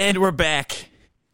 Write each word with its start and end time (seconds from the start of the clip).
And 0.00 0.16
we're 0.16 0.30
back. 0.30 0.86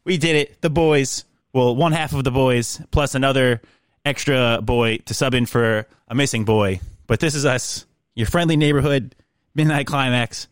We 0.03 0.19
did 0.19 0.35
it. 0.35 0.61
The 0.61 0.69
boys. 0.69 1.25
Well, 1.53 1.77
one 1.77 1.93
half 1.93 2.13
of 2.13 2.25
the 2.25 2.33
boys 2.33 2.81
plus 2.91 3.15
another 3.15 3.63
extra 4.05 4.59
boy 4.61 4.97
to 5.05 5.15
sub 5.15 5.35
in 5.35 5.47
for 5.47 5.87
a 6.09 6.15
missing 6.17 6.45
boy. 6.45 6.81
But 7.07 7.21
this 7.21 7.37
is 7.37 7.47
us, 7.47 7.87
your 8.17 8.27
friendly 8.27 8.57
neighborhood 8.57 9.15
midnight 9.55 9.87
climax, 9.87 10.49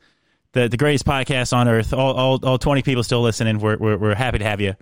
the 0.53 0.69
the 0.69 0.77
greatest 0.77 1.05
podcast 1.05 1.53
on 1.53 1.67
earth. 1.67 1.93
All 1.93 2.15
all, 2.15 2.39
all 2.45 2.57
twenty 2.57 2.83
people 2.83 3.03
still 3.03 3.21
listening. 3.21 3.59
We're 3.59 3.79
we're, 3.79 3.97
we're 3.97 4.15
happy 4.15 4.39
to 4.39 4.45
have 4.45 4.61
you. 4.61 4.77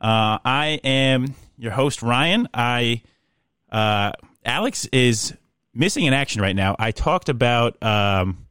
Uh, 0.00 0.38
I 0.42 0.80
am 0.82 1.34
your 1.58 1.72
host 1.72 2.00
Ryan. 2.00 2.48
I 2.54 3.02
uh, 3.70 4.12
Alex 4.46 4.86
is 4.86 5.34
missing 5.74 6.06
in 6.06 6.14
action 6.14 6.40
right 6.40 6.56
now. 6.56 6.74
I 6.78 6.92
talked 6.92 7.28
about 7.28 7.82
um, 7.82 8.41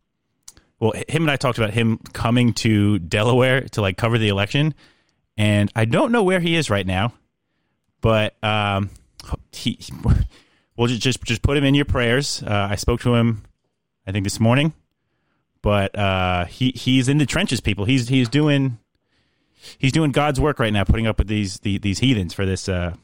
well, 0.82 0.93
him 1.07 1.21
and 1.21 1.29
I 1.29 1.36
talked 1.36 1.59
about 1.59 1.70
him 1.70 2.00
coming 2.11 2.54
to 2.55 2.98
Delaware 2.98 3.61
to 3.70 3.81
like 3.81 3.98
cover 3.98 4.18
the 4.18 4.30
election, 4.30 4.73
and 5.38 5.71
I 5.76 5.85
don't 5.85 6.12
know 6.12 6.23
where 6.23 6.40
he 6.40 6.55
is 6.55 6.71
right 6.71 6.85
now, 6.85 7.13
but 8.02 8.35
um, 8.44 8.90
he, 9.52 9.80
we'll 10.76 10.88
just 10.88 11.02
just 11.02 11.23
just 11.23 11.44
put 11.44 11.55
him 11.55 11.63
in 11.63 11.76
your 11.76 11.85
prayers. 11.85 12.41
Uh, 12.41 12.70
I 12.71 12.76
spoke 12.77 13.02
to 13.02 13.13
him, 13.13 13.44
I 14.07 14.12
think 14.12 14.23
this 14.23 14.40
morning, 14.40 14.73
but 15.62 15.95
uh, 15.95 16.45
he 16.45 16.71
he's 16.71 17.07
in 17.07 17.20
the 17.20 17.27
trenches. 17.27 17.62
People, 17.62 17.85
he's 17.85 18.07
he's 18.07 18.27
doing 18.27 18.79
he's 19.77 19.91
doing 19.91 20.12
God's 20.12 20.41
work 20.41 20.57
right 20.57 20.73
now, 20.73 20.84
putting 20.84 21.05
up 21.05 21.20
with 21.20 21.27
these 21.27 21.59
the, 21.59 21.77
these 21.77 21.99
heathens 21.99 22.34
for 22.34 22.43
this 22.43 22.68
uh, 22.68 22.95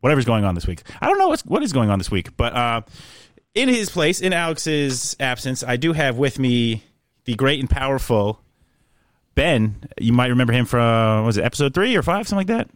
whatever's 0.00 0.26
going 0.26 0.44
on 0.44 0.54
this 0.54 0.66
week. 0.66 0.82
I 1.00 1.06
don't 1.06 1.18
know 1.18 1.28
what's 1.28 1.46
what 1.46 1.62
is 1.62 1.72
going 1.72 1.88
on 1.88 1.98
this 1.98 2.10
week, 2.10 2.36
but 2.36 2.54
uh, 2.54 2.82
in 3.54 3.70
his 3.70 3.88
place, 3.88 4.20
in 4.20 4.34
Alex's 4.34 5.16
absence, 5.18 5.64
I 5.64 5.78
do 5.78 5.94
have 5.94 6.18
with 6.18 6.38
me 6.38 6.84
the 7.30 7.36
great 7.36 7.60
and 7.60 7.70
powerful 7.70 8.40
Ben. 9.36 9.84
You 10.00 10.12
might 10.12 10.28
remember 10.28 10.52
him 10.52 10.66
from 10.66 11.24
was 11.24 11.36
it 11.36 11.44
episode 11.44 11.74
three 11.74 11.96
or 11.96 12.02
five, 12.02 12.26
something 12.26 12.48
like 12.48 12.58
that. 12.58 12.68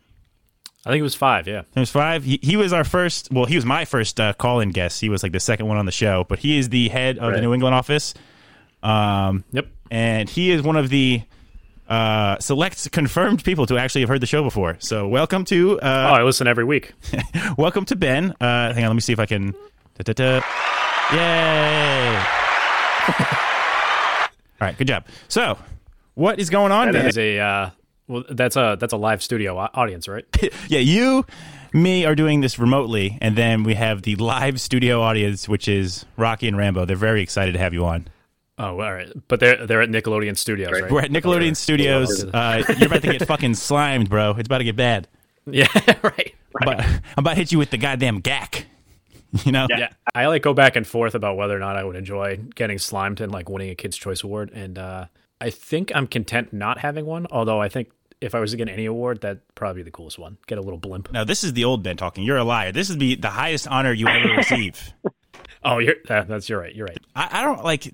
I 0.86 0.90
think 0.90 1.00
it 1.00 1.02
was 1.02 1.16
five. 1.16 1.48
Yeah, 1.48 1.62
it 1.74 1.80
was 1.80 1.90
five. 1.90 2.24
He, 2.24 2.38
he 2.40 2.56
was 2.56 2.72
our 2.72 2.84
first. 2.84 3.32
Well, 3.32 3.46
he 3.46 3.56
was 3.56 3.64
my 3.64 3.84
first 3.84 4.20
uh, 4.20 4.32
call-in 4.34 4.70
guest. 4.70 5.00
He 5.00 5.08
was 5.08 5.22
like 5.22 5.32
the 5.32 5.40
second 5.40 5.66
one 5.66 5.76
on 5.76 5.86
the 5.86 5.92
show, 5.92 6.24
but 6.28 6.38
he 6.38 6.56
is 6.56 6.68
the 6.68 6.88
head 6.88 7.18
of 7.18 7.24
right. 7.24 7.34
the 7.36 7.40
New 7.40 7.52
England 7.52 7.74
office. 7.74 8.14
Um, 8.82 9.44
yep, 9.50 9.66
and 9.90 10.28
he 10.28 10.52
is 10.52 10.62
one 10.62 10.76
of 10.76 10.88
the 10.88 11.22
uh, 11.88 12.38
select 12.38 12.92
confirmed 12.92 13.42
people 13.42 13.66
to 13.66 13.78
actually 13.78 14.02
have 14.02 14.10
heard 14.10 14.20
the 14.20 14.26
show 14.26 14.44
before. 14.44 14.76
So 14.78 15.08
welcome 15.08 15.44
to. 15.46 15.80
Uh, 15.80 16.10
oh, 16.10 16.14
I 16.14 16.22
listen 16.22 16.46
every 16.46 16.64
week. 16.64 16.92
welcome 17.58 17.86
to 17.86 17.96
Ben. 17.96 18.32
Uh, 18.40 18.72
hang 18.72 18.84
on, 18.84 18.90
let 18.90 18.94
me 18.94 19.00
see 19.00 19.14
if 19.14 19.18
I 19.18 19.26
can. 19.26 19.52
Da-da-da. 19.96 20.42
Yay! 21.12 22.24
All 24.64 24.70
right, 24.70 24.78
good 24.78 24.88
job. 24.88 25.04
So, 25.28 25.58
what 26.14 26.40
is 26.40 26.48
going 26.48 26.72
on? 26.72 26.90
That 26.92 27.04
is 27.04 27.18
a 27.18 27.38
uh, 27.38 27.70
well, 28.08 28.24
that's 28.30 28.56
a 28.56 28.78
that's 28.80 28.94
a 28.94 28.96
live 28.96 29.22
studio 29.22 29.58
audience, 29.58 30.08
right? 30.08 30.24
yeah, 30.68 30.78
you, 30.78 31.26
me 31.74 32.06
are 32.06 32.14
doing 32.14 32.40
this 32.40 32.58
remotely, 32.58 33.18
and 33.20 33.36
then 33.36 33.62
we 33.62 33.74
have 33.74 34.00
the 34.00 34.16
live 34.16 34.58
studio 34.62 35.02
audience, 35.02 35.46
which 35.50 35.68
is 35.68 36.06
Rocky 36.16 36.48
and 36.48 36.56
Rambo. 36.56 36.86
They're 36.86 36.96
very 36.96 37.20
excited 37.20 37.52
to 37.52 37.58
have 37.58 37.74
you 37.74 37.84
on. 37.84 38.08
Oh, 38.56 38.80
all 38.80 38.94
right, 38.94 39.12
but 39.28 39.38
they're 39.38 39.66
they're 39.66 39.82
at 39.82 39.90
Nickelodeon 39.90 40.38
Studios, 40.38 40.72
right? 40.72 40.90
We're 40.90 41.02
at 41.02 41.10
Nickelodeon 41.10 41.50
oh, 41.50 41.54
Studios. 41.54 42.24
Uh, 42.24 42.62
you're 42.78 42.86
about 42.86 43.02
to 43.02 43.18
get 43.18 43.28
fucking 43.28 43.52
slimed, 43.52 44.08
bro. 44.08 44.30
It's 44.30 44.46
about 44.46 44.58
to 44.58 44.64
get 44.64 44.76
bad. 44.76 45.08
Yeah, 45.46 45.68
right. 46.02 46.34
But 46.54 46.80
I'm 46.80 47.02
about 47.18 47.32
to 47.32 47.36
hit 47.36 47.52
you 47.52 47.58
with 47.58 47.68
the 47.68 47.76
goddamn 47.76 48.22
Gak. 48.22 48.64
You 49.44 49.52
know? 49.52 49.66
Yeah. 49.68 49.88
I 50.14 50.26
like 50.26 50.42
go 50.42 50.54
back 50.54 50.76
and 50.76 50.86
forth 50.86 51.14
about 51.14 51.36
whether 51.36 51.56
or 51.56 51.58
not 51.58 51.76
I 51.76 51.84
would 51.84 51.96
enjoy 51.96 52.36
getting 52.54 52.78
slimed 52.78 53.20
and 53.20 53.32
like 53.32 53.48
winning 53.48 53.70
a 53.70 53.74
Kids 53.74 53.96
Choice 53.96 54.22
Award, 54.22 54.52
and 54.54 54.78
uh, 54.78 55.06
I 55.40 55.50
think 55.50 55.90
I'm 55.94 56.06
content 56.06 56.52
not 56.52 56.78
having 56.78 57.04
one. 57.04 57.26
Although 57.30 57.60
I 57.60 57.68
think 57.68 57.90
if 58.20 58.34
I 58.34 58.40
was 58.40 58.52
to 58.52 58.56
get 58.56 58.68
any 58.68 58.86
award, 58.86 59.22
that'd 59.22 59.40
probably 59.54 59.80
be 59.80 59.84
the 59.84 59.90
coolest 59.90 60.18
one. 60.18 60.38
Get 60.46 60.58
a 60.58 60.60
little 60.60 60.78
blimp. 60.78 61.10
Now 61.12 61.24
this 61.24 61.42
is 61.42 61.52
the 61.52 61.64
old 61.64 61.82
Ben 61.82 61.96
talking. 61.96 62.24
You're 62.24 62.36
a 62.36 62.44
liar. 62.44 62.70
This 62.70 62.90
is 62.90 62.98
the 62.98 63.16
the 63.16 63.30
highest 63.30 63.66
honor 63.66 63.92
you 63.92 64.06
ever 64.06 64.28
receive. 64.36 64.92
oh, 65.64 65.78
you're 65.78 65.96
that's 66.06 66.48
you're 66.48 66.60
right. 66.60 66.74
You're 66.74 66.86
right. 66.86 66.98
I, 67.16 67.40
I 67.40 67.42
don't 67.42 67.64
like. 67.64 67.92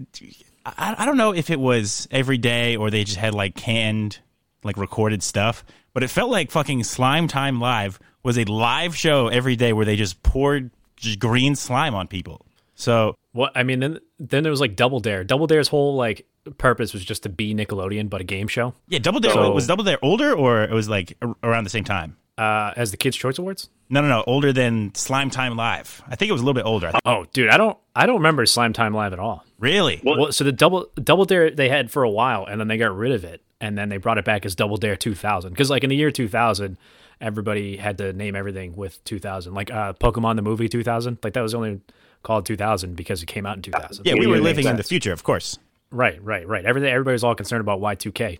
I, 0.66 0.94
I 0.98 1.06
don't 1.06 1.16
know 1.16 1.32
if 1.32 1.48
it 1.48 1.58
was 1.58 2.06
every 2.10 2.38
day 2.38 2.76
or 2.76 2.90
they 2.90 3.04
just 3.04 3.16
had 3.16 3.34
like 3.34 3.54
canned, 3.54 4.18
like 4.62 4.76
recorded 4.76 5.22
stuff, 5.22 5.64
but 5.94 6.02
it 6.02 6.08
felt 6.08 6.30
like 6.30 6.50
fucking 6.50 6.84
Slime 6.84 7.28
Time 7.28 7.60
Live 7.60 7.98
was 8.22 8.36
a 8.36 8.44
live 8.44 8.94
show 8.94 9.28
every 9.28 9.56
day 9.56 9.72
where 9.72 9.86
they 9.86 9.96
just 9.96 10.22
poured 10.22 10.70
just 10.70 10.79
green 11.18 11.54
slime 11.54 11.94
on 11.94 12.08
people. 12.08 12.44
So 12.74 13.14
what 13.32 13.52
I 13.54 13.62
mean, 13.62 13.80
then 13.80 14.00
then 14.18 14.42
there 14.42 14.50
was 14.50 14.60
like 14.60 14.76
Double 14.76 15.00
Dare. 15.00 15.24
Double 15.24 15.46
Dare's 15.46 15.68
whole 15.68 15.96
like 15.96 16.26
purpose 16.58 16.92
was 16.92 17.04
just 17.04 17.22
to 17.24 17.28
be 17.28 17.54
Nickelodeon, 17.54 18.08
but 18.08 18.20
a 18.20 18.24
game 18.24 18.48
show. 18.48 18.74
Yeah, 18.88 18.98
Double 18.98 19.20
Dare 19.20 19.32
so, 19.32 19.52
was 19.52 19.66
Double 19.66 19.84
Dare 19.84 19.98
older 20.02 20.34
or 20.34 20.62
it 20.62 20.72
was 20.72 20.88
like 20.88 21.16
around 21.42 21.64
the 21.64 21.70
same 21.70 21.84
time. 21.84 22.16
Uh, 22.38 22.72
as 22.74 22.90
the 22.90 22.96
Kids 22.96 23.18
Choice 23.18 23.38
Awards? 23.38 23.68
No, 23.90 24.00
no, 24.00 24.08
no, 24.08 24.24
older 24.26 24.50
than 24.50 24.94
Slime 24.94 25.28
Time 25.28 25.56
Live. 25.56 26.00
I 26.08 26.16
think 26.16 26.30
it 26.30 26.32
was 26.32 26.40
a 26.40 26.44
little 26.44 26.54
bit 26.54 26.64
older. 26.64 26.90
Oh, 27.04 27.26
dude, 27.34 27.50
I 27.50 27.58
don't, 27.58 27.76
I 27.94 28.06
don't 28.06 28.16
remember 28.16 28.46
Slime 28.46 28.72
Time 28.72 28.94
Live 28.94 29.12
at 29.12 29.18
all. 29.18 29.44
Really? 29.58 30.00
Well, 30.02 30.32
so 30.32 30.44
the 30.44 30.52
double 30.52 30.86
Double 30.94 31.26
Dare 31.26 31.50
they 31.50 31.68
had 31.68 31.90
for 31.90 32.02
a 32.02 32.08
while, 32.08 32.46
and 32.46 32.58
then 32.58 32.68
they 32.68 32.78
got 32.78 32.96
rid 32.96 33.12
of 33.12 33.24
it, 33.24 33.42
and 33.60 33.76
then 33.76 33.90
they 33.90 33.98
brought 33.98 34.16
it 34.16 34.24
back 34.24 34.46
as 34.46 34.54
Double 34.54 34.78
Dare 34.78 34.96
2000. 34.96 35.50
Because 35.50 35.68
like 35.68 35.84
in 35.84 35.90
the 35.90 35.96
year 35.96 36.10
2000, 36.10 36.78
everybody 37.20 37.76
had 37.76 37.98
to 37.98 38.12
name 38.12 38.34
everything 38.34 38.74
with 38.76 39.02
2000. 39.04 39.54
Like 39.54 39.70
uh, 39.70 39.92
Pokemon 39.94 40.36
the 40.36 40.42
movie 40.42 40.68
2000, 40.68 41.18
like 41.22 41.34
that 41.34 41.42
was 41.42 41.54
only 41.54 41.80
called 42.22 42.46
2000 42.46 42.96
because 42.96 43.22
it 43.22 43.26
came 43.26 43.46
out 43.46 43.56
in 43.56 43.62
2000. 43.62 44.06
Yeah, 44.06 44.14
we 44.14 44.26
were 44.26 44.38
living 44.38 44.66
in 44.66 44.76
the 44.76 44.82
future, 44.82 45.12
of 45.12 45.22
course. 45.22 45.58
Right, 45.90 46.22
right, 46.22 46.46
right. 46.46 46.64
Everything. 46.64 46.90
Everybody 46.90 47.14
was 47.14 47.24
all 47.24 47.34
concerned 47.34 47.60
about 47.60 47.80
Y2K. 47.80 48.38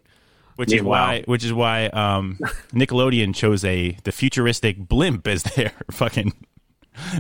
Which 0.57 0.73
is 0.73 0.83
why, 0.83 1.23
which 1.25 1.43
is 1.43 1.55
why 1.55 1.87
um, 1.87 2.39
Nickelodeon 2.73 3.35
chose 3.35 3.65
a 3.65 3.97
the 4.05 4.13
futuristic 4.13 4.77
blimp 4.77 5.27
as 5.27 5.43
their 5.57 5.73
fucking 5.91 6.35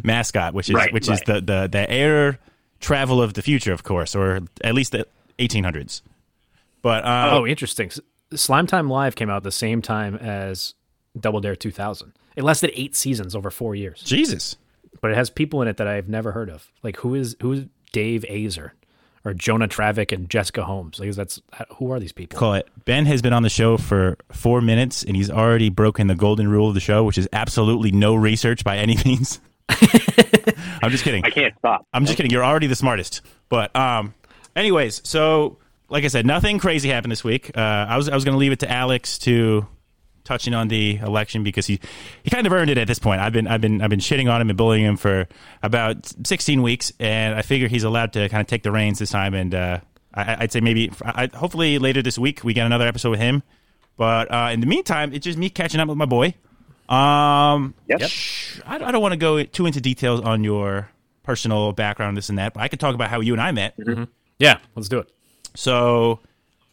mascot, 0.04 0.52
which 0.52 0.68
is 0.68 0.74
right, 0.74 0.92
which 0.92 1.08
right. 1.08 1.14
is 1.14 1.22
the, 1.22 1.40
the 1.40 1.68
the 1.70 1.90
air 1.90 2.38
travel 2.80 3.22
of 3.22 3.34
the 3.34 3.40
future, 3.40 3.72
of 3.72 3.82
course, 3.82 4.14
or 4.14 4.40
at 4.62 4.74
least 4.74 4.92
the 4.92 5.06
1800s. 5.38 6.02
But 6.82 7.04
uh, 7.04 7.30
oh, 7.32 7.46
interesting. 7.46 7.90
Slime 8.34 8.66
Time 8.66 8.90
Live 8.90 9.16
came 9.16 9.30
out 9.30 9.42
the 9.42 9.50
same 9.50 9.80
time 9.80 10.16
as 10.16 10.74
Double 11.18 11.40
Dare 11.40 11.56
2000. 11.56 12.12
It 12.36 12.44
lasted 12.44 12.70
eight 12.74 12.94
seasons 12.94 13.34
over 13.34 13.50
four 13.50 13.74
years. 13.74 14.02
Jesus. 14.02 14.56
But 15.00 15.10
it 15.10 15.16
has 15.16 15.30
people 15.30 15.62
in 15.62 15.68
it 15.68 15.76
that 15.78 15.86
I've 15.86 16.08
never 16.08 16.32
heard 16.32 16.50
of. 16.50 16.70
Like 16.82 16.98
who 16.98 17.14
is 17.14 17.36
who 17.40 17.52
is 17.52 17.66
Dave 17.92 18.24
Aizer 18.30 18.72
or 19.24 19.34
Jonah 19.34 19.68
Travick 19.68 20.12
and 20.12 20.28
Jessica 20.30 20.64
Holmes? 20.64 21.00
Like 21.00 21.12
that's 21.12 21.40
who 21.76 21.90
are 21.92 21.98
these 21.98 22.12
people? 22.12 22.38
Call 22.38 22.54
it. 22.54 22.68
Ben 22.84 23.06
has 23.06 23.22
been 23.22 23.32
on 23.32 23.42
the 23.42 23.48
show 23.50 23.76
for 23.76 24.16
four 24.32 24.60
minutes 24.60 25.02
and 25.02 25.16
he's 25.16 25.30
already 25.30 25.68
broken 25.68 26.06
the 26.06 26.14
golden 26.14 26.48
rule 26.48 26.68
of 26.68 26.74
the 26.74 26.80
show, 26.80 27.04
which 27.04 27.18
is 27.18 27.28
absolutely 27.32 27.90
no 27.92 28.14
research 28.14 28.62
by 28.64 28.76
any 28.78 28.96
means. 29.04 29.40
I'm 30.82 30.90
just 30.90 31.04
kidding. 31.04 31.24
I 31.24 31.30
can't 31.30 31.54
stop. 31.58 31.86
I'm 31.92 32.04
just 32.04 32.16
kidding. 32.16 32.30
You're 32.30 32.44
already 32.44 32.66
the 32.66 32.76
smartest. 32.76 33.22
But 33.48 33.74
um, 33.76 34.14
anyways, 34.56 35.00
so 35.08 35.58
like 35.88 36.04
I 36.04 36.08
said, 36.08 36.26
nothing 36.26 36.58
crazy 36.58 36.88
happened 36.88 37.12
this 37.12 37.24
week. 37.24 37.56
Uh, 37.56 37.60
I 37.60 37.96
was 37.96 38.08
I 38.08 38.14
was 38.14 38.24
going 38.24 38.34
to 38.34 38.38
leave 38.38 38.52
it 38.52 38.60
to 38.60 38.70
Alex 38.70 39.18
to 39.20 39.66
touching 40.30 40.54
on 40.54 40.68
the 40.68 40.96
election 40.98 41.42
because 41.42 41.66
he 41.66 41.80
he 42.22 42.30
kind 42.30 42.46
of 42.46 42.52
earned 42.52 42.70
it 42.70 42.78
at 42.78 42.86
this 42.86 43.00
point. 43.00 43.20
I've 43.20 43.32
been 43.32 43.48
I've 43.48 43.60
been 43.60 43.82
I've 43.82 43.90
been 43.90 43.98
shitting 43.98 44.32
on 44.32 44.40
him 44.40 44.48
and 44.48 44.56
bullying 44.56 44.84
him 44.84 44.96
for 44.96 45.26
about 45.60 46.12
16 46.24 46.62
weeks, 46.62 46.92
and 47.00 47.34
I 47.34 47.42
figure 47.42 47.66
he's 47.66 47.82
allowed 47.82 48.12
to 48.12 48.28
kind 48.28 48.40
of 48.40 48.46
take 48.46 48.62
the 48.62 48.70
reins 48.70 49.00
this 49.00 49.10
time. 49.10 49.34
And 49.34 49.52
uh, 49.52 49.80
I, 50.14 50.36
would 50.42 50.52
say 50.52 50.60
maybe 50.60 50.92
I, 51.02 51.28
hopefully 51.34 51.80
later 51.80 52.00
this 52.00 52.16
week 52.16 52.44
we 52.44 52.54
get 52.54 52.64
another 52.64 52.86
episode 52.86 53.10
with 53.10 53.18
him. 53.18 53.42
But 53.96 54.32
uh, 54.32 54.50
in 54.52 54.60
the 54.60 54.66
meantime, 54.66 55.12
it's 55.12 55.24
just 55.24 55.36
me 55.36 55.50
catching 55.50 55.80
up 55.80 55.88
with 55.88 55.98
my 55.98 56.06
boy. 56.06 56.34
Um, 56.88 57.74
yep. 57.88 58.02
I, 58.64 58.76
I 58.76 58.92
don't 58.92 59.02
want 59.02 59.12
to 59.12 59.18
go 59.18 59.42
too 59.42 59.66
into 59.66 59.80
details 59.80 60.20
on 60.20 60.44
your 60.44 60.90
personal 61.24 61.72
background, 61.72 62.16
this 62.16 62.28
and 62.28 62.38
that, 62.38 62.54
but 62.54 62.62
I 62.62 62.68
could 62.68 62.80
talk 62.80 62.94
about 62.94 63.10
how 63.10 63.20
you 63.20 63.32
and 63.32 63.42
I 63.42 63.50
met. 63.50 63.76
Mm-hmm. 63.76 64.04
Yeah, 64.38 64.58
let's 64.76 64.88
do 64.88 65.00
it. 65.00 65.10
So, 65.56 66.20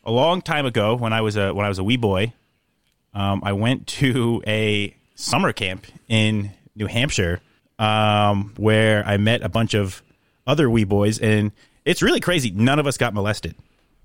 a 0.04 0.12
long 0.12 0.42
time 0.42 0.66
ago, 0.68 0.96
when 0.96 1.12
I 1.12 1.22
was 1.22 1.36
a 1.36 1.54
when 1.54 1.66
I 1.66 1.70
was 1.70 1.80
a 1.80 1.84
wee 1.84 1.98
boy, 1.98 2.34
um, 3.18 3.42
I 3.44 3.54
went 3.54 3.88
to 3.88 4.44
a 4.46 4.96
summer 5.16 5.52
camp 5.52 5.88
in 6.08 6.52
New 6.76 6.86
Hampshire 6.86 7.42
um, 7.80 8.54
where 8.58 9.04
I 9.08 9.18
met 9.18 9.42
a 9.42 9.50
bunch 9.50 9.74
of 9.74 10.04
other 10.46 10.70
wee 10.70 10.84
boys, 10.84 11.18
and 11.18 11.52
it's 11.84 12.04
really 12.04 12.20
crazy. 12.20 12.52
None 12.52 12.78
of 12.78 12.86
us 12.86 12.96
got 12.96 13.16
molested. 13.16 13.56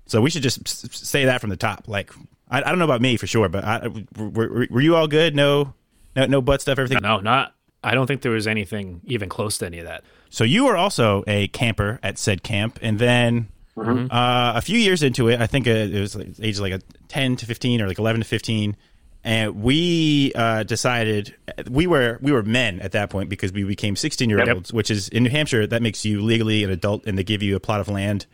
So 0.07 0.19
we 0.19 0.31
should 0.31 0.41
just 0.41 0.67
say 0.95 1.25
that 1.25 1.41
from 1.41 1.51
the 1.51 1.55
top. 1.55 1.87
Like, 1.87 2.11
I, 2.49 2.63
I 2.63 2.69
don't 2.69 2.79
know 2.79 2.85
about 2.85 3.01
me 3.01 3.15
for 3.17 3.27
sure, 3.27 3.49
but 3.49 3.63
I, 3.63 3.87
were, 4.17 4.67
were, 4.71 4.81
you 4.81 4.95
all 4.95 5.07
good? 5.07 5.35
No, 5.35 5.75
no, 6.15 6.25
no 6.25 6.41
butt 6.41 6.61
stuff. 6.61 6.79
Everything? 6.79 7.03
No, 7.03 7.19
not. 7.19 7.53
I 7.83 7.93
don't 7.93 8.07
think 8.07 8.23
there 8.23 8.31
was 8.31 8.47
anything 8.47 9.01
even 9.05 9.29
close 9.29 9.59
to 9.59 9.67
any 9.67 9.77
of 9.77 9.85
that. 9.85 10.03
So 10.31 10.43
you 10.43 10.65
were 10.65 10.75
also 10.75 11.23
a 11.27 11.49
camper 11.49 11.99
at 12.01 12.17
said 12.17 12.41
camp, 12.41 12.79
and 12.81 12.97
then 12.97 13.49
mm-hmm. 13.77 14.11
uh, 14.11 14.53
a 14.55 14.61
few 14.61 14.79
years 14.79 15.03
into 15.03 15.27
it, 15.29 15.39
I 15.39 15.45
think 15.45 15.67
it 15.67 15.93
was 15.93 16.15
like 16.15 16.29
age 16.41 16.59
like 16.59 16.73
a 16.73 16.81
ten 17.09 17.35
to 17.35 17.45
fifteen 17.45 17.79
or 17.79 17.87
like 17.87 17.99
eleven 17.99 18.19
to 18.21 18.27
fifteen 18.27 18.75
and 19.23 19.61
we 19.61 20.31
uh, 20.35 20.63
decided 20.63 21.35
we 21.69 21.87
were 21.87 22.19
we 22.21 22.31
were 22.31 22.43
men 22.43 22.79
at 22.81 22.91
that 22.93 23.09
point 23.09 23.29
because 23.29 23.51
we 23.51 23.63
became 23.63 23.95
16 23.95 24.29
year 24.29 24.39
olds 24.39 24.69
yep. 24.69 24.75
which 24.75 24.91
is 24.91 25.09
in 25.09 25.23
new 25.23 25.29
hampshire 25.29 25.65
that 25.67 25.81
makes 25.81 26.03
you 26.05 26.21
legally 26.21 26.63
an 26.63 26.69
adult 26.69 27.05
and 27.05 27.17
they 27.17 27.23
give 27.23 27.41
you 27.41 27.55
a 27.55 27.59
plot 27.59 27.79
of 27.79 27.87
land 27.87 28.25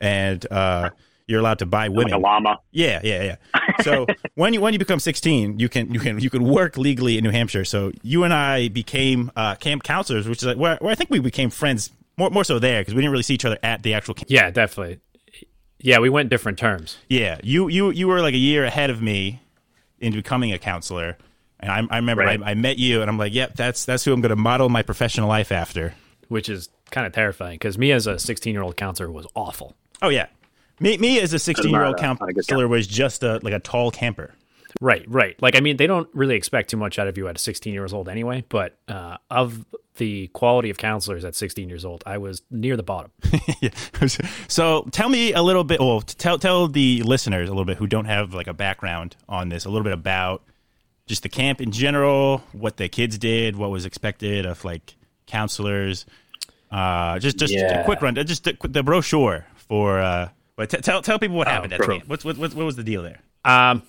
and 0.00 0.46
uh, 0.50 0.90
you're 1.26 1.40
allowed 1.40 1.58
to 1.58 1.66
buy 1.66 1.88
women 1.88 2.12
like 2.12 2.18
a 2.18 2.18
llama 2.18 2.58
yeah 2.72 3.00
yeah 3.02 3.22
yeah 3.22 3.36
so 3.82 4.06
when 4.34 4.54
you 4.54 4.60
when 4.60 4.72
you 4.72 4.78
become 4.78 5.00
16, 5.00 5.58
you 5.58 5.68
can 5.68 5.92
you 5.92 6.00
can 6.00 6.18
you 6.18 6.30
can 6.30 6.44
work 6.44 6.76
legally 6.76 7.18
in 7.18 7.24
New 7.24 7.30
Hampshire. 7.30 7.64
So 7.64 7.92
you 8.02 8.24
and 8.24 8.32
I 8.32 8.68
became 8.68 9.30
uh, 9.36 9.54
camp 9.56 9.82
counselors, 9.82 10.28
which 10.28 10.38
is 10.38 10.44
like 10.44 10.56
where, 10.56 10.76
where 10.80 10.92
I 10.92 10.94
think 10.94 11.10
we 11.10 11.18
became 11.20 11.50
friends 11.50 11.90
more 12.16 12.30
more 12.30 12.44
so 12.44 12.58
there 12.58 12.80
because 12.80 12.94
we 12.94 13.00
didn't 13.00 13.12
really 13.12 13.22
see 13.22 13.34
each 13.34 13.44
other 13.44 13.58
at 13.62 13.82
the 13.82 13.94
actual 13.94 14.14
camp. 14.14 14.30
Yeah, 14.30 14.50
definitely. 14.50 15.00
Yeah, 15.78 15.98
we 15.98 16.10
went 16.10 16.28
different 16.28 16.58
terms. 16.58 16.98
Yeah, 17.08 17.38
you 17.42 17.68
you 17.68 17.90
you 17.90 18.08
were 18.08 18.20
like 18.20 18.34
a 18.34 18.38
year 18.38 18.64
ahead 18.64 18.90
of 18.90 19.00
me 19.00 19.40
in 20.00 20.12
becoming 20.12 20.52
a 20.52 20.58
counselor, 20.58 21.16
and 21.60 21.70
I, 21.70 21.82
I 21.94 21.96
remember 21.96 22.22
Right. 22.24 22.42
I, 22.42 22.50
I 22.52 22.54
met 22.54 22.78
you, 22.78 23.00
and 23.02 23.10
I'm 23.10 23.18
like, 23.18 23.34
yep, 23.34 23.54
that's 23.54 23.84
that's 23.84 24.04
who 24.04 24.12
I'm 24.12 24.20
going 24.20 24.30
to 24.30 24.36
model 24.36 24.68
my 24.68 24.82
professional 24.82 25.28
life 25.28 25.52
after. 25.52 25.94
which 26.28 26.48
is 26.48 26.68
kind 26.90 27.06
of 27.06 27.12
terrifying 27.12 27.54
because 27.54 27.78
me 27.78 27.92
as 27.92 28.06
a 28.06 28.18
16 28.18 28.52
year 28.52 28.62
old 28.62 28.76
counselor 28.76 29.10
was 29.10 29.26
awful. 29.34 29.74
Oh 30.02 30.08
yeah, 30.08 30.26
me 30.80 30.96
me 30.98 31.20
as 31.20 31.32
a 31.32 31.38
16 31.38 31.70
year 31.70 31.84
old 31.84 31.96
Not 31.96 32.00
a- 32.00 32.06
not 32.20 32.28
a 32.30 32.32
counselor 32.34 32.66
was 32.68 32.86
just 32.86 33.22
a 33.22 33.38
like 33.42 33.52
a 33.54 33.60
tall 33.60 33.90
camper. 33.90 34.34
Right, 34.80 35.04
right. 35.08 35.40
Like, 35.40 35.56
I 35.56 35.60
mean, 35.60 35.76
they 35.76 35.86
don't 35.86 36.08
really 36.14 36.36
expect 36.36 36.70
too 36.70 36.76
much 36.76 36.98
out 36.98 37.08
of 37.08 37.16
you 37.18 37.28
at 37.28 37.38
16 37.38 37.72
years 37.72 37.92
old 37.92 38.08
anyway, 38.08 38.44
but 38.48 38.78
uh, 38.88 39.16
of 39.30 39.64
the 39.96 40.28
quality 40.28 40.70
of 40.70 40.78
counselors 40.78 41.24
at 41.24 41.34
16 41.34 41.68
years 41.68 41.84
old, 41.84 42.02
I 42.06 42.18
was 42.18 42.42
near 42.50 42.76
the 42.76 42.82
bottom. 42.82 43.10
yeah. 43.60 43.70
So 44.48 44.88
tell 44.92 45.08
me 45.08 45.32
a 45.32 45.42
little 45.42 45.64
bit. 45.64 45.80
Well, 45.80 46.00
tell 46.00 46.38
tell 46.38 46.68
the 46.68 47.02
listeners 47.02 47.48
a 47.48 47.52
little 47.52 47.64
bit 47.64 47.76
who 47.76 47.86
don't 47.86 48.06
have 48.06 48.32
like 48.32 48.46
a 48.46 48.54
background 48.54 49.16
on 49.28 49.48
this, 49.48 49.64
a 49.64 49.68
little 49.68 49.84
bit 49.84 49.92
about 49.92 50.42
just 51.06 51.22
the 51.22 51.28
camp 51.28 51.60
in 51.60 51.72
general, 51.72 52.38
what 52.52 52.76
the 52.76 52.88
kids 52.88 53.18
did, 53.18 53.56
what 53.56 53.70
was 53.70 53.84
expected 53.84 54.46
of 54.46 54.64
like 54.64 54.94
counselors. 55.26 56.06
Uh, 56.70 57.18
just 57.18 57.36
just 57.36 57.52
a 57.54 57.82
quick 57.84 58.00
run, 58.00 58.14
just 58.14 58.44
the, 58.44 58.56
the 58.62 58.82
brochure 58.82 59.44
for. 59.56 59.98
Uh, 59.98 60.28
but 60.56 60.70
t- 60.70 60.78
tell 60.78 61.02
tell 61.02 61.18
people 61.18 61.36
what 61.36 61.48
happened 61.48 61.72
at 61.72 61.80
the 61.80 61.86
bro. 61.86 61.98
camp. 61.98 62.08
What's 62.08 62.24
what, 62.24 62.38
what 62.38 62.54
what 62.54 62.64
was 62.64 62.76
the 62.76 62.84
deal 62.84 63.02
there? 63.02 63.20
Um, 63.44 63.82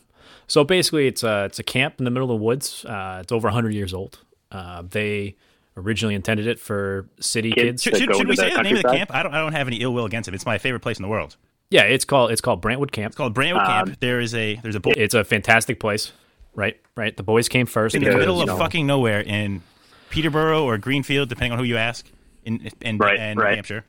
so 0.51 0.65
basically, 0.65 1.07
it's 1.07 1.23
a 1.23 1.45
it's 1.45 1.59
a 1.59 1.63
camp 1.63 1.95
in 1.99 2.03
the 2.03 2.11
middle 2.11 2.29
of 2.29 2.37
the 2.37 2.43
woods. 2.43 2.83
Uh, 2.83 3.19
it's 3.21 3.31
over 3.31 3.47
100 3.47 3.73
years 3.73 3.93
old. 3.93 4.19
Uh, 4.51 4.83
they 4.85 5.37
originally 5.77 6.13
intended 6.13 6.45
it 6.45 6.59
for 6.59 7.07
city 7.21 7.53
kids. 7.53 7.81
Should, 7.81 7.95
should, 7.95 8.13
should 8.13 8.27
we 8.27 8.35
say 8.35 8.49
the 8.49 8.57
the 8.57 8.63
name 8.63 8.75
of 8.75 8.81
the 8.83 8.89
camp? 8.89 9.11
I 9.13 9.23
don't 9.23 9.33
I 9.33 9.39
don't 9.39 9.53
have 9.53 9.67
any 9.67 9.77
ill 9.77 9.93
will 9.93 10.03
against 10.03 10.27
it. 10.27 10.35
It's 10.35 10.45
my 10.45 10.57
favorite 10.57 10.81
place 10.81 10.99
in 10.99 11.03
the 11.03 11.07
world. 11.07 11.37
Yeah, 11.69 11.83
it's 11.83 12.03
called 12.03 12.31
it's 12.31 12.41
called 12.41 12.61
Brantwood 12.61 12.91
Camp. 12.91 13.11
It's 13.11 13.15
called 13.15 13.33
Brantwood 13.33 13.65
Camp. 13.65 13.99
There 14.01 14.19
is 14.19 14.35
a 14.35 14.55
there's 14.57 14.75
a 14.75 14.81
boy 14.81 14.91
It's 14.97 15.13
a 15.13 15.23
fantastic 15.23 15.79
place. 15.79 16.11
Right, 16.53 16.77
right. 16.97 17.15
The 17.15 17.23
boys 17.23 17.47
came 17.47 17.65
first. 17.65 17.95
in 17.95 18.03
the 18.03 18.11
middle 18.17 18.41
of 18.41 18.47
know- 18.47 18.57
fucking 18.57 18.85
nowhere 18.85 19.21
in 19.21 19.61
Peterborough 20.09 20.65
or 20.65 20.77
Greenfield, 20.77 21.29
depending 21.29 21.53
on 21.53 21.59
who 21.59 21.63
you 21.63 21.77
ask, 21.77 22.05
in 22.43 22.69
in, 22.81 22.97
Right, 22.97 23.17
in 23.17 23.37
New 23.37 23.43
right. 23.43 23.55
Hampshire. 23.55 23.85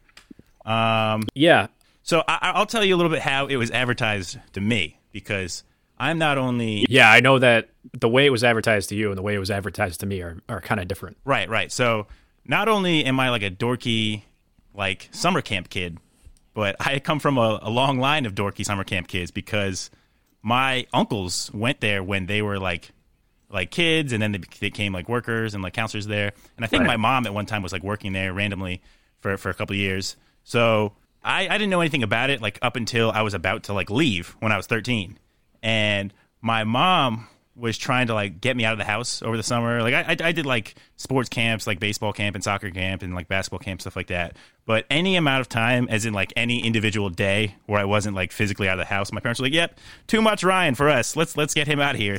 Yeah, 1.35 1.67
So 2.05 2.23
I, 2.29 2.53
I'll 2.55 2.67
tell 2.67 2.85
you 2.85 2.95
a 2.95 2.99
little 2.99 3.11
bit 3.11 3.21
how 3.21 3.47
it 3.47 3.57
was 3.57 3.73
advertised 3.73 4.39
to 4.53 4.61
me 4.61 5.01
because 5.11 5.65
I'm 6.03 6.19
not 6.19 6.37
only 6.39 6.85
yeah. 6.89 7.11
I 7.11 7.21
know 7.21 7.39
that 7.39 7.69
the 7.99 8.09
way 8.09 8.27
it 8.27 8.31
was 8.31 8.43
advertised 8.45 8.89
to 8.91 8.95
you 8.97 9.09
and 9.11 9.17
the 9.19 9.23
way 9.23 9.35
it 9.35 9.39
was 9.39 9.51
advertised 9.51 10.01
to 10.01 10.07
me 10.07 10.21
are, 10.23 10.39
are 10.49 10.61
kind 10.61 10.81
of 10.81 10.89
different. 10.89 11.17
right, 11.25 11.49
right. 11.49 11.71
So 11.71 12.07
not 12.45 12.69
only 12.69 13.05
am 13.05 13.19
I 13.21 13.31
like 13.31 13.43
a 13.43 13.51
dorky 13.51 14.23
like 14.75 15.09
summer 15.13 15.41
camp 15.43 15.69
kid, 15.71 15.99
but 16.55 16.77
I 16.81 16.99
come 16.99 17.19
from 17.21 17.39
a, 17.39 17.59
a 17.63 17.71
long 17.71 17.99
line 17.99 18.27
of 18.27 18.35
dorky 18.35 18.65
summer 18.65 18.85
camp 18.85 19.09
kids 19.09 19.31
because 19.31 19.91
my 20.43 20.87
uncles 20.93 21.51
went 21.55 21.81
there 21.81 22.03
when 22.03 22.27
they 22.27 22.43
were 22.43 22.59
like 22.59 22.91
like 23.49 23.71
kids 23.71 24.13
and 24.13 24.23
then 24.23 24.33
they 24.33 24.41
became 24.61 24.93
like 24.93 25.09
workers 25.09 25.55
and 25.55 25.63
like 25.63 25.75
counselors 25.75 26.07
there 26.07 26.33
and 26.57 26.65
i 26.65 26.67
think 26.67 26.81
Right. 26.81 26.87
my 26.87 26.97
mom 26.97 27.27
at 27.27 27.35
one 27.35 27.45
time 27.47 27.63
was 27.63 27.71
like 27.71 27.83
working 27.83 28.13
there 28.15 28.33
randomly 28.33 28.81
for 29.21 29.37
for 29.37 29.51
a 29.51 29.55
couple 29.55 29.75
of 29.75 29.79
years 29.79 30.17
so 30.43 30.95
I, 31.23 31.47
I 31.49 31.59
didn't 31.59 31.69
know 31.69 31.81
anything 31.83 32.03
about 32.03 32.31
it 32.31 32.41
like 32.41 32.59
up 32.63 32.77
until 32.77 33.11
i 33.13 33.21
was 33.21 33.35
about 33.35 33.65
to 33.65 33.75
like 33.75 33.91
leave 33.91 34.35
when 34.41 34.51
i 34.53 34.57
was 34.57 34.67
13 34.67 35.19
and 35.63 36.13
my 36.41 36.65
mom 36.65 37.29
was 37.55 37.77
trying 37.77 38.07
to 38.07 38.15
like 38.15 38.41
get 38.41 38.57
me 38.57 38.65
out 38.65 38.73
of 38.73 38.79
the 38.79 38.85
house 38.85 39.23
over 39.23 39.37
the 39.37 39.43
summer 39.43 39.83
like 39.83 39.93
i, 39.93 40.17
I, 40.27 40.33
did 40.33 40.47
like 40.47 40.75
sports 40.97 41.29
camps 41.29 41.67
like 41.67 41.79
baseball 41.79 42.15
camp 42.15 42.35
and 42.35 42.43
soccer 42.43 42.71
camp 42.71 43.03
and 43.03 43.15
like 43.15 43.29
basketball 43.29 43.59
camp 43.59 43.83
stuff 43.83 43.95
like 43.95 44.07
that 44.07 44.37
but 44.65 44.87
any 44.89 45.17
amount 45.17 45.43
of 45.43 45.51
time 45.51 45.87
as 45.91 46.07
in 46.07 46.15
like 46.15 46.33
any 46.35 46.65
individual 46.65 47.11
day 47.11 47.55
where 47.67 47.79
i 47.79 47.85
wasn't 47.85 48.17
like 48.17 48.33
physically 48.33 48.69
out 48.69 48.79
of 48.79 48.79
the 48.79 48.93
house 48.93 49.13
my 49.13 49.21
parents 49.21 49.39
were 49.39 49.47
like 49.47 49.53
yep 49.53 49.79
too 50.07 50.23
much 50.23 50.43
ryan 50.43 50.75
for 50.75 50.89
us 50.89 51.15
let's 51.15 51.37
let's 51.37 51.53
get 51.53 51.67
him 51.67 51.79
out 51.79 51.95
of 51.95 52.01
here 52.01 52.19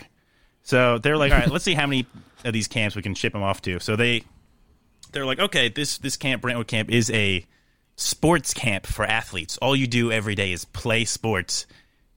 so 0.64 0.98
they're 0.98 1.18
like, 1.18 1.32
all 1.32 1.40
right, 1.40 1.52
let's 1.52 1.66
see 1.66 1.74
how 1.74 1.86
many 1.86 2.08
of 2.44 2.54
these 2.54 2.68
camps 2.68 2.96
we 2.96 3.02
can 3.02 3.14
ship 3.14 3.36
him 3.36 3.44
off 3.44 3.62
to. 3.64 3.80
So 3.80 3.96
they 3.96 4.24
they're 5.12 5.26
like, 5.26 5.40
okay, 5.40 5.70
this 5.70 5.98
this 5.98 6.18
camp, 6.18 6.42
Brantwood 6.42 6.68
camp, 6.68 6.90
is 6.90 7.12
a 7.12 7.46
sports 7.98 8.54
camp 8.54 8.88
for 8.88 9.06
athletes. 9.06 9.58
All 9.58 9.76
you 9.76 9.88
do 9.88 10.12
every 10.12 10.36
day 10.36 10.52
is 10.52 10.66
play 10.66 11.06
sports. 11.06 11.68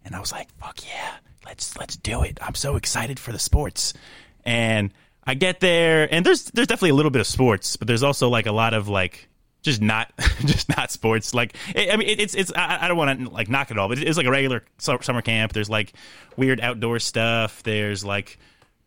And 0.07 0.15
I 0.15 0.21
was 0.21 0.31
like, 0.31 0.49
fuck 0.59 0.87
yeah, 0.87 1.17
let's 1.45 1.77
let's 1.77 1.97
do 1.97 2.23
it. 2.23 2.39
I'm 2.41 2.55
so 2.55 2.77
excited 2.77 3.19
for 3.19 3.33
the 3.33 3.39
sports. 3.41 3.93
And 4.45 4.93
I 5.25 5.35
get 5.35 5.59
there, 5.59 6.09
and 6.13 6.25
there's 6.25 6.45
there's 6.45 6.69
definitely 6.69 6.91
a 6.91 6.95
little 6.95 7.11
bit 7.11 7.21
of 7.21 7.27
sports, 7.27 7.77
but 7.77 7.89
there's 7.89 8.05
also 8.05 8.29
like 8.29 8.47
a 8.47 8.53
lot 8.53 8.73
of 8.73 8.89
like 8.89 9.29
just 9.63 9.83
not 9.83 10.13
just 10.47 10.69
not 10.77 10.93
sports. 10.93 11.35
Like 11.35 11.57
I 11.75 11.91
I 11.91 11.97
mean, 11.97 12.09
it, 12.09 12.21
it's 12.21 12.35
it's 12.37 12.53
I, 12.55 12.79
I 12.83 12.89
don't 12.89 12.97
want 12.97 13.21
to 13.21 13.31
like 13.31 13.49
knock 13.49 13.73
it 13.73 13.79
all, 13.79 13.89
but 13.89 13.99
it's 13.99 14.17
like 14.17 14.27
a 14.27 14.31
regular 14.31 14.63
summer 14.79 15.23
camp. 15.23 15.53
There's 15.53 15.69
like 15.69 15.93
weird 16.37 16.61
outdoor 16.61 17.01
stuff. 17.01 17.65
There's 17.65 18.05
like 18.05 18.39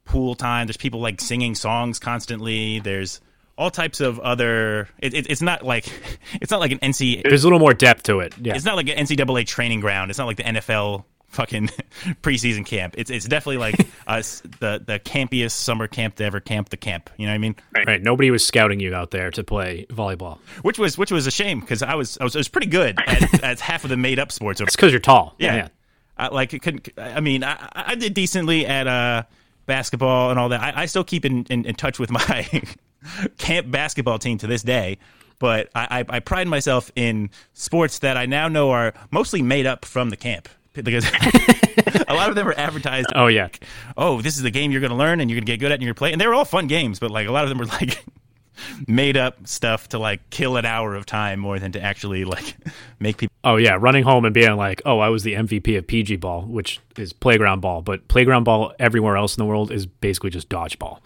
pool 0.06 0.36
time. 0.36 0.68
There's 0.68 0.77
people 0.77 1.01
like 1.01 1.19
singing 1.19 1.54
songs 1.54 2.00
constantly. 2.00 2.80
There's 2.80 3.19
all 3.59 3.69
types 3.69 4.00
of 4.00 4.19
other. 4.19 4.88
It, 5.00 5.13
it, 5.13 5.29
it's 5.29 5.41
not 5.41 5.63
like 5.63 5.91
it's 6.41 6.50
not 6.50 6.61
like 6.61 6.71
an 6.71 6.79
NC. 6.79 7.23
There's 7.23 7.44
a 7.44 7.45
little 7.45 7.59
more 7.59 7.73
depth 7.73 8.03
to 8.03 8.21
it. 8.21 8.33
Yeah, 8.39 8.56
It's 8.56 8.65
not 8.65 8.77
like 8.77 8.89
an 8.89 9.06
NCAA 9.06 9.45
training 9.45 9.81
ground. 9.81 10.09
It's 10.09 10.17
not 10.17 10.25
like 10.25 10.38
the 10.38 10.44
NFL 10.44 11.03
fucking 11.27 11.67
preseason 12.23 12.65
camp. 12.65 12.95
It's 12.97 13.11
it's 13.11 13.27
definitely 13.27 13.57
like 13.57 13.75
us 14.07 14.41
the 14.59 14.81
the 14.83 15.00
campiest 15.00 15.51
summer 15.51 15.88
camp 15.88 16.15
to 16.15 16.23
ever 16.23 16.39
camp 16.39 16.69
the 16.69 16.77
camp. 16.77 17.09
You 17.17 17.25
know 17.27 17.33
what 17.33 17.35
I 17.35 17.39
mean? 17.39 17.56
right. 17.85 18.01
Nobody 18.01 18.31
was 18.31 18.45
scouting 18.47 18.79
you 18.79 18.95
out 18.95 19.11
there 19.11 19.29
to 19.31 19.44
play 19.44 19.85
volleyball. 19.89 20.39
Which 20.61 20.79
was 20.79 20.97
which 20.97 21.11
was 21.11 21.27
a 21.27 21.31
shame 21.31 21.59
because 21.59 21.83
I 21.83 21.95
was 21.95 22.17
I 22.17 22.23
was, 22.23 22.35
I 22.35 22.39
was 22.39 22.47
pretty 22.47 22.67
good 22.67 22.97
at, 23.06 23.44
at 23.44 23.59
half 23.59 23.83
of 23.83 23.89
the 23.89 23.97
made 23.97 24.19
up 24.19 24.31
sports. 24.31 24.61
It's 24.61 24.75
because 24.75 24.91
you're 24.91 25.01
tall. 25.01 25.35
Yeah. 25.38 25.67
I, 26.17 26.27
like 26.27 26.53
it 26.53 26.61
couldn't. 26.61 26.89
I 26.97 27.21
mean, 27.21 27.45
I, 27.45 27.69
I 27.73 27.95
did 27.95 28.13
decently 28.13 28.65
at 28.65 28.88
uh, 28.88 29.23
basketball 29.65 30.31
and 30.31 30.39
all 30.39 30.50
that. 30.50 30.61
I, 30.61 30.81
I 30.81 30.85
still 30.85 31.06
keep 31.06 31.23
in, 31.23 31.45
in, 31.45 31.65
in 31.65 31.75
touch 31.75 31.97
with 31.97 32.11
my 32.11 32.45
camp 33.37 33.71
basketball 33.71 34.19
team 34.19 34.37
to 34.39 34.47
this 34.47 34.63
day. 34.63 34.97
But 35.39 35.69
I, 35.73 35.99
I, 35.99 36.17
I 36.17 36.19
pride 36.19 36.47
myself 36.47 36.91
in 36.95 37.29
sports 37.53 37.99
that 37.99 38.17
I 38.17 38.25
now 38.25 38.47
know 38.49 38.71
are 38.71 38.93
mostly 39.09 39.41
made 39.41 39.65
up 39.65 39.85
from 39.85 40.09
the 40.09 40.17
camp 40.17 40.49
because 40.73 41.05
a 42.07 42.13
lot 42.13 42.29
of 42.29 42.35
them 42.35 42.47
are 42.47 42.53
advertised. 42.53 43.07
Oh 43.15 43.27
yeah. 43.27 43.49
Oh, 43.97 44.21
this 44.21 44.35
is 44.35 44.44
the 44.44 44.51
game 44.51 44.71
you're 44.71 44.81
going 44.81 44.91
to 44.91 44.97
learn 44.97 45.19
and 45.19 45.29
you're 45.29 45.37
going 45.37 45.45
to 45.45 45.51
get 45.51 45.59
good 45.59 45.71
at 45.71 45.75
and 45.75 45.83
you're 45.83 45.89
going 45.89 45.95
to 45.95 45.99
play. 45.99 46.11
And 46.11 46.21
they 46.21 46.27
were 46.27 46.33
all 46.33 46.45
fun 46.45 46.68
games, 46.68 46.99
but 46.99 47.11
like 47.11 47.27
a 47.27 47.31
lot 47.31 47.44
of 47.44 47.49
them 47.49 47.57
were 47.57 47.65
like 47.65 48.03
made 48.87 49.18
up 49.18 49.47
stuff 49.47 49.89
to 49.89 49.99
like 49.99 50.29
kill 50.29 50.57
an 50.57 50.65
hour 50.65 50.95
of 50.95 51.06
time 51.06 51.39
more 51.39 51.59
than 51.59 51.71
to 51.71 51.81
actually 51.81 52.25
like 52.25 52.56
make 52.99 53.18
people. 53.18 53.33
Oh 53.44 53.56
yeah. 53.56 53.77
Running 53.79 54.03
home 54.03 54.25
and 54.25 54.33
being 54.33 54.56
like, 54.56 54.81
oh, 54.85 54.99
I 54.99 55.09
was 55.09 55.23
the 55.23 55.33
MVP 55.33 55.77
of 55.77 55.87
PG 55.87 56.18
ball, 56.18 56.44
which 56.44 56.79
is 56.97 57.13
playground 57.13 57.61
ball, 57.61 57.81
but 57.81 58.07
playground 58.07 58.44
ball 58.44 58.73
everywhere 58.79 59.15
else 59.15 59.37
in 59.37 59.41
the 59.41 59.45
world 59.45 59.71
is 59.71 59.85
basically 59.85 60.29
just 60.29 60.49
dodgeball, 60.49 60.99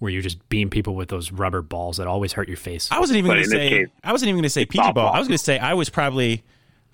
where 0.00 0.10
you 0.10 0.20
just 0.20 0.46
beam 0.48 0.68
people 0.70 0.94
with 0.96 1.08
those 1.08 1.30
rubber 1.30 1.62
balls 1.62 1.98
that 1.98 2.06
always 2.08 2.32
hurt 2.32 2.48
your 2.48 2.56
face. 2.56 2.88
I 2.90 2.98
wasn't 2.98 3.18
even 3.18 3.30
going 3.30 3.42
to 3.44 3.48
say. 3.48 3.68
case, 3.68 3.88
I 4.02 4.12
wasn't 4.12 4.28
even 4.30 4.36
going 4.38 4.42
to 4.44 4.50
say 4.50 4.64
PG 4.66 4.92
ball. 4.92 4.92
softball. 4.92 5.14
I 5.14 5.18
was 5.20 5.28
going 5.28 5.38
to 5.38 5.44
say 5.44 5.58
I 5.58 5.74
was 5.74 5.88
probably. 5.88 6.42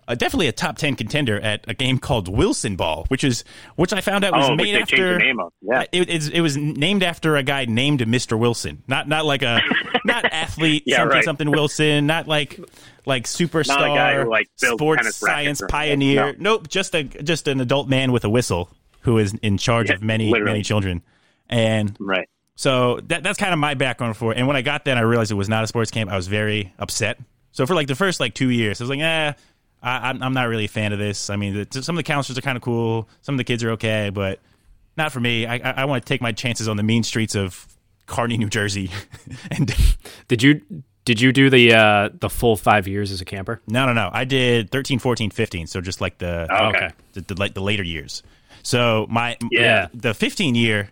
Uh, 0.09 0.15
definitely 0.15 0.47
a 0.47 0.53
top 0.53 0.79
ten 0.79 0.95
contender 0.95 1.41
at 1.41 1.65
a 1.67 1.75
game 1.75 1.99
called 1.99 2.29
Wilson 2.29 2.77
Ball, 2.77 3.07
which 3.09 3.25
is 3.25 3.43
which 3.75 3.93
I 3.93 4.01
found 4.01 4.25
out 4.25 4.35
was 4.35 4.51
Oh, 4.51 4.55
made 4.55 4.77
they 4.77 4.81
after. 4.83 5.15
the 5.15 5.19
name 5.19 5.41
of. 5.41 5.53
Yeah. 5.61 5.81
Uh, 5.81 5.85
It, 5.91 6.09
it's, 6.09 6.29
it 6.29 6.41
was 6.43 6.57
named 6.57 7.03
after 7.03 7.35
a 7.35 7.43
guy 7.43 7.65
named 7.65 7.99
Mr. 8.03 8.39
Wilson, 8.39 8.85
not 8.87 9.09
not 9.09 9.25
like 9.25 9.43
a 9.43 9.61
not 10.05 10.25
athlete 10.27 10.85
Yeah, 10.87 10.99
something 10.99 11.11
right. 11.17 11.25
something 11.25 11.51
Wilson, 11.51 12.07
not 12.07 12.29
like 12.29 12.61
like 13.05 13.25
superstar 13.25 13.67
Not 13.81 13.83
a 13.91 13.95
guy 13.97 14.23
who, 14.23 14.31
like, 14.31 14.49
sports 14.55 15.01
tennis 15.03 15.21
rackets 15.23 15.59
science 15.59 15.63
or- 15.63 15.67
pioneer. 15.67 16.35
no. 16.35 16.53
Nope, 16.53 16.69
just 16.69 16.95
a 16.95 17.03
just 17.03 17.49
an 17.49 17.61
adult 17.61 17.89
man 17.89 18.13
with 18.13 18.25
a 18.25 18.31
whistle 18.31 18.71
who 19.01 19.19
is 19.19 19.35
in 19.43 19.59
charge 19.59 19.89
Yeah, 19.89 19.97
of 19.97 20.03
many 20.05 20.31
literally. 20.31 20.53
many 20.53 20.63
children, 20.63 21.03
and 21.49 21.97
Right. 21.99 22.29
So 22.57 23.01
that, 23.09 23.23
that's 23.23 23.39
kind 23.39 23.53
of 23.53 23.59
my 23.59 23.75
background 23.75 24.17
for 24.17 24.33
it. 24.33 24.39
And 24.39 24.47
when 24.47 24.57
I 24.57 24.63
got 24.63 24.85
there 24.85 24.97
I 24.97 25.01
realized 25.03 25.31
it 25.31 25.35
was 25.35 25.49
not 25.49 25.63
a 25.63 25.67
sports 25.67 25.91
camp, 25.91 26.11
I 26.11 26.17
was 26.17 26.27
very 26.27 26.73
upset. 26.79 27.19
So 27.53 27.67
for 27.67 27.75
like 27.75 27.87
the 27.87 27.95
first 27.95 28.19
like 28.19 28.35
two 28.35 28.51
years, 28.51 28.81
I 28.81 28.85
was 28.85 28.91
like, 28.91 29.01
eh, 29.01 29.33
I, 29.83 30.09
I'm, 30.11 30.23
I'm 30.23 30.33
not 30.35 30.49
really 30.49 30.65
a 30.65 30.69
fan 30.69 30.93
of 30.93 30.99
this. 30.99 31.31
I 31.31 31.37
mean, 31.37 31.67
the, 31.71 31.83
some 31.83 31.95
of 31.95 31.99
the 31.99 32.03
counselors 32.03 32.37
are 32.39 32.43
kind 32.43 32.57
of 32.57 32.63
cool. 32.63 33.09
Some 33.23 33.35
of 33.35 33.39
the 33.39 33.45
kids 33.45 33.63
are 33.63 33.71
okay, 33.73 34.11
but 34.13 34.41
not 34.97 35.13
for 35.13 35.21
me. 35.21 35.47
I, 35.47 35.57
I, 35.57 35.71
I 35.83 35.85
want 35.85 36.03
to 36.05 36.09
take 36.09 36.21
my 36.23 36.33
chances 36.33 36.67
on 36.69 36.77
the 36.77 36.83
mean 36.83 37.03
streets 37.03 37.35
of 37.35 37.67
Kearny, 38.09 38.39
New 38.39 38.49
Jersey. 38.49 38.91
and 39.51 39.75
Did 40.29 40.43
you 40.43 40.61
did 41.05 41.21
you 41.21 41.33
do 41.33 41.51
the 41.51 41.73
uh, 41.75 42.09
the 42.19 42.29
full 42.31 42.57
five 42.57 42.89
years 42.89 43.13
as 43.13 43.21
a 43.21 43.25
camper? 43.25 43.61
no, 43.69 43.87
no, 43.87 43.93
no. 43.93 44.11
I 44.13 44.25
did 44.25 44.71
13, 44.71 44.99
14, 44.99 45.31
15. 45.31 45.67
So 45.69 45.81
just 45.81 46.01
like 46.01 46.19
the, 46.19 46.47
Oh, 46.51 46.69
Okay. 46.71 46.91
the, 47.13 47.21
the, 47.21 47.35
like 47.35 47.55
the 47.55 47.61
later 47.63 47.83
years. 47.85 48.23
So 48.65 49.07
my 49.09 49.37
Yeah. 49.53 49.89
the 49.95 50.15
15 50.15 50.55
year 50.57 50.89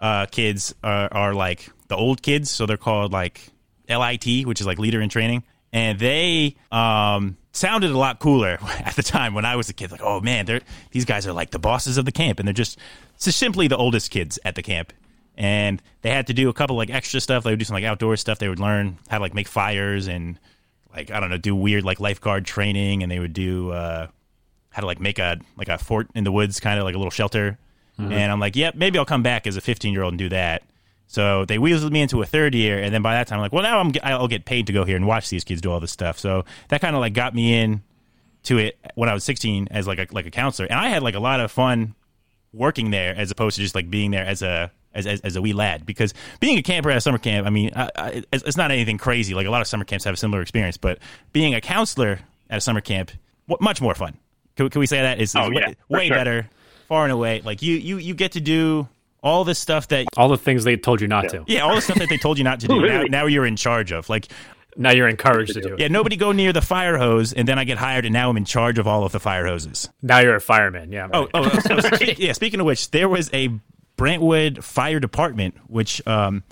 uh, 0.00 0.26
kids 0.26 0.74
are, 0.82 1.08
are 1.12 1.34
like 1.34 1.70
the 1.88 1.96
old 1.96 2.22
kids, 2.22 2.50
so 2.50 2.66
they're 2.66 2.76
called 2.76 3.12
like 3.12 3.40
LIT, 3.88 4.46
which 4.46 4.60
is 4.60 4.66
like 4.66 4.78
leader 4.78 5.00
in 5.00 5.08
training, 5.08 5.42
and 5.72 5.98
they 5.98 6.56
um, 6.70 7.36
sounded 7.52 7.90
a 7.90 7.98
lot 7.98 8.18
cooler 8.18 8.58
at 8.84 8.96
the 8.96 9.02
time 9.02 9.34
when 9.34 9.44
I 9.44 9.56
was 9.56 9.68
a 9.68 9.72
kid. 9.74 9.90
Like, 9.90 10.02
oh 10.02 10.20
man, 10.20 10.46
they're 10.46 10.60
these 10.90 11.04
guys 11.04 11.26
are 11.26 11.32
like 11.32 11.50
the 11.50 11.58
bosses 11.58 11.98
of 11.98 12.04
the 12.04 12.12
camp, 12.12 12.38
and 12.38 12.46
they're 12.46 12.52
just, 12.52 12.78
simply 13.16 13.68
the 13.68 13.76
oldest 13.76 14.10
kids 14.10 14.38
at 14.44 14.54
the 14.54 14.62
camp. 14.62 14.92
And 15.36 15.80
they 16.02 16.10
had 16.10 16.26
to 16.28 16.34
do 16.34 16.48
a 16.48 16.52
couple 16.52 16.76
like 16.76 16.90
extra 16.90 17.20
stuff. 17.20 17.44
They 17.44 17.50
would 17.50 17.58
do 17.58 17.64
some 17.64 17.74
like 17.74 17.84
outdoor 17.84 18.16
stuff. 18.16 18.38
They 18.38 18.48
would 18.48 18.58
learn 18.58 18.98
how 19.08 19.18
to 19.18 19.22
like 19.22 19.34
make 19.34 19.46
fires 19.46 20.08
and 20.08 20.38
like 20.92 21.10
I 21.10 21.20
don't 21.20 21.30
know, 21.30 21.38
do 21.38 21.54
weird 21.54 21.84
like 21.84 22.00
lifeguard 22.00 22.44
training, 22.44 23.02
and 23.02 23.12
they 23.12 23.18
would 23.18 23.32
do 23.32 23.70
uh, 23.70 24.08
how 24.70 24.80
to 24.80 24.86
like 24.86 25.00
make 25.00 25.18
a 25.18 25.38
like 25.56 25.68
a 25.68 25.78
fort 25.78 26.08
in 26.14 26.24
the 26.24 26.32
woods, 26.32 26.60
kind 26.60 26.78
of 26.78 26.84
like 26.84 26.94
a 26.94 26.98
little 26.98 27.10
shelter. 27.10 27.58
Mm-hmm. 27.98 28.12
And 28.12 28.30
I'm 28.32 28.40
like, 28.40 28.54
yep, 28.56 28.74
maybe 28.74 28.98
I'll 28.98 29.04
come 29.04 29.22
back 29.22 29.46
as 29.46 29.56
a 29.56 29.60
15 29.60 29.92
year 29.92 30.02
old 30.02 30.12
and 30.12 30.18
do 30.18 30.28
that. 30.28 30.62
So 31.06 31.44
they 31.46 31.56
weaseled 31.56 31.90
me 31.90 32.02
into 32.02 32.20
a 32.20 32.26
third 32.26 32.54
year, 32.54 32.78
and 32.78 32.92
then 32.94 33.00
by 33.00 33.14
that 33.14 33.26
time, 33.26 33.38
I'm 33.38 33.42
like, 33.42 33.52
well, 33.52 33.62
now 33.62 33.80
I'm 33.80 33.92
I'll 34.02 34.28
get 34.28 34.44
paid 34.44 34.66
to 34.66 34.74
go 34.74 34.84
here 34.84 34.94
and 34.96 35.06
watch 35.06 35.30
these 35.30 35.42
kids 35.42 35.62
do 35.62 35.72
all 35.72 35.80
this 35.80 35.90
stuff. 35.90 36.18
So 36.18 36.44
that 36.68 36.82
kind 36.82 36.94
of 36.94 37.00
like 37.00 37.14
got 37.14 37.34
me 37.34 37.58
in 37.58 37.82
to 38.44 38.58
it 38.58 38.78
when 38.94 39.08
I 39.08 39.14
was 39.14 39.24
16 39.24 39.68
as 39.70 39.86
like 39.86 39.98
a 39.98 40.06
like 40.12 40.26
a 40.26 40.30
counselor, 40.30 40.68
and 40.68 40.78
I 40.78 40.88
had 40.88 41.02
like 41.02 41.14
a 41.14 41.20
lot 41.20 41.40
of 41.40 41.50
fun 41.50 41.94
working 42.52 42.90
there 42.90 43.14
as 43.16 43.30
opposed 43.30 43.56
to 43.56 43.62
just 43.62 43.74
like 43.74 43.90
being 43.90 44.10
there 44.10 44.24
as 44.24 44.42
a 44.42 44.70
as, 44.94 45.06
as, 45.06 45.20
as 45.22 45.36
a 45.36 45.42
wee 45.42 45.52
lad 45.52 45.86
because 45.86 46.12
being 46.40 46.58
a 46.58 46.62
camper 46.62 46.90
at 46.90 46.96
a 46.96 47.00
summer 47.00 47.18
camp, 47.18 47.46
I 47.46 47.50
mean, 47.50 47.70
I, 47.74 47.90
I, 47.96 48.22
it's 48.32 48.56
not 48.56 48.70
anything 48.70 48.98
crazy. 48.98 49.32
Like 49.34 49.46
a 49.46 49.50
lot 49.50 49.60
of 49.60 49.66
summer 49.66 49.84
camps 49.84 50.04
have 50.04 50.14
a 50.14 50.16
similar 50.16 50.42
experience, 50.42 50.76
but 50.76 50.98
being 51.32 51.54
a 51.54 51.60
counselor 51.60 52.20
at 52.50 52.58
a 52.58 52.60
summer 52.60 52.80
camp, 52.80 53.12
much 53.60 53.80
more 53.80 53.94
fun. 53.94 54.16
Can, 54.56 54.68
can 54.70 54.80
we 54.80 54.86
say 54.86 55.00
that 55.02 55.20
is, 55.20 55.34
Oh, 55.36 55.48
way, 55.50 55.54
yeah, 55.60 55.68
for 55.68 55.74
way 55.88 56.08
sure. 56.08 56.16
better, 56.16 56.50
far 56.88 57.04
and 57.04 57.12
away. 57.12 57.42
Like 57.44 57.62
you 57.62 57.74
you 57.76 57.98
you 57.98 58.14
get 58.14 58.32
to 58.32 58.40
do 58.40 58.88
all 59.22 59.44
the 59.44 59.54
stuff 59.54 59.88
that 59.88 60.06
All 60.16 60.28
the 60.28 60.36
things 60.36 60.64
they 60.64 60.76
told 60.76 61.00
you 61.00 61.08
not 61.08 61.28
to. 61.30 61.44
yeah, 61.46 61.60
all 61.60 61.74
the 61.74 61.80
stuff 61.80 61.98
that 61.98 62.08
they 62.08 62.16
told 62.18 62.38
you 62.38 62.44
not 62.44 62.60
to 62.60 62.68
do. 62.68 62.74
Now, 62.76 62.82
Really? 62.82 63.08
now 63.08 63.26
you're 63.26 63.46
in 63.46 63.56
charge 63.56 63.90
of. 63.92 64.08
Like, 64.08 64.28
Now 64.76 64.90
you're 64.92 65.08
encouraged 65.08 65.54
to 65.54 65.60
do 65.60 65.74
it. 65.74 65.80
yeah, 65.80 65.88
nobody 65.88 66.14
go 66.16 66.30
near 66.32 66.52
the 66.52 66.62
fire 66.62 66.96
hose, 66.96 67.32
and 67.32 67.46
then 67.48 67.58
I 67.58 67.64
get 67.64 67.78
hired, 67.78 68.04
and 68.04 68.12
now 68.12 68.30
I'm 68.30 68.36
in 68.36 68.44
charge 68.44 68.78
of 68.78 68.86
all 68.86 69.04
of 69.04 69.10
the 69.12 69.18
fire 69.18 69.44
hoses. 69.46 69.88
Now 70.02 70.20
you're 70.20 70.36
a 70.36 70.40
fireman. 70.40 70.92
Yeah. 70.92 71.08
Oh, 71.12 71.24
oh, 71.34 71.50
oh, 71.52 71.58
so 71.80 71.80
spe- 71.96 72.18
yeah. 72.18 72.32
Speaking 72.32 72.60
of 72.60 72.66
which, 72.66 72.90
there 72.92 73.08
was 73.08 73.28
a 73.32 73.50
Brantwood 73.96 74.62
Fire 74.62 75.00
Department, 75.00 75.56
which 75.66 76.00
um, 76.06 76.44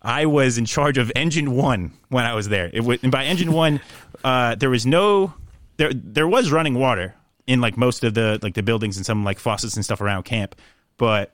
I 0.00 0.26
was 0.26 0.58
in 0.58 0.64
charge 0.64 0.98
of 0.98 1.10
Engine 1.16 1.50
One 1.56 1.92
when 2.08 2.24
I 2.24 2.34
was 2.34 2.48
there. 2.48 2.70
It 2.72 2.84
was, 2.84 3.00
and 3.02 3.10
by 3.10 3.24
Engine 3.24 3.52
One, 3.52 3.80
uh, 4.22 4.54
there 4.54 4.70
was 4.70 4.86
no 4.86 5.34
there. 5.76 5.90
There 5.92 6.28
was 6.28 6.52
running 6.52 6.74
water 6.74 7.16
in 7.46 7.60
like 7.60 7.76
most 7.76 8.04
of 8.04 8.14
the 8.14 8.38
like 8.42 8.54
the 8.54 8.62
buildings 8.62 8.96
and 8.96 9.04
some 9.06 9.24
like 9.24 9.38
faucets 9.38 9.76
and 9.76 9.84
stuff 9.84 10.00
around 10.00 10.24
camp, 10.24 10.54
but 10.96 11.32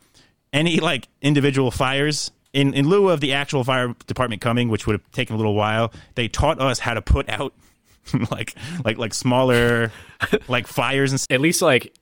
any 0.53 0.81
like 0.81 1.09
individual 1.23 1.71
fires. 1.71 2.31
In, 2.55 2.73
in 2.73 2.89
lieu 2.89 3.11
of 3.11 3.21
the 3.21 3.35
actual 3.35 3.63
fire 3.63 3.95
department 4.07 4.41
coming, 4.41 4.71
which 4.71 4.87
would 4.87 4.95
have 4.95 5.11
taken 5.13 5.35
a 5.35 5.37
little 5.37 5.55
while, 5.55 5.93
they 6.15 6.29
taught 6.29 6.59
us 6.61 6.79
how 6.79 6.95
to 6.95 7.03
put 7.03 7.29
out 7.29 7.53
like 8.31 8.55
like 8.85 8.97
like 8.97 9.13
smaller 9.13 9.93
like 10.49 10.67
fires 10.67 11.13
and 11.13 11.21
stuff. 11.21 11.35
At 11.35 11.43
least 11.43 11.61
like 11.61 11.95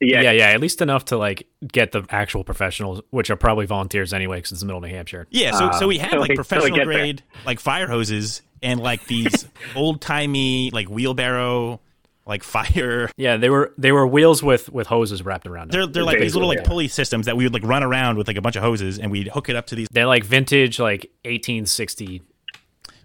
Yeah, 0.00 0.20
yeah, 0.20 0.32
yeah, 0.32 0.48
at 0.50 0.60
least 0.60 0.82
enough 0.82 1.06
to 1.06 1.16
like 1.16 1.46
get 1.66 1.92
the 1.92 2.04
actual 2.10 2.44
professionals, 2.44 3.00
which 3.10 3.30
are 3.30 3.36
probably 3.36 3.64
volunteers 3.64 4.12
anyway, 4.12 4.36
because 4.38 4.52
it's 4.52 4.60
the 4.60 4.66
middle 4.66 4.84
of 4.84 4.88
New 4.88 4.94
Hampshire. 4.94 5.26
Yeah, 5.30 5.52
so 5.52 5.70
so 5.72 5.88
we 5.88 5.98
Uh, 5.98 6.02
had 6.02 6.10
till 6.10 6.20
like 6.20 6.28
we- 6.30 6.34
till 6.36 6.42
we 6.42 6.48
professional 6.48 6.76
get 6.76 6.84
there. 6.86 6.98
grade 6.98 7.22
like 7.46 7.58
fire 7.58 7.86
hoses 7.88 8.42
and 8.62 8.80
like 8.80 9.06
these 9.06 9.48
old 9.74 10.02
timey 10.02 10.70
like 10.70 10.88
wheelbarrow 10.90 11.80
like 12.26 12.42
fire. 12.42 13.10
Yeah, 13.16 13.36
they 13.36 13.50
were 13.50 13.72
they 13.78 13.92
were 13.92 14.06
wheels 14.06 14.42
with 14.42 14.68
with 14.70 14.86
hoses 14.86 15.22
wrapped 15.22 15.46
around 15.46 15.70
them. 15.70 15.80
They're 15.80 15.86
they're 15.86 16.04
like 16.04 16.18
these 16.18 16.34
little 16.34 16.48
like 16.48 16.58
Yeah. 16.60 16.64
pulley 16.68 16.88
systems 16.88 17.26
that 17.26 17.36
we 17.36 17.44
would 17.44 17.52
like 17.54 17.62
run 17.64 17.82
around 17.82 18.16
with 18.18 18.26
like 18.28 18.36
a 18.36 18.42
bunch 18.42 18.56
of 18.56 18.62
hoses 18.62 18.98
and 18.98 19.10
we'd 19.10 19.28
hook 19.28 19.48
it 19.48 19.56
up 19.56 19.66
to 19.68 19.74
these. 19.74 19.88
They're 19.90 20.06
like 20.06 20.24
vintage, 20.24 20.78
like 20.78 21.10
1860. 21.24 22.22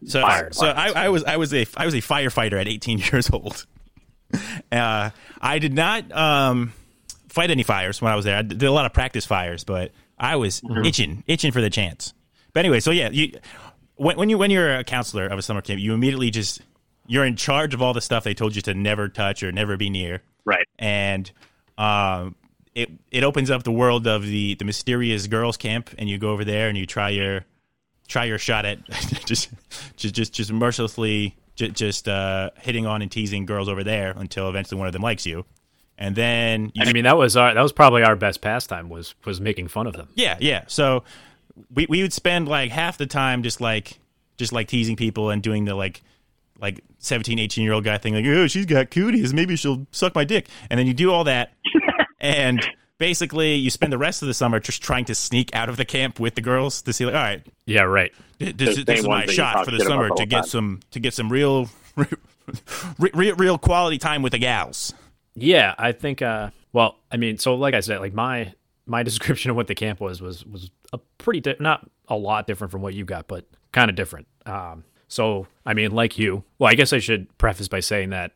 So 0.05 0.21
Fire 0.21 0.49
so 0.53 0.67
I, 0.67 1.05
I 1.05 1.09
was 1.09 1.23
I 1.25 1.35
was 1.37 1.53
a 1.53 1.65
I 1.75 1.85
was 1.85 1.93
a 1.93 1.97
firefighter 2.01 2.59
at 2.59 2.67
18 2.67 2.99
years 3.11 3.29
old. 3.31 3.65
Uh, 4.71 5.09
I 5.41 5.59
did 5.59 5.73
not 5.73 6.11
um, 6.11 6.73
fight 7.29 7.49
any 7.51 7.63
fires 7.63 8.01
when 8.01 8.11
I 8.11 8.15
was 8.15 8.25
there. 8.25 8.37
I 8.37 8.41
did 8.43 8.61
a 8.63 8.71
lot 8.71 8.85
of 8.85 8.93
practice 8.93 9.25
fires, 9.25 9.63
but 9.63 9.91
I 10.17 10.35
was 10.37 10.61
Mm-hmm. 10.61 10.85
itching 10.85 11.23
itching 11.27 11.51
for 11.51 11.61
the 11.61 11.69
chance. 11.69 12.13
But 12.53 12.61
anyway, 12.61 12.79
so 12.79 12.91
yeah, 12.91 13.09
you 13.11 13.39
when, 13.95 14.17
when 14.17 14.29
you 14.29 14.37
when 14.37 14.51
you're 14.51 14.75
a 14.77 14.83
counselor 14.83 15.25
of 15.27 15.37
a 15.37 15.41
summer 15.41 15.61
camp, 15.61 15.79
you 15.81 15.93
immediately 15.93 16.29
just 16.29 16.61
you're 17.09 17.25
in 17.25 17.35
charge 17.35 17.73
of 17.73 17.81
all 17.81 17.93
the 17.93 18.01
stuff 18.01 18.23
they 18.23 18.33
told 18.33 18.55
you 18.55 18.61
to 18.61 18.73
never 18.73 19.09
touch 19.09 19.43
or 19.43 19.51
never 19.51 19.75
be 19.75 19.89
near, 19.89 20.21
Right. 20.45 20.65
and 20.77 21.29
um, 21.77 22.35
it 22.75 22.89
it 23.11 23.23
opens 23.23 23.49
up 23.51 23.63
the 23.63 23.71
world 23.71 24.07
of 24.07 24.23
the 24.25 24.53
the 24.55 24.63
mysterious 24.65 25.27
girls 25.27 25.57
camp, 25.57 25.89
and 25.97 26.07
you 26.09 26.17
go 26.17 26.29
over 26.31 26.45
there 26.45 26.69
and 26.69 26.77
you 26.77 26.85
try 26.85 27.09
your 27.09 27.45
try 28.07 28.25
your 28.25 28.37
shot 28.37 28.65
at 28.65 28.87
just 29.25 29.49
just 29.97 30.13
just 30.15 30.33
just 30.33 30.51
mercilessly 30.51 31.35
just, 31.55 31.73
just 31.73 32.07
uh, 32.07 32.49
hitting 32.61 32.85
on 32.85 33.01
and 33.01 33.11
teasing 33.11 33.45
girls 33.45 33.67
over 33.67 33.83
there 33.83 34.13
until 34.15 34.47
eventually 34.47 34.77
one 34.77 34.87
of 34.87 34.93
them 34.93 35.01
likes 35.01 35.25
you, 35.25 35.45
and 35.97 36.15
then 36.15 36.71
you 36.75 36.83
I 36.85 36.93
mean, 36.93 37.03
that 37.05 37.17
was 37.17 37.35
our 37.35 37.53
that 37.53 37.61
was 37.61 37.73
probably 37.73 38.03
our 38.03 38.15
best 38.15 38.39
pastime 38.41 38.87
was 38.87 39.15
was 39.25 39.41
making 39.41 39.67
fun 39.67 39.87
of 39.87 39.93
them. 39.93 40.09
Yeah, 40.15 40.37
yeah. 40.39 40.63
So 40.67 41.03
we 41.73 41.85
we 41.89 42.01
would 42.03 42.13
spend 42.13 42.47
like 42.47 42.71
half 42.71 42.97
the 42.97 43.07
time 43.07 43.41
just 43.43 43.59
like 43.61 43.99
just 44.37 44.53
like 44.53 44.67
teasing 44.67 44.95
people 44.95 45.29
and 45.31 45.41
doing 45.43 45.65
the 45.65 45.75
like 45.75 46.01
like 46.61 46.81
17, 46.99 47.39
18 47.39 47.63
year 47.63 47.73
old 47.73 47.83
guy 47.83 47.97
thing 47.97 48.13
like, 48.13 48.25
oh, 48.25 48.47
she's 48.47 48.65
got 48.65 48.91
cooties, 48.91 49.33
maybe 49.33 49.55
she'll 49.55 49.87
suck 49.91 50.15
my 50.15 50.23
dick. 50.23 50.47
And 50.69 50.79
then 50.79 50.87
you 50.87 50.93
do 50.93 51.11
all 51.11 51.23
that 51.25 51.53
and 52.19 52.59
basically 52.97 53.55
you 53.55 53.69
spend 53.69 53.93
the 53.93 53.97
rest 53.97 54.21
of 54.21 54.27
the 54.27 54.33
summer 54.33 54.59
just 54.59 54.81
trying 54.83 55.05
to 55.05 55.15
sneak 55.15 55.53
out 55.55 55.69
of 55.69 55.77
the 55.77 55.85
camp 55.85 56.19
with 56.19 56.35
the 56.35 56.41
girls 56.41 56.81
to 56.81 56.91
see 56.93 57.05
like, 57.05 57.15
all 57.15 57.21
right, 57.21 57.45
Yeah, 57.65 57.83
right. 57.83 58.11
this, 58.39 58.53
The 58.75 58.83
this 58.83 58.99
is 58.99 59.07
my 59.07 59.25
shot 59.25 59.63
for 59.65 59.71
the 59.71 59.79
summer 59.79 60.09
to 60.09 60.25
get 60.25 60.41
time. 60.41 60.47
some 60.47 60.79
to 60.91 60.99
get 60.99 61.13
some 61.13 61.29
real 61.31 61.69
real, 62.99 63.35
real 63.35 63.57
quality 63.57 63.97
time 63.97 64.21
with 64.21 64.31
the 64.31 64.39
gals. 64.39 64.93
Yeah, 65.35 65.75
I 65.77 65.91
think. 65.91 66.21
uh 66.21 66.49
Well, 66.73 66.97
I 67.11 67.17
mean, 67.17 67.37
so 67.37 67.55
like 67.55 67.73
I 67.73 67.79
said, 67.79 67.99
like 67.99 68.13
my 68.13 68.53
my 68.85 69.03
description 69.09 69.51
of 69.51 69.55
what 69.57 69.67
the 69.67 69.75
camp 69.75 69.99
was 70.01 70.21
was 70.21 70.45
was 70.45 70.69
a 70.93 70.97
pretty 71.17 71.39
di- 71.39 71.55
not 71.59 71.89
a 72.07 72.15
lot 72.17 72.47
different 72.47 72.71
from 72.71 72.81
what 72.81 72.93
you 72.93 73.05
got, 73.05 73.27
but 73.27 73.45
kind 73.71 73.89
of 73.89 73.95
different. 73.95 74.27
Um, 74.45 74.83
so 75.09 75.47
I 75.65 75.73
mean, 75.73 75.91
like 75.91 76.17
you, 76.17 76.43
well, 76.57 76.71
I 76.71 76.75
guess 76.75 76.93
I 76.93 76.99
should 76.99 77.37
preface 77.37 77.67
by 77.67 77.81
saying 77.81 78.11
that 78.11 78.31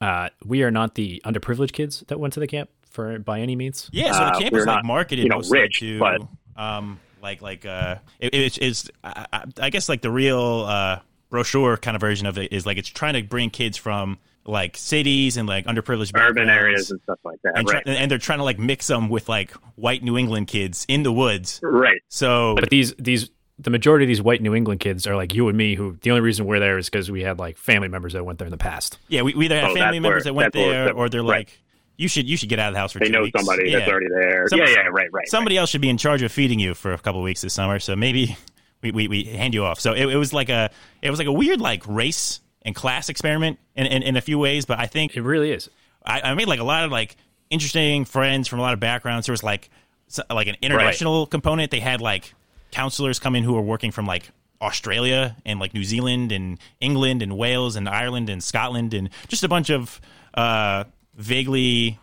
uh, 0.00 0.28
we 0.44 0.62
are 0.62 0.70
not 0.70 0.94
the 0.94 1.20
underprivileged 1.26 1.72
kids 1.72 2.04
that 2.06 2.20
went 2.20 2.32
to 2.34 2.40
the 2.40 2.46
camp 2.46 2.70
for 2.88 3.18
by 3.18 3.40
any 3.40 3.56
means. 3.56 3.90
Yeah, 3.92 4.12
so 4.12 4.22
Uh, 4.22 4.32
the 4.34 4.40
camp 4.40 4.52
we're 4.52 4.60
is 4.60 4.66
like 4.66 4.76
not, 4.76 4.84
marketed 4.84 5.24
you 5.24 5.28
know, 5.30 5.36
mostly 5.36 5.60
rich, 5.60 5.80
to 5.80 5.98
but- 5.98 6.20
um 6.56 7.00
like 7.22 7.40
like 7.42 7.64
uh 7.66 7.96
it, 8.18 8.34
it's 8.34 8.58
it's 8.58 8.90
I, 9.04 9.26
I- 9.32 9.44
I 9.60 9.70
guess 9.70 9.88
like 9.88 10.00
the 10.02 10.10
real 10.10 10.64
uh 10.68 11.00
brochure 11.30 11.76
kind 11.76 11.94
of 11.94 12.00
version 12.00 12.26
of 12.26 12.38
it 12.38 12.52
is 12.52 12.64
like 12.66 12.76
it's 12.78 12.88
trying 12.88 13.14
to 13.14 13.22
bring 13.22 13.50
kids 13.50 13.76
from 13.76 14.18
like 14.46 14.76
cities 14.76 15.36
and 15.36 15.46
like 15.46 15.66
underprivileged 15.66 16.12
Urban 16.16 16.48
areas 16.48 16.90
and 16.90 17.00
stuff 17.02 17.18
like 17.24 17.38
that. 17.44 17.52
and, 17.56 17.68
right. 17.68 17.84
try- 17.84 17.92
and 17.94 18.10
they're 18.10 18.18
trying 18.18 18.38
to 18.38 18.44
like 18.44 18.58
mix 18.58 18.86
them 18.88 19.08
with 19.10 19.28
like 19.28 19.52
white 19.76 20.02
New 20.02 20.16
England 20.18 20.48
kids 20.48 20.84
in 20.88 21.02
the 21.02 21.12
woods. 21.12 21.60
right. 21.62 22.00
So 22.08 22.54
But 22.58 22.70
these 22.70 22.94
these 22.94 23.30
the 23.62 23.70
majority 23.70 24.04
of 24.04 24.08
these 24.08 24.22
white 24.22 24.40
New 24.42 24.54
England 24.54 24.80
kids 24.80 25.06
are 25.06 25.16
like 25.16 25.34
you 25.34 25.48
and 25.48 25.56
me, 25.58 25.74
who 25.74 25.96
the 26.02 26.10
only 26.10 26.20
reason 26.22 26.46
we're 26.46 26.58
there 26.60 26.78
is 26.78 26.88
because 26.88 27.10
we 27.10 27.22
had 27.22 27.38
like 27.38 27.56
family 27.56 27.88
members 27.88 28.12
that 28.14 28.24
went 28.24 28.38
there 28.38 28.46
in 28.46 28.50
the 28.52 28.56
past. 28.58 28.98
yeah, 29.08 29.22
we, 29.22 29.34
we 29.34 29.44
either 29.46 29.60
have 29.60 29.70
Oh, 29.70 29.74
family 29.74 29.98
that's 29.98 30.02
members 30.02 30.24
where- 30.24 30.24
that 30.24 30.34
went 30.34 30.52
that's 30.54 30.62
where 30.62 30.72
there 30.72 30.82
it's- 30.84 30.96
or 30.96 31.08
they're 31.08 31.22
right. 31.22 31.46
like 31.48 31.60
you 31.96 32.08
should 32.08 32.26
you 32.28 32.36
should 32.36 32.48
get 32.48 32.58
out 32.58 32.68
of 32.68 32.74
the 32.74 32.80
house 32.80 32.92
for 32.92 32.98
They 32.98 33.06
two 33.06 33.12
know 33.12 33.22
weeks. 33.22 33.38
somebody 33.38 33.70
Yeah. 33.70 33.80
that's 33.80 33.90
already 33.90 34.06
there. 34.08 34.48
Some- 34.48 34.58
yeah, 34.58 34.68
yeah, 34.70 34.80
right, 34.90 35.08
right. 35.12 35.28
somebody 35.28 35.56
else 35.58 35.68
should 35.70 35.82
be 35.82 35.90
in 35.90 35.98
charge 35.98 36.22
of 36.22 36.32
feeding 36.32 36.58
you 36.58 36.74
for 36.74 36.92
a 36.94 36.98
couple 36.98 37.20
of 37.20 37.24
weeks 37.24 37.42
this 37.42 37.52
summer. 37.52 37.78
So 37.78 37.94
maybe 37.94 38.36
we, 38.82 38.90
we, 38.92 39.08
we 39.08 39.24
hand 39.24 39.52
you 39.52 39.64
off. 39.64 39.78
So 39.80 39.92
it, 39.92 40.06
it 40.08 40.16
was 40.16 40.32
like 40.32 40.48
a 40.48 40.70
it 41.02 41.10
was 41.10 41.18
like 41.18 41.28
a 41.28 41.32
weird 41.32 41.60
like 41.60 41.86
race 41.86 42.40
and 42.62 42.74
class 42.74 43.08
experiment 43.10 43.58
in, 43.76 43.86
in, 43.86 44.02
in 44.02 44.16
a 44.16 44.20
few 44.22 44.38
ways. 44.38 44.64
But 44.64 44.78
I 44.78 44.86
think 44.86 45.14
It 45.16 45.22
really 45.22 45.50
is. 45.52 45.68
I, 46.04 46.22
I 46.22 46.34
made 46.34 46.48
like 46.48 46.60
a 46.60 46.64
lot 46.64 46.84
of 46.84 46.90
like 46.90 47.16
interesting 47.50 48.04
friends 48.06 48.48
from 48.48 48.58
a 48.58 48.62
lot 48.62 48.72
of 48.72 48.80
backgrounds. 48.80 49.26
There 49.26 49.32
was 49.34 49.42
like 49.42 49.68
so- 50.08 50.22
like 50.30 50.46
an 50.46 50.56
international 50.62 51.26
component. 51.26 51.70
They 51.70 51.80
had 51.80 52.00
like 52.00 52.32
counselors 52.70 53.18
come 53.18 53.34
in 53.34 53.44
who 53.44 53.56
are 53.56 53.62
working 53.62 53.90
from 53.90 54.06
like 54.06 54.30
Australia 54.60 55.36
and 55.44 55.58
like 55.58 55.74
New 55.74 55.84
Zealand 55.84 56.32
and 56.32 56.58
England 56.80 57.22
and 57.22 57.36
Wales 57.36 57.76
and 57.76 57.88
Ireland 57.88 58.28
and 58.28 58.42
Scotland 58.42 58.94
and 58.94 59.10
just 59.28 59.42
a 59.44 59.48
bunch 59.48 59.70
of 59.70 60.00
uh, 60.34 60.84
vaguely 61.14 61.98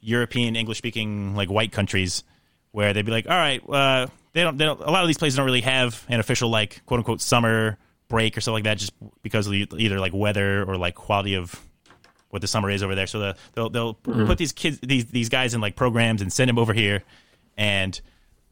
European 0.00 0.56
English 0.56 0.78
speaking 0.78 1.34
like 1.34 1.50
white 1.50 1.72
countries 1.72 2.24
where 2.72 2.92
they'd 2.92 3.06
be 3.06 3.12
like, 3.12 3.28
all 3.28 3.36
right, 3.36 3.62
uh, 3.68 4.06
they 4.32 4.42
don't, 4.42 4.56
they 4.56 4.64
don't, 4.64 4.80
a 4.80 4.90
lot 4.90 5.02
of 5.02 5.08
these 5.08 5.18
places 5.18 5.36
don't 5.36 5.46
really 5.46 5.60
have 5.60 6.04
an 6.08 6.20
official 6.20 6.50
like 6.50 6.84
quote 6.86 6.98
unquote 6.98 7.20
summer 7.20 7.78
break 8.08 8.36
or 8.36 8.40
something 8.40 8.56
like 8.56 8.64
that 8.64 8.78
just 8.78 8.92
because 9.22 9.46
of 9.46 9.52
the, 9.52 9.66
either 9.78 9.98
like 9.98 10.12
weather 10.12 10.64
or 10.64 10.76
like 10.76 10.94
quality 10.94 11.34
of 11.34 11.58
what 12.28 12.40
the 12.40 12.48
summer 12.48 12.70
is 12.70 12.82
over 12.82 12.94
there. 12.94 13.06
So 13.06 13.18
the, 13.18 13.36
they'll 13.54 13.70
they'll 13.70 13.94
put 13.94 14.38
these 14.38 14.52
kids 14.52 14.78
these 14.82 15.06
these 15.06 15.28
guys 15.28 15.54
in 15.54 15.60
like 15.60 15.76
programs 15.76 16.22
and 16.22 16.32
send 16.32 16.48
them 16.48 16.58
over 16.58 16.72
here, 16.72 17.04
and 17.56 17.98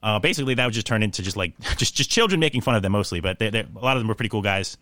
uh, 0.03 0.19
basically 0.19 0.55
that 0.55 0.65
would 0.65 0.75
just 0.75 0.87
turn 0.87 1.03
into 1.03 1.23
just 1.23 1.37
like 1.37 1.59
just 1.77 1.95
just 1.95 2.11
children 2.11 2.41
making 2.41 2.61
fun 2.63 2.75
of 2.75 2.83
them 2.83 2.93
mostly. 2.93 3.21
But 3.21 3.39
they 3.39 3.51
they 3.51 3.61
a 3.61 3.79
lot 3.85 3.97
of 3.97 4.01
them 4.03 4.09
were 4.09 4.15
pretty 4.15 4.31
cool 4.31 4.43
guys, 4.43 4.77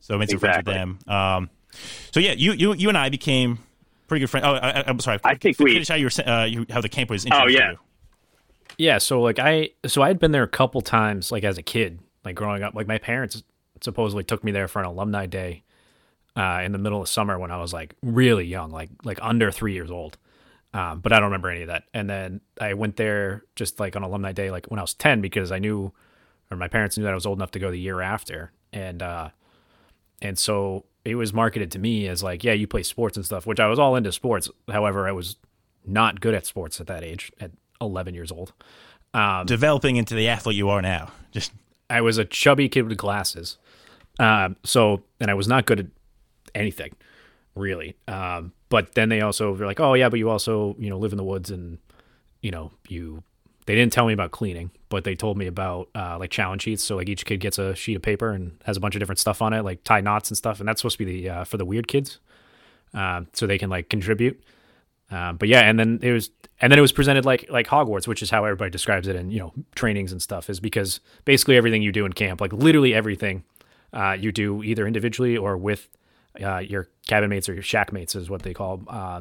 so 0.00 0.14
I 0.14 0.18
made 0.18 0.30
some 0.30 0.38
friends 0.38 0.58
with 0.58 0.66
them. 0.66 0.98
Um, 1.06 1.50
so 2.12 2.20
yeah, 2.20 2.32
you 2.32 2.52
you 2.52 2.74
you 2.74 2.88
and 2.88 2.98
I 2.98 3.08
became 3.08 3.58
pretty 4.08 4.20
good 4.20 4.30
friends. 4.30 4.46
Oh, 4.46 4.54
I, 4.54 4.84
I'm 4.88 4.98
sorry. 5.00 5.18
I 5.24 5.34
think 5.36 5.58
we- 5.58 5.72
finish 5.74 5.88
how 5.88 5.94
you 5.94 6.06
were 6.06 6.10
sa- 6.10 6.42
uh, 6.42 6.44
you, 6.44 6.66
how 6.70 6.80
the 6.80 6.88
camp 6.88 7.10
was. 7.10 7.26
Oh, 7.30 7.46
yeah. 7.46 7.72
you. 7.72 7.78
Yeah, 8.78 8.98
so 8.98 9.20
like 9.20 9.38
I 9.38 9.70
so 9.86 10.02
I 10.02 10.08
had 10.08 10.18
been 10.18 10.32
there 10.32 10.42
a 10.42 10.48
couple 10.48 10.80
times 10.80 11.30
like 11.30 11.44
as 11.44 11.58
a 11.58 11.62
kid, 11.62 11.98
like 12.24 12.34
growing 12.34 12.62
up. 12.62 12.74
Like 12.74 12.86
my 12.86 12.98
parents 12.98 13.42
supposedly 13.82 14.24
took 14.24 14.42
me 14.44 14.52
there 14.52 14.68
for 14.68 14.78
an 14.80 14.86
alumni 14.86 15.26
day. 15.26 15.62
uh, 16.36 16.62
in 16.64 16.72
the 16.72 16.78
middle 16.78 17.02
of 17.02 17.08
summer 17.08 17.38
when 17.38 17.50
I 17.50 17.58
was 17.58 17.72
like 17.72 17.94
really 18.02 18.44
young, 18.46 18.70
like 18.70 18.88
like 19.04 19.18
under 19.20 19.50
three 19.50 19.74
years 19.74 19.90
old. 19.90 20.16
Um, 20.72 21.00
but 21.00 21.12
I 21.12 21.16
don't 21.16 21.26
remember 21.26 21.50
any 21.50 21.62
of 21.62 21.68
that. 21.68 21.84
And 21.92 22.08
then 22.08 22.40
I 22.60 22.74
went 22.74 22.96
there 22.96 23.44
just 23.56 23.80
like 23.80 23.96
on 23.96 24.02
alumni 24.02 24.32
day, 24.32 24.50
like 24.50 24.66
when 24.66 24.78
I 24.78 24.82
was 24.82 24.94
ten, 24.94 25.20
because 25.20 25.50
I 25.50 25.58
knew, 25.58 25.92
or 26.50 26.56
my 26.56 26.68
parents 26.68 26.96
knew 26.96 27.04
that 27.04 27.12
I 27.12 27.14
was 27.14 27.26
old 27.26 27.38
enough 27.38 27.50
to 27.52 27.58
go 27.58 27.70
the 27.70 27.78
year 27.78 28.00
after, 28.00 28.52
and 28.72 29.02
uh, 29.02 29.30
and 30.22 30.38
so 30.38 30.84
it 31.04 31.14
was 31.14 31.32
marketed 31.32 31.70
to 31.72 31.78
me 31.78 32.06
as 32.06 32.22
like, 32.22 32.44
yeah, 32.44 32.52
you 32.52 32.66
play 32.66 32.82
sports 32.82 33.16
and 33.16 33.24
stuff, 33.24 33.46
which 33.46 33.58
I 33.58 33.66
was 33.66 33.78
all 33.78 33.96
into 33.96 34.12
sports. 34.12 34.48
However, 34.68 35.08
I 35.08 35.12
was 35.12 35.36
not 35.84 36.20
good 36.20 36.34
at 36.34 36.46
sports 36.46 36.80
at 36.80 36.86
that 36.88 37.02
age, 37.02 37.32
at 37.40 37.50
11 37.80 38.14
years 38.14 38.30
old. 38.30 38.52
Um, 39.14 39.46
Developing 39.46 39.96
into 39.96 40.14
the 40.14 40.28
athlete 40.28 40.56
you 40.56 40.68
are 40.68 40.82
now. 40.82 41.10
Just 41.32 41.52
I 41.88 42.02
was 42.02 42.18
a 42.18 42.24
chubby 42.24 42.68
kid 42.68 42.86
with 42.86 42.98
glasses. 42.98 43.56
Um, 44.18 44.56
so, 44.62 45.02
and 45.18 45.30
I 45.30 45.34
was 45.34 45.48
not 45.48 45.66
good 45.66 45.80
at 45.80 45.86
anything 46.54 46.94
really. 47.54 47.96
Um, 48.08 48.52
but 48.68 48.94
then 48.94 49.08
they 49.08 49.20
also 49.20 49.52
were 49.52 49.66
like, 49.66 49.80
oh 49.80 49.94
yeah, 49.94 50.08
but 50.08 50.18
you 50.18 50.30
also, 50.30 50.76
you 50.78 50.88
know, 50.90 50.98
live 50.98 51.12
in 51.12 51.18
the 51.18 51.24
woods 51.24 51.50
and, 51.50 51.78
you 52.40 52.50
know, 52.50 52.70
you, 52.88 53.22
they 53.66 53.74
didn't 53.74 53.92
tell 53.92 54.06
me 54.06 54.12
about 54.12 54.30
cleaning, 54.30 54.70
but 54.88 55.04
they 55.04 55.14
told 55.14 55.36
me 55.36 55.46
about, 55.46 55.88
uh, 55.94 56.18
like 56.18 56.30
challenge 56.30 56.62
sheets. 56.62 56.82
So 56.82 56.96
like 56.96 57.08
each 57.08 57.24
kid 57.24 57.38
gets 57.38 57.58
a 57.58 57.74
sheet 57.74 57.96
of 57.96 58.02
paper 58.02 58.30
and 58.30 58.60
has 58.64 58.76
a 58.76 58.80
bunch 58.80 58.94
of 58.94 59.00
different 59.00 59.18
stuff 59.18 59.42
on 59.42 59.52
it, 59.52 59.62
like 59.62 59.84
tie 59.84 60.00
knots 60.00 60.30
and 60.30 60.38
stuff. 60.38 60.60
And 60.60 60.68
that's 60.68 60.80
supposed 60.80 60.98
to 60.98 61.04
be 61.04 61.22
the, 61.22 61.30
uh, 61.30 61.44
for 61.44 61.56
the 61.56 61.64
weird 61.64 61.88
kids. 61.88 62.18
Um, 62.94 63.28
so 63.32 63.46
they 63.46 63.58
can 63.58 63.70
like 63.70 63.88
contribute. 63.88 64.42
Um, 65.10 65.36
but 65.36 65.48
yeah, 65.48 65.60
and 65.60 65.78
then 65.78 65.98
it 66.02 66.12
was, 66.12 66.30
and 66.60 66.70
then 66.70 66.78
it 66.78 66.82
was 66.82 66.92
presented 66.92 67.24
like 67.24 67.46
like 67.50 67.66
Hogwarts, 67.66 68.06
which 68.06 68.22
is 68.22 68.30
how 68.30 68.44
everybody 68.44 68.70
describes 68.70 69.08
it 69.08 69.16
in 69.16 69.30
you 69.30 69.40
know 69.40 69.52
trainings 69.74 70.12
and 70.12 70.22
stuff, 70.22 70.48
is 70.48 70.60
because 70.60 71.00
basically 71.24 71.56
everything 71.56 71.82
you 71.82 71.90
do 71.92 72.04
in 72.04 72.12
camp, 72.12 72.40
like 72.40 72.52
literally 72.52 72.94
everything 72.94 73.44
uh, 73.92 74.16
you 74.18 74.30
do 74.30 74.62
either 74.62 74.86
individually 74.86 75.36
or 75.36 75.56
with 75.56 75.88
uh, 76.40 76.58
your 76.58 76.88
cabin 77.10 77.28
mates 77.30 77.48
or 77.48 77.54
your 77.54 77.62
shack 77.62 77.92
mates 77.92 78.14
is 78.14 78.30
what 78.30 78.42
they 78.42 78.54
call, 78.54 78.82
uh, 78.88 79.20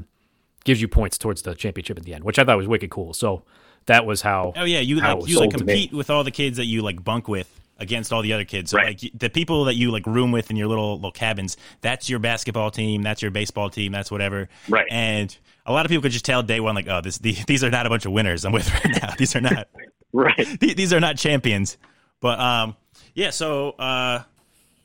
gives 0.64 0.82
you 0.82 0.88
points 0.88 1.18
towards 1.18 1.42
the 1.42 1.54
championship 1.56 1.98
at 1.98 2.04
the 2.06 2.14
end, 2.14 2.24
which 2.24 2.40
I 2.40 2.44
thought 2.46 2.58
was 2.58 2.68
wicked 2.68 2.90
cool. 2.90 3.14
So 3.14 3.44
that 3.86 4.06
was 4.06 4.22
how. 4.22 4.54
oh 4.56 4.64
yeah, 4.64 4.80
you 4.80 4.98
like 4.98 5.28
you 5.28 5.40
like 5.40 5.52
sold 5.52 5.58
to 5.58 5.66
me. 5.66 5.74
compete 5.74 5.94
with 5.94 6.10
all 6.10 6.24
the 6.24 6.32
kids 6.32 6.58
that 6.58 6.66
you 6.66 6.82
like 6.82 7.04
bunk 7.04 7.28
with 7.28 7.50
against 7.80 8.12
all 8.12 8.22
the 8.22 8.34
other 8.34 8.44
kids. 8.46 8.72
So 8.72 8.78
Right. 8.78 9.02
like 9.02 9.12
the 9.18 9.30
people 9.30 9.66
that 9.66 9.76
you 9.76 9.90
like 9.90 10.06
room 10.06 10.32
with 10.34 10.52
in 10.52 10.58
your 10.58 10.68
little 10.68 10.96
little 10.96 11.12
cabins, 11.14 11.56
that's 11.82 12.10
your 12.10 12.20
basketball 12.20 12.72
team, 12.72 13.02
that's 13.02 13.22
your 13.22 13.32
baseball 13.32 13.70
team, 13.70 13.92
that's 13.92 14.12
whatever. 14.12 14.50
Right. 14.68 14.86
And 14.92 15.36
a 15.66 15.72
lot 15.72 15.86
of 15.86 15.90
people 15.90 16.02
could 16.04 16.12
just 16.12 16.26
tell 16.26 16.44
day 16.44 16.60
one 16.60 16.76
like, 16.76 16.88
oh, 16.90 17.02
this 17.02 17.18
the, 17.20 17.32
these 17.48 17.64
are 17.64 17.70
not 17.72 17.86
a 17.86 17.90
bunch 17.90 18.06
of 18.06 18.12
winners 18.12 18.44
I'm 18.46 18.52
with 18.52 18.70
right 18.86 19.02
now. 19.02 19.14
These 19.18 19.36
are 19.36 19.42
not 19.42 19.68
Right. 20.14 20.36
th- 20.60 20.76
these 20.76 20.92
are 20.94 21.00
not 21.00 21.18
champions. 21.18 21.78
But 22.20 22.38
um, 22.40 22.76
yeah. 23.14 23.30
So 23.30 23.70
uh, 23.80 24.24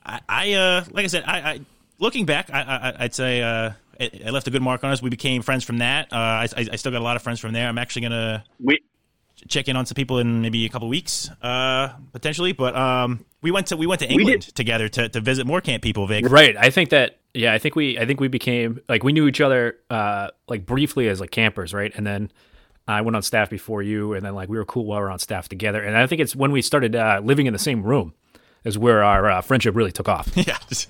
I, 0.06 0.20
I 0.28 0.52
uh, 0.52 0.84
like 0.92 1.04
I 1.04 1.08
said, 1.08 1.25
I, 1.26 1.38
I 1.38 1.61
looking 2.04 2.26
back, 2.26 2.50
I, 2.52 2.61
I 2.61 3.04
I'd 3.04 3.14
say 3.14 3.42
uh, 3.42 3.73
it, 3.99 4.14
it 4.14 4.30
left 4.30 4.46
a 4.46 4.50
good 4.50 4.62
mark 4.62 4.84
on 4.84 4.92
us. 4.92 5.02
We 5.02 5.11
became 5.11 5.42
friends 5.42 5.64
from 5.64 5.78
that. 5.78 6.12
Uh, 6.12 6.16
I, 6.16 6.49
I 6.56 6.66
I 6.73 6.76
still 6.76 6.92
got 6.92 7.00
a 7.00 7.04
lot 7.04 7.16
of 7.16 7.23
friends 7.23 7.40
from 7.40 7.52
there. 7.52 7.66
I'm 7.66 7.78
actually 7.78 8.02
gonna 8.02 8.44
We 8.61 8.78
check 9.49 9.68
in 9.68 9.76
on 9.76 9.87
some 9.87 9.94
people 9.94 10.18
in 10.18 10.42
maybe 10.42 10.64
a 10.64 10.68
couple 10.68 10.88
weeks, 10.88 11.28
uh, 11.42 11.94
potentially. 12.12 12.52
But 12.52 12.76
um, 12.76 13.25
we 13.42 13.50
went 13.50 13.68
to 13.68 13.76
we 13.76 13.87
went 13.87 14.00
to 14.00 14.06
did- 14.06 14.20
England 14.20 14.42
together 14.54 14.88
to, 14.88 15.08
to 15.08 15.20
visit 15.20 15.46
more 15.46 15.61
camp 15.61 15.82
people. 15.82 16.06
Vic. 16.06 16.26
Right. 16.28 16.56
I 16.56 16.70
think 16.70 16.90
that 16.90 17.18
yeah, 17.32 17.52
I 17.52 17.58
think 17.58 17.75
we 17.75 17.99
I 17.99 18.06
think 18.06 18.20
we 18.20 18.28
became 18.28 18.80
like 18.88 19.02
we 19.02 19.12
knew 19.12 19.26
each 19.26 19.40
other 19.40 19.78
uh 19.90 20.28
like 20.46 20.66
briefly 20.66 21.08
as 21.08 21.20
like 21.20 21.30
campers, 21.30 21.75
right? 21.75 21.92
And 21.96 22.06
then 22.06 22.30
I 22.87 23.00
went 23.00 23.16
on 23.16 23.23
staff 23.23 23.49
before 23.49 23.82
you 23.82 24.12
and 24.12 24.25
then 24.25 24.34
like 24.34 24.49
we 24.49 24.58
were 24.58 24.66
cool 24.66 24.84
while 24.84 25.00
we 25.00 25.04
were 25.04 25.11
on 25.11 25.18
staff 25.18 25.49
together. 25.49 25.82
And 25.82 25.96
I 25.96 26.06
think 26.06 26.20
it's 26.20 26.37
when 26.37 26.52
we 26.52 26.62
started 26.62 26.94
uh 26.94 27.20
living 27.25 27.46
in 27.46 27.52
the 27.52 27.58
same 27.58 27.82
room 27.82 28.14
is 28.64 28.78
where 28.78 29.02
our 29.04 29.30
uh, 29.30 29.40
friendship 29.40 29.75
really 29.76 29.92
took 29.92 30.09
off. 30.09 30.28
Yeah, 30.37 30.59
just 30.68 30.88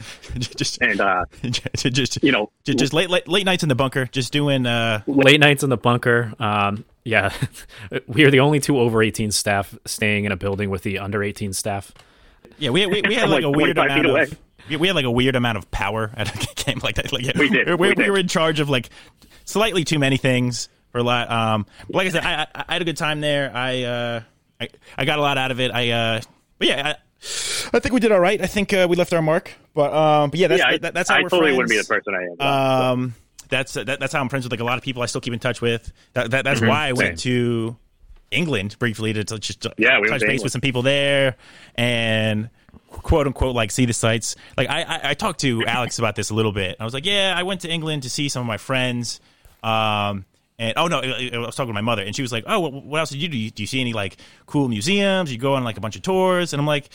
just 0.57 0.81
and 0.83 1.00
uh, 1.00 1.25
just, 1.43 1.93
just 1.93 2.23
you 2.23 2.33
know, 2.33 2.50
just, 2.64 2.78
just 2.78 2.93
late, 2.93 3.11
late 3.11 3.28
late 3.28 3.45
nights 3.47 3.62
in 3.62 3.69
the 3.69 3.75
bunker, 3.75 4.07
just 4.07 4.33
doing 4.33 4.66
uh, 4.66 5.02
Late 5.07 5.40
nights 5.40 5.62
in 5.62 5.71
the 5.71 5.76
bunker. 5.76 6.33
Um 6.38 6.85
yeah. 7.04 7.33
we 8.07 8.25
are 8.25 8.31
the 8.31 8.40
only 8.40 8.61
two 8.61 8.78
over 8.78 9.02
18 9.02 9.31
staff 9.31 9.76
staying 9.85 10.25
in 10.25 10.33
a 10.33 10.37
building 10.37 10.71
with 10.71 10.83
the 10.83 10.99
under 11.00 11.23
18 11.23 11.52
staff. 11.52 11.92
Yeah, 12.59 12.70
we 12.70 12.87
we, 12.87 13.03
we 13.07 13.14
had 13.14 13.29
like, 13.29 13.42
Like 13.42 13.44
a 13.44 13.51
weird 13.51 13.77
amount 13.79 14.07
away. 14.07 14.22
of 14.22 14.38
we, 14.70 14.77
we 14.79 14.87
had 14.87 14.96
like 14.96 15.05
a 15.05 15.11
weird 15.11 15.37
amount 15.37 15.59
of 15.59 15.70
power 15.70 16.11
at 16.16 16.35
a 16.35 16.64
game 16.64 16.81
like 16.83 16.94
that. 16.94 17.12
Like, 17.12 17.25
yeah, 17.25 17.33
We 17.38 17.51
did, 17.51 17.68
We, 17.68 17.75
we 17.75 17.88
we 17.88 17.94
did. 17.94 18.11
were 18.11 18.16
in 18.18 18.29
charge 18.29 18.61
of 18.61 18.70
like 18.70 18.88
slightly 19.44 19.85
too 19.85 19.98
many 19.98 20.16
things 20.16 20.68
for 20.92 20.98
a 20.98 21.03
lot. 21.03 21.31
Um, 21.31 21.66
but 21.88 21.96
like 21.96 22.07
I 22.07 22.11
said, 22.11 22.25
I, 22.25 22.42
I, 22.55 22.64
I 22.68 22.72
had 22.75 22.83
a 22.83 22.85
good 22.87 22.96
time 22.96 23.20
there. 23.20 23.51
I 23.55 23.83
uh, 23.83 24.20
I, 24.61 24.68
I 24.96 25.05
got 25.05 25.18
a 25.18 25.22
lot 25.22 25.37
out 25.37 25.51
of 25.51 25.61
it. 25.61 25.70
I 25.72 25.90
uh, 25.90 26.20
but 26.59 26.68
yeah, 26.68 26.88
I, 26.88 26.94
I 27.72 27.78
think 27.80 27.92
we 27.92 28.00
did 28.00 28.12
all 28.12 28.20
right. 28.20 28.40
I 28.40 28.46
think 28.46 28.72
uh, 28.72 28.87
we 28.88 28.96
left 28.96 29.12
our 29.12 29.22
mark. 29.22 29.52
But 29.74 29.92
um, 29.92 30.30
but 30.30 30.38
yeah, 30.38 30.48
that's 30.48 30.58
yeah, 30.60 30.68
I, 30.68 30.78
that, 30.78 30.94
that's 30.94 31.08
how 31.08 31.16
I 31.16 31.22
we're 31.22 31.28
totally 31.30 31.54
friends. 31.54 31.56
wouldn't 31.56 31.70
be 31.70 31.78
the 31.78 31.84
person 31.84 32.14
I 32.14 32.44
am. 32.46 32.92
Um, 33.00 33.14
that's 33.48 33.72
that, 33.74 33.98
that's 34.00 34.12
how 34.12 34.20
I'm 34.20 34.28
friends 34.28 34.44
with 34.44 34.52
like 34.52 34.60
a 34.60 34.64
lot 34.64 34.78
of 34.78 34.84
people. 34.84 35.02
I 35.02 35.06
still 35.06 35.20
keep 35.20 35.32
in 35.32 35.38
touch 35.40 35.60
with. 35.60 35.92
That, 36.14 36.30
that 36.32 36.44
that's 36.44 36.60
Mm-hmm. 36.60 36.68
why 36.68 36.88
I 36.88 36.92
went 36.92 37.18
to 37.20 37.76
England 38.30 38.76
briefly 38.78 39.12
to, 39.12 39.24
to 39.24 39.38
just 39.38 39.66
Yeah, 39.78 40.00
we 40.00 40.08
touch 40.08 40.20
to 40.20 40.26
base 40.26 40.32
England. 40.34 40.42
with 40.44 40.52
some 40.52 40.60
people 40.60 40.82
there 40.82 41.37
and 41.76 42.50
quote 42.90 43.26
unquote 43.26 43.54
like 43.54 43.70
see 43.70 43.87
the 43.87 43.92
sights. 43.92 44.37
Like 44.56 44.68
I, 44.68 44.82
I 44.82 45.00
I 45.10 45.14
talked 45.14 45.40
to 45.40 45.64
Alex 45.66 45.98
about 45.98 46.16
this 46.16 46.30
a 46.30 46.34
little 46.34 46.52
bit. 46.52 46.76
I 46.80 46.84
was 46.84 46.94
like, 46.94 47.06
yeah, 47.06 47.34
I 47.37 47.42
went 47.42 47.62
to 47.62 47.68
England 47.70 48.04
to 48.04 48.10
see 48.10 48.28
some 48.28 48.40
of 48.40 48.46
my 48.46 48.58
friends. 48.58 49.20
Um. 49.62 50.24
And 50.59 50.75
oh 50.77 50.87
no, 50.87 51.01
I 51.01 51.37
was 51.38 51.57
talking 51.57 51.71
to 51.71 51.75
my 51.75 51.81
mother, 51.81 52.03
and 52.03 52.14
she 52.14 52.23
was 52.23 52.31
like, 52.33 52.45
"Oh, 52.47 52.61
what, 52.61 52.73
what 52.85 52.99
else 53.01 53.11
did 53.11 53.21
you 53.21 53.29
do? 53.29 53.51
Do 53.51 53.62
you 53.62 53.67
see 53.67 53.81
any 53.81 53.93
like 53.93 54.17
cool 54.47 54.69
museums? 54.69 55.33
You 55.33 55.38
go 55.38 55.55
on 55.55 55.64
like 55.64 55.77
a 55.77 55.81
bunch 55.81 55.97
of 55.97 56.03
tours?" 56.03 56.53
And 56.53 56.61
I'm 56.61 56.67
like, 56.67 56.88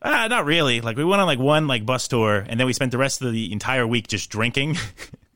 Ah, 0.00 0.28
not 0.28 0.44
really. 0.44 0.80
Like 0.80 0.96
we 0.96 1.04
went 1.04 1.20
on 1.20 1.26
like 1.26 1.38
one 1.40 1.66
like 1.66 1.84
bus 1.86 2.06
tour, 2.06 2.44
and 2.48 2.60
then 2.60 2.66
we 2.66 2.72
spent 2.72 2.92
the 2.92 2.98
rest 2.98 3.20
of 3.22 3.32
the 3.32 3.50
entire 3.52 3.86
week 3.86 4.06
just 4.08 4.30
drinking. 4.30 4.76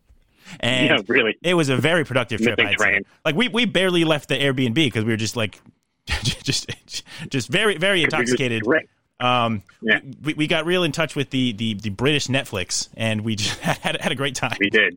and 0.60 0.86
Yeah, 0.86 0.98
really. 1.08 1.36
it 1.42 1.54
was 1.54 1.68
a 1.68 1.76
very 1.76 2.04
productive 2.04 2.40
trip. 2.40 2.58
Missing 2.58 2.68
I'd 2.68 2.76
train. 2.76 3.02
Like 3.24 3.34
we 3.34 3.48
we 3.48 3.64
barely 3.64 4.04
left 4.04 4.28
the 4.28 4.36
Airbnb 4.36 4.74
because 4.74 5.04
we 5.04 5.10
were 5.12 5.16
just 5.16 5.36
like 5.36 5.60
just 6.06 6.70
just 7.28 7.48
very 7.48 7.76
very 7.78 8.04
intoxicated. 8.04 8.62
Um, 9.20 9.62
Yeah. 9.80 10.00
we, 10.22 10.34
we 10.34 10.46
got 10.48 10.66
real 10.66 10.82
in 10.82 10.90
touch 10.90 11.14
with 11.14 11.30
the, 11.30 11.52
the, 11.52 11.74
the 11.74 11.90
British 11.90 12.26
Netflix, 12.26 12.88
and 12.96 13.20
we 13.20 13.36
just 13.36 13.56
had 13.60 14.00
had 14.00 14.10
a 14.12 14.16
great 14.16 14.34
time. 14.34 14.56
We 14.60 14.68
did. 14.70 14.96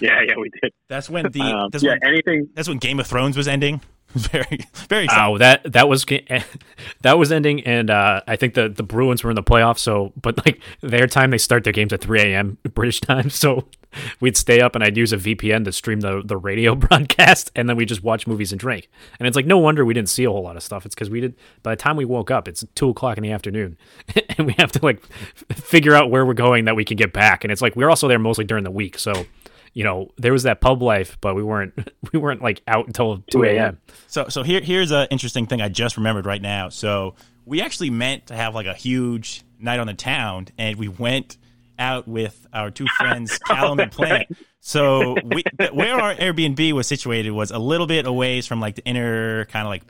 Yeah, 0.00 0.20
yeah, 0.26 0.34
we 0.38 0.50
did. 0.62 0.72
That's 0.88 1.08
when 1.10 1.30
the 1.30 1.40
Um, 1.42 1.70
that's 1.70 1.84
yeah, 1.84 1.92
when 1.92 2.04
anything. 2.04 2.48
that's 2.54 2.68
when 2.68 2.78
Game 2.78 3.00
of 3.00 3.06
Thrones 3.06 3.36
was 3.36 3.48
ending. 3.48 3.80
Very 4.14 4.60
very 4.88 5.04
exciting. 5.06 5.34
Oh, 5.34 5.38
that 5.38 5.72
that 5.72 5.88
was 5.88 6.04
that 7.02 7.18
was 7.18 7.32
ending, 7.32 7.62
and 7.64 7.90
uh, 7.90 8.20
I 8.28 8.36
think 8.36 8.54
the 8.54 8.68
the 8.68 8.84
Bruins 8.84 9.24
were 9.24 9.30
in 9.30 9.34
the 9.34 9.42
playoffs. 9.42 9.80
So, 9.80 10.12
but 10.20 10.36
like 10.46 10.60
their 10.82 11.08
time, 11.08 11.30
they 11.32 11.38
start 11.38 11.64
their 11.64 11.72
games 11.72 11.92
at 11.92 12.00
3 12.00 12.20
a.m. 12.20 12.58
British 12.74 13.00
time. 13.00 13.28
So 13.28 13.66
we'd 14.20 14.36
stay 14.36 14.60
up, 14.60 14.76
and 14.76 14.84
I'd 14.84 14.96
use 14.96 15.12
a 15.12 15.16
VPN 15.16 15.64
to 15.64 15.72
stream 15.72 15.98
the 16.00 16.22
the 16.24 16.36
radio 16.36 16.76
broadcast, 16.76 17.50
and 17.56 17.68
then 17.68 17.76
we 17.76 17.84
just 17.84 18.04
watch 18.04 18.28
movies 18.28 18.52
and 18.52 18.60
drink. 18.60 18.88
And 19.18 19.26
it's 19.26 19.34
like 19.34 19.46
no 19.46 19.58
wonder 19.58 19.84
we 19.84 19.94
didn't 19.94 20.10
see 20.10 20.22
a 20.22 20.30
whole 20.30 20.42
lot 20.44 20.54
of 20.56 20.62
stuff. 20.62 20.86
It's 20.86 20.94
because 20.94 21.10
we 21.10 21.20
did. 21.20 21.34
By 21.64 21.72
the 21.72 21.76
time 21.82 21.96
we 21.96 22.04
woke 22.04 22.30
up, 22.30 22.46
it's 22.46 22.64
two 22.76 22.90
o'clock 22.90 23.16
in 23.16 23.24
the 23.24 23.32
afternoon, 23.32 23.76
and 24.38 24.46
we 24.46 24.52
have 24.58 24.70
to 24.72 24.84
like 24.84 25.02
figure 25.50 25.94
out 25.94 26.08
where 26.08 26.24
we're 26.24 26.34
going 26.34 26.66
that 26.66 26.76
we 26.76 26.84
can 26.84 26.96
get 26.96 27.12
back. 27.12 27.42
And 27.42 27.50
it's 27.50 27.62
like 27.62 27.74
we're 27.74 27.90
also 27.90 28.06
there 28.06 28.20
mostly 28.20 28.44
during 28.44 28.62
the 28.62 28.70
week, 28.70 28.96
so. 28.96 29.26
You 29.74 29.84
know, 29.84 30.10
there 30.16 30.32
was 30.32 30.44
that 30.44 30.60
pub 30.60 30.82
life, 30.82 31.18
but 31.20 31.34
we 31.34 31.42
weren't 31.42 31.74
we 32.12 32.18
weren't 32.18 32.42
like 32.42 32.62
out 32.66 32.86
until 32.86 33.18
two 33.30 33.44
a.m. 33.44 33.78
So 34.06 34.28
so 34.28 34.42
here 34.42 34.60
here's 34.60 34.90
an 34.90 35.08
interesting 35.10 35.46
thing 35.46 35.60
I 35.60 35.68
just 35.68 35.96
remembered 35.96 36.26
right 36.26 36.42
now. 36.42 36.68
So 36.70 37.14
we 37.44 37.60
actually 37.60 37.90
meant 37.90 38.28
to 38.28 38.34
have 38.34 38.54
like 38.54 38.66
a 38.66 38.74
huge 38.74 39.42
night 39.58 39.80
on 39.80 39.86
the 39.86 39.94
town, 39.94 40.48
and 40.58 40.76
we 40.76 40.88
went 40.88 41.36
out 41.78 42.06
with 42.06 42.46
our 42.52 42.70
two 42.70 42.86
friends 42.96 43.38
Callum 43.38 43.80
and 43.80 43.92
Plant. 43.92 44.28
So 44.60 45.16
we, 45.24 45.42
where 45.72 45.96
our 46.00 46.14
Airbnb 46.14 46.72
was 46.72 46.86
situated 46.86 47.32
was 47.32 47.50
a 47.50 47.58
little 47.58 47.86
bit 47.86 48.06
away 48.06 48.40
from 48.40 48.60
like 48.60 48.76
the 48.76 48.84
inner 48.84 49.44
kind 49.46 49.66
of 49.66 49.70
like 49.70 49.82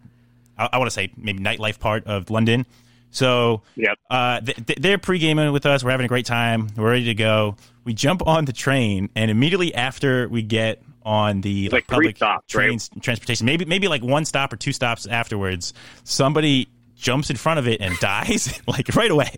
I, 0.58 0.70
I 0.72 0.78
want 0.78 0.88
to 0.88 0.94
say 0.94 1.12
maybe 1.16 1.40
nightlife 1.40 1.78
part 1.78 2.06
of 2.06 2.30
London. 2.30 2.66
So 3.14 3.62
Yep. 3.76 3.98
uh, 4.10 4.40
th- 4.40 4.66
th- 4.66 4.78
they're 4.80 4.98
pre-gaming 4.98 5.52
with 5.52 5.64
us. 5.66 5.82
We're 5.84 5.92
having 5.92 6.04
a 6.04 6.08
great 6.08 6.26
time. 6.26 6.68
We're 6.76 6.90
ready 6.90 7.04
to 7.04 7.14
go. 7.14 7.56
We 7.84 7.94
jump 7.94 8.26
on 8.26 8.44
the 8.44 8.52
train, 8.52 9.08
and 9.14 9.30
immediately 9.30 9.74
after 9.74 10.28
we 10.28 10.42
get 10.42 10.82
on 11.04 11.40
the 11.42 11.68
like 11.68 11.86
three 11.86 11.94
public 11.96 12.16
stops, 12.16 12.54
right? 12.54 12.64
trains 12.66 12.90
transportation, 13.00 13.46
maybe 13.46 13.64
maybe 13.66 13.88
like 13.88 14.02
one 14.02 14.24
stop 14.24 14.52
or 14.52 14.56
two 14.56 14.72
stops 14.72 15.06
afterwards, 15.06 15.72
somebody 16.02 16.68
jumps 16.96 17.30
in 17.30 17.36
front 17.36 17.58
of 17.58 17.68
it 17.68 17.80
and 17.80 17.96
dies 18.00 18.60
like 18.66 18.94
right 18.96 19.10
away. 19.10 19.36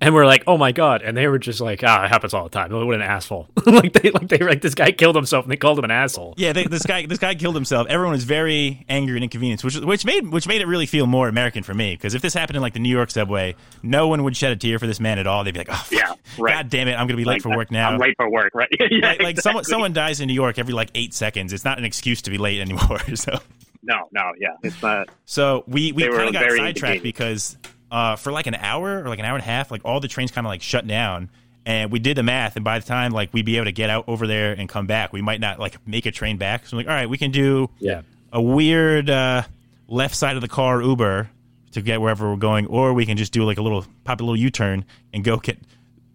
And 0.00 0.14
we're 0.14 0.26
like, 0.26 0.44
oh 0.46 0.58
my 0.58 0.72
god! 0.72 1.02
And 1.02 1.16
they 1.16 1.26
were 1.28 1.38
just 1.38 1.60
like, 1.60 1.82
ah, 1.84 2.04
it 2.04 2.08
happens 2.08 2.34
all 2.34 2.44
the 2.44 2.50
time. 2.50 2.72
What 2.72 2.94
an 2.94 3.02
asshole! 3.02 3.48
like 3.66 3.92
they, 3.92 4.10
like 4.10 4.28
they 4.28 4.38
were 4.38 4.48
like, 4.48 4.60
this 4.62 4.74
guy 4.74 4.92
killed 4.92 5.16
himself, 5.16 5.44
and 5.44 5.52
they 5.52 5.56
called 5.56 5.78
him 5.78 5.84
an 5.84 5.90
asshole. 5.90 6.34
Yeah, 6.36 6.52
they, 6.52 6.64
this 6.64 6.82
guy 6.84 7.06
this 7.06 7.18
guy 7.18 7.34
killed 7.34 7.54
himself. 7.54 7.86
Everyone 7.88 8.12
was 8.12 8.24
very 8.24 8.84
angry 8.88 9.16
and 9.16 9.24
inconvenienced, 9.24 9.64
which 9.64 9.76
which 9.76 10.04
made 10.04 10.28
which 10.28 10.46
made 10.46 10.60
it 10.60 10.66
really 10.66 10.86
feel 10.86 11.06
more 11.06 11.28
American 11.28 11.62
for 11.62 11.74
me. 11.74 11.94
Because 11.94 12.14
if 12.14 12.22
this 12.22 12.34
happened 12.34 12.56
in 12.56 12.62
like 12.62 12.74
the 12.74 12.80
New 12.80 12.88
York 12.94 13.10
subway, 13.10 13.54
no 13.82 14.08
one 14.08 14.24
would 14.24 14.36
shed 14.36 14.52
a 14.52 14.56
tear 14.56 14.78
for 14.78 14.86
this 14.86 15.00
man 15.00 15.18
at 15.18 15.26
all. 15.26 15.44
They'd 15.44 15.52
be 15.52 15.60
like, 15.60 15.70
oh, 15.70 15.74
fuck, 15.74 15.92
Yeah, 15.92 16.14
right. 16.38 16.54
God 16.54 16.70
damn 16.70 16.88
it, 16.88 16.92
I'm 16.94 17.06
gonna 17.06 17.16
be 17.16 17.24
late 17.24 17.34
Like, 17.34 17.42
for 17.42 17.56
work 17.56 17.70
now. 17.70 17.90
I'm 17.90 17.98
late 17.98 18.14
for 18.16 18.30
work, 18.30 18.52
right? 18.54 18.68
yeah, 18.90 19.08
like, 19.08 19.22
like 19.22 19.40
someone 19.40 19.60
exactly. 19.60 19.64
someone 19.72 19.92
dies 19.92 20.20
in 20.20 20.26
New 20.28 20.34
York 20.34 20.58
every 20.58 20.74
like 20.74 20.90
eight 20.94 21.14
seconds. 21.14 21.52
It's 21.52 21.64
not 21.64 21.78
an 21.78 21.84
excuse 21.84 22.22
to 22.22 22.30
be 22.30 22.38
late 22.38 22.60
anymore. 22.60 22.98
So 23.14 23.38
No, 23.82 24.08
no, 24.12 24.32
yeah, 24.40 24.50
it's 24.62 24.80
not. 24.82 25.08
so 25.24 25.64
we 25.66 25.92
we 25.92 26.08
were 26.08 26.16
kind 26.16 26.28
of 26.28 26.32
got 26.34 26.40
very 26.44 26.58
sidetracked 26.58 26.96
inconvenient. 26.96 27.02
because 27.02 27.56
uh, 27.92 28.16
for 28.16 28.32
like 28.32 28.48
an 28.48 28.56
hour 28.56 29.04
or 29.04 29.08
like 29.08 29.20
an 29.20 29.24
hour 29.24 29.34
and 29.36 29.42
a 29.42 29.46
half, 29.46 29.70
like 29.70 29.82
all 29.84 30.00
the 30.00 30.08
trains 30.08 30.32
kind 30.32 30.44
of 30.46 30.48
like 30.50 30.62
shut 30.62 30.84
down, 30.86 31.30
And 31.64 31.92
we 31.92 32.00
did 32.00 32.16
the 32.16 32.22
math, 32.24 32.56
and 32.56 32.64
by 32.64 32.80
the 32.80 32.84
time 32.86 33.12
like 33.12 33.32
we'd 33.32 33.44
be 33.46 33.56
able 33.56 33.66
to 33.66 33.72
get 33.72 33.88
out 33.90 34.04
over 34.08 34.26
there 34.26 34.52
and 34.52 34.68
come 34.68 34.86
back, 34.88 35.12
we 35.12 35.22
might 35.22 35.38
not 35.40 35.60
like 35.60 35.76
make 35.86 36.06
a 36.06 36.10
train 36.10 36.36
back. 36.38 36.66
So 36.66 36.74
I'm 36.76 36.78
like, 36.78 36.88
all 36.88 36.94
right, 36.94 37.08
we 37.08 37.18
can 37.18 37.30
do 37.30 37.70
Yeah. 37.78 38.02
a 38.32 38.42
weird 38.42 39.08
uh, 39.10 39.42
left 39.86 40.16
side 40.16 40.34
of 40.34 40.42
the 40.42 40.48
car 40.48 40.82
Uber 40.82 41.30
to 41.72 41.80
get 41.82 42.00
wherever 42.00 42.28
we're 42.30 42.36
going, 42.36 42.66
or 42.66 42.92
we 42.94 43.06
can 43.06 43.16
just 43.16 43.32
do 43.32 43.44
like 43.44 43.58
a 43.58 43.62
little 43.62 43.86
pop 44.04 44.20
a 44.20 44.24
little 44.24 44.36
U 44.36 44.50
turn 44.50 44.84
and 45.12 45.22
go 45.22 45.36
get 45.36 45.58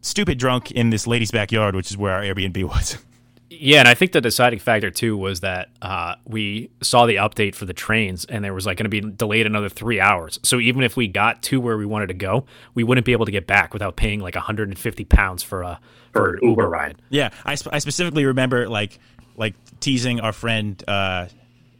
stupid 0.01 0.37
drunk 0.37 0.71
in 0.71 0.89
this 0.89 1.07
lady's 1.07 1.31
backyard, 1.31 1.75
which 1.75 1.89
is 1.91 1.97
where 1.97 2.13
our 2.13 2.21
Airbnb 2.21 2.63
was. 2.65 2.97
Yeah, 3.49 3.79
and 3.79 3.87
I 3.87 3.93
think 3.93 4.11
the 4.11 4.19
deciding 4.19 4.59
factor 4.59 4.91
too 4.91 5.15
was 5.15 5.39
that 5.39 5.69
uh, 5.81 6.15
we 6.25 6.69
saw 6.81 7.05
the 7.05 7.15
update 7.15 7.55
for 7.55 7.65
the 7.65 7.73
trains, 7.73 8.25
and 8.25 8.43
there 8.43 8.53
was 8.53 8.65
like 8.65 8.77
going 8.77 8.89
to 8.89 8.89
be 8.89 8.99
delayed 8.99 9.45
another 9.45 9.69
three 9.69 10.01
hours. 10.01 10.39
So 10.43 10.59
even 10.59 10.83
if 10.83 10.97
we 10.97 11.07
got 11.07 11.41
to 11.43 11.61
where 11.61 11.77
we 11.77 11.85
wanted 11.85 12.07
to 12.07 12.13
go, 12.13 12.45
we 12.73 12.83
wouldn't 12.83 13.05
be 13.05 13.13
able 13.13 13.25
to 13.25 13.31
get 13.31 13.47
back 13.47 13.73
without 13.73 13.95
paying 13.95 14.19
like 14.19 14.35
150 14.35 15.05
pounds 15.05 15.43
for 15.43 15.61
a 15.61 15.79
for 16.11 16.33
an 16.33 16.39
Uber 16.41 16.67
ride. 16.67 16.97
Yeah, 17.09 17.29
I, 17.45 17.55
sp- 17.55 17.71
I 17.71 17.79
specifically 17.79 18.25
remember 18.25 18.67
like 18.67 18.99
like 19.37 19.55
teasing 19.79 20.19
our 20.19 20.33
friend 20.33 20.83
uh, 20.87 21.27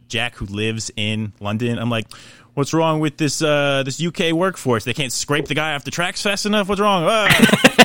Jack 0.08 0.36
who 0.36 0.46
lives 0.46 0.90
in 0.96 1.34
London. 1.38 1.78
I'm 1.78 1.90
like, 1.90 2.06
what's 2.58 2.74
wrong 2.74 3.00
with 3.00 3.16
this 3.16 3.40
uh, 3.40 3.82
this 3.84 4.02
UK 4.02 4.32
workforce? 4.32 4.84
They 4.84 4.92
can't 4.92 5.12
scrape 5.12 5.46
the 5.46 5.54
guy 5.54 5.74
off 5.74 5.84
the 5.84 5.90
tracks 5.90 6.20
fast 6.20 6.44
enough. 6.44 6.68
What's 6.68 6.80
wrong? 6.80 7.04
Ah. 7.06 7.74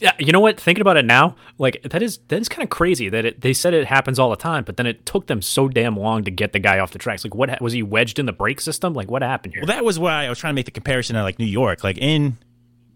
Yeah, 0.00 0.12
you 0.18 0.32
know 0.32 0.40
what? 0.40 0.58
Thinking 0.58 0.80
about 0.80 0.96
it 0.96 1.04
now, 1.04 1.36
like 1.58 1.82
that 1.82 2.02
is 2.02 2.20
that 2.28 2.40
is 2.40 2.48
kind 2.48 2.62
of 2.62 2.70
crazy 2.70 3.10
that 3.10 3.26
it, 3.26 3.40
they 3.42 3.52
said 3.52 3.74
it 3.74 3.86
happens 3.86 4.18
all 4.18 4.30
the 4.30 4.36
time, 4.36 4.64
but 4.64 4.78
then 4.78 4.86
it 4.86 5.04
took 5.04 5.26
them 5.26 5.42
so 5.42 5.68
damn 5.68 5.94
long 5.94 6.24
to 6.24 6.30
get 6.30 6.54
the 6.54 6.58
guy 6.58 6.78
off 6.78 6.92
the 6.92 6.98
tracks. 6.98 7.22
Like, 7.22 7.34
what 7.34 7.60
was 7.60 7.74
he 7.74 7.82
wedged 7.82 8.18
in 8.18 8.24
the 8.24 8.32
brake 8.32 8.62
system? 8.62 8.94
Like, 8.94 9.10
what 9.10 9.20
happened 9.20 9.52
here? 9.52 9.62
well, 9.62 9.66
that 9.76 9.84
was 9.84 9.98
why 9.98 10.24
I 10.24 10.30
was 10.30 10.38
trying 10.38 10.52
to 10.52 10.54
make 10.54 10.64
the 10.64 10.70
comparison 10.70 11.16
to 11.16 11.22
like 11.22 11.38
New 11.38 11.44
York. 11.44 11.84
Like 11.84 11.98
in 11.98 12.38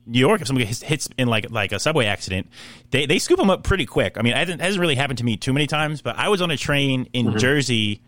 New 0.07 0.19
York, 0.19 0.41
if 0.41 0.47
somebody 0.47 0.65
hits- 0.65 1.11
in 1.19 1.29
like 1.29 1.51
like 1.51 1.73
a 1.73 1.79
subway 1.79 2.07
accident, 2.07 2.49
they 2.91 3.05
they 3.05 3.19
scoop 3.19 3.39
them 3.39 3.51
up 3.51 3.65
pretty 3.65 3.85
quick. 3.85 4.17
I 4.17 4.23
mean, 4.23 4.33
it 4.33 4.39
hasn't, 4.39 4.63
hasn't 4.63 4.81
really 4.81 4.95
happened 4.95 5.19
to 5.19 5.25
me 5.25 5.37
too 5.37 5.53
many 5.53 5.67
times, 5.67 6.01
but 6.01 6.17
I 6.17 6.31
was 6.31 6.41
on 6.41 6.51
a 6.51 6.57
train 6.57 7.11
in 7.13 7.37
Jersey, 7.37 8.01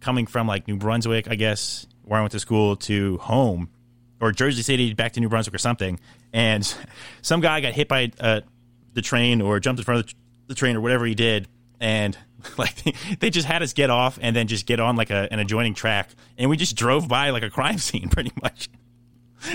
coming 0.00 0.26
from 0.26 0.46
like 0.46 0.66
New 0.66 0.78
Brunswick, 0.78 1.28
I 1.30 1.34
guess, 1.34 1.86
where 2.10 2.18
I 2.18 2.22
went 2.22 2.32
to 2.32 2.40
school 2.40 2.74
to 2.74 3.18
home, 3.18 3.68
or 4.20 4.32
Jersey 4.32 4.62
City 4.62 4.94
back 4.94 5.12
to 5.12 5.20
New 5.20 5.28
Brunswick 5.28 5.54
or 5.54 5.58
something, 5.58 6.00
and 6.32 6.74
some 7.22 7.40
guy 7.40 7.60
got 7.60 7.72
hit 7.72 7.86
by 7.86 8.10
uh, 8.18 8.40
the 8.94 9.00
train 9.00 9.40
or 9.40 9.60
jumped 9.60 9.78
in 9.78 9.84
front 9.84 10.00
of 10.00 10.14
the, 10.48 10.54
train 10.56 10.74
or 10.74 10.80
whatever 10.80 11.06
he 11.06 11.14
did, 11.14 11.46
and 11.78 12.18
like 12.58 12.74
they 13.20 13.30
just 13.30 13.46
had 13.46 13.62
us 13.62 13.72
get 13.74 13.90
off 13.90 14.18
and 14.20 14.34
then 14.34 14.48
just 14.48 14.66
get 14.66 14.80
on 14.80 14.96
like 14.96 15.10
a, 15.10 15.32
an 15.32 15.38
adjoining 15.38 15.72
track, 15.72 16.10
and 16.36 16.50
we 16.50 16.56
just 16.56 16.74
drove 16.74 17.06
by 17.06 17.30
like 17.30 17.44
a 17.44 17.50
crime 17.50 17.78
scene 17.86 18.08
pretty 18.08 18.32
much 18.42 18.68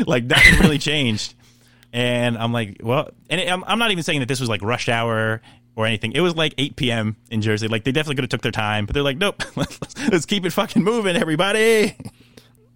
like 0.07 0.23
nothing 0.23 0.59
really 0.59 0.79
changed. 0.79 1.35
And 1.91 2.37
I'm 2.37 2.53
like, 2.53 2.77
well, 2.81 3.09
and 3.29 3.41
it, 3.41 3.51
I'm, 3.51 3.65
I'm 3.65 3.79
not 3.79 3.91
even 3.91 4.03
saying 4.03 4.21
that 4.21 4.27
this 4.29 4.39
was 4.39 4.47
like 4.47 4.61
rush 4.61 4.87
hour 4.87 5.41
or 5.75 5.85
anything. 5.85 6.13
It 6.13 6.21
was 6.21 6.37
like 6.37 6.53
8 6.57 6.77
p.m. 6.77 7.17
in 7.29 7.41
Jersey. 7.41 7.67
Like 7.67 7.83
they 7.83 7.91
definitely 7.91 8.15
could 8.15 8.23
have 8.23 8.29
took 8.29 8.41
their 8.43 8.51
time, 8.53 8.85
but 8.85 8.93
they're 8.93 9.03
like, 9.03 9.17
nope, 9.17 9.43
let's, 9.57 9.79
let's 10.09 10.25
keep 10.25 10.45
it 10.45 10.51
fucking 10.51 10.83
moving, 10.83 11.17
everybody. 11.17 11.97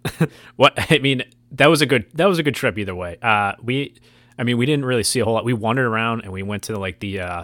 What 0.56 0.74
I 0.92 1.00
mean, 1.00 1.24
that 1.54 1.68
was 1.68 1.82
a 1.82 1.86
good 1.86 2.06
that 2.14 2.26
was 2.26 2.40
a 2.40 2.44
good 2.44 2.56
trip 2.56 2.78
either 2.78 2.96
way. 2.96 3.18
Uh, 3.22 3.54
we, 3.62 3.96
I 4.38 4.44
mean, 4.44 4.58
we 4.58 4.66
didn't 4.66 4.86
really 4.86 5.04
see 5.04 5.20
a 5.20 5.26
whole 5.26 5.34
lot. 5.34 5.46
We 5.46 5.54
wandered 5.54 5.86
around 5.88 6.22
and 6.22 6.32
we 6.32 6.44
went 6.44 6.64
to 6.64 6.78
like 6.80 7.00
the, 7.00 7.20
uh, 7.22 7.44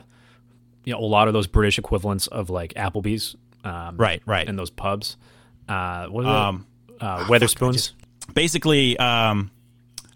you 0.84 0.94
know, 0.94 1.00
a 1.00 1.02
lot 1.06 1.28
of 1.28 1.34
those 1.34 1.48
British 1.48 1.78
equivalents 1.80 2.28
of 2.28 2.50
like 2.50 2.74
Applebee's, 2.76 3.36
um, 3.63 3.98
Right, 3.98 4.22
right. 4.26 4.48
and 4.48 4.58
those 4.58 4.70
pubs. 4.70 5.18
Uh, 5.68 6.08
what 6.08 6.26
are 6.26 6.48
Um? 6.50 6.68
Uh, 7.00 7.26
Wetherspoons. 7.26 7.91
Basically, 8.34 8.98
um, 8.98 9.52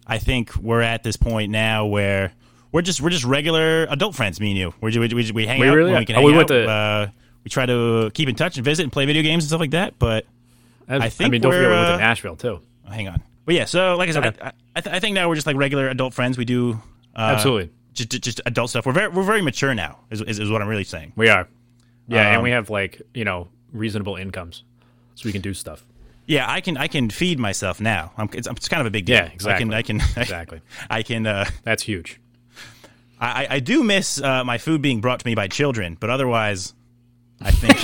I 0.08 0.17
think 0.17 0.56
we're 0.56 0.82
at 0.82 1.04
this 1.04 1.17
point 1.17 1.52
now 1.52 1.86
where 1.86 2.32
we're 2.71 2.82
just 2.82 3.02
we're 3.02 3.10
just 3.10 3.25
regular 3.25 3.84
adult 3.89 4.15
friends, 4.15 4.39
me 4.39 4.49
and 4.52 4.58
you. 4.58 4.73
We 4.82 4.97
we, 4.97 5.08
we, 5.13 5.32
we 5.32 5.45
hang 5.47 5.60
We 5.60 5.67
out 5.67 5.75
really 5.75 5.91
when 5.91 5.99
we 6.02 6.06
can 6.06 6.15
Oh, 6.15 6.19
hang 6.19 6.25
we 6.25 6.32
went 6.38 6.49
out. 6.52 6.56
to- 6.56 6.69
uh, 6.69 7.08
we 7.43 7.49
try 7.49 7.65
to 7.65 8.12
keep 8.13 8.28
in 8.30 8.36
touch 8.36 8.58
and 8.58 8.65
visit 8.65 8.84
and 8.84 8.91
play 8.91 9.06
video 9.06 9.21
games 9.23 9.43
and 9.43 9.49
stuff 9.49 9.60
like 9.62 9.71
that. 9.71 9.97
But 9.99 10.25
I 10.89 11.10
think 11.10 11.28
I 11.28 11.32
mean, 11.32 11.41
don't 11.41 11.52
forget 11.52 11.67
we 11.69 11.73
we're, 11.75 11.82
went 11.82 11.93
to 11.93 11.97
Nashville 11.97 12.36
too. 12.36 12.60
Oh, 12.88 12.91
hang 12.91 13.08
on. 13.08 13.21
But 13.45 13.56
yeah, 13.56 13.65
so 13.65 13.95
like 13.95 14.10
I 14.10 14.12
said, 14.12 14.25
Okay. 14.25 14.41
I, 14.41 14.52
I, 14.75 14.82
th- 14.82 14.95
I 14.95 14.99
think 14.99 15.13
now 15.15 15.28
we're 15.30 15.36
just 15.36 15.47
like 15.47 15.56
regular 15.56 15.88
adult 15.89 16.13
friends. 16.13 16.38
We 16.38 16.45
do 16.45 16.80
uh, 17.15 17.34
Absolutely, 17.36 17.71
just, 17.93 18.10
just 18.10 18.23
just 18.23 18.41
adult 18.45 18.69
stuff. 18.69 18.86
We're 18.86 18.93
very 18.93 19.08
we're 19.10 19.23
very 19.23 19.41
mature 19.41 19.73
now. 19.73 19.99
Is, 20.12 20.21
is, 20.21 20.39
is 20.39 20.49
what 20.49 20.62
I'm 20.62 20.67
really 20.67 20.84
saying. 20.84 21.13
we 21.15 21.30
are. 21.30 21.47
Yeah, 22.08 22.28
and 22.30 22.38
Um, 22.38 22.43
we 22.43 22.52
have 22.52 22.69
like 22.69 23.02
you 23.13 23.23
know 23.25 23.47
reasonable 23.71 24.15
incomes, 24.15 24.63
so 25.15 25.23
we 25.25 25.32
can 25.32 25.41
do 25.41 25.54
stuff. 25.54 25.86
Yeah, 26.25 26.45
I 26.47 26.62
can 26.62 26.78
I 26.78 26.88
can 26.88 27.10
feed 27.10 27.39
myself 27.39 27.80
now. 27.82 28.12
I'm, 28.17 28.30
it's, 28.34 28.47
it's 28.47 28.67
kind 28.69 28.82
of 28.82 28.88
a 28.88 28.91
big 28.91 29.06
deal. 29.06 29.15
Yeah, 29.15 29.25
exactly. 29.25 29.73
I 29.73 29.82
can 29.82 29.99
I 30.02 30.02
can 30.12 30.21
Exactly. 30.21 30.62
I 30.89 31.04
can. 31.04 31.25
Uh, 31.28 31.45
That's 31.63 31.84
huge. 31.84 32.19
I 33.19 33.47
I 33.49 33.60
do 33.60 33.84
miss 33.84 34.21
uh, 34.21 34.43
my 34.43 34.58
food 34.60 34.82
being 34.82 35.02
brought 35.02 35.19
to 35.21 35.25
me 35.28 35.34
by 35.36 35.47
children, 35.47 35.97
but 35.99 36.10
otherwise, 36.10 36.73
I 37.41 37.52
think. 37.52 37.80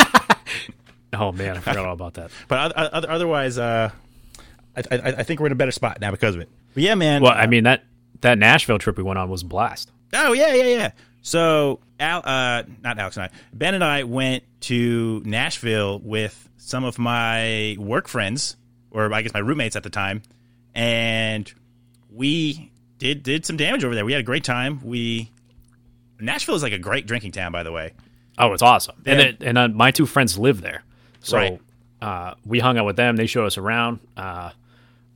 Oh 1.15 1.31
man, 1.31 1.57
I 1.57 1.59
forgot 1.59 1.85
all 1.85 1.93
about 1.93 2.15
that. 2.15 2.31
but 2.47 2.71
oth- 2.77 2.93
oth- 2.93 3.05
otherwise, 3.05 3.57
uh, 3.57 3.89
I, 4.75 4.81
I 4.91 4.97
I 5.17 5.23
think 5.23 5.39
we're 5.39 5.45
in 5.47 5.51
a 5.51 5.55
better 5.55 5.71
spot 5.71 5.99
now 6.01 6.11
because 6.11 6.35
of 6.35 6.41
it. 6.41 6.49
But 6.73 6.83
yeah, 6.83 6.95
man. 6.95 7.21
Well, 7.21 7.33
I 7.35 7.47
mean 7.47 7.63
that 7.63 7.83
that 8.21 8.37
Nashville 8.37 8.79
trip 8.79 8.97
we 8.97 9.03
went 9.03 9.19
on 9.19 9.29
was 9.29 9.41
a 9.43 9.45
blast. 9.45 9.91
Oh 10.13 10.33
yeah, 10.33 10.53
yeah, 10.53 10.63
yeah. 10.65 10.91
So 11.21 11.79
Al, 11.99 12.19
uh, 12.23 12.63
not 12.83 12.99
Alex 12.99 13.17
and 13.17 13.25
I, 13.25 13.29
Ben 13.53 13.73
and 13.73 13.83
I 13.83 14.03
went 14.03 14.43
to 14.61 15.21
Nashville 15.25 15.99
with 15.99 16.49
some 16.57 16.83
of 16.83 16.97
my 16.99 17.75
work 17.79 18.07
friends, 18.07 18.55
or 18.91 19.11
I 19.13 19.21
guess 19.21 19.33
my 19.33 19.39
roommates 19.39 19.75
at 19.75 19.83
the 19.83 19.89
time, 19.89 20.21
and 20.73 21.51
we 22.11 22.71
did 22.97 23.23
did 23.23 23.45
some 23.45 23.57
damage 23.57 23.83
over 23.83 23.95
there. 23.95 24.05
We 24.05 24.11
had 24.13 24.21
a 24.21 24.25
great 24.25 24.43
time. 24.43 24.81
We 24.83 25.31
Nashville 26.19 26.55
is 26.55 26.63
like 26.63 26.73
a 26.73 26.79
great 26.79 27.05
drinking 27.07 27.31
town, 27.33 27.51
by 27.51 27.63
the 27.63 27.71
way. 27.71 27.93
Oh, 28.37 28.53
it's 28.53 28.61
awesome. 28.61 28.95
And 29.05 29.19
Yeah. 29.19 29.25
it, 29.27 29.37
and 29.41 29.57
uh, 29.57 29.67
my 29.69 29.91
two 29.91 30.05
friends 30.05 30.37
live 30.37 30.61
there, 30.61 30.83
so 31.25 31.37
Right. 31.37 31.61
uh, 32.01 32.33
we 32.45 32.59
hung 32.59 32.77
out 32.77 32.85
with 32.85 32.95
them. 32.95 33.15
They 33.15 33.25
showed 33.25 33.45
us 33.45 33.57
around. 33.57 33.99
Uh, 34.15 34.51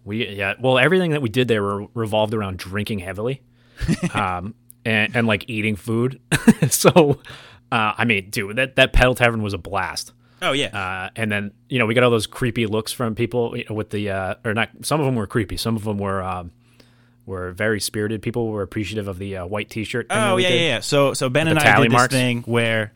we 0.06 0.28
yeah, 0.28 0.56
well, 0.60 0.78
everything 0.78 1.12
that 1.12 1.22
we 1.22 1.30
did 1.30 1.48
there 1.48 1.62
re- 1.64 1.88
revolved 1.94 2.34
around 2.34 2.58
drinking 2.58 3.00
heavily, 3.00 3.42
um, 4.14 4.56
and, 4.86 5.16
and 5.16 5.28
like 5.28 5.46
eating 5.50 5.76
food. 5.76 6.20
so, 6.70 7.20
uh, 7.72 7.94
I 7.98 8.06
mean, 8.06 8.30
dude, 8.30 8.56
that 8.56 8.76
that 8.78 8.94
pedal 8.94 9.14
tavern 9.16 9.42
was 9.42 9.54
a 9.54 9.58
blast. 9.58 10.14
Oh 10.42 10.54
yeah, 10.54 10.68
Uh, 10.68 11.10
and 11.18 11.30
then 11.32 11.52
you 11.68 11.80
know 11.80 11.86
we 11.86 11.94
got 11.94 12.04
all 12.06 12.10
those 12.12 12.26
creepy 12.28 12.66
looks 12.66 12.94
from 12.94 13.14
people 13.14 13.58
you 13.58 13.66
know, 13.70 13.76
with 13.76 13.90
the 13.90 14.10
uh, 14.10 14.36
or 14.46 14.54
not. 14.54 14.70
Some 14.84 15.00
of 15.02 15.06
them 15.06 15.16
were 15.16 15.28
creepy. 15.28 15.58
Some 15.58 15.76
of 15.76 15.84
them 15.84 15.98
were 16.00 16.24
um, 16.24 16.52
were 17.26 17.52
very 17.52 17.82
spirited. 17.82 18.22
People 18.22 18.48
were 18.48 18.62
appreciative 18.62 19.08
of 19.10 19.20
the 19.20 19.38
uh, 19.38 19.46
white 19.46 19.70
T-shirt. 19.70 20.08
oh 20.10 20.38
yeah, 20.38 20.48
yeah, 20.48 20.56
yeah. 20.62 20.80
So 20.80 21.14
so 21.14 21.28
Ben 21.30 21.50
and 21.50 21.60
I 21.60 21.82
did 21.82 21.92
this 21.92 22.08
thing 22.08 22.42
where, 22.44 22.94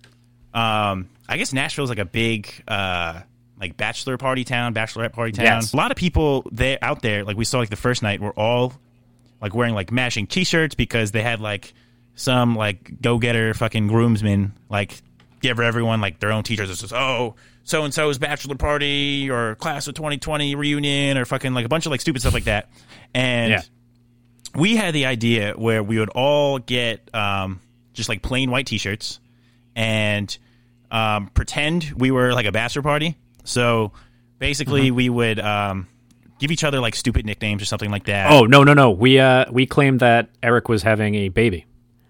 um, 0.53 1.09
I 1.27 1.37
guess 1.37 1.53
Nashville's 1.53 1.89
like 1.89 1.99
a 1.99 2.05
big 2.05 2.51
uh 2.67 3.21
like 3.59 3.77
bachelor 3.77 4.17
party 4.17 4.43
town, 4.43 4.73
bachelorette 4.73 5.13
party 5.13 5.31
town. 5.31 5.45
Yes. 5.45 5.73
A 5.73 5.77
lot 5.77 5.91
of 5.91 5.97
people 5.97 6.45
there 6.51 6.77
out 6.81 7.01
there, 7.01 7.23
like 7.23 7.37
we 7.37 7.45
saw 7.45 7.59
like 7.59 7.69
the 7.69 7.75
first 7.75 8.01
night, 8.03 8.19
were 8.19 8.31
all 8.31 8.73
like 9.41 9.53
wearing 9.55 9.73
like 9.73 9.91
matching 9.91 10.27
T-shirts 10.27 10.75
because 10.75 11.11
they 11.11 11.21
had 11.21 11.39
like 11.39 11.73
some 12.15 12.55
like 12.55 13.01
go 13.01 13.17
getter 13.17 13.53
fucking 13.53 13.87
groomsmen 13.87 14.53
like 14.69 15.01
give 15.41 15.59
everyone 15.59 15.99
like 16.01 16.19
their 16.19 16.31
own 16.31 16.43
T-shirts 16.43 16.69
that 16.69 16.75
says 16.77 16.93
oh 16.93 17.35
so 17.63 17.83
and 17.85 17.93
so's 17.93 18.17
bachelor 18.17 18.55
party 18.55 19.29
or 19.29 19.55
class 19.55 19.87
of 19.87 19.95
2020 19.95 20.55
reunion 20.55 21.17
or 21.17 21.25
fucking 21.25 21.53
like 21.53 21.65
a 21.65 21.69
bunch 21.69 21.85
of 21.85 21.91
like 21.91 22.01
stupid 22.01 22.21
stuff 22.21 22.33
like 22.33 22.43
that, 22.45 22.69
and 23.13 23.51
Yeah. 23.51 23.61
we 24.55 24.75
had 24.75 24.93
the 24.93 25.05
idea 25.05 25.53
where 25.53 25.81
we 25.81 25.97
would 25.99 26.09
all 26.09 26.59
get 26.59 27.09
um, 27.15 27.59
just 27.93 28.09
like 28.09 28.21
plain 28.21 28.51
white 28.51 28.67
T-shirts 28.67 29.19
and 29.75 30.37
um, 30.93 31.27
pretend 31.33 31.91
we 31.97 32.11
were 32.11 32.31
like 32.33 32.45
a 32.45 32.51
bachelor 32.53 32.81
party. 32.83 33.17
So 33.43 33.91
basically, 34.39 34.87
Mm-hmm. 34.87 34.95
we 34.95 35.09
would 35.09 35.39
um, 35.39 35.87
give 36.39 36.51
each 36.51 36.63
other 36.63 36.79
like 36.79 36.95
stupid 36.95 37.25
nicknames 37.25 37.61
or 37.61 37.65
something 37.65 37.91
like 37.91 38.05
that. 38.05 38.31
Oh 38.31 38.43
no 38.45 38.63
no 38.63 38.73
no! 38.73 38.91
We 38.91 39.19
uh 39.19 39.45
we 39.51 39.65
claimed 39.65 39.99
that 39.99 40.29
Eric 40.41 40.69
was 40.69 40.83
having 40.83 41.15
a 41.15 41.29
baby. 41.29 41.65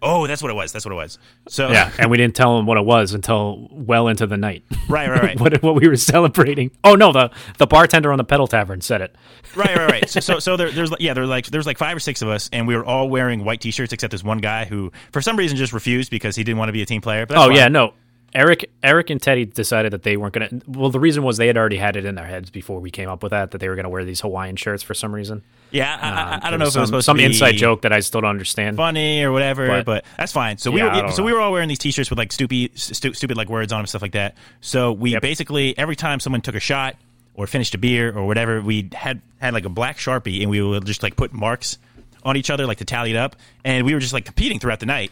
oh, 0.05 0.27
that's 0.27 0.41
what 0.41 0.51
it 0.51 0.53
was. 0.53 0.73
That's 0.73 0.83
what 0.85 0.91
it 0.91 0.95
was. 0.95 1.17
So 1.47 1.71
Yeah, 1.71 1.89
and 1.97 2.11
we 2.11 2.17
didn't 2.17 2.35
tell 2.35 2.59
him 2.59 2.65
what 2.65 2.77
it 2.77 2.83
was 2.85 3.13
until 3.13 3.69
well 3.71 4.09
into 4.09 4.27
the 4.27 4.35
night. 4.35 4.63
right, 4.89 5.07
right, 5.09 5.21
right, 5.23 5.39
what 5.43 5.63
what 5.63 5.75
we 5.75 5.87
were 5.87 5.95
celebrating? 5.95 6.71
Oh 6.83 6.95
no, 6.95 7.11
the 7.13 7.31
the 7.57 7.67
bartender 7.67 8.11
on 8.11 8.17
the 8.17 8.25
pedal 8.25 8.47
tavern 8.47 8.81
said 8.81 9.01
it. 9.01 9.15
right, 9.55 9.75
right, 9.77 9.89
right. 9.89 10.09
So, 10.13 10.19
so, 10.19 10.39
so 10.39 10.57
there, 10.57 10.69
there's 10.71 10.91
yeah, 10.99 11.13
there's 11.13 11.29
like 11.29 11.45
there's 11.47 11.65
like 11.65 11.77
five 11.77 11.95
or 11.95 12.01
six 12.01 12.21
of 12.21 12.27
us, 12.27 12.49
and 12.51 12.67
we 12.67 12.75
were 12.75 12.83
all 12.85 13.07
wearing 13.09 13.45
white 13.45 13.61
T-shirts 13.61 13.93
except 13.93 14.11
this 14.11 14.23
one 14.25 14.39
guy 14.39 14.65
who, 14.65 14.91
for 15.13 15.21
some 15.21 15.37
reason, 15.37 15.55
just 15.57 15.71
refused 15.73 16.11
because 16.11 16.35
he 16.35 16.43
didn't 16.43 16.57
want 16.59 16.67
to 16.69 16.73
be 16.73 16.81
a 16.81 16.85
team 16.85 17.01
player. 17.01 17.25
But 17.25 17.37
Oh 17.37 17.47
fine. 17.47 17.55
yeah, 17.55 17.67
no. 17.69 17.93
Eric 18.35 18.69
Eric 18.81 19.09
and 19.09 19.21
Teddy 19.21 19.45
decided 19.45 19.93
that 19.93 20.03
they 20.03 20.17
weren't 20.17 20.33
gonna. 20.33 20.49
Well, 20.67 20.89
the 20.89 20.99
reason 20.99 21.23
was 21.23 21.37
they 21.37 21.47
had 21.47 21.57
already 21.57 21.77
had 21.77 21.95
it 21.95 22.05
in 22.05 22.15
their 22.15 22.25
heads 22.25 22.49
before 22.49 22.79
we 22.79 22.89
came 22.91 23.07
up 23.09 23.21
with 23.21 23.29
that 23.31 23.51
that 23.51 23.59
they 23.59 23.69
were 23.69 23.75
gonna 23.75 23.89
wear 23.89 24.03
these 24.03 24.21
Hawaiian 24.21 24.55
shirts 24.55 24.81
for 24.81 24.93
some 24.93 25.13
reason. 25.13 25.43
yeah. 25.71 25.97
I, 26.01 26.07
I, 26.09 26.11
I 26.11 26.33
Um, 26.35 26.39
don't 26.51 26.51
know 26.51 26.55
if 26.55 26.59
was 26.59 26.61
it 26.61 26.63
was 26.65 26.73
some, 26.73 26.85
supposed 26.87 27.05
some 27.05 27.17
to 27.17 27.21
be 27.21 27.25
inside 27.25 27.51
joke 27.53 27.81
that 27.83 27.93
I 27.93 27.99
still 27.99 28.21
don't 28.21 28.29
understand. 28.31 28.77
funny 28.77 29.23
or 29.23 29.31
whatever, 29.31 29.67
but, 29.67 29.85
But- 29.85 30.05
that's 30.17 30.31
fine. 30.31 30.57
So 30.57 30.71
we 30.71 30.79
Yeah, 30.81 30.87
I 30.87 31.01
were 31.03 31.11
so 31.11 31.17
know. 31.21 31.25
we 31.25 31.33
were 31.33 31.39
all 31.41 31.51
wearing 31.51 31.69
these 31.69 31.79
T-shirts 31.79 32.09
with 32.09 32.17
like 32.19 32.31
stupid, 32.31 32.71
stu- 32.77 33.13
stupid 33.13 33.37
like 33.37 33.49
words 33.49 33.71
on 33.71 33.77
them, 33.77 33.81
and 33.81 33.89
stuff 33.89 34.01
like 34.01 34.13
that. 34.13 34.35
So 34.61 34.91
we 34.93 35.11
Yep. 35.11 35.21
basically 35.21 35.77
every 35.77 35.95
time 35.95 36.19
someone 36.19 36.41
took 36.41 36.55
a 36.55 36.59
shot 36.59 36.95
or 37.35 37.45
finished 37.47 37.73
a 37.75 37.77
beer 37.77 38.11
or 38.15 38.25
whatever, 38.25 38.61
we 38.61 38.89
had 38.93 39.21
had 39.39 39.53
like 39.53 39.65
a 39.65 39.69
black 39.69 39.97
sharpie, 39.97 40.41
and 40.41 40.49
we 40.49 40.61
would 40.61 40.85
just 40.85 41.03
like 41.03 41.15
put 41.15 41.33
marks 41.33 41.77
on 42.23 42.37
each 42.37 42.49
other 42.49 42.65
like 42.65 42.77
to 42.79 42.85
tally 42.85 43.11
it 43.11 43.17
up, 43.17 43.35
and 43.63 43.85
we 43.85 43.93
were 43.93 43.99
just 43.99 44.13
like 44.13 44.25
competing 44.25 44.57
throughout 44.59 44.79
the 44.79 44.85
night. 44.87 45.11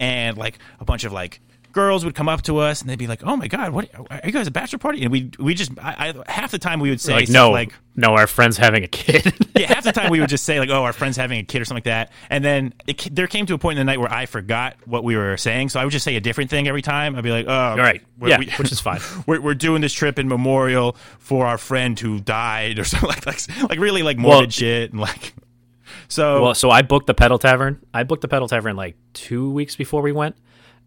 and 0.00 0.36
like 0.36 0.58
a 0.80 0.84
bunch 0.84 1.04
of 1.04 1.12
like 1.12 1.38
girls 1.72 2.04
would 2.04 2.14
come 2.14 2.28
up 2.28 2.42
to 2.42 2.58
us 2.58 2.80
and 2.80 2.88
they'd 2.90 2.98
be 2.98 3.06
like, 3.06 3.22
"Oh 3.24 3.36
my 3.36 3.48
god, 3.48 3.72
what 3.72 3.88
are 4.10 4.20
you 4.24 4.32
guys 4.32 4.46
a 4.46 4.50
bachelor 4.50 4.78
party?" 4.78 5.02
And 5.02 5.10
we 5.10 5.30
we 5.38 5.54
just 5.54 5.72
I, 5.80 6.14
I, 6.26 6.30
half 6.30 6.50
the 6.50 6.58
time 6.58 6.80
we 6.80 6.90
would 6.90 7.00
say 7.00 7.14
like 7.14 7.28
no, 7.28 7.50
like 7.50 7.72
no, 7.96 8.08
our 8.14 8.26
friend's 8.26 8.56
having 8.56 8.84
a 8.84 8.88
kid. 8.88 9.32
yeah, 9.56 9.66
half 9.66 9.84
the 9.84 9.92
time 9.92 10.10
we 10.10 10.20
would 10.20 10.28
just 10.28 10.44
say 10.50 10.58
like, 10.58 10.68
"Oh, 10.70 10.84
our 10.84 10.92
friend's 10.92 11.16
having 11.16 11.38
a 11.38 11.42
kid" 11.44 11.60
or 11.62 11.64
something 11.64 11.76
like 11.78 11.84
that. 12.08 12.12
And 12.30 12.44
then 12.44 12.74
it, 12.86 13.08
there 13.14 13.26
came 13.26 13.46
to 13.46 13.54
a 13.54 13.58
point 13.58 13.78
in 13.78 13.86
the 13.86 13.90
night 13.90 14.00
where 14.00 14.12
I 14.12 14.26
forgot 14.26 14.76
what 14.84 15.04
we 15.04 15.16
were 15.16 15.36
saying, 15.36 15.70
so 15.70 15.80
I 15.80 15.84
would 15.84 15.90
just 15.92 16.04
say 16.04 16.16
a 16.16 16.20
different 16.20 16.50
thing 16.50 16.68
every 16.68 16.82
time. 16.82 17.16
I'd 17.16 17.24
be 17.24 17.30
like, 17.30 17.46
"Oh, 17.48 17.52
All 17.52 17.76
right, 17.78 18.02
we're- 18.18 18.30
yeah, 18.32 18.38
we- 18.38 18.50
which 18.58 18.70
is 18.72 18.80
fine. 18.80 19.00
we're, 19.26 19.40
we're 19.40 19.54
doing 19.54 19.80
this 19.82 19.92
trip 19.92 20.18
in 20.18 20.28
memorial 20.28 20.96
for 21.18 21.46
our 21.46 21.58
friend 21.58 21.98
who 21.98 22.20
died 22.20 22.78
or 22.78 22.84
something 22.84 23.08
like 23.08 23.26
like, 23.26 23.40
like 23.70 23.78
really 23.78 24.02
like 24.02 24.18
morbid 24.18 24.40
Well- 24.46 24.50
shit 24.50 24.92
and 24.92 25.00
like 25.00 25.34
so 26.08 26.42
Well, 26.42 26.54
so 26.54 26.70
I 26.70 26.82
booked 26.82 27.06
the 27.06 27.14
Pedal 27.14 27.38
Tavern. 27.38 27.80
I 27.94 28.02
booked 28.04 28.22
the 28.22 28.28
Pedal 28.28 28.48
Tavern 28.48 28.76
like 28.76 28.96
two 29.14 29.50
weeks 29.50 29.76
before 29.76 30.02
we 30.02 30.12
went, 30.12 30.36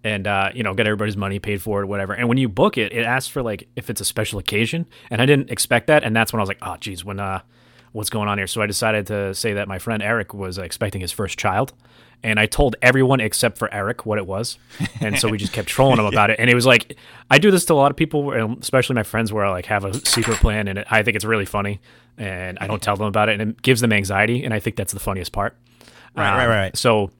and 0.05 0.27
uh, 0.27 0.51
you 0.53 0.61
know, 0.61 0.75
get 0.75 0.85
everybody's 0.85 1.17
money 1.17 1.39
paid 1.39 1.63
for 1.63 1.81
it, 1.81 1.87
whatever. 1.87 2.13
And 2.13 2.29
when 2.29 2.37
you 2.37 2.47
book 2.47 2.77
it, 2.77 2.93
it 2.93 3.03
asks 3.03 3.27
for 3.27 3.41
like 3.41 3.67
if 3.75 3.89
it's 3.89 3.99
a 3.99 4.05
special 4.05 4.37
occasion, 4.37 4.87
and 5.09 5.19
I 5.19 5.25
didn't 5.25 5.49
expect 5.49 5.87
that, 5.87 6.03
and 6.03 6.15
that's 6.15 6.31
when 6.31 6.39
I 6.39 6.43
was 6.43 6.47
like, 6.47 6.59
oh, 6.61 6.77
geez, 6.79 7.03
when 7.03 7.19
uh, 7.19 7.41
what's 7.91 8.11
going 8.11 8.29
on 8.29 8.37
here? 8.37 8.45
So 8.45 8.61
I 8.61 8.67
decided 8.67 9.07
to 9.07 9.33
say 9.33 9.53
that 9.53 9.67
my 9.67 9.79
friend 9.79 10.03
Eric 10.03 10.31
was 10.33 10.59
uh, 10.59 10.61
expecting 10.61 11.01
his 11.01 11.11
first 11.11 11.39
child. 11.39 11.73
And 12.23 12.39
I 12.39 12.45
told 12.47 12.75
everyone 12.81 13.19
except 13.19 13.57
for 13.59 13.71
Eric 13.71 14.05
what 14.05 14.17
it 14.17 14.25
was, 14.25 14.57
and 14.99 15.19
so 15.19 15.27
we 15.27 15.37
just 15.37 15.53
kept 15.53 15.67
trolling 15.67 15.99
him 15.99 16.05
about 16.13 16.29
it. 16.29 16.39
And 16.39 16.49
it 16.49 16.55
was 16.55 16.65
like, 16.65 16.97
I 17.29 17.37
do 17.37 17.51
this 17.51 17.65
to 17.65 17.73
a 17.73 17.75
lot 17.75 17.91
of 17.91 17.97
people, 17.97 18.31
and 18.31 18.57
especially 18.63 18.95
my 18.95 19.03
friends, 19.03 19.31
where 19.33 19.45
I 19.45 19.51
like 19.51 19.65
have 19.67 19.85
a 19.85 19.93
secret 20.07 20.37
plan, 20.37 20.67
and 20.67 20.79
it, 20.79 20.87
I 20.89 21.03
think 21.03 21.15
it's 21.15 21.25
really 21.25 21.45
funny, 21.45 21.81
and 22.17 22.57
I 22.59 22.67
don't 22.67 22.81
tell 22.81 22.95
them 22.95 23.05
about 23.05 23.29
it, 23.29 23.39
and 23.39 23.51
it 23.51 23.61
gives 23.61 23.81
them 23.81 23.91
anxiety, 23.93 24.43
and 24.43 24.53
I 24.55 24.59
think 24.59 24.75
that's 24.75 24.93
the 24.93 24.99
funniest 24.99 25.33
part. 25.33 25.55
Right, 26.15 26.31
right, 26.35 26.43
Um, 26.45 26.49
right. 26.49 26.77
So 26.77 27.11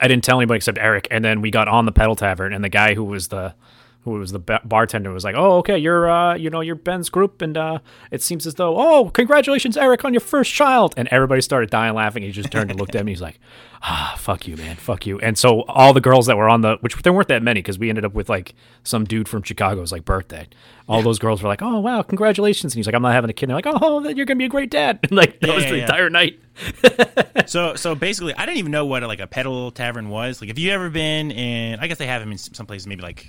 I 0.00 0.08
didn't 0.08 0.24
tell 0.24 0.40
anybody 0.40 0.56
except 0.56 0.78
Eric, 0.78 1.08
and 1.10 1.24
then 1.24 1.40
we 1.40 1.50
got 1.50 1.68
on 1.68 1.86
the 1.86 1.92
pedal 1.92 2.16
tavern, 2.16 2.52
and 2.52 2.64
the 2.64 2.68
guy 2.68 2.94
who 2.94 3.04
was 3.04 3.28
the 3.28 3.54
who 4.04 4.10
was 4.12 4.32
the 4.32 4.38
ba- 4.40 4.60
bartender 4.64 5.12
was 5.12 5.22
like, 5.24 5.36
"Oh, 5.36 5.58
okay, 5.58 5.78
you're 5.78 6.10
uh, 6.10 6.34
you 6.34 6.50
know, 6.50 6.60
you're 6.60 6.74
Ben's 6.74 7.08
group, 7.08 7.40
and 7.40 7.56
uh, 7.56 7.78
it 8.10 8.20
seems 8.22 8.46
as 8.46 8.54
though, 8.56 8.76
oh, 8.76 9.10
congratulations, 9.10 9.76
Eric, 9.76 10.04
on 10.04 10.12
your 10.12 10.20
first 10.20 10.52
child." 10.52 10.94
And 10.96 11.06
everybody 11.08 11.40
started 11.40 11.70
dying 11.70 11.94
laughing. 11.94 12.22
He 12.24 12.32
just 12.32 12.50
turned 12.50 12.70
and 12.70 12.80
looked 12.80 12.96
at 12.96 13.04
me. 13.04 13.12
He's 13.12 13.22
like, 13.22 13.38
"Ah, 13.82 14.14
fuck 14.18 14.48
you, 14.48 14.56
man, 14.56 14.74
fuck 14.76 15.06
you." 15.06 15.20
And 15.20 15.38
so 15.38 15.62
all 15.62 15.92
the 15.92 16.00
girls 16.00 16.26
that 16.26 16.36
were 16.36 16.48
on 16.48 16.62
the, 16.62 16.78
which 16.80 16.96
there 17.02 17.12
weren't 17.12 17.28
that 17.28 17.42
many, 17.44 17.60
because 17.62 17.78
we 17.78 17.88
ended 17.90 18.04
up 18.04 18.12
with 18.12 18.28
like 18.28 18.54
some 18.82 19.04
dude 19.04 19.28
from 19.28 19.42
Chicago's 19.44 19.92
like 19.92 20.04
birthday. 20.04 20.48
All 20.88 21.00
those 21.02 21.20
girls 21.20 21.40
were 21.42 21.48
like, 21.48 21.62
"Oh, 21.62 21.78
wow, 21.78 22.02
congratulations!" 22.02 22.74
And 22.74 22.78
he's 22.78 22.86
like, 22.86 22.94
"I'm 22.96 23.02
not 23.02 23.12
having 23.12 23.30
a 23.30 23.32
kid." 23.32 23.48
And 23.50 23.56
they're 23.62 23.72
like, 23.72 23.82
"Oh, 23.82 24.00
then 24.00 24.16
you're 24.16 24.26
gonna 24.26 24.38
be 24.38 24.46
a 24.46 24.48
great 24.48 24.70
dad." 24.70 24.98
And 25.04 25.12
like 25.12 25.38
that 25.40 25.48
Yeah, 25.48 25.54
was 25.54 25.64
yeah, 25.64 25.70
the 25.70 25.76
yeah. 25.76 25.82
entire 25.84 26.10
night. 26.10 26.40
so 27.46 27.74
so 27.76 27.94
basically 27.94 28.34
I 28.34 28.46
didn't 28.46 28.58
even 28.58 28.72
know 28.72 28.84
what 28.86 29.02
like 29.04 29.20
a 29.20 29.26
pedal 29.28 29.70
tavern 29.70 30.08
was. 30.08 30.40
Like, 30.40 30.48
have 30.48 30.58
you 30.58 30.70
ever 30.72 30.90
been 30.90 31.30
in? 31.30 31.78
I 31.78 31.86
guess 31.86 31.98
they 31.98 32.06
have 32.06 32.20
them 32.20 32.32
in 32.32 32.38
some 32.38 32.66
places, 32.66 32.86
maybe 32.86 33.02
like 33.02 33.26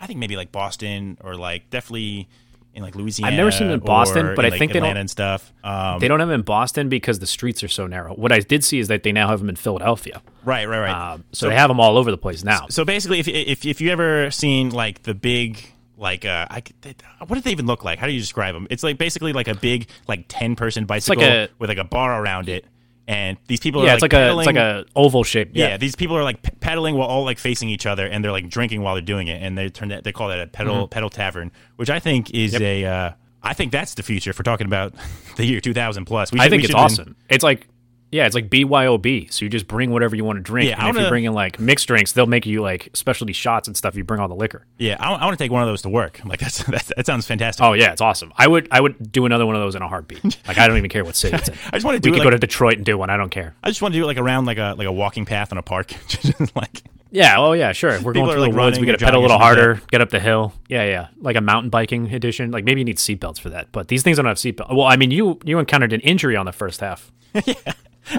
I 0.00 0.06
think 0.06 0.18
maybe 0.18 0.36
like 0.36 0.52
Boston 0.52 1.18
or 1.22 1.34
like 1.36 1.70
definitely 1.70 2.28
in 2.74 2.82
like 2.82 2.94
Louisiana. 2.94 3.32
I've 3.32 3.36
never 3.36 3.50
seen 3.50 3.66
them 3.68 3.74
in 3.74 3.80
Boston, 3.80 4.34
but 4.36 4.44
in, 4.44 4.46
I 4.46 4.48
like, 4.50 4.58
think 4.58 4.72
they 4.72 4.78
don't- 4.78 4.84
Atlanta 4.88 5.00
and 5.00 5.10
stuff. 5.10 5.52
Um, 5.64 5.98
They 5.98 6.06
don't 6.06 6.20
have 6.20 6.28
them 6.28 6.40
in 6.40 6.44
Boston 6.44 6.88
because 6.88 7.18
the 7.18 7.26
streets 7.26 7.62
are 7.64 7.68
so 7.68 7.86
narrow. 7.86 8.14
What 8.14 8.30
I 8.30 8.38
did 8.40 8.62
see 8.62 8.78
is 8.78 8.88
that 8.88 9.02
they 9.02 9.10
now 9.12 9.28
have 9.28 9.40
them 9.40 9.48
in 9.48 9.56
Philadelphia. 9.56 10.22
right, 10.44 10.68
right, 10.68 10.78
right. 10.80 11.12
Um, 11.14 11.24
so, 11.32 11.48
they 11.48 11.54
have 11.56 11.68
them 11.68 11.80
all 11.80 11.96
over 11.96 12.10
the 12.10 12.18
place 12.18 12.44
now. 12.44 12.66
So 12.68 12.84
basically, 12.84 13.18
if 13.20 13.26
if 13.28 13.64
if 13.66 13.80
you 13.80 13.90
ever 13.90 14.30
seen 14.30 14.70
like 14.70 15.02
the 15.02 15.14
big 15.14 15.72
like 15.96 16.24
uh, 16.24 16.46
I, 16.48 16.62
they, 16.82 16.94
what 17.26 17.34
do 17.34 17.40
they 17.40 17.50
even 17.50 17.66
look 17.66 17.82
like? 17.84 17.98
How 17.98 18.06
do 18.06 18.12
you 18.12 18.20
describe 18.20 18.54
them? 18.54 18.68
It's 18.70 18.84
like 18.84 18.98
basically 18.98 19.32
like 19.32 19.48
a 19.48 19.54
big 19.56 19.88
like 20.06 20.26
ten 20.28 20.54
person 20.54 20.84
bicycle 20.84 21.24
a- 21.24 21.48
with 21.58 21.68
like 21.70 21.78
a 21.78 21.84
bar 21.84 22.22
around 22.22 22.48
it, 22.48 22.64
and 23.08 23.38
these 23.46 23.58
people 23.58 23.82
yeah, 23.82 23.92
are 23.92 23.94
it's 23.94 24.02
like 24.02 24.12
like 24.12 24.22
a 24.22 24.38
it's 24.38 24.46
like 24.46 24.56
a 24.56 24.84
oval 24.94 25.24
shape. 25.24 25.50
yeah. 25.54 25.68
Yeah, 25.70 25.76
these 25.78 25.96
people 25.96 26.14
are 26.16 26.22
like 26.22 26.60
pedaling 26.60 26.94
while 26.94 27.08
all 27.08 27.24
like 27.24 27.38
facing 27.38 27.70
each 27.70 27.86
other, 27.86 28.06
and 28.06 28.22
they're 28.22 28.30
like 28.30 28.48
drinking 28.50 28.82
while 28.82 28.94
they're 28.94 29.02
doing 29.02 29.28
it, 29.28 29.42
and 29.42 29.56
they 29.56 29.70
turn 29.70 29.88
that 29.88 30.04
they 30.04 30.12
call 30.12 30.28
that 30.28 30.38
a 30.40 30.46
pedal 30.46 30.86
pedal 30.86 31.08
tavern, 31.08 31.50
which 31.76 31.88
I 31.90 31.98
think 31.98 32.30
is 32.34 32.52
Mm-hmm. 32.52 32.62
Yep. 32.62 32.84
a. 32.84 32.84
Uh, 32.86 33.12
I 33.42 33.54
think 33.54 33.72
that's 33.72 33.94
the 33.94 34.02
future 34.02 34.30
if 34.30 34.38
we're 34.38 34.42
talking 34.42 34.66
about 34.66 34.92
the 35.36 35.46
year 35.46 35.60
2000 35.60 36.04
plus. 36.04 36.32
We 36.32 36.40
I 36.40 36.48
think 36.50 36.64
it's 36.64 36.70
should 36.70 36.76
awesome. 36.78 37.16
It's 37.30 37.42
like 37.44 37.66
yeah, 38.10 38.24
it's 38.26 38.34
like 38.34 38.48
BYOB. 38.48 39.32
So 39.32 39.44
you 39.44 39.48
just 39.50 39.68
bring 39.68 39.90
whatever 39.90 40.16
you 40.16 40.24
want 40.24 40.38
to 40.38 40.42
drink. 40.42 40.70
Yeah, 40.70 40.76
I 40.76 40.80
and 40.80 40.88
if 40.88 40.94
wanna- 40.94 41.00
you're 41.00 41.10
bringing 41.10 41.32
like 41.32 41.60
mixed 41.60 41.86
drinks, 41.88 42.12
they'll 42.12 42.26
make 42.26 42.46
you 42.46 42.62
like 42.62 42.88
specialty 42.94 43.32
shots 43.32 43.68
and 43.68 43.76
stuff. 43.76 43.96
You 43.96 44.04
bring 44.04 44.20
all 44.20 44.28
the 44.28 44.34
liquor. 44.34 44.66
Yeah, 44.78 44.96
I, 44.98 45.24
want 45.24 45.38
to 45.38 45.42
take 45.44 45.50
one 45.52 45.62
of 45.62 45.68
those 45.68 45.82
to 45.82 45.88
work. 45.88 46.20
Like 46.28 46.40
that's, 46.40 46.62
that's 46.64 46.92
that 46.94 47.06
sounds 47.06 47.26
fantastic. 47.26 47.64
Oh 47.64 47.72
yeah, 47.72 47.92
it's 47.92 48.00
awesome. 48.02 48.32
I 48.36 48.46
would 48.46 48.68
I 48.70 48.80
would 48.80 49.10
do 49.10 49.24
another 49.26 49.46
one 49.46 49.54
of 49.56 49.62
those 49.62 49.74
in 49.74 49.82
a 49.82 49.88
heartbeat. 49.88 50.22
Like 50.48 50.58
I 50.58 50.68
don't 50.68 50.76
even 50.76 50.90
care 50.90 51.04
what 51.04 51.16
city 51.16 51.36
it's 51.36 51.48
in. 51.48 51.54
I 51.66 51.70
just 51.72 51.84
want 51.84 51.96
to 51.96 52.00
do 52.00 52.10
We 52.10 52.16
could 52.16 52.24
like, 52.24 52.26
go 52.26 52.30
to 52.30 52.38
Detroit 52.38 52.76
and 52.76 52.84
do 52.84 52.96
one. 52.98 53.08
I 53.10 53.16
don't 53.16 53.30
care. 53.30 53.54
I 53.62 53.68
just 53.68 53.80
want 53.82 53.92
to 53.94 53.98
do 53.98 54.04
it 54.04 54.06
like 54.06 54.18
around 54.18 54.44
like 54.46 54.58
a 54.58 54.74
like 54.76 54.86
a 54.86 54.92
walking 54.92 55.24
path 55.24 55.52
in 55.52 55.58
a 55.58 55.62
park. 55.62 55.92
Like 56.54 56.82
Yeah, 57.10 57.36
oh 57.38 57.52
yeah, 57.52 57.72
sure. 57.72 57.90
If 57.90 58.02
we're 58.02 58.12
People 58.12 58.26
going 58.28 58.34
through 58.36 58.42
like, 58.42 58.52
the 58.52 58.58
woods, 58.58 58.78
we 58.78 58.86
got 58.86 58.98
to 58.98 59.04
pedal 59.04 59.20
a 59.20 59.22
little 59.22 59.38
harder, 59.38 59.80
get 59.90 60.00
up 60.02 60.10
the 60.10 60.20
hill. 60.20 60.52
Yeah, 60.68 60.84
yeah, 60.84 61.08
like 61.20 61.36
a 61.36 61.40
mountain 61.40 61.70
biking 61.70 62.12
edition. 62.12 62.50
Like 62.50 62.64
maybe 62.64 62.80
you 62.80 62.84
need 62.84 62.98
seatbelts 62.98 63.40
for 63.40 63.50
that, 63.50 63.72
but 63.72 63.88
these 63.88 64.02
things 64.02 64.16
don't 64.18 64.26
have 64.26 64.36
seatbelts. 64.36 64.74
Well, 64.74 64.86
I 64.86 64.96
mean, 64.96 65.10
you 65.10 65.38
you 65.44 65.58
encountered 65.58 65.92
an 65.94 66.00
injury 66.02 66.36
on 66.36 66.44
the 66.46 66.52
first 66.52 66.80
half. 66.80 67.10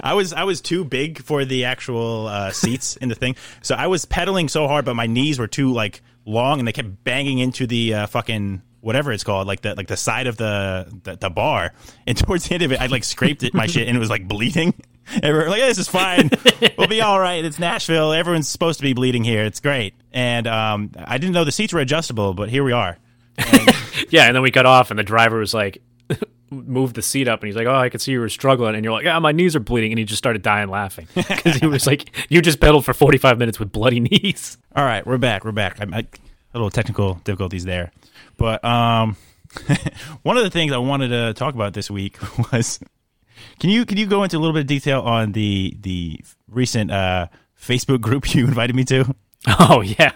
I 0.02 0.14
was 0.14 0.32
I 0.32 0.44
was 0.44 0.60
too 0.60 0.84
big 0.84 1.22
for 1.22 1.44
the 1.44 1.64
actual 1.64 2.26
uh, 2.26 2.50
seats 2.50 2.96
in 2.96 3.08
the 3.08 3.14
thing, 3.14 3.36
so 3.62 3.74
I 3.74 3.86
was 3.86 4.04
pedaling 4.04 4.48
so 4.48 4.66
hard, 4.66 4.84
but 4.84 4.94
my 4.94 5.06
knees 5.06 5.38
were 5.38 5.46
too 5.46 5.72
like 5.72 6.02
long, 6.24 6.58
and 6.58 6.68
they 6.68 6.72
kept 6.72 7.04
banging 7.04 7.38
into 7.38 7.66
the 7.66 7.94
uh, 7.94 8.06
fucking 8.06 8.62
whatever 8.80 9.12
it's 9.12 9.24
called, 9.24 9.46
like 9.46 9.60
the 9.62 9.74
like 9.74 9.88
the 9.88 9.96
side 9.96 10.26
of 10.26 10.36
the, 10.36 10.86
the 11.04 11.16
the 11.16 11.30
bar. 11.30 11.72
And 12.06 12.16
towards 12.16 12.48
the 12.48 12.54
end 12.54 12.62
of 12.62 12.72
it, 12.72 12.80
I 12.80 12.86
like 12.86 13.04
scraped 13.04 13.42
it 13.42 13.54
my 13.54 13.66
shit, 13.66 13.88
and 13.88 13.96
it 13.96 14.00
was 14.00 14.10
like 14.10 14.26
bleeding. 14.26 14.74
And 15.12 15.32
we 15.36 15.42
we're 15.42 15.48
like, 15.48 15.62
this 15.62 15.78
is 15.78 15.88
fine. 15.88 16.30
we'll 16.78 16.86
be 16.86 17.00
all 17.00 17.18
right. 17.18 17.44
It's 17.44 17.58
Nashville. 17.58 18.12
Everyone's 18.12 18.46
supposed 18.46 18.78
to 18.78 18.84
be 18.84 18.92
bleeding 18.92 19.24
here. 19.24 19.42
It's 19.42 19.58
great. 19.58 19.94
And 20.12 20.46
um, 20.46 20.92
I 20.96 21.18
didn't 21.18 21.32
know 21.32 21.42
the 21.42 21.50
seats 21.50 21.72
were 21.72 21.80
adjustable, 21.80 22.32
but 22.32 22.48
here 22.48 22.62
we 22.62 22.70
are. 22.70 22.96
Yeah, 24.10 24.26
and 24.26 24.34
then 24.34 24.42
we 24.42 24.50
got 24.50 24.66
off, 24.66 24.90
and 24.90 24.98
the 24.98 25.04
driver 25.04 25.38
was 25.38 25.54
like, 25.54 25.82
moved 26.50 26.96
the 26.96 27.02
seat 27.02 27.28
up, 27.28 27.40
and 27.40 27.48
he's 27.48 27.56
like, 27.56 27.66
"Oh, 27.66 27.74
I 27.74 27.88
could 27.88 28.00
see 28.00 28.12
you 28.12 28.20
were 28.20 28.28
struggling," 28.28 28.74
and 28.74 28.84
you're 28.84 28.92
like, 28.92 29.04
"Yeah, 29.04 29.18
my 29.18 29.32
knees 29.32 29.56
are 29.56 29.60
bleeding," 29.60 29.92
and 29.92 29.98
he 29.98 30.04
just 30.04 30.18
started 30.18 30.42
dying 30.42 30.68
laughing 30.68 31.06
because 31.14 31.56
he 31.56 31.66
was 31.66 31.86
like, 31.86 32.10
"You 32.28 32.42
just 32.42 32.60
pedaled 32.60 32.84
for 32.84 32.94
45 32.94 33.38
minutes 33.38 33.58
with 33.58 33.72
bloody 33.72 34.00
knees." 34.00 34.58
All 34.74 34.84
right, 34.84 35.06
we're 35.06 35.18
back. 35.18 35.44
We're 35.44 35.52
back. 35.52 35.80
I, 35.80 36.00
a 36.00 36.06
little 36.54 36.70
technical 36.70 37.14
difficulties 37.24 37.64
there, 37.64 37.92
but 38.36 38.64
um, 38.64 39.16
one 40.22 40.36
of 40.36 40.42
the 40.42 40.50
things 40.50 40.72
I 40.72 40.78
wanted 40.78 41.08
to 41.08 41.34
talk 41.34 41.54
about 41.54 41.74
this 41.74 41.90
week 41.90 42.18
was 42.52 42.80
can 43.58 43.70
you 43.70 43.86
can 43.86 43.98
you 43.98 44.06
go 44.06 44.22
into 44.22 44.36
a 44.36 44.40
little 44.40 44.54
bit 44.54 44.60
of 44.60 44.66
detail 44.66 45.00
on 45.00 45.32
the 45.32 45.76
the 45.80 46.20
recent 46.48 46.90
uh, 46.90 47.28
Facebook 47.60 48.00
group 48.00 48.34
you 48.34 48.46
invited 48.46 48.74
me 48.74 48.84
to? 48.84 49.14
Oh 49.58 49.80
yeah. 49.80 50.12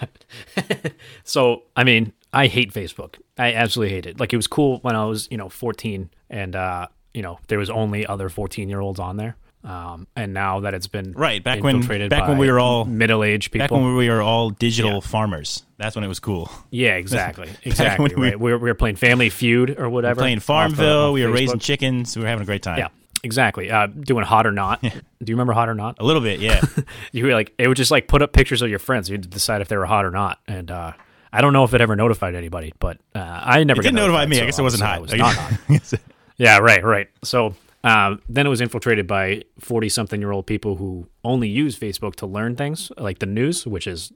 so 1.24 1.62
I 1.76 1.84
mean, 1.84 2.12
I 2.34 2.46
hate 2.48 2.72
Facebook. 2.72 3.16
I 3.38 3.54
absolutely 3.54 3.94
hate 3.94 4.06
it. 4.06 4.20
Like 4.20 4.32
it 4.32 4.36
was 4.36 4.46
cool 4.46 4.78
when 4.80 4.96
I 4.96 5.04
was, 5.04 5.28
you 5.30 5.36
know, 5.36 5.48
14 5.48 6.10
and 6.30 6.56
uh, 6.56 6.86
you 7.12 7.22
know, 7.22 7.38
there 7.48 7.58
was 7.58 7.70
only 7.70 8.06
other 8.06 8.28
14-year-olds 8.28 8.98
on 9.00 9.16
there. 9.16 9.36
Um, 9.62 10.06
and 10.14 10.34
now 10.34 10.60
that 10.60 10.74
it's 10.74 10.88
been 10.88 11.12
Right, 11.12 11.42
back 11.42 11.62
when- 11.62 11.80
back 12.08 12.28
when 12.28 12.36
we 12.36 12.50
were 12.50 12.60
all- 12.60 12.84
middle-aged 12.84 13.50
people. 13.50 13.64
Back 13.64 13.70
when 13.70 13.96
we 13.96 14.10
were 14.10 14.20
all 14.20 14.50
digital 14.50 14.94
Yeah. 14.94 15.00
farmers, 15.00 15.64
that's 15.78 15.94
when 15.96 16.04
it 16.04 16.08
was 16.08 16.20
cool. 16.20 16.50
yeah, 16.70 16.96
exactly, 16.96 17.48
exactly. 17.62 18.14
we- 18.14 18.22
right. 18.22 18.38
We 18.40 18.52
were, 18.52 18.58
we 18.58 18.68
were 18.68 18.74
playing 18.74 18.96
Family 18.96 19.30
Feud 19.30 19.78
or 19.78 19.88
whatever. 19.88 20.20
Playing 20.20 20.36
off 20.38 20.42
Farmville, 20.44 21.06
off 21.08 21.14
we 21.14 21.22
were 21.24 21.30
Facebook. 21.30 21.34
raising 21.34 21.58
chickens, 21.60 22.14
we 22.16 22.22
were 22.22 22.28
having 22.28 22.42
a 22.42 22.46
great 22.46 22.62
time. 22.62 22.78
Yeah, 22.78 22.88
exactly. 23.22 23.70
Uh, 23.70 23.86
doing 23.86 24.24
hot 24.24 24.46
or 24.46 24.52
not. 24.52 24.82
Do 24.82 24.90
you 24.90 25.34
remember 25.34 25.54
hot 25.54 25.70
or 25.70 25.74
not? 25.74 25.96
a 25.98 26.04
little 26.04 26.20
bit, 26.22 26.40
yeah. 26.40 26.60
You 27.12 27.24
were 27.24 27.32
like 27.32 27.54
it 27.56 27.66
would 27.68 27.76
just 27.78 27.90
like 27.90 28.06
put 28.06 28.20
up 28.20 28.34
pictures 28.34 28.60
of 28.60 28.68
your 28.68 28.78
friends. 28.80 29.08
You 29.08 29.14
had 29.14 29.22
to 29.22 29.28
decide 29.30 29.62
if 29.62 29.68
they 29.68 29.78
were 29.78 29.86
hot 29.86 30.04
or 30.04 30.10
not. 30.10 30.40
And 30.46 30.70
uh, 30.70 30.92
I 31.34 31.40
don't 31.40 31.52
know 31.52 31.64
if 31.64 31.74
it 31.74 31.80
ever 31.80 31.96
notified 31.96 32.34
anybody, 32.34 32.72
but 32.78 32.98
uh, 33.14 33.18
I 33.18 33.64
never 33.64 33.80
It 33.80 33.84
didn't 33.84 33.96
notify 33.96 34.24
me. 34.26 34.40
I 34.40 34.46
guess 34.46 34.58
it 34.58 34.62
wasn't 34.62 34.84
hot. 34.84 35.00
Was 35.02 35.12
not 35.14 35.34
hot. 35.34 35.94
Yeah, 36.36 36.58
right, 36.58 36.82
right. 36.82 37.08
So 37.22 37.54
um, 37.84 38.20
then 38.28 38.46
it 38.46 38.50
was 38.50 38.60
infiltrated 38.60 39.06
by 39.06 39.42
forty-something-year-old 39.60 40.46
people 40.46 40.76
who 40.76 41.06
only 41.22 41.48
use 41.48 41.78
Facebook 41.78 42.16
to 42.16 42.26
learn 42.26 42.56
things 42.56 42.90
like 42.96 43.18
the 43.20 43.26
news, 43.26 43.66
which 43.66 43.86
is 43.86 44.12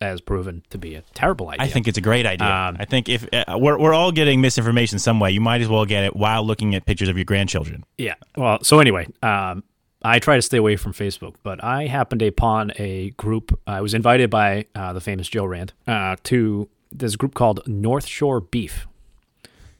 has 0.00 0.20
proven 0.20 0.62
to 0.70 0.78
be 0.78 0.96
a 0.96 1.02
terrible 1.14 1.48
idea. 1.48 1.64
I 1.64 1.68
think 1.68 1.86
it's 1.88 1.96
a 1.96 2.02
great 2.02 2.26
idea. 2.26 2.48
Um, 2.48 2.76
I 2.78 2.84
think 2.84 3.08
if 3.08 3.26
uh, 3.32 3.56
we're 3.58 3.78
we're 3.78 3.94
all 3.94 4.12
getting 4.12 4.40
misinformation 4.40 4.98
some 4.98 5.20
way, 5.20 5.30
you 5.30 5.40
might 5.40 5.60
as 5.60 5.68
well 5.68 5.84
get 5.86 6.04
it 6.04 6.16
while 6.16 6.44
looking 6.44 6.74
at 6.74 6.84
pictures 6.84 7.08
of 7.08 7.16
your 7.16 7.24
grandchildren. 7.24 7.84
Yeah. 7.96 8.14
Well, 8.36 8.62
so 8.64 8.80
anyway, 8.80 9.06
um, 9.22 9.62
I 10.04 10.18
try 10.18 10.36
to 10.36 10.42
stay 10.42 10.58
away 10.58 10.76
from 10.76 10.92
Facebook, 10.92 11.34
but 11.42 11.62
I 11.62 11.86
happened 11.86 12.22
upon 12.22 12.72
a 12.76 13.10
group. 13.10 13.58
I 13.66 13.80
was 13.80 13.94
invited 13.94 14.30
by 14.30 14.66
uh, 14.74 14.92
the 14.92 15.00
famous 15.00 15.28
Joe 15.28 15.44
Rand 15.44 15.72
uh, 15.86 16.16
to 16.24 16.68
this 16.90 17.16
group 17.16 17.34
called 17.34 17.66
North 17.66 18.06
Shore 18.06 18.40
Beef. 18.40 18.86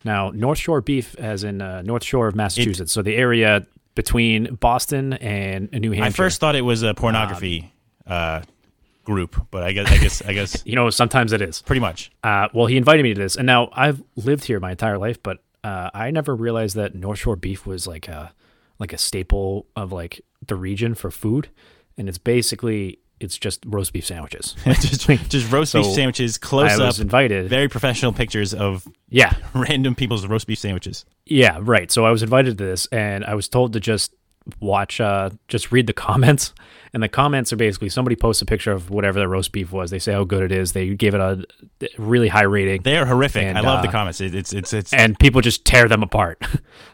Now, 0.05 0.31
North 0.31 0.59
Shore 0.59 0.81
Beef, 0.81 1.15
as 1.17 1.45
in 1.45 1.61
uh, 1.61 1.83
North 1.83 2.05
Shore 2.05 2.29
of 2.29 2.35
Massachusetts, 2.35 2.93
so 2.93 3.03
the 3.03 3.15
area 3.15 3.67
between 3.95 4.55
Boston 4.57 5.13
and 5.15 5.71
New 5.73 5.93
Hampshire. 5.93 6.05
I 6.07 6.11
first 6.11 6.41
thought 6.41 6.57
it 6.57 6.63
was 6.63 6.83
a 6.83 6.95
pornography 6.95 7.73
uh, 8.07 8.43
group, 9.05 9.47
but 9.51 9.63
I 9.63 9.73
guess 9.73 9.91
I 9.91 9.99
guess 9.99 10.23
I 10.23 10.33
guess 10.33 10.63
you 10.67 10.75
know, 10.75 10.91
sometimes 10.91 11.33
it 11.33 11.43
is. 11.43 11.63
pretty 11.63 11.81
much. 11.81 12.11
Uh, 12.25 12.49
well, 12.53 12.67
he 12.67 12.77
invited 12.77 13.03
me 13.03 13.15
to 13.15 13.21
this, 13.21 13.37
and 13.37 13.47
now 13.47 13.69
I've 13.73 14.03
lived 14.17 14.45
here 14.45 14.59
my 14.61 14.73
entire 14.73 14.99
life, 14.99 15.23
but 15.23 15.43
uh, 15.63 15.91
I 15.95 16.11
never 16.11 16.35
realized 16.35 16.77
that 16.77 16.95
North 16.95 17.19
Shore 17.21 17.37
beef 17.37 17.67
was 17.67 17.87
like 17.87 18.09
a 18.09 18.33
like 18.79 18.93
a 18.93 18.99
staple 18.99 19.67
of 19.77 19.93
like 19.93 20.21
the 20.47 20.57
region 20.57 20.95
for 20.95 21.11
food, 21.11 21.49
and 21.97 22.09
it's 22.09 22.19
basically 22.19 22.99
it's 23.21 23.39
just 23.39 23.65
roast 23.67 23.93
beef 23.93 24.05
sandwiches. 24.05 24.57
just, 24.65 25.09
just 25.29 25.53
roast 25.53 25.75
beef 25.75 25.87
sandwiches, 25.87 26.39
close 26.39 26.73
I 26.73 26.75
up, 26.75 26.81
was 26.81 27.01
invited. 27.01 27.49
very 27.49 27.69
professional 27.69 28.13
pictures 28.13 28.53
of 28.53 28.87
yeah, 29.09 29.37
random 29.55 29.95
people's 29.95 30.27
roast 30.27 30.47
beef 30.47 30.59
sandwiches. 30.59 31.05
yeah, 31.27 31.59
right. 31.61 31.91
So 31.91 32.05
I 32.05 32.11
was 32.11 32.23
invited 32.23 32.59
to 32.59 32.65
this, 32.65 32.87
and 32.87 33.25
I 33.25 33.35
was 33.35 33.49
told 33.49 33.73
to 33.75 33.81
just 33.81 34.15
watch, 34.61 35.01
uh, 35.01 35.31
just 35.49 35.71
read 35.73 35.87
the 35.87 35.93
comments. 35.93 36.53
And 36.95 37.03
the 37.03 37.09
comments 37.09 37.53
are 37.53 37.57
basically 37.57 37.89
somebody 37.89 38.17
posts 38.17 38.43
a 38.43 38.45
picture 38.45 38.73
of 38.73 38.91
whatever 38.91 39.19
the 39.19 39.29
roast 39.29 39.53
beef 39.53 39.73
was. 39.73 39.91
They 39.91 39.99
say 39.99 40.13
how 40.13 40.25
good 40.25 40.43
it 40.43 40.53
is. 40.53 40.73
They 40.73 40.95
give 40.95 41.15
it 41.15 41.21
a 41.21 41.47
really 41.97 42.29
high 42.29 42.43
rating. 42.43 42.83
They 42.83 42.99
are 42.99 43.07
horrific. 43.07 43.45
And, 43.45 43.57
I 43.57 43.63
love 43.63 43.83
the 43.83 43.89
uh, 43.89 43.93
comments. 43.93 44.21
It's 44.21 44.53
it's 44.53 44.73
it's 44.75 44.93
and 44.93 45.19
people 45.19 45.41
just 45.41 45.65
tear 45.65 45.89
them 45.89 46.03
apart. 46.03 46.43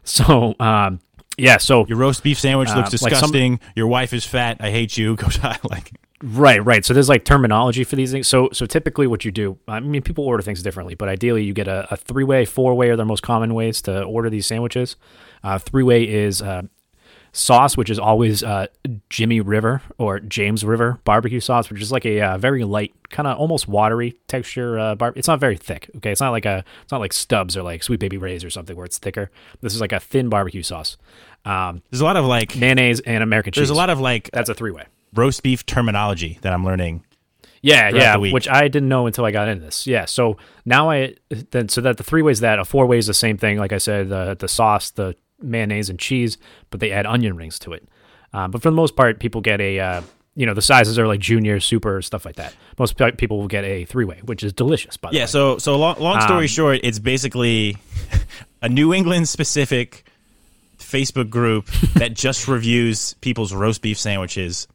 so, 0.05 0.55
um, 0.61 1.01
yeah, 1.39 1.57
so 1.59 1.87
your 1.87 1.99
roast 1.99 2.23
beef 2.23 2.39
sandwich 2.39 2.69
looks 2.75 2.93
Uh, 2.93 2.99
like 3.03 3.15
some- 3.15 3.31
disgusting. 3.31 3.61
Your 3.77 3.87
wife 3.87 4.13
is 4.13 4.25
fat. 4.25 4.59
I 4.61 4.71
hate 4.71 4.97
you. 4.99 5.17
Goes 5.23 5.39
like 5.71 5.93
right, 6.23 6.65
right. 6.65 6.85
So 6.85 6.93
there's 6.95 7.09
like 7.09 7.25
terminology 7.25 7.85
for 7.85 7.97
these 7.97 8.11
things. 8.11 8.27
So, 8.27 8.49
so 8.53 8.67
typically 8.67 9.07
what 9.07 9.25
you 9.25 9.31
do, 9.31 9.57
I 9.69 9.81
mean, 9.81 10.03
people 10.03 10.25
order 10.25 10.43
things 10.43 10.63
differently, 10.63 10.95
but 10.97 11.09
ideally 11.09 11.45
you 11.45 11.53
get 11.53 11.69
a, 11.69 11.87
a 11.93 11.97
three 11.97 12.25
way, 12.25 12.45
four 12.45 12.75
way 12.75 12.91
are 12.91 12.97
the 12.97 13.05
most 13.05 13.23
common 13.23 13.55
ways 13.55 13.81
to 13.83 14.03
order 14.03 14.29
these 14.29 14.47
sandwiches. 14.47 14.97
Uh, 15.45 15.59
three 15.59 15.85
way 15.85 16.03
is 16.03 16.43
uh, 16.43 16.63
sauce, 17.39 17.77
which 17.77 17.89
is 17.89 17.99
always 17.99 18.43
uh, 18.43 18.67
Jimmy 19.09 19.41
River 19.41 19.81
or 19.97 20.21
James 20.21 20.65
River 20.65 20.99
barbecue 21.05 21.41
sauce, 21.41 21.71
which 21.71 21.81
is 21.81 21.93
like 21.93 22.05
a 22.05 22.21
uh, 22.21 22.39
very 22.39 22.65
light, 22.65 22.93
kind 23.11 23.27
of 23.27 23.39
almost 23.39 23.69
watery 23.69 24.17
texture. 24.27 24.79
Uh, 24.79 24.95
bar- 24.95 25.13
it's 25.17 25.29
not 25.29 25.41
very 25.41 25.57
thick. 25.57 25.91
Okay, 25.97 26.11
it's 26.11 26.21
not 26.21 26.31
like 26.31 26.45
a, 26.45 26.65
it's 26.83 26.93
not 26.93 27.01
like 27.01 27.13
Stubbs 27.13 27.57
or 27.57 27.63
like 27.63 27.83
Sweet 27.83 28.01
Baby 28.01 28.17
Ray's 28.19 28.45
or 28.45 28.51
something 28.51 28.77
where 28.77 28.85
it's 28.87 28.99
thicker. 28.99 29.31
This 29.61 29.75
is 29.75 29.81
like 29.81 29.93
a 29.93 30.01
thin 30.01 30.29
barbecue 30.29 30.63
sauce. 30.63 30.97
Um, 31.45 31.83
there's 31.91 32.01
a 32.01 32.05
lot 32.05 32.17
of 32.17 32.25
like 32.25 32.57
mayonnaise 32.57 33.01
and 33.01 33.23
American 33.23 33.53
cheese. 33.53 33.61
there's 33.61 33.71
a 33.71 33.75
lot 33.75 33.91
of 33.91 34.01
like 34.01 34.31
That's 34.33 34.51
a 34.51 34.55
three 34.55 34.73
way. 34.73 34.85
roast 35.15 35.43
beef 35.43 35.65
terminology 35.65 36.39
that 36.43 36.53
I'm 36.53 36.65
learning. 36.65 37.05
Yeah, 37.61 37.89
yeah, 37.91 38.17
which 38.17 38.49
I 38.49 38.69
didn't 38.69 38.89
know 38.89 39.07
until 39.09 39.25
I 39.25 39.33
got 39.33 39.49
into 39.49 39.65
this. 39.65 39.85
Yeah, 39.85 40.05
so 40.05 40.37
now 40.65 40.91
I 40.91 41.17
then 41.51 41.69
so 41.69 41.81
that 41.81 41.97
the 41.97 42.05
three 42.05 42.23
ways 42.23 42.39
that 42.41 42.61
a 42.61 42.65
four 42.65 42.87
way 42.87 42.99
is 42.99 43.09
the 43.09 43.15
same 43.15 43.37
thing. 43.37 43.59
Like 43.59 43.73
I 43.73 43.79
said, 43.79 44.09
the 44.11 44.37
the 44.39 44.47
sauce, 44.47 44.91
the 44.91 45.17
mayonnaise, 45.41 45.89
and 45.91 45.99
cheese, 45.99 46.39
but 46.71 46.81
they 46.81 46.91
add 46.93 47.07
onion 47.07 47.37
rings 47.37 47.59
to 47.61 47.73
it. 47.73 47.89
Um, 48.33 48.51
but 48.51 48.63
for 48.63 48.71
the 48.71 48.77
most 48.77 48.97
part, 48.97 49.21
people 49.21 49.41
get 49.41 49.61
a 49.61 49.79
uh, 49.81 50.03
you 50.35 50.47
know 50.47 50.55
the 50.55 50.63
sizes 50.63 50.99
are 50.99 51.07
like 51.07 51.21
junior, 51.21 51.61
super, 51.61 52.01
stuff 52.03 52.25
like 52.25 52.37
that. 52.37 52.55
Most 52.79 52.97
pe- 52.97 53.13
people 53.13 53.39
will 53.39 53.49
get 53.49 53.65
a 53.65 53.85
three 53.87 54.05
way, 54.05 54.21
which 54.25 54.43
is 54.45 54.53
delicious. 54.53 54.97
By 54.97 55.11
the 55.11 55.17
Yeah. 55.17 55.23
way. 55.23 55.27
So 55.27 55.59
so 55.59 55.77
long, 55.77 55.97
long 55.99 56.21
story 56.21 56.45
Um, 56.45 56.49
short, 56.49 56.81
it's 56.83 56.99
basically 56.99 57.77
a 58.63 58.69
New 58.69 58.93
England 58.95 59.29
specific 59.29 60.05
Facebook 60.79 61.31
group 61.31 61.67
that 61.95 62.15
just 62.15 62.49
reviews 62.49 63.15
people's 63.15 63.53
roast 63.53 63.83
beef 63.83 63.99
sandwiches, 63.99 64.69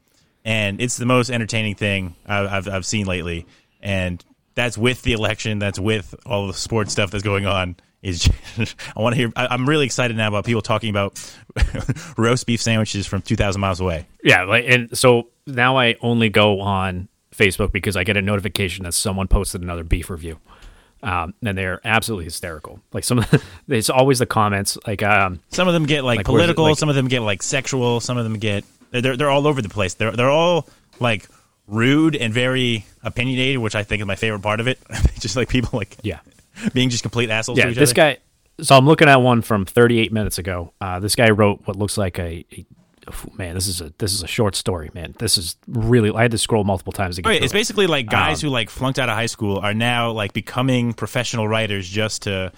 and 0.43 0.81
it's 0.81 0.97
the 0.97 1.05
most 1.05 1.29
entertaining 1.29 1.75
thing 1.75 2.15
I've, 2.25 2.67
I've 2.67 2.85
seen 2.85 3.05
lately. 3.05 3.45
And 3.81 4.23
that's 4.55 4.77
with 4.77 5.01
the 5.01 5.13
election. 5.13 5.59
That's 5.59 5.79
with 5.79 6.15
all 6.25 6.47
the 6.47 6.53
sports 6.53 6.91
stuff 6.91 7.11
that's 7.11 7.23
going 7.23 7.45
on. 7.45 7.75
Is 8.03 8.29
I 8.95 9.01
want 9.01 9.13
to 9.15 9.17
hear. 9.17 9.31
I, 9.35 9.47
I'm 9.47 9.67
really 9.67 9.85
excited 9.85 10.15
now 10.15 10.27
about 10.27 10.45
people 10.45 10.61
talking 10.61 10.89
about 10.91 11.19
roast 12.17 12.45
beef 12.45 12.61
sandwiches 12.61 13.07
from 13.07 13.21
2,000 13.21 13.59
miles 13.59 13.79
away. 13.79 14.05
Yeah, 14.23 14.43
like 14.43 14.65
and 14.67 14.95
so 14.97 15.29
now 15.47 15.77
I 15.77 15.95
only 16.01 16.29
go 16.29 16.59
on 16.61 17.07
Facebook 17.33 17.71
because 17.71 17.95
I 17.95 18.03
get 18.03 18.17
a 18.17 18.21
notification 18.21 18.83
that 18.83 18.93
someone 18.93 19.27
posted 19.27 19.61
another 19.61 19.83
beef 19.83 20.09
review. 20.09 20.37
Um, 21.01 21.33
and 21.43 21.57
they're 21.57 21.81
absolutely 21.83 22.23
hysterical. 22.25 22.79
Like 22.93 23.03
some, 23.03 23.19
of 23.19 23.29
the, 23.29 23.41
it's 23.75 23.89
always 23.89 24.19
the 24.19 24.25
comments. 24.25 24.77
Like, 24.87 25.03
um, 25.03 25.41
Some 25.49 25.67
of 25.67 25.73
them 25.73 25.85
get 25.85 26.05
like, 26.05 26.17
Like, 26.19 26.25
political. 26.25 26.63
like- 26.63 26.77
some 26.77 26.87
of 26.87 26.95
them 26.95 27.07
get 27.09 27.21
like 27.21 27.43
sexual. 27.43 27.99
Some 27.99 28.17
of 28.17 28.23
them 28.23 28.37
get 28.39 28.63
they're 28.91 29.17
they're 29.17 29.29
all 29.29 29.47
over 29.47 29.61
the 29.61 29.69
place. 29.69 29.95
They're 29.95 30.11
they're 30.11 30.29
all 30.29 30.67
like 30.99 31.27
rude 31.67 32.15
and 32.15 32.33
very 32.33 32.85
opinionated, 33.03 33.57
which 33.59 33.75
I 33.75 33.83
think 33.83 34.01
is 34.01 34.05
my 34.07 34.15
favorite 34.15 34.41
part 34.43 34.59
of 34.59 34.67
it. 34.67 34.77
just 35.19 35.35
like 35.35 35.49
people 35.49 35.77
like 35.79 35.97
yeah, 36.03 36.19
being 36.73 36.89
just 36.89 37.03
complete 37.03 37.29
assholes. 37.29 37.57
yeah. 37.57 37.65
to 37.65 37.71
each 37.71 37.77
This 37.77 37.91
other. 37.91 37.95
guy. 38.15 38.17
So 38.61 38.77
I'm 38.77 38.85
looking 38.85 39.09
at 39.09 39.15
one 39.17 39.41
from 39.41 39.65
38 39.65 40.11
minutes 40.13 40.37
ago. 40.37 40.73
Uh, 40.79 40.99
this 40.99 41.15
guy 41.15 41.31
wrote 41.31 41.61
what 41.65 41.75
looks 41.75 41.97
like 41.97 42.19
a, 42.19 42.45
a 43.07 43.13
man. 43.35 43.55
This 43.55 43.67
is 43.67 43.81
a 43.81 43.91
this 43.97 44.13
is 44.13 44.21
a 44.21 44.27
short 44.27 44.55
story, 44.55 44.91
man. 44.93 45.15
This 45.17 45.37
is 45.39 45.57
really. 45.67 46.11
I 46.11 46.21
had 46.21 46.31
to 46.31 46.37
scroll 46.37 46.63
multiple 46.63 46.93
times 46.93 47.15
to 47.15 47.23
get. 47.23 47.33
It's 47.41 47.51
it. 47.51 47.53
basically 47.53 47.87
like 47.87 48.07
guys 48.09 48.43
Um, 48.43 48.49
who 48.49 48.53
like 48.53 48.69
flunked 48.69 48.99
out 48.99 49.09
of 49.09 49.15
high 49.15 49.25
school 49.25 49.57
are 49.57 49.73
now 49.73 50.11
like 50.11 50.33
becoming 50.33 50.93
professional 50.93 51.47
writers 51.47 51.89
just 51.89 52.21
to 52.23 52.51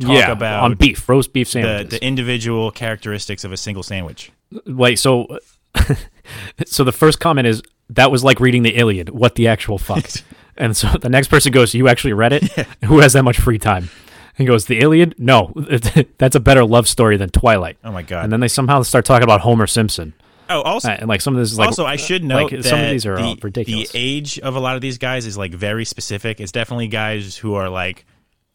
talk 0.00 0.10
yeah, 0.10 0.30
about 0.30 0.62
on 0.62 0.74
beef, 0.74 1.08
roast 1.08 1.32
beef 1.32 1.48
the, 1.48 1.50
sandwiches. 1.52 1.90
the 1.98 2.04
individual 2.04 2.70
characteristics 2.70 3.42
of 3.44 3.50
a 3.52 3.56
single 3.56 3.82
sandwich. 3.82 4.30
Like 4.64 4.96
so, 4.98 5.26
so 6.66 6.84
the 6.84 6.92
first 6.92 7.20
comment 7.20 7.46
is 7.46 7.62
that 7.90 8.10
was 8.10 8.22
like 8.24 8.40
reading 8.40 8.62
the 8.62 8.76
Iliad. 8.76 9.10
What 9.10 9.34
the 9.34 9.48
actual 9.48 9.78
fuck? 9.78 10.06
and 10.62 10.76
so 10.76 10.88
the 11.00 11.08
next 11.08 11.28
person 11.28 11.52
goes, 11.52 11.74
"You 11.74 11.88
actually 11.88 12.12
read 12.14 12.32
it? 12.32 12.44
Who 12.84 13.00
has 13.00 13.12
that 13.12 13.24
much 13.24 13.38
free 13.38 13.58
time?" 13.58 13.90
He 14.36 14.44
goes, 14.44 14.66
"The 14.66 14.78
Iliad? 14.78 15.16
No, 15.18 15.52
that's 16.18 16.36
a 16.36 16.40
better 16.40 16.64
love 16.64 16.88
story 16.88 17.16
than 17.16 17.28
Twilight." 17.30 17.76
Oh 17.84 17.92
my 17.92 18.02
god! 18.02 18.24
And 18.24 18.32
then 18.32 18.40
they 18.40 18.48
somehow 18.48 18.82
start 18.82 19.04
talking 19.04 19.24
about 19.24 19.42
Homer 19.42 19.66
Simpson, 19.66 20.14
oh, 20.48 20.62
also 20.62 20.90
Uh, 20.90 20.96
and 21.00 21.08
like 21.08 21.20
some 21.20 21.34
of 21.34 21.40
this 21.40 21.52
is 21.52 21.58
like 21.58 21.68
also, 21.68 21.84
I 21.84 21.96
should 21.96 22.24
note 22.24 22.52
like, 22.52 22.62
that 22.62 22.64
some 22.64 22.80
of 22.80 22.90
these 22.90 23.04
are 23.04 23.16
the, 23.16 23.38
ridiculous. 23.42 23.90
the 23.90 23.98
age 23.98 24.38
of 24.38 24.56
a 24.56 24.60
lot 24.60 24.76
of 24.76 24.80
these 24.80 24.98
guys 24.98 25.26
is 25.26 25.36
like 25.36 25.52
very 25.52 25.84
specific. 25.84 26.40
It's 26.40 26.52
definitely 26.52 26.88
guys 26.88 27.36
who 27.36 27.54
are 27.54 27.68
like 27.68 28.06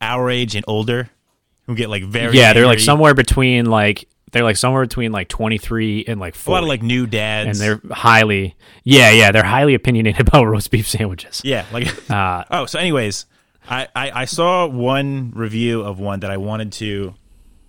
our 0.02 0.30
age 0.30 0.56
and 0.56 0.64
older 0.68 1.10
who 1.64 1.76
get 1.76 1.90
like 1.90 2.04
very 2.04 2.38
yeah, 2.38 2.54
they're 2.54 2.66
like 2.66 2.80
somewhere 2.80 3.14
between 3.14 3.66
like 3.66 4.08
they're 4.32 4.44
like 4.44 4.58
somewhere 4.58 4.84
between 4.84 5.12
like 5.12 5.28
twenty 5.30 5.58
three 5.58 6.04
and 6.08 6.20
like 6.20 6.36
a 6.46 6.52
lot 6.52 6.64
of 6.64 6.70
like 6.70 6.82
new 6.84 7.08
dads, 7.08 7.60
and 7.60 7.82
they're 7.84 7.94
highly 7.96 8.56
yeah 8.84 9.12
yeah 9.12 9.32
they're 9.32 9.44
highly 9.44 9.74
opinionated 9.74 10.28
about 10.28 10.46
roast 10.46 10.70
beef 10.72 10.88
sandwiches. 10.88 11.42
yeah, 11.44 11.66
like 11.72 11.88
Uh, 12.12 12.44
oh. 12.52 12.66
So, 12.66 12.80
anyways, 12.80 13.26
I, 13.70 13.88
I 13.96 14.12
I 14.22 14.26
saw 14.26 14.68
one 14.68 15.32
review 15.36 15.82
of 15.82 16.00
one 16.00 16.20
that 16.22 16.32
I 16.32 16.38
wanted 16.38 16.72
to 16.74 17.16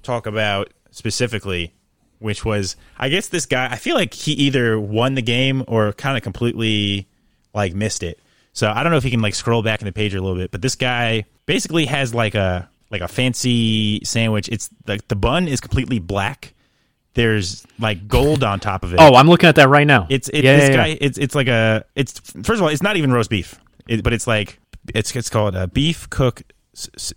talk 0.02 0.26
about 0.26 0.72
specifically, 0.90 1.74
which 2.18 2.44
was 2.44 2.76
I 2.98 3.08
guess 3.08 3.28
this 3.28 3.46
guy. 3.46 3.68
I 3.70 3.76
feel 3.76 3.94
like 3.94 4.14
he 4.14 4.32
either 4.32 4.78
won 4.80 5.14
the 5.14 5.22
game 5.22 5.64
or 5.68 5.92
kind 5.92 6.16
of 6.16 6.22
completely 6.22 7.08
like 7.54 7.74
missed 7.74 8.02
it. 8.02 8.18
So 8.52 8.68
I 8.68 8.82
don't 8.82 8.90
know 8.90 8.98
if 8.98 9.04
he 9.04 9.10
can 9.10 9.20
like 9.20 9.34
scroll 9.34 9.62
back 9.62 9.80
in 9.80 9.86
the 9.86 9.92
page 9.92 10.14
a 10.14 10.20
little 10.20 10.36
bit, 10.36 10.50
but 10.50 10.60
this 10.62 10.74
guy 10.74 11.24
basically 11.46 11.86
has 11.86 12.12
like 12.12 12.34
a 12.34 12.68
like 12.90 13.00
a 13.00 13.08
fancy 13.08 14.00
sandwich. 14.04 14.48
It's 14.48 14.70
like 14.86 15.06
the 15.08 15.16
bun 15.16 15.48
is 15.48 15.60
completely 15.60 15.98
black. 15.98 16.54
There's 17.14 17.66
like 17.78 18.06
gold 18.06 18.44
on 18.44 18.60
top 18.60 18.84
of 18.84 18.92
it. 18.94 19.00
oh, 19.00 19.14
I'm 19.14 19.28
looking 19.28 19.48
at 19.48 19.56
that 19.56 19.68
right 19.68 19.86
now. 19.86 20.06
It's 20.08 20.28
it's 20.28 20.44
Yeah, 20.44 20.56
this 20.56 20.68
yeah, 20.70 20.76
guy. 20.76 20.86
yeah. 20.88 20.96
It's 21.00 21.18
it's 21.18 21.34
like 21.34 21.48
a. 21.48 21.84
It's 21.94 22.18
first 22.20 22.58
of 22.58 22.62
all, 22.62 22.68
it's 22.68 22.82
not 22.82 22.96
even 22.96 23.12
roast 23.12 23.30
beef, 23.30 23.58
it, 23.88 24.02
but 24.04 24.12
it's 24.12 24.26
like 24.26 24.60
it's 24.94 25.14
it's 25.16 25.28
called 25.30 25.56
a 25.56 25.66
beef 25.66 26.08
cook 26.10 26.42
sous 26.74 27.12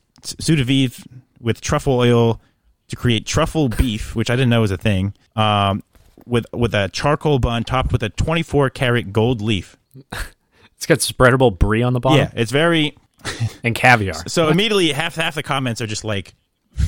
vide 0.50 0.94
with 1.40 1.62
truffle 1.62 1.94
oil 2.00 2.42
to 2.88 2.96
create 2.96 3.26
truffle 3.26 3.70
beef, 3.70 4.16
which 4.16 4.30
I 4.30 4.36
didn't 4.36 4.50
know 4.50 4.62
was 4.62 4.72
a 4.72 4.78
thing. 4.78 5.14
Um, 5.36 5.84
with 6.26 6.46
with 6.52 6.74
a 6.74 6.90
charcoal 6.90 7.40
bun 7.40 7.64
topped 7.64 7.92
with 7.92 8.02
a 8.04 8.10
24 8.10 8.70
karat 8.72 9.14
gold 9.14 9.42
leaf. 9.42 9.78
It's 10.78 10.88
got 10.88 10.98
spreadable 10.98 11.56
brie 11.60 11.84
on 11.84 11.94
the 11.94 12.00
bottom 12.00 12.18
Yeah, 12.18 12.32
it's 12.34 12.50
very. 12.52 12.98
and 13.64 13.76
caviar. 13.76 14.28
So 14.28 14.50
immediately, 14.50 14.92
half 14.92 15.16
half 15.16 15.36
the 15.36 15.44
comments 15.44 15.82
are 15.82 15.88
just 15.88 16.04
like. 16.04 16.34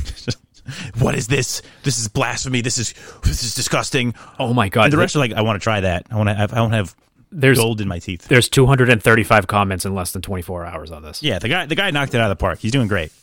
What 1.00 1.14
is 1.14 1.28
this? 1.28 1.62
This 1.84 2.00
is 2.00 2.08
blasphemy. 2.08 2.62
This 2.62 2.78
is 2.78 2.94
this 3.24 3.44
is 3.44 3.54
disgusting. 3.54 4.14
Oh 4.40 4.54
my 4.54 4.70
god! 4.70 4.86
And 4.86 4.94
the 4.94 4.98
rest 4.98 5.14
are 5.14 5.20
like, 5.20 5.34
I 5.34 5.42
want 5.42 5.60
to 5.60 5.64
try 5.64 5.82
that. 5.82 6.06
I 6.10 6.16
want 6.16 6.30
to 6.30 6.36
have. 6.36 6.54
I 6.54 6.62
want 6.62 6.72
to 6.72 6.78
have 6.78 6.96
there's 7.34 7.58
gold 7.58 7.82
in 7.82 7.88
my 7.88 8.00
teeth. 8.00 8.28
there's 8.28 8.48
235 8.48 9.48
comments 9.48 9.86
in 9.86 9.94
less 9.96 10.12
than 10.12 10.22
24 10.22 10.66
hours 10.66 10.92
on 10.92 11.04
this. 11.04 11.22
Yeah, 11.22 11.40
the 11.40 11.50
guy 11.50 11.66
the 11.66 11.76
guy 11.76 11.92
knocked 11.92 12.14
it 12.14 12.20
out 12.20 12.32
of 12.32 12.38
the 12.38 12.42
park. 12.42 12.60
He's 12.60 12.72
doing 12.72 12.88
great. 12.88 13.12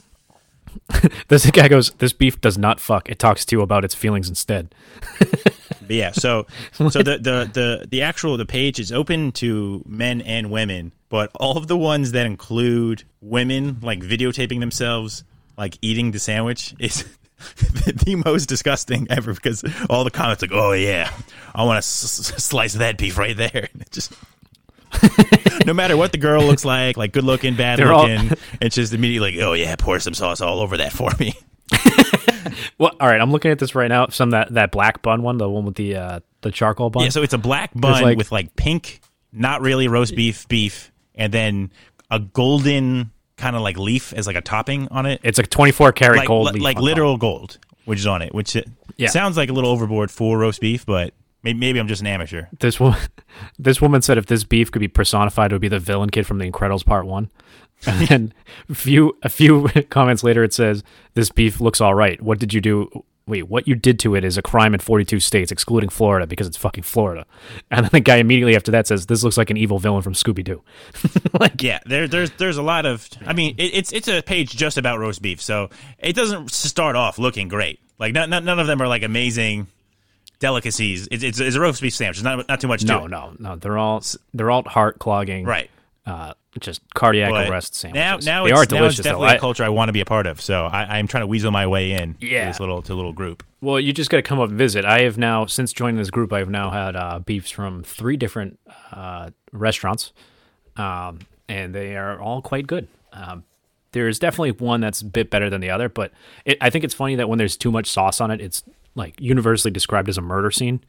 This 1.28 1.50
guy 1.50 1.68
goes, 1.68 1.90
"This 1.92 2.12
beef 2.12 2.40
does 2.40 2.58
not 2.58 2.78
fuck. 2.78 3.08
It 3.08 3.18
talks 3.18 3.44
to 3.46 3.56
you 3.56 3.62
about 3.62 3.84
its 3.84 3.94
feelings 3.94 4.28
instead." 4.28 4.74
But 5.90 5.96
yeah, 5.96 6.12
so 6.12 6.46
so 6.70 6.88
the, 7.02 7.18
the 7.18 7.50
the 7.52 7.86
the 7.90 8.02
actual 8.02 8.36
the 8.36 8.46
page 8.46 8.78
is 8.78 8.92
open 8.92 9.32
to 9.32 9.82
men 9.88 10.20
and 10.20 10.48
women, 10.48 10.92
but 11.08 11.32
all 11.34 11.56
of 11.58 11.66
the 11.66 11.76
ones 11.76 12.12
that 12.12 12.26
include 12.26 13.02
women 13.20 13.78
like 13.82 13.98
videotaping 13.98 14.60
themselves 14.60 15.24
like 15.58 15.76
eating 15.82 16.12
the 16.12 16.20
sandwich 16.20 16.76
is 16.78 17.04
the 17.56 18.22
most 18.24 18.46
disgusting 18.48 19.08
ever 19.10 19.34
because 19.34 19.64
all 19.90 20.04
the 20.04 20.12
comments 20.12 20.42
like, 20.42 20.52
"Oh 20.54 20.70
yeah, 20.70 21.10
I 21.56 21.64
want 21.64 21.74
to 21.74 21.78
s- 21.78 22.32
s- 22.34 22.44
slice 22.44 22.74
that 22.74 22.96
beef 22.96 23.18
right 23.18 23.36
there." 23.36 23.68
And 23.72 23.82
it 23.82 23.90
just 23.90 24.12
no 25.66 25.74
matter 25.74 25.96
what 25.96 26.12
the 26.12 26.18
girl 26.18 26.42
looks 26.44 26.64
like, 26.64 26.96
like 26.96 27.10
good 27.10 27.24
looking, 27.24 27.56
bad 27.56 27.80
They're 27.80 27.92
all- 27.92 28.06
looking, 28.08 28.38
it's 28.60 28.76
just 28.76 28.92
immediately 28.92 29.32
like, 29.32 29.44
"Oh 29.44 29.54
yeah, 29.54 29.74
pour 29.76 29.98
some 29.98 30.14
sauce 30.14 30.40
all 30.40 30.60
over 30.60 30.76
that 30.76 30.92
for 30.92 31.10
me." 31.18 31.34
Well, 32.78 32.92
all 32.98 33.08
right, 33.08 33.20
I'm 33.20 33.30
looking 33.30 33.50
at 33.50 33.58
this 33.58 33.74
right 33.74 33.88
now. 33.88 34.08
Some 34.08 34.30
that 34.30 34.54
that 34.54 34.70
black 34.72 35.02
bun 35.02 35.22
one, 35.22 35.36
the 35.38 35.48
one 35.48 35.64
with 35.64 35.74
the 35.76 35.96
uh, 35.96 36.20
the 36.40 36.50
charcoal 36.50 36.90
bun. 36.90 37.04
Yeah, 37.04 37.10
so 37.10 37.22
it's 37.22 37.34
a 37.34 37.38
black 37.38 37.70
bun 37.74 38.02
like- 38.02 38.16
with 38.18 38.32
like 38.32 38.56
pink, 38.56 39.00
not 39.32 39.60
really 39.60 39.86
roast 39.88 40.16
beef 40.16 40.48
beef, 40.48 40.90
and 41.14 41.32
then 41.32 41.70
a 42.10 42.18
golden 42.18 43.10
kind 43.36 43.56
of 43.56 43.62
like 43.62 43.76
leaf 43.78 44.12
as 44.14 44.26
like 44.26 44.36
a 44.36 44.40
topping 44.40 44.88
on 44.88 45.06
it, 45.06 45.20
it's 45.22 45.38
a 45.38 45.42
24 45.42 45.92
karat 45.92 46.16
like 46.18 46.28
gold, 46.28 46.54
li- 46.54 46.60
like 46.60 46.76
on 46.76 46.82
top. 46.82 46.84
literal 46.86 47.16
gold, 47.16 47.58
which 47.84 47.98
is 47.98 48.06
on 48.06 48.20
it. 48.22 48.34
Which 48.34 48.56
it 48.56 48.68
Yeah. 48.96 49.08
sounds 49.08 49.36
like 49.36 49.48
a 49.48 49.52
little 49.52 49.70
overboard 49.70 50.10
for 50.10 50.38
roast 50.38 50.60
beef, 50.60 50.84
but 50.86 51.12
Maybe, 51.42 51.58
maybe 51.58 51.78
I'm 51.78 51.88
just 51.88 52.02
an 52.02 52.06
amateur. 52.06 52.48
This 52.58 52.78
woman, 52.78 52.98
this 53.58 53.80
woman 53.80 54.02
said 54.02 54.18
if 54.18 54.26
this 54.26 54.44
beef 54.44 54.70
could 54.70 54.80
be 54.80 54.88
personified, 54.88 55.52
it 55.52 55.54
would 55.54 55.62
be 55.62 55.68
the 55.68 55.78
villain 55.78 56.10
kid 56.10 56.26
from 56.26 56.36
The 56.36 56.50
Incredibles 56.50 56.84
Part 56.84 57.06
One. 57.06 57.30
And 57.86 58.06
then 58.08 58.34
a 58.68 58.74
few 58.74 59.16
a 59.22 59.28
few 59.28 59.68
comments 59.90 60.22
later, 60.22 60.44
it 60.44 60.52
says 60.52 60.82
this 61.14 61.30
beef 61.30 61.60
looks 61.60 61.80
all 61.80 61.94
right. 61.94 62.20
What 62.20 62.38
did 62.38 62.52
you 62.52 62.60
do? 62.60 63.04
Wait, 63.26 63.48
what 63.48 63.68
you 63.68 63.76
did 63.76 64.00
to 64.00 64.16
it 64.16 64.24
is 64.24 64.36
a 64.36 64.42
crime 64.42 64.74
in 64.74 64.80
42 64.80 65.20
states, 65.20 65.52
excluding 65.52 65.88
Florida, 65.88 66.26
because 66.26 66.48
it's 66.48 66.56
fucking 66.56 66.82
Florida. 66.82 67.26
And 67.70 67.84
then 67.84 67.90
the 67.92 68.00
guy 68.00 68.16
immediately 68.16 68.56
after 68.56 68.72
that 68.72 68.88
says, 68.88 69.06
"This 69.06 69.22
looks 69.22 69.36
like 69.36 69.50
an 69.50 69.56
evil 69.56 69.78
villain 69.78 70.02
from 70.02 70.14
Scooby 70.14 70.42
Doo." 70.42 70.62
like, 71.38 71.62
Yeah, 71.62 71.78
there, 71.86 72.08
there's 72.08 72.30
there's 72.32 72.56
a 72.56 72.62
lot 72.62 72.86
of. 72.86 73.08
I 73.24 73.32
mean, 73.32 73.54
it, 73.56 73.74
it's 73.74 73.92
it's 73.92 74.08
a 74.08 74.20
page 74.22 74.56
just 74.56 74.76
about 74.76 74.98
roast 74.98 75.22
beef, 75.22 75.40
so 75.40 75.70
it 75.98 76.14
doesn't 76.16 76.50
start 76.50 76.96
off 76.96 77.18
looking 77.18 77.48
great. 77.48 77.78
Like 77.98 78.12
none, 78.12 78.30
none 78.30 78.58
of 78.58 78.66
them 78.66 78.82
are 78.82 78.88
like 78.88 79.02
amazing 79.02 79.68
delicacies. 80.40 81.06
It's, 81.10 81.22
it's, 81.22 81.38
it's 81.38 81.54
a 81.54 81.60
roast 81.60 81.80
beef 81.80 81.94
sandwich. 81.94 82.16
It's 82.16 82.24
not 82.24 82.48
not 82.48 82.60
too 82.60 82.68
much. 82.68 82.84
no, 82.84 83.02
to 83.02 83.08
no, 83.08 83.32
no. 83.38 83.56
They're 83.56 83.78
all 83.78 84.02
they're 84.34 84.50
all 84.50 84.64
heart 84.64 84.98
clogging, 84.98 85.44
right. 85.44 85.70
Uh, 86.06 86.32
just 86.58 86.80
cardiac 86.94 87.30
But 87.30 87.48
arrest 87.50 87.74
sandwiches. 87.74 88.26
now 88.26 88.44
they 88.44 88.50
it's, 88.50 88.52
are 88.52 88.56
now 88.56 88.62
it's 88.62 88.68
delicious. 88.72 88.96
though. 88.98 89.02
definitely 89.04 89.28
I- 89.28 89.34
a 89.34 89.38
culture 89.38 89.62
I 89.64 89.68
want 89.68 89.88
to 89.90 89.92
be 89.92 90.00
a 90.00 90.04
part 90.06 90.26
of. 90.26 90.40
So 90.40 90.64
I, 90.64 90.98
I'm 90.98 91.06
trying 91.06 91.22
to 91.22 91.26
weasel 91.26 91.50
my 91.50 91.66
way 91.66 91.92
in. 91.92 92.16
Yeah. 92.20 92.44
to 92.46 92.50
this 92.50 92.58
little 92.60 92.82
to 92.82 92.94
little 92.94 93.12
group. 93.12 93.44
Well, 93.60 93.78
you 93.78 93.92
just 93.92 94.08
got 94.10 94.16
to 94.16 94.22
come 94.22 94.40
up 94.40 94.48
and 94.48 94.58
visit. 94.58 94.84
I 94.86 95.02
have 95.02 95.18
now, 95.18 95.44
since 95.46 95.72
joining 95.72 95.96
this 95.96 96.10
group, 96.10 96.32
I 96.32 96.38
have 96.38 96.48
now 96.48 96.70
had 96.70 96.96
uh, 96.96 97.18
beefs 97.20 97.50
from 97.50 97.82
three 97.84 98.16
different 98.16 98.58
uh, 98.90 99.30
restaurants, 99.52 100.12
um, 100.76 101.18
and 101.48 101.74
they 101.74 101.96
are 101.96 102.18
all 102.18 102.40
quite 102.42 102.66
good. 102.66 102.88
Um, 103.12 103.44
there's 103.92 104.18
definitely 104.18 104.52
one 104.52 104.80
that's 104.80 105.02
a 105.02 105.04
bit 105.04 105.30
better 105.30 105.50
than 105.50 105.60
the 105.60 105.70
other, 105.70 105.88
but 105.88 106.12
it, 106.44 106.56
I 106.60 106.70
think 106.70 106.84
it's 106.84 106.94
funny 106.94 107.16
that 107.16 107.28
when 107.28 107.38
there's 107.38 107.56
too 107.56 107.70
much 107.70 107.88
sauce 107.90 108.20
on 108.20 108.30
it, 108.30 108.40
it's 108.40 108.62
like 108.94 109.20
universally 109.20 109.70
described 109.70 110.08
as 110.08 110.16
a 110.16 110.22
murder 110.22 110.50
scene 110.50 110.80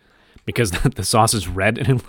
because 0.45 0.71
the 0.95 1.03
sauce 1.03 1.33
is 1.33 1.47
red. 1.47 1.77
And 1.77 2.01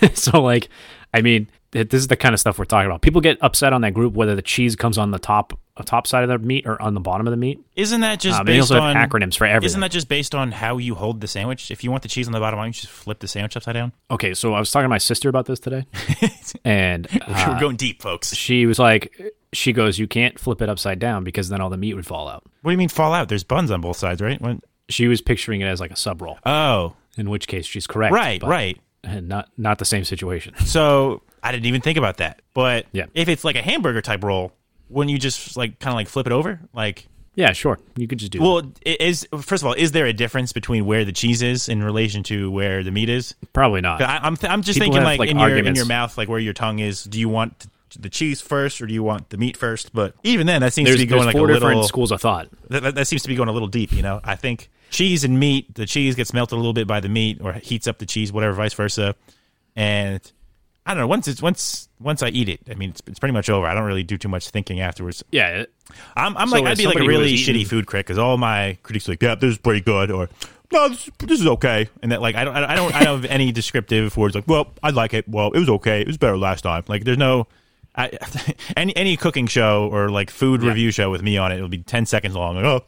it- 0.00 0.16
so, 0.18 0.40
like, 0.42 0.68
I 1.12 1.20
mean, 1.20 1.48
it, 1.76 1.90
this 1.90 2.00
is 2.00 2.08
the 2.08 2.16
kind 2.16 2.32
of 2.34 2.40
stuff 2.40 2.58
we're 2.58 2.64
talking 2.64 2.86
about. 2.86 3.02
People 3.02 3.20
get 3.20 3.38
upset 3.42 3.72
on 3.72 3.80
that 3.82 3.92
group 3.94 4.14
whether 4.14 4.34
the 4.34 4.42
cheese 4.42 4.74
comes 4.76 4.98
on 4.98 5.10
the 5.10 5.18
top, 5.18 5.58
uh, 5.76 5.82
top 5.82 6.06
side 6.06 6.22
of 6.24 6.28
the 6.28 6.38
meat 6.46 6.66
or 6.66 6.80
on 6.80 6.94
the 6.94 7.00
bottom 7.00 7.26
of 7.26 7.30
the 7.30 7.36
meat. 7.36 7.60
Isn't 7.76 8.00
that 8.00 8.18
just 8.20 8.40
Um, 8.40 8.46
based 8.46 8.72
on 8.72 8.96
acronyms 8.96 9.36
for 9.36 9.44
everything. 9.46 9.66
Isn't 9.66 9.80
that 9.82 9.90
just 9.90 10.08
based 10.08 10.34
on 10.34 10.52
how 10.52 10.78
you 10.78 10.94
hold 10.94 11.20
the 11.20 11.28
sandwich? 11.28 11.70
If 11.70 11.84
you 11.84 11.90
want 11.90 12.02
the 12.02 12.08
cheese 12.08 12.26
on 12.26 12.32
the 12.32 12.40
bottom, 12.40 12.58
why 12.58 12.64
don't 12.64 12.76
you 12.76 12.80
just 12.82 12.92
flip 12.92 13.18
the 13.20 13.28
sandwich 13.28 13.56
upside 13.56 13.74
down? 13.74 13.92
Okay, 14.10 14.34
so 14.34 14.54
I 14.54 14.58
was 14.58 14.70
talking 14.70 14.84
to 14.84 14.88
my 14.88 14.98
sister 14.98 15.28
about 15.28 15.46
this 15.46 15.60
today, 15.60 15.84
and 16.64 17.06
uh, 17.22 17.44
We're 17.54 17.60
going 17.60 17.76
deep, 17.76 18.02
folks. 18.02 18.34
she 18.34 18.66
was 18.66 18.78
like, 18.78 19.14
she 19.52 19.72
goes, 19.72 19.98
"You 19.98 20.06
can't 20.06 20.38
flip 20.38 20.60
it 20.62 20.68
upside 20.68 20.98
down 20.98 21.24
because 21.24 21.48
then 21.48 21.60
all 21.60 21.70
the 21.70 21.76
meat 21.76 21.94
would 21.94 22.06
fall 22.06 22.28
out." 22.28 22.44
What 22.62 22.70
do 22.70 22.72
you 22.72 22.78
mean 22.78 22.88
fall 22.88 23.12
out? 23.12 23.28
There's 23.28 23.44
buns 23.44 23.70
on 23.70 23.80
both 23.80 23.96
sides, 23.96 24.20
right? 24.20 24.40
What? 24.40 24.58
She 24.88 25.08
was 25.08 25.20
picturing 25.20 25.60
it 25.60 25.66
as 25.66 25.80
like 25.80 25.90
a 25.90 25.96
sub 25.96 26.22
roll, 26.22 26.38
Oh, 26.46 26.94
in 27.16 27.28
which 27.30 27.48
case 27.48 27.66
she's 27.66 27.86
correct. 27.86 28.12
right, 28.14 28.42
right. 28.42 28.78
and 29.04 29.28
not 29.34 29.48
not 29.56 29.78
the 29.78 29.84
same 29.84 30.04
situation. 30.04 30.54
So 30.64 31.22
I 31.42 31.52
didn't 31.52 31.66
even 31.66 31.80
think 31.80 31.98
about 31.98 32.16
that. 32.18 32.42
But 32.54 32.86
Yeah. 32.92 33.06
if 33.14 33.28
it's 33.28 33.44
like 33.44 33.56
a 33.56 33.62
hamburger 33.62 34.02
type 34.02 34.24
roll, 34.24 34.52
wouldn't 34.88 35.10
you 35.12 35.18
just 35.18 35.56
like 35.56 35.78
kind 35.78 35.92
of 35.92 35.96
like 35.96 36.08
flip 36.08 36.26
it 36.26 36.32
over? 36.32 36.60
Like, 36.72 37.06
yeah, 37.34 37.52
sure, 37.52 37.78
you 37.96 38.06
could 38.08 38.18
just 38.18 38.32
do. 38.32 38.38
It. 38.38 38.42
Well, 38.42 38.72
i- 38.86 38.96
is 39.00 39.28
first 39.42 39.62
of 39.62 39.66
all, 39.66 39.74
is 39.74 39.92
there 39.92 40.06
a 40.06 40.12
difference 40.12 40.52
between 40.52 40.86
where 40.86 41.04
the 41.04 41.12
cheese 41.12 41.42
is 41.42 41.68
in 41.68 41.82
relation 41.82 42.22
to 42.24 42.50
where 42.50 42.82
the 42.82 42.90
meat 42.90 43.08
is? 43.10 43.34
Probably 43.52 43.80
not. 43.82 44.00
I, 44.00 44.18
I'm 44.22 44.36
th- 44.36 44.50
I'm 44.50 44.62
just 44.62 44.78
People 44.78 44.94
thinking 44.94 45.02
have, 45.02 45.06
like, 45.06 45.18
like, 45.20 45.30
in 45.30 45.38
your 45.38 45.56
in 45.58 45.74
your 45.74 45.84
mouth, 45.86 46.16
like 46.16 46.28
where 46.28 46.38
your 46.40 46.54
tongue 46.54 46.78
is. 46.78 47.04
Do 47.04 47.20
you 47.20 47.28
want 47.28 47.66
the 47.98 48.08
cheese 48.10 48.40
first 48.40 48.80
or 48.82 48.86
do 48.86 48.92
you 48.94 49.02
want 49.02 49.30
the 49.30 49.36
meat 49.36 49.56
first? 49.56 49.92
But 49.94 50.14
even 50.22 50.46
then, 50.46 50.60
that 50.62 50.72
seems 50.72 50.88
there's 50.88 50.98
to 51.00 51.06
be 51.06 51.10
going 51.10 51.26
like 51.26 51.36
four 51.36 51.48
a 51.50 51.52
different 51.54 51.76
little. 51.76 51.88
schools 51.88 52.10
of 52.10 52.20
thought. 52.20 52.48
That, 52.70 52.82
that, 52.82 52.94
that 52.94 53.06
seems 53.06 53.22
to 53.22 53.28
be 53.28 53.34
going 53.34 53.48
a 53.48 53.52
little 53.52 53.68
deep. 53.68 53.92
You 53.92 54.02
know, 54.02 54.20
I 54.24 54.34
think 54.36 54.70
cheese 54.90 55.22
and 55.24 55.38
meat. 55.38 55.74
The 55.74 55.84
cheese 55.86 56.14
gets 56.14 56.32
melted 56.32 56.54
a 56.54 56.56
little 56.56 56.72
bit 56.72 56.86
by 56.86 57.00
the 57.00 57.08
meat, 57.10 57.38
or 57.42 57.52
heats 57.54 57.86
up 57.86 57.98
the 57.98 58.06
cheese, 58.06 58.32
whatever, 58.32 58.54
vice 58.54 58.72
versa. 58.74 59.14
And 59.74 60.20
I 60.86 60.94
don't 60.94 61.00
know. 61.02 61.06
Once 61.08 61.26
it's 61.28 61.42
once 61.42 61.88
once 62.00 62.22
I 62.22 62.28
eat 62.28 62.48
it, 62.48 62.60
I 62.70 62.74
mean, 62.74 62.90
it's, 62.90 63.02
it's 63.06 63.18
pretty 63.18 63.32
much 63.32 63.50
over. 63.50 63.66
I 63.66 63.74
don't 63.74 63.84
really 63.84 64.04
do 64.04 64.16
too 64.16 64.28
much 64.28 64.48
thinking 64.50 64.80
afterwards. 64.80 65.24
Yeah, 65.32 65.48
it- 65.48 65.72
I'm, 66.16 66.36
I'm 66.36 66.48
So 66.48 66.56
like 66.56 66.64
I'd 66.66 66.78
be 66.78 66.86
like 66.86 66.96
a 66.98 67.04
really 67.06 67.34
shitty 67.34 67.66
food 67.66 67.86
critic 67.86 68.06
because 68.06 68.18
all 68.18 68.36
my 68.38 68.76
critics 68.82 69.08
are 69.08 69.12
like, 69.12 69.22
yeah, 69.22 69.34
this 69.34 69.52
is 69.52 69.58
pretty 69.58 69.80
good, 69.80 70.10
or 70.10 70.28
no, 70.72 70.88
this, 70.88 71.08
this 71.18 71.40
is 71.40 71.46
okay, 71.46 71.88
and 72.02 72.10
that 72.12 72.20
like 72.22 72.34
I 72.34 72.44
don't 72.44 72.56
I 72.56 72.74
don't 72.74 72.94
I 72.94 73.04
don't 73.04 73.22
have 73.22 73.30
any 73.30 73.52
descriptive 73.52 74.16
words 74.16 74.34
like, 74.34 74.46
well, 74.48 74.72
I 74.82 74.90
like 74.90 75.12
it, 75.14 75.28
well, 75.28 75.52
it 75.52 75.58
was 75.58 75.68
okay, 75.68 76.00
it 76.00 76.06
was 76.06 76.16
better 76.16 76.36
last 76.36 76.62
time. 76.62 76.84
Like, 76.88 77.04
there's 77.04 77.18
no. 77.18 77.46
I, 77.94 78.10
any 78.76 78.94
any 78.96 79.16
cooking 79.16 79.46
show 79.46 79.88
or 79.92 80.08
like 80.10 80.30
food 80.30 80.62
review 80.62 80.90
show 80.90 81.10
with 81.10 81.22
me 81.22 81.36
on 81.38 81.50
it, 81.52 81.56
it'll 81.56 81.68
be 81.68 81.78
ten 81.78 82.04
seconds 82.04 82.34
long. 82.34 82.56
Like, 82.56 82.64
oh, 82.64 82.84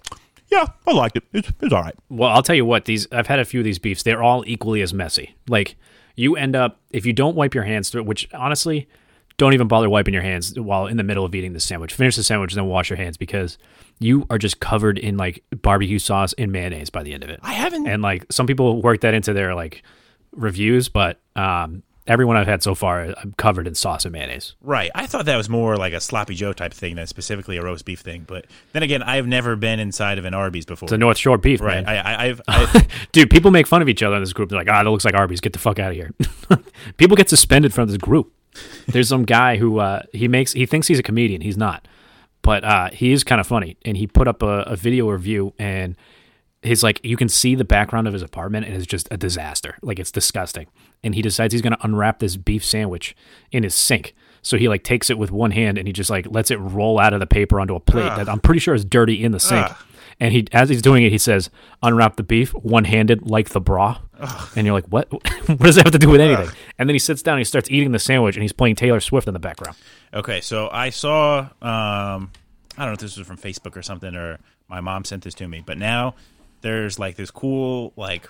yeah, 0.50 0.66
I 0.86 0.92
liked 0.92 1.16
it. 1.16 1.24
It's, 1.32 1.50
it's 1.60 1.72
all 1.72 1.82
right. 1.82 1.94
Well, 2.10 2.30
I'll 2.30 2.42
tell 2.42 2.56
you 2.56 2.64
what, 2.64 2.84
these 2.84 3.06
I've 3.12 3.26
had 3.26 3.38
a 3.38 3.44
few 3.44 3.60
of 3.60 3.64
these 3.64 3.78
beefs. 3.78 4.02
They're 4.02 4.22
all 4.22 4.44
equally 4.46 4.82
as 4.82 4.92
messy. 4.92 5.34
Like 5.48 5.76
you 6.18 6.34
end 6.34 6.56
up 6.56 6.80
if 6.90 7.06
you 7.06 7.12
don't 7.12 7.36
wipe 7.36 7.54
your 7.54 7.62
hands 7.62 7.90
through, 7.90 8.02
which 8.02 8.28
honestly, 8.34 8.88
don't 9.36 9.54
even 9.54 9.68
bother 9.68 9.88
wiping 9.88 10.12
your 10.12 10.22
hands 10.22 10.58
while 10.58 10.88
in 10.88 10.96
the 10.96 11.04
middle 11.04 11.24
of 11.24 11.32
eating 11.32 11.52
the 11.52 11.60
sandwich. 11.60 11.94
Finish 11.94 12.16
the 12.16 12.24
sandwich, 12.24 12.52
and 12.52 12.58
then 12.58 12.66
wash 12.66 12.90
your 12.90 12.96
hands 12.96 13.16
because 13.16 13.56
you 14.00 14.26
are 14.28 14.36
just 14.36 14.58
covered 14.58 14.98
in 14.98 15.16
like 15.16 15.44
barbecue 15.62 16.00
sauce 16.00 16.32
and 16.36 16.50
mayonnaise 16.50 16.90
by 16.90 17.04
the 17.04 17.14
end 17.14 17.22
of 17.22 17.30
it. 17.30 17.38
I 17.42 17.52
haven't. 17.52 17.86
And 17.86 18.02
like 18.02 18.26
some 18.32 18.48
people 18.48 18.82
work 18.82 19.02
that 19.02 19.14
into 19.14 19.32
their 19.32 19.54
like 19.54 19.84
reviews, 20.32 20.88
but 20.88 21.20
um, 21.36 21.84
everyone 22.08 22.36
I've 22.36 22.46
had 22.46 22.62
so 22.62 22.74
far, 22.74 23.02
I'm 23.02 23.34
covered 23.36 23.66
in 23.66 23.74
sauce 23.74 24.04
and 24.04 24.12
mayonnaise. 24.12 24.54
Right. 24.62 24.90
I 24.94 25.06
thought 25.06 25.26
that 25.26 25.36
was 25.36 25.48
more 25.48 25.76
like 25.76 25.92
a 25.92 26.00
sloppy 26.00 26.34
Joe 26.34 26.52
type 26.52 26.72
thing 26.72 26.96
than 26.96 27.06
specifically 27.06 27.58
a 27.58 27.62
roast 27.62 27.84
beef 27.84 28.00
thing. 28.00 28.24
But 28.26 28.46
then 28.72 28.82
again, 28.82 29.02
I 29.02 29.16
have 29.16 29.26
never 29.26 29.54
been 29.54 29.78
inside 29.78 30.18
of 30.18 30.24
an 30.24 30.34
Arby's 30.34 30.64
before. 30.64 30.86
It's 30.86 30.92
a 30.92 30.98
North 30.98 31.18
Shore 31.18 31.38
beef, 31.38 31.60
right. 31.60 31.84
man. 31.84 31.86
I, 31.86 32.00
I, 32.00 32.26
I've, 32.26 32.40
I've 32.48 32.88
Dude, 33.12 33.30
people 33.30 33.50
make 33.50 33.66
fun 33.66 33.82
of 33.82 33.88
each 33.88 34.02
other 34.02 34.16
in 34.16 34.22
this 34.22 34.32
group. 34.32 34.48
They're 34.48 34.58
like, 34.58 34.68
ah, 34.68 34.82
that 34.82 34.90
looks 34.90 35.04
like 35.04 35.14
Arby's. 35.14 35.40
Get 35.40 35.52
the 35.52 35.58
fuck 35.58 35.78
out 35.78 35.90
of 35.90 35.96
here. 35.96 36.12
people 36.96 37.16
get 37.16 37.28
suspended 37.28 37.72
from 37.72 37.88
this 37.88 37.98
group. 37.98 38.32
There's 38.86 39.08
some 39.08 39.24
guy 39.24 39.56
who 39.56 39.78
uh, 39.78 40.02
he 40.12 40.26
makes 40.26 40.52
he 40.52 40.66
thinks 40.66 40.88
he's 40.88 40.98
a 40.98 41.02
comedian. 41.02 41.42
He's 41.42 41.56
not, 41.56 41.86
but 42.42 42.64
uh, 42.64 42.90
he 42.90 43.12
is 43.12 43.22
kind 43.22 43.40
of 43.40 43.46
funny. 43.46 43.76
And 43.84 43.96
he 43.96 44.06
put 44.06 44.26
up 44.26 44.42
a, 44.42 44.62
a 44.62 44.74
video 44.74 45.08
review, 45.10 45.52
and 45.58 45.94
his 46.62 46.82
like 46.82 47.00
you 47.04 47.16
can 47.16 47.28
see 47.28 47.54
the 47.54 47.64
background 47.64 48.06
of 48.06 48.12
his 48.12 48.22
apartment, 48.22 48.66
and 48.66 48.74
it's 48.74 48.86
just 48.86 49.08
a 49.10 49.16
disaster. 49.16 49.78
Like 49.82 49.98
it's 49.98 50.10
disgusting. 50.10 50.66
And 51.02 51.14
he 51.14 51.22
decides 51.22 51.52
he's 51.52 51.62
gonna 51.62 51.78
unwrap 51.80 52.18
this 52.18 52.36
beef 52.36 52.64
sandwich 52.64 53.16
in 53.52 53.62
his 53.62 53.74
sink. 53.74 54.14
So 54.42 54.56
he 54.56 54.68
like 54.68 54.82
takes 54.82 55.10
it 55.10 55.18
with 55.18 55.30
one 55.30 55.50
hand 55.50 55.78
and 55.78 55.86
he 55.86 55.92
just 55.92 56.10
like 56.10 56.26
lets 56.30 56.50
it 56.50 56.56
roll 56.56 56.98
out 56.98 57.12
of 57.12 57.20
the 57.20 57.26
paper 57.26 57.60
onto 57.60 57.74
a 57.74 57.80
plate 57.80 58.14
that 58.16 58.28
I'm 58.28 58.40
pretty 58.40 58.60
sure 58.60 58.74
is 58.74 58.84
dirty 58.84 59.22
in 59.22 59.32
the 59.32 59.40
sink. 59.40 59.68
And 60.20 60.32
he, 60.32 60.48
as 60.52 60.68
he's 60.68 60.82
doing 60.82 61.04
it, 61.04 61.10
he 61.10 61.18
says, 61.18 61.48
"Unwrap 61.80 62.16
the 62.16 62.24
beef, 62.24 62.50
one-handed, 62.50 63.30
like 63.30 63.50
the 63.50 63.60
bra." 63.60 63.98
And 64.56 64.66
you're 64.66 64.74
like, 64.74 64.86
"What? 64.86 65.12
what 65.12 65.60
does 65.60 65.76
that 65.76 65.84
have 65.84 65.92
to 65.92 65.98
do 65.98 66.08
with 66.08 66.20
anything?" 66.20 66.48
And 66.76 66.88
then 66.88 66.94
he 66.94 66.98
sits 66.98 67.22
down, 67.22 67.34
and 67.34 67.40
he 67.40 67.44
starts 67.44 67.70
eating 67.70 67.92
the 67.92 68.00
sandwich, 68.00 68.34
and 68.34 68.42
he's 68.42 68.52
playing 68.52 68.74
Taylor 68.74 68.98
Swift 68.98 69.28
in 69.28 69.34
the 69.34 69.38
background. 69.38 69.76
Okay, 70.12 70.40
so 70.40 70.68
I 70.72 70.90
saw 70.90 71.48
um 71.62 72.32
I 72.76 72.82
don't 72.82 72.86
know 72.86 72.92
if 72.94 72.98
this 72.98 73.16
was 73.16 73.28
from 73.28 73.38
Facebook 73.38 73.76
or 73.76 73.82
something 73.82 74.16
or 74.16 74.38
my 74.68 74.80
mom 74.80 75.04
sent 75.04 75.22
this 75.22 75.34
to 75.34 75.46
me, 75.46 75.62
but 75.64 75.78
now 75.78 76.14
there's 76.60 76.98
like 76.98 77.16
this 77.16 77.30
cool 77.30 77.92
like 77.96 78.28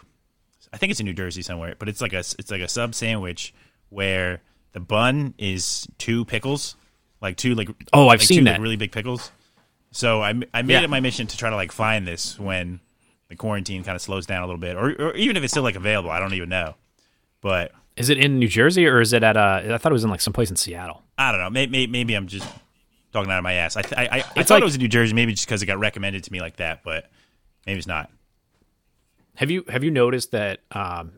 I 0.73 0.77
think 0.77 0.91
it's 0.91 1.01
in 1.01 1.07
New 1.07 1.15
Jersey 1.15 1.43
somewhere, 1.43 1.75
but 1.79 1.89
it's 1.89 2.01
like 2.01 2.13
a 2.13 2.19
it's 2.19 2.51
like 2.51 2.61
a 2.61 2.69
sub 2.69 2.95
sandwich 2.95 3.55
where 3.89 4.43
the 4.73 4.81
bun 4.81 5.35
is 5.39 5.87
two 5.99 6.25
pickles, 6.27 6.77
like 7.21 7.37
two 7.37 7.55
like 7.55 7.69
Oh, 7.93 8.03
I've 8.09 8.21
like 8.21 8.21
seen 8.23 8.39
two, 8.41 8.45
that. 8.45 8.53
like, 8.53 8.61
really 8.61 8.77
big 8.77 8.93
pickles. 8.93 9.31
So 9.93 10.23
I 10.23 10.31
I 10.53 10.63
made 10.63 10.75
Yeah. 10.75 10.83
it 10.83 10.91
my 10.91 11.01
mission 11.01 11.27
to 11.27 11.37
try 11.37 11.49
to 11.51 11.57
like 11.57 11.73
find 11.73 12.07
this 12.07 12.39
when 12.39 12.81
the 13.29 13.37
quarantine 13.37 13.85
kind 13.85 13.97
of 13.97 14.03
slows 14.03 14.27
down 14.27 14.43
a 14.43 14.47
little 14.47 14.61
bit, 14.61 14.77
or, 14.77 14.91
or 15.11 15.15
even 15.15 15.37
if 15.37 15.43
it's 15.43 15.53
still 15.53 15.63
like 15.63 15.77
available, 15.77 16.11
I 16.11 16.19
don't 16.21 16.35
even 16.35 16.49
know. 16.49 16.75
But 17.41 17.73
Is 17.97 18.09
it 18.11 18.19
in 18.19 18.39
New 18.39 18.49
Jersey 18.49 18.87
or 18.87 19.01
is 19.01 19.13
it 19.13 19.23
at? 19.23 19.37
Uh, 19.37 19.61
I 19.71 19.79
thought 19.79 19.93
it 19.93 19.95
was 19.95 20.05
in 20.05 20.11
like 20.11 20.21
someplace 20.21 20.51
in 20.51 20.57
Seattle. 20.57 21.03
I 21.17 21.31
don't 21.33 21.41
know. 21.41 21.51
Maybe, 21.51 21.87
maybe 21.87 22.15
I'm 22.15 22.27
just 22.27 22.47
talking 23.13 23.31
out 23.31 23.39
of 23.39 23.45
my 23.45 23.55
ass. 23.55 23.77
I, 23.77 23.83
th- 23.83 23.95
I, 23.99 24.17
I, 24.19 24.25
I 24.37 24.43
thought 24.43 24.51
like- 24.57 24.61
it 24.63 24.65
was 24.65 24.75
in 24.77 24.81
New 24.83 24.89
Jersey, 24.89 25.15
maybe 25.15 25.33
just 25.33 25.47
because 25.47 25.63
it 25.63 25.67
got 25.67 25.79
recommended 25.79 26.25
to 26.25 26.33
me 26.33 26.41
like 26.41 26.57
that, 26.57 26.83
but 26.85 27.11
maybe 27.67 27.79
it's 27.79 27.87
not. 27.87 28.11
Have 29.39 29.53
you 29.53 29.65
have 29.69 29.85
you 29.85 29.91
noticed 29.93 30.33
that? 30.33 30.61
Um, 30.73 31.13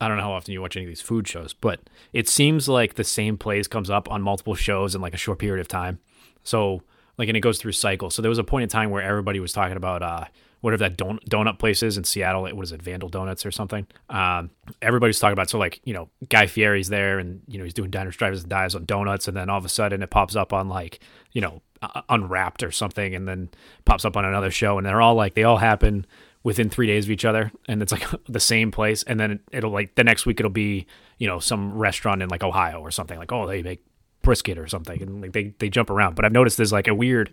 I 0.00 0.08
don't 0.08 0.16
know 0.16 0.24
how 0.24 0.32
often 0.32 0.52
you 0.52 0.60
watch 0.60 0.74
any 0.76 0.86
of 0.86 0.88
these 0.88 1.02
food 1.02 1.28
shows, 1.28 1.52
but 1.52 1.80
it 2.12 2.28
seems 2.28 2.68
like 2.68 2.94
the 2.94 3.04
same 3.04 3.36
place 3.36 3.68
comes 3.68 3.88
up 3.88 4.10
on 4.10 4.20
multiple 4.20 4.54
shows 4.54 4.94
in 4.94 5.00
like 5.00 5.14
a 5.14 5.18
short 5.18 5.38
period 5.38 5.60
of 5.60 5.68
time. 5.68 6.00
So 6.42 6.82
like, 7.18 7.28
and 7.28 7.36
it 7.36 7.40
goes 7.40 7.58
through 7.58 7.72
cycles. 7.72 8.14
So 8.14 8.22
there 8.22 8.30
was 8.30 8.38
a 8.38 8.44
point 8.44 8.64
in 8.64 8.68
time 8.70 8.90
where 8.90 9.02
everybody 9.02 9.38
was 9.38 9.52
talking 9.52 9.76
about 9.76 10.02
uh, 10.02 10.24
whatever 10.62 10.80
that 10.80 10.96
don- 10.96 11.20
donut 11.30 11.58
place 11.58 11.82
is 11.82 11.98
in 11.98 12.04
Seattle. 12.04 12.42
What 12.42 12.64
is 12.64 12.72
it, 12.72 12.80
Vandal 12.80 13.10
Donuts 13.10 13.44
or 13.44 13.50
something? 13.50 13.86
Um, 14.08 14.50
everybody's 14.80 15.20
talking 15.20 15.34
about. 15.34 15.50
So 15.50 15.58
like, 15.58 15.80
you 15.84 15.92
know, 15.92 16.08
Guy 16.30 16.46
Fieri's 16.46 16.88
there, 16.88 17.18
and 17.18 17.42
you 17.46 17.58
know 17.58 17.64
he's 17.64 17.74
doing 17.74 17.90
diners, 17.90 18.16
drivers, 18.16 18.40
and 18.40 18.50
dives 18.50 18.74
on 18.74 18.86
donuts, 18.86 19.28
and 19.28 19.36
then 19.36 19.50
all 19.50 19.58
of 19.58 19.64
a 19.66 19.68
sudden 19.68 20.02
it 20.02 20.10
pops 20.10 20.34
up 20.36 20.54
on 20.54 20.70
like, 20.70 21.00
you 21.32 21.42
know, 21.42 21.60
uh, 21.82 22.00
Unwrapped 22.08 22.62
or 22.62 22.70
something, 22.70 23.14
and 23.14 23.28
then 23.28 23.50
pops 23.84 24.06
up 24.06 24.16
on 24.16 24.24
another 24.24 24.50
show, 24.50 24.78
and 24.78 24.86
they're 24.86 25.02
all 25.02 25.14
like, 25.14 25.34
they 25.34 25.44
all 25.44 25.58
happen 25.58 26.06
within 26.44 26.68
three 26.68 26.86
days 26.86 27.04
of 27.04 27.10
each 27.10 27.24
other 27.24 27.52
and 27.68 27.82
it's 27.82 27.92
like 27.92 28.04
the 28.28 28.40
same 28.40 28.70
place 28.70 29.02
and 29.04 29.18
then 29.20 29.40
it'll 29.52 29.70
like 29.70 29.94
the 29.94 30.04
next 30.04 30.26
week 30.26 30.40
it'll 30.40 30.50
be 30.50 30.86
you 31.18 31.26
know 31.26 31.38
some 31.38 31.72
restaurant 31.72 32.22
in 32.22 32.28
like 32.28 32.42
ohio 32.42 32.80
or 32.80 32.90
something 32.90 33.18
like 33.18 33.32
oh 33.32 33.46
they 33.46 33.62
make 33.62 33.84
brisket 34.22 34.58
or 34.58 34.68
something 34.68 35.02
and 35.02 35.20
like 35.20 35.32
they, 35.32 35.52
they 35.58 35.68
jump 35.68 35.90
around 35.90 36.14
but 36.14 36.24
i've 36.24 36.32
noticed 36.32 36.56
there's 36.56 36.72
like 36.72 36.88
a 36.88 36.94
weird 36.94 37.32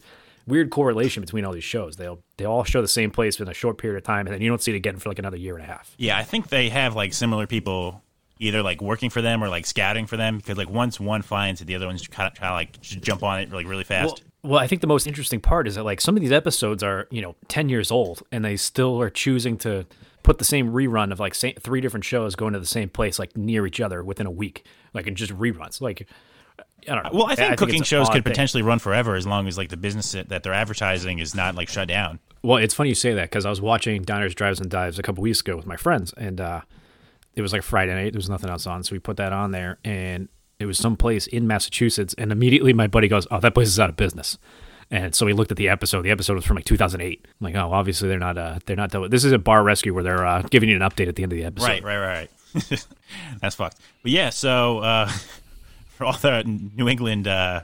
weird 0.50 0.72
correlation 0.72 1.22
between 1.22 1.46
all 1.46 1.54
these 1.54 1.64
shows. 1.64 1.96
They'll 1.96 2.20
they 2.38 2.46
all 2.46 2.64
show 2.64 2.82
the 2.82 2.88
same 2.88 3.12
place 3.12 3.40
in 3.40 3.48
a 3.48 3.54
short 3.54 3.78
period 3.78 3.98
of 3.98 4.04
time, 4.04 4.28
and 4.28 4.34
then 4.34 4.42
you 4.42 4.50
don't 4.50 4.62
see 4.62 4.72
it 4.72 4.76
again 4.76 4.98
for 4.98 5.10
like 5.10 5.20
another 5.20 5.38
year 5.38 5.56
and 5.56 5.64
a 5.64 5.68
half. 5.68 5.94
Yeah, 5.98 6.18
I 6.18 6.24
think 6.24 6.50
they 6.50 6.70
have 6.70 6.96
like 6.96 7.14
similar 7.14 7.48
people 7.48 8.02
either 8.40 8.64
like 8.64 8.82
working 8.82 9.10
for 9.10 9.22
them 9.22 9.44
or 9.44 9.50
like 9.50 9.66
scouting 9.66 10.08
for 10.08 10.18
them 10.18 10.38
because 10.38 10.58
like 10.58 10.70
once 10.70 11.00
one 11.00 11.22
finds 11.22 11.62
it, 11.62 11.66
the 11.66 11.76
other 11.76 11.86
ones 11.86 12.06
kind 12.08 12.28
of 12.28 12.34
try 12.34 12.48
to 12.48 12.54
like 12.54 12.82
jump 12.82 13.24
on 13.24 13.40
it 13.40 13.52
like 13.52 13.68
really 13.68 13.84
fast. 13.84 14.22
Well, 14.22 14.29
well, 14.44 14.60
I 14.60 14.68
think 14.68 14.82
the 14.82 14.88
most 14.88 15.08
interesting 15.08 15.42
part 15.42 15.68
is 15.68 15.76
that 15.76 15.84
like 15.84 16.00
some 16.02 16.16
of 16.16 16.22
these 16.22 16.32
episodes 16.32 16.84
are 16.84 17.08
you 17.12 17.22
know 17.22 17.36
ten 17.48 17.70
years 17.70 17.92
old, 17.92 18.24
and 18.32 18.44
they 18.46 18.56
still 18.56 19.02
are 19.02 19.10
choosing 19.10 19.58
to 19.60 19.86
put 20.24 20.38
the 20.38 20.46
same 20.46 20.72
rerun 20.72 21.12
of 21.12 21.20
like 21.20 21.36
sa- 21.36 21.50
three 21.60 21.82
different 21.82 22.06
shows 22.06 22.36
going 22.36 22.54
to 22.54 22.60
the 22.60 22.66
same 22.66 22.90
place 22.90 23.20
like 23.20 23.36
near 23.36 23.66
each 23.66 23.82
other 23.82 24.04
within 24.04 24.28
a 24.28 24.32
week, 24.32 24.66
like 24.94 25.08
in 25.08 25.16
just 25.16 25.34
reruns. 25.34 25.82
Like 25.82 26.08
I 26.88 26.96
don't 26.96 27.04
know. 27.04 27.10
well, 27.14 27.26
I 27.28 27.36
think 27.36 27.58
cooking 27.58 27.76
it's 27.76 27.82
an 27.82 27.86
shows 27.86 28.08
could 28.08 28.24
thing. 28.24 28.32
potentially 28.32 28.64
run 28.64 28.80
forever 28.80 29.16
as 29.16 29.28
long 29.28 29.48
as 29.48 29.58
like 29.58 29.70
the 29.70 29.78
business 29.78 30.12
that 30.14 30.30
that 30.30 30.44
they're 30.44 30.54
advertising 30.54 31.20
is 31.20 31.36
not 31.36 31.56
like 31.56 31.70
shut 31.70 31.88
down. 31.88 32.20
Well, 32.42 32.58
it's 32.58 32.74
funny 32.74 32.90
you 32.90 32.96
say 32.96 33.14
that 33.14 33.30
because 33.30 33.46
I 33.46 33.50
was 33.50 33.60
watching 33.60 34.02
Diners, 34.04 34.34
Drives, 34.34 34.62
and 34.62 34.70
Dives 34.70 34.98
a 34.98 35.02
couple 35.02 35.22
weeks 35.22 35.42
ago 35.42 35.58
with 35.58 35.66
my 35.66 35.76
friends, 35.76 36.14
and 36.16 36.40
uh, 36.40 36.62
it 37.36 37.42
was 37.42 37.52
like 37.52 37.64
Friday 37.64 37.94
night. 37.94 38.14
There 38.14 38.20
was 38.20 38.30
nothing 38.30 38.50
else 38.50 38.66
on, 38.66 38.84
so 38.84 38.94
we 38.94 39.00
put 39.00 39.18
that 39.18 39.34
on 39.34 39.52
there, 39.52 39.78
and 39.84 40.30
it 40.60 40.66
was 40.66 40.78
some 40.78 40.96
place 40.98 41.26
in 41.28 41.48
Massachusetts. 41.48 42.14
And 42.18 42.32
immediately 42.32 42.74
my 42.74 42.88
buddy 42.88 43.08
goes, 43.08 43.26
"Oh, 43.32 43.40
that 43.40 43.54
place 43.54 43.68
is 43.70 43.80
out 43.80 43.90
of 43.90 43.96
business." 43.96 44.38
And 44.92 45.14
so 45.14 45.26
we 45.26 45.34
looked 45.34 45.52
at 45.52 45.58
the 45.58 45.70
episode. 45.70 46.02
The 46.02 46.10
episode 46.12 46.34
was 46.36 46.46
from 46.46 46.56
like 46.56 46.66
2008. 46.66 47.24
I'm 47.26 47.32
like, 47.46 47.56
"Oh, 47.56 47.72
obviously 47.72 48.10
they're 48.10 48.20
not. 48.20 48.38
Uh, 48.38 48.60
they're 48.66 48.76
not. 48.76 48.92
This 49.12 49.24
is 49.24 49.32
a 49.32 49.38
bar 49.40 49.64
rescue 49.64 49.94
where 49.94 50.04
they're 50.04 50.26
uh, 50.26 50.42
giving 50.50 50.68
you 50.70 50.76
an 50.76 50.82
update 50.82 51.08
at 51.08 51.16
the 51.16 51.24
end 51.24 51.32
of 51.32 51.38
the 51.38 51.46
episode." 51.46 51.68
Right, 51.68 51.84
right, 51.84 51.98
right, 52.00 52.30
right. 52.56 52.86
That's 53.42 53.56
fucked. 53.56 53.78
But 54.02 54.12
yeah, 54.12 54.30
so 54.32 54.80
uh, 54.80 55.08
for 55.90 56.06
all 56.06 56.14
the 56.14 56.44
New 56.76 56.90
England 56.90 57.28
uh, 57.28 57.62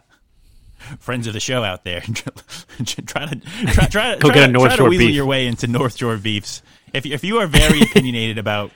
friends 1.00 1.26
of 1.26 1.34
the 1.34 1.40
show 1.40 1.64
out 1.64 1.84
there, 1.84 2.02
try 2.86 3.26
to 3.26 3.40
try, 3.66 3.86
try 3.88 4.14
to 4.16 4.20
Go 4.20 4.30
try 4.30 4.34
get 4.36 4.44
a 4.44 4.46
to- 4.48 4.52
North 4.54 4.68
try 4.70 4.76
Shore 4.78 4.86
to 4.86 4.90
weasel 4.92 5.08
beef. 5.08 5.16
your 5.16 5.26
way 5.26 5.48
into 5.48 5.66
North 5.68 5.98
Shore 5.98 6.18
beefs. 6.18 6.62
If 6.94 7.06
if 7.08 7.24
you 7.24 7.40
are 7.40 7.48
very 7.48 7.82
opinionated 7.82 8.38
about 8.38 8.72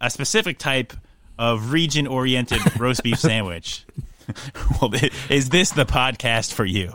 a 0.00 0.10
specific 0.10 0.58
type 0.58 0.92
of 1.38 1.72
region-oriented 1.72 2.60
roast 2.80 3.02
beef 3.02 3.18
sandwich, 3.18 3.84
well, 4.80 4.92
is 5.28 5.50
this 5.50 5.70
the 5.70 5.84
podcast 5.84 6.52
for 6.52 6.64
you? 6.64 6.94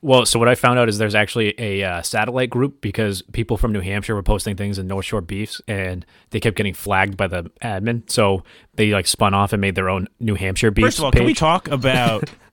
Well, 0.00 0.26
so 0.26 0.38
what 0.38 0.48
I 0.48 0.54
found 0.54 0.78
out 0.78 0.88
is 0.88 0.98
there's 0.98 1.14
actually 1.14 1.54
a 1.58 1.82
uh, 1.82 2.02
satellite 2.02 2.50
group 2.50 2.80
because 2.80 3.22
people 3.32 3.56
from 3.56 3.72
New 3.72 3.80
Hampshire 3.80 4.14
were 4.14 4.22
posting 4.22 4.56
things 4.56 4.78
in 4.78 4.86
North 4.86 5.04
Shore 5.04 5.20
Beefs, 5.20 5.60
and 5.66 6.06
they 6.30 6.40
kept 6.40 6.56
getting 6.56 6.74
flagged 6.74 7.16
by 7.16 7.26
the 7.26 7.50
admin. 7.62 8.08
So 8.08 8.44
they 8.74 8.92
like 8.92 9.06
spun 9.06 9.34
off 9.34 9.52
and 9.52 9.60
made 9.60 9.74
their 9.74 9.88
own 9.90 10.08
New 10.20 10.36
Hampshire 10.36 10.70
Beefs. 10.70 10.86
First 10.86 10.98
of 10.98 11.04
all, 11.04 11.10
page. 11.10 11.18
can 11.18 11.26
we 11.26 11.34
talk 11.34 11.68
about 11.68 12.30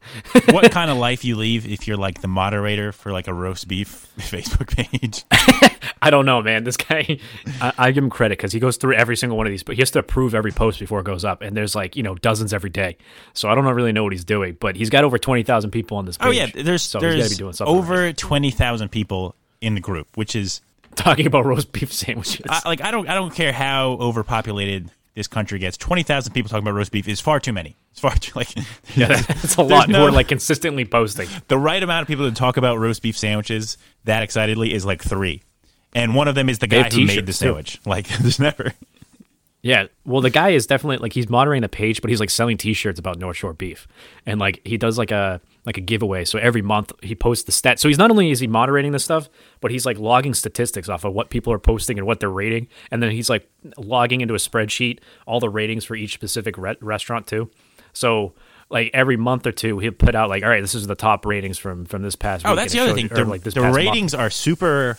what 0.52 0.72
kind 0.72 0.90
of 0.92 0.98
life 0.98 1.26
you 1.26 1.36
leave 1.36 1.68
if 1.68 1.88
you're 1.88 1.98
like 1.98 2.22
the 2.22 2.28
moderator 2.28 2.92
for 2.92 3.12
like 3.12 3.28
a 3.28 3.34
roast 3.34 3.68
beef 3.68 4.12
Facebook 4.18 4.76
page? 4.76 5.24
I 6.02 6.10
don't 6.10 6.26
know, 6.26 6.42
man. 6.42 6.64
This 6.64 6.78
guy, 6.78 7.20
I, 7.62 7.74
I 7.78 7.92
give 7.92 8.04
him 8.04 8.10
credit 8.10 8.38
because 8.38 8.52
he 8.52 8.60
goes 8.60 8.78
through 8.78 8.96
every 8.96 9.18
single 9.18 9.38
one 9.38 9.48
of 9.48 9.52
these, 9.52 9.64
but 9.64 9.76
he 9.76 9.82
has 9.82 9.92
to 9.92 10.00
approve 10.00 10.36
every 10.36 10.52
post 10.52 10.80
before 10.80 11.00
it 11.00 11.06
goes 11.06 11.26
up, 11.26 11.42
and 11.42 11.56
there's 11.56 11.76
like 11.76 11.96
you 11.96 12.04
know 12.04 12.16
dozens 12.16 12.54
every 12.54 12.70
day. 12.70 12.98
So 13.34 13.50
I 13.50 13.56
don't 13.56 13.66
really 13.66 13.92
know 13.92 14.04
what 14.04 14.14
he's 14.14 14.26
doing, 14.26 14.58
but 14.60 14.76
he's 14.76 14.90
got 14.90 15.04
over 15.04 15.18
twenty 15.18 15.44
thousand 15.44 15.72
people 15.72 15.98
on 15.98 16.06
this. 16.06 16.18
Page, 16.18 16.28
Oh 16.28 16.32
yeah, 16.32 16.48
there's 16.54 16.82
so 16.82 17.00
there's 17.00 17.30
be 17.30 17.36
doing 17.36 17.54
something. 17.54 17.76
over 17.76 17.96
right. 17.96 18.18
twenty 18.18 18.52
thousand 18.52 18.90
people 18.90 19.36
in 19.62 19.76
the 19.76 19.82
group, 19.82 20.08
which 20.16 20.36
is 20.36 20.62
talking 20.96 21.26
about 21.28 21.46
roast 21.46 21.72
beef 21.72 21.92
sandwiches. 21.94 22.46
I, 22.50 22.62
like 22.66 22.82
I 22.82 22.92
don't 22.92 23.08
I 23.10 23.14
don't 23.14 23.34
care 23.34 23.54
how 23.54 23.92
overpopulated 23.94 24.92
this 25.16 25.28
country 25.28 25.58
gets. 25.60 25.78
Twenty 25.78 26.04
thousand 26.04 26.34
people 26.34 26.50
talking 26.50 26.64
about 26.64 26.76
roast 26.76 26.92
beef 26.92 27.08
is 27.08 27.20
far 27.20 27.40
too 27.40 27.54
many. 27.54 27.76
It's 27.92 28.00
far 28.02 28.16
too 28.16 28.32
like 28.36 28.56
yeah, 28.96 29.08
that's 29.22 29.56
a 29.56 29.64
lot. 29.64 29.90
no- 29.90 30.08
Who 30.08 30.12
like 30.12 30.28
consistently 30.28 30.86
posting. 30.86 31.28
the 31.48 31.58
right 31.58 31.82
amount 31.82 32.04
of 32.04 32.08
people 32.08 32.30
to 32.30 32.36
talk 32.36 32.58
about 32.58 32.78
roast 32.78 33.02
beef 33.02 33.18
sandwiches 33.18 33.78
that 34.04 34.22
excitedly 34.24 34.74
is 34.74 34.86
like 34.86 35.02
three, 35.02 35.42
and 35.94 36.14
one 36.16 36.28
of 36.28 36.36
them 36.36 36.50
is 36.50 36.60
the 36.60 36.68
guy 36.68 36.84
who 36.90 37.06
made 37.06 37.26
the 37.26 37.32
t-shirts, 37.32 37.40
too. 37.40 37.46
sandwich. 37.46 37.82
Like 37.86 38.08
there's 38.08 38.40
never. 38.40 38.74
Yeah, 39.62 39.88
well, 40.06 40.22
the 40.22 40.30
guy 40.30 40.50
is 40.50 40.68
definitely 40.68 40.98
like 40.98 41.14
he's 41.14 41.28
moderating 41.28 41.64
the 41.64 41.70
page, 41.70 42.00
but 42.02 42.12
he's 42.12 42.20
like 42.20 42.30
selling 42.30 42.56
T-shirts 42.56 43.00
about 43.00 43.18
North 43.18 43.38
Shore 43.38 43.54
beef, 43.54 43.88
and 44.26 44.40
like 44.40 44.62
he 44.64 44.78
does 44.78 44.98
like 45.00 45.10
a 45.10 45.42
like 45.66 45.78
a 45.78 45.82
giveaway. 45.82 46.26
So 46.26 46.38
every 46.40 46.62
month 46.62 46.92
he 47.02 47.16
posts 47.16 47.44
the 47.46 47.52
stats. 47.52 47.80
So 47.80 47.88
he's 47.88 47.98
not 47.98 48.12
only 48.12 48.32
is 48.32 48.40
he 48.40 48.48
moderating 48.48 48.92
this 48.92 49.04
stuff, 49.04 49.30
but 49.62 49.72
he's 49.72 49.86
like 49.86 49.98
logging 49.98 50.34
statistics 50.34 50.90
off 50.90 51.04
of 51.04 51.14
what 51.14 51.30
people 51.30 51.52
are 51.54 51.60
posting 51.60 51.98
and 51.98 52.06
what 52.06 52.20
they're 52.20 52.30
rating, 52.30 52.68
and 52.92 53.02
then 53.02 53.12
he's 53.12 53.30
like 53.30 53.50
logging 53.78 54.22
into 54.22 54.34
a 54.34 54.38
spreadsheet 54.38 55.00
all 55.26 55.40
the 55.40 55.50
ratings 55.50 55.84
for 55.86 55.96
each 55.96 56.14
specific 56.14 56.58
re- 56.58 56.76
restaurant 56.82 57.26
too. 57.28 57.50
So 57.94 58.34
like 58.70 58.92
every 58.94 59.18
month 59.18 59.46
or 59.48 59.52
two, 59.52 59.80
he'll 59.80 59.92
put 59.92 60.16
out 60.16 60.30
like, 60.30 60.44
all 60.44 60.50
right, 60.50 60.62
this 60.62 60.76
is 60.76 60.86
the 60.88 60.96
top 60.96 61.26
ratings 61.26 61.58
from 61.58 61.86
from 61.86 62.02
this 62.04 62.16
past. 62.16 62.46
Oh, 62.46 62.56
that's 62.56 62.74
the 62.74 62.80
other 62.80 62.94
thing. 62.94 63.04
you- 63.10 63.16
The, 63.16 63.26
like 63.26 63.42
this 63.44 63.54
the 63.54 63.62
past 63.62 63.74
month. 63.76 63.86
ratings 63.86 64.14
are 64.14 64.30
super 64.30 64.98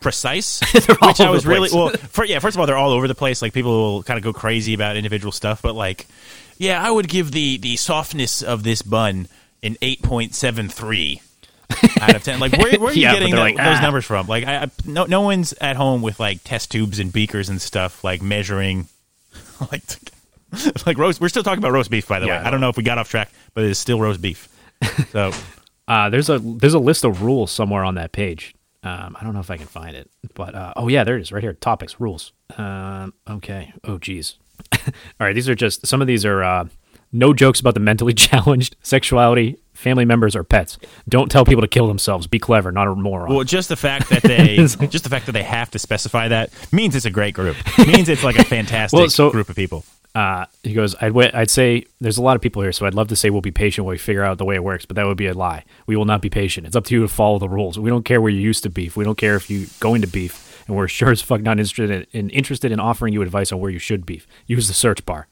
precise, 0.00 0.60
which 1.02 1.20
I 1.20 1.30
was 1.30 1.46
really 1.46 1.70
well. 1.72 1.88
For, 1.90 2.24
yeah, 2.24 2.38
first 2.38 2.56
of 2.56 2.60
all, 2.60 2.66
they're 2.66 2.76
all 2.76 2.90
over 2.92 3.08
the 3.08 3.14
place. 3.14 3.40
Like 3.40 3.52
people 3.54 3.72
will 3.72 4.02
kind 4.02 4.18
of 4.18 4.24
go 4.24 4.32
crazy 4.32 4.74
about 4.74 4.96
individual 4.96 5.32
stuff, 5.32 5.62
but 5.62 5.74
like, 5.74 6.06
yeah, 6.58 6.82
I 6.86 6.90
would 6.90 7.08
give 7.08 7.32
the 7.32 7.56
the 7.58 7.76
softness 7.76 8.42
of 8.42 8.62
this 8.64 8.82
bun 8.82 9.28
an 9.64 9.76
eight 9.82 10.02
point 10.02 10.34
seven 10.34 10.68
three. 10.68 11.20
out 12.00 12.14
of 12.14 12.22
ten, 12.22 12.38
like 12.40 12.52
where, 12.52 12.78
where 12.78 12.90
are 12.90 12.92
you 12.92 13.02
Yeah, 13.02 13.14
getting 13.14 13.30
they're 13.32 13.40
like, 13.40 13.56
those 13.56 13.78
ah. 13.78 13.80
numbers 13.80 14.04
from? 14.04 14.26
Like, 14.26 14.44
I, 14.44 14.64
I, 14.64 14.70
no, 14.84 15.04
no 15.06 15.22
one's 15.22 15.52
at 15.60 15.76
home 15.76 16.02
with 16.02 16.20
like 16.20 16.44
test 16.44 16.70
tubes 16.70 16.98
and 17.00 17.12
beakers 17.12 17.48
and 17.48 17.60
stuff, 17.60 18.04
like 18.04 18.22
measuring, 18.22 18.86
like, 19.72 19.82
like 20.86 20.98
roast. 20.98 21.20
We're 21.20 21.28
still 21.30 21.42
talking 21.42 21.58
about 21.58 21.72
roast 21.72 21.90
beef, 21.90 22.06
by 22.06 22.20
the 22.20 22.26
Yeah, 22.26 22.38
way. 22.38 22.44
I 22.44 22.48
I 22.48 22.50
don't 22.50 22.60
know 22.60 22.68
if 22.68 22.76
we 22.76 22.82
got 22.82 22.98
off 22.98 23.08
track, 23.08 23.30
but 23.54 23.64
it's 23.64 23.80
still 23.80 23.98
roast 23.98 24.20
beef. 24.20 24.48
So, 25.10 25.32
Uh, 25.86 26.08
there's 26.08 26.30
a 26.30 26.38
there's 26.38 26.72
a 26.72 26.78
list 26.78 27.04
of 27.04 27.20
rules 27.20 27.50
somewhere 27.52 27.84
on 27.84 27.96
that 27.96 28.10
page. 28.12 28.54
Um, 28.82 29.14
I 29.20 29.22
don't 29.22 29.34
know 29.34 29.40
if 29.40 29.50
I 29.50 29.58
can 29.58 29.66
find 29.66 29.94
it, 29.94 30.10
but 30.34 30.54
uh, 30.54 30.72
oh 30.76 30.88
yeah, 30.88 31.04
there 31.04 31.18
it 31.18 31.20
is 31.20 31.30
right 31.30 31.42
here. 31.42 31.52
Topics 31.52 32.00
rules. 32.00 32.32
Um, 32.56 33.12
okay. 33.28 33.74
Oh 33.84 33.98
geez. 33.98 34.36
All 34.72 34.80
right, 35.20 35.34
these 35.34 35.46
are 35.46 35.54
just 35.54 35.86
some 35.86 36.00
of 36.00 36.06
these 36.06 36.24
are 36.24 36.42
uh, 36.42 36.68
no 37.14 37.32
jokes 37.32 37.60
about 37.60 37.72
the 37.74 37.80
mentally 37.80 38.12
challenged, 38.28 38.76
sexuality, 38.82 39.56
family 39.72 40.04
members, 40.04 40.36
or 40.36 40.44
pets. 40.44 40.78
Don't 41.08 41.30
tell 41.30 41.44
people 41.44 41.62
to 41.62 41.68
kill 41.68 41.86
themselves. 41.86 42.26
Be 42.26 42.38
clever, 42.38 42.70
not 42.72 42.86
a 42.88 42.94
moron. 42.94 43.32
Well, 43.34 43.44
just 43.44 43.68
the 43.70 43.76
fact 43.76 44.08
that 44.10 44.22
they 44.22 44.56
just 44.88 45.04
the 45.04 45.10
fact 45.10 45.26
that 45.26 45.32
they 45.32 45.42
have 45.42 45.70
to 45.70 45.78
specify 45.78 46.28
that 46.28 46.50
means 46.72 46.94
it's 46.94 47.06
a 47.06 47.10
great 47.10 47.34
group. 47.34 47.56
means 47.86 48.08
it's 48.08 48.22
like 48.24 48.38
a 48.38 48.44
fantastic 48.56 48.98
Well, 48.98 49.08
so- 49.08 49.30
group 49.30 49.48
of 49.48 49.56
people. 49.56 49.84
uh, 50.14 50.46
he 50.62 50.72
goes, 50.74 50.94
I'd, 51.00 51.12
wa- 51.12 51.30
I'd 51.34 51.50
say 51.50 51.86
there's 52.00 52.18
a 52.18 52.22
lot 52.22 52.36
of 52.36 52.42
people 52.42 52.62
here, 52.62 52.70
so 52.72 52.86
I'd 52.86 52.94
love 52.94 53.08
to 53.08 53.16
say 53.16 53.30
we'll 53.30 53.40
be 53.40 53.50
patient 53.50 53.84
while 53.84 53.92
we 53.92 53.98
figure 53.98 54.22
out 54.22 54.38
the 54.38 54.44
way 54.44 54.54
it 54.54 54.62
works, 54.62 54.84
but 54.86 54.94
that 54.96 55.06
would 55.06 55.16
be 55.16 55.26
a 55.26 55.34
lie. 55.34 55.64
We 55.86 55.96
will 55.96 56.04
not 56.04 56.22
be 56.22 56.30
patient. 56.30 56.66
It's 56.66 56.76
up 56.76 56.84
to 56.86 56.94
you 56.94 57.00
to 57.02 57.08
follow 57.08 57.38
the 57.40 57.48
rules. 57.48 57.78
We 57.78 57.90
don't 57.90 58.04
care 58.04 58.20
where 58.20 58.30
you 58.30 58.40
used 58.40 58.62
to 58.62 58.70
beef. 58.70 58.96
We 58.96 59.04
don't 59.04 59.18
care 59.18 59.34
if 59.34 59.50
you 59.50 59.66
go 59.80 59.94
into 59.94 60.06
beef, 60.06 60.64
and 60.68 60.76
we're 60.76 60.86
sure 60.88 61.10
as 61.10 61.20
fuck 61.20 61.42
not 61.42 61.58
interested 61.58 61.90
in, 61.90 62.06
in 62.12 62.30
interested 62.30 62.70
in 62.70 62.78
offering 62.80 63.12
you 63.12 63.22
advice 63.22 63.50
on 63.52 63.58
where 63.60 63.70
you 63.72 63.80
should 63.80 64.06
beef. 64.06 64.26
Use 64.46 64.68
the 64.68 64.74
search 64.74 65.04
bar. 65.04 65.26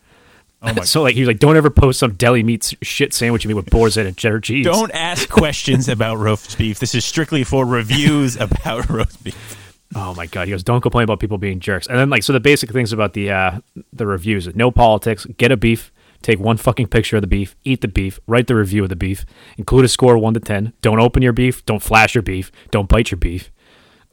Oh 0.62 0.72
my! 0.74 0.84
so 0.84 1.02
like 1.02 1.14
he 1.14 1.20
was 1.20 1.28
like, 1.28 1.38
don't 1.38 1.56
ever 1.56 1.70
post 1.70 1.98
some 1.98 2.14
deli 2.14 2.42
meat 2.42 2.74
shit 2.82 3.12
sandwich 3.12 3.44
you 3.44 3.48
made 3.48 3.54
with 3.54 3.70
boar's 3.70 3.96
head 3.96 4.06
and 4.06 4.16
cheddar 4.16 4.40
cheese. 4.40 4.64
Don't 4.64 4.90
ask 4.92 5.28
questions 5.28 5.88
about 5.88 6.18
roast 6.18 6.56
beef. 6.56 6.78
This 6.78 6.94
is 6.94 7.04
strictly 7.04 7.44
for 7.44 7.66
reviews 7.66 8.36
about 8.36 8.88
roast 8.90 9.22
beef. 9.24 9.58
Oh 9.94 10.14
my 10.14 10.26
god! 10.26 10.46
He 10.46 10.52
goes, 10.52 10.62
don't 10.62 10.80
complain 10.80 11.04
about 11.04 11.20
people 11.20 11.38
being 11.38 11.60
jerks. 11.60 11.86
And 11.86 11.98
then 11.98 12.08
like, 12.08 12.22
so 12.22 12.32
the 12.32 12.40
basic 12.40 12.70
things 12.70 12.92
about 12.92 13.12
the 13.12 13.30
uh, 13.30 13.60
the 13.92 14.06
reviews: 14.06 14.54
no 14.54 14.70
politics, 14.70 15.26
get 15.36 15.52
a 15.52 15.56
beef, 15.56 15.92
take 16.22 16.38
one 16.38 16.56
fucking 16.56 16.86
picture 16.86 17.16
of 17.16 17.22
the 17.22 17.26
beef, 17.26 17.56
eat 17.64 17.80
the 17.80 17.88
beef, 17.88 18.18
write 18.26 18.46
the 18.46 18.54
review 18.54 18.82
of 18.84 18.88
the 18.88 18.96
beef, 18.96 19.26
include 19.58 19.84
a 19.84 19.88
score 19.88 20.16
one 20.16 20.34
to 20.34 20.40
ten. 20.40 20.72
Don't 20.80 21.00
open 21.00 21.22
your 21.22 21.32
beef, 21.32 21.64
don't 21.66 21.82
flash 21.82 22.14
your 22.14 22.22
beef, 22.22 22.50
don't 22.70 22.88
bite 22.88 23.10
your 23.10 23.18
beef. 23.18 23.50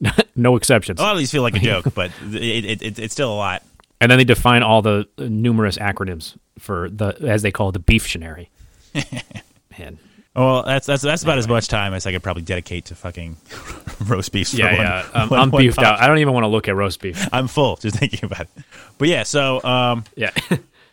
no 0.36 0.56
exceptions. 0.56 0.98
A 0.98 1.02
lot 1.02 1.12
of 1.12 1.18
these 1.18 1.30
feel 1.30 1.42
like 1.42 1.56
a 1.56 1.60
joke, 1.60 1.86
but 1.94 2.10
it, 2.30 2.64
it, 2.64 2.82
it, 2.82 2.98
it's 2.98 3.12
still 3.12 3.32
a 3.32 3.36
lot. 3.36 3.62
And 4.00 4.10
then 4.10 4.18
they 4.18 4.24
define 4.24 4.62
all 4.62 4.80
the 4.82 5.06
uh, 5.18 5.24
numerous 5.28 5.76
acronyms 5.76 6.36
for 6.58 6.88
the 6.88 7.16
as 7.20 7.42
they 7.42 7.50
call 7.52 7.68
it, 7.68 7.72
the 7.72 7.80
beeftionary. 7.80 8.48
Man, 9.78 9.98
Well, 10.34 10.62
that's 10.62 10.86
that's 10.86 11.02
that's 11.02 11.22
about 11.22 11.38
as 11.38 11.46
much 11.48 11.68
time 11.68 11.92
as 11.94 12.06
I 12.06 12.12
could 12.12 12.22
probably 12.22 12.42
dedicate 12.42 12.86
to 12.86 12.94
fucking 12.94 13.36
roast 14.06 14.32
beef. 14.32 14.52
yeah, 14.54 14.66
one- 14.76 14.76
yeah. 14.86 15.06
Um, 15.22 15.28
one- 15.30 15.40
I'm 15.40 15.50
one 15.50 15.60
beefed 15.62 15.76
pop. 15.76 15.84
out. 15.86 16.00
I 16.00 16.06
don't 16.06 16.18
even 16.18 16.32
want 16.34 16.44
to 16.44 16.48
look 16.48 16.66
at 16.68 16.74
roast 16.76 17.00
beef. 17.00 17.28
I'm 17.32 17.46
full 17.48 17.76
just 17.76 17.96
thinking 17.96 18.20
about 18.24 18.42
it. 18.42 18.48
But 18.98 19.08
yeah, 19.08 19.22
so 19.24 19.62
um, 19.62 20.04
Yeah, 20.16 20.30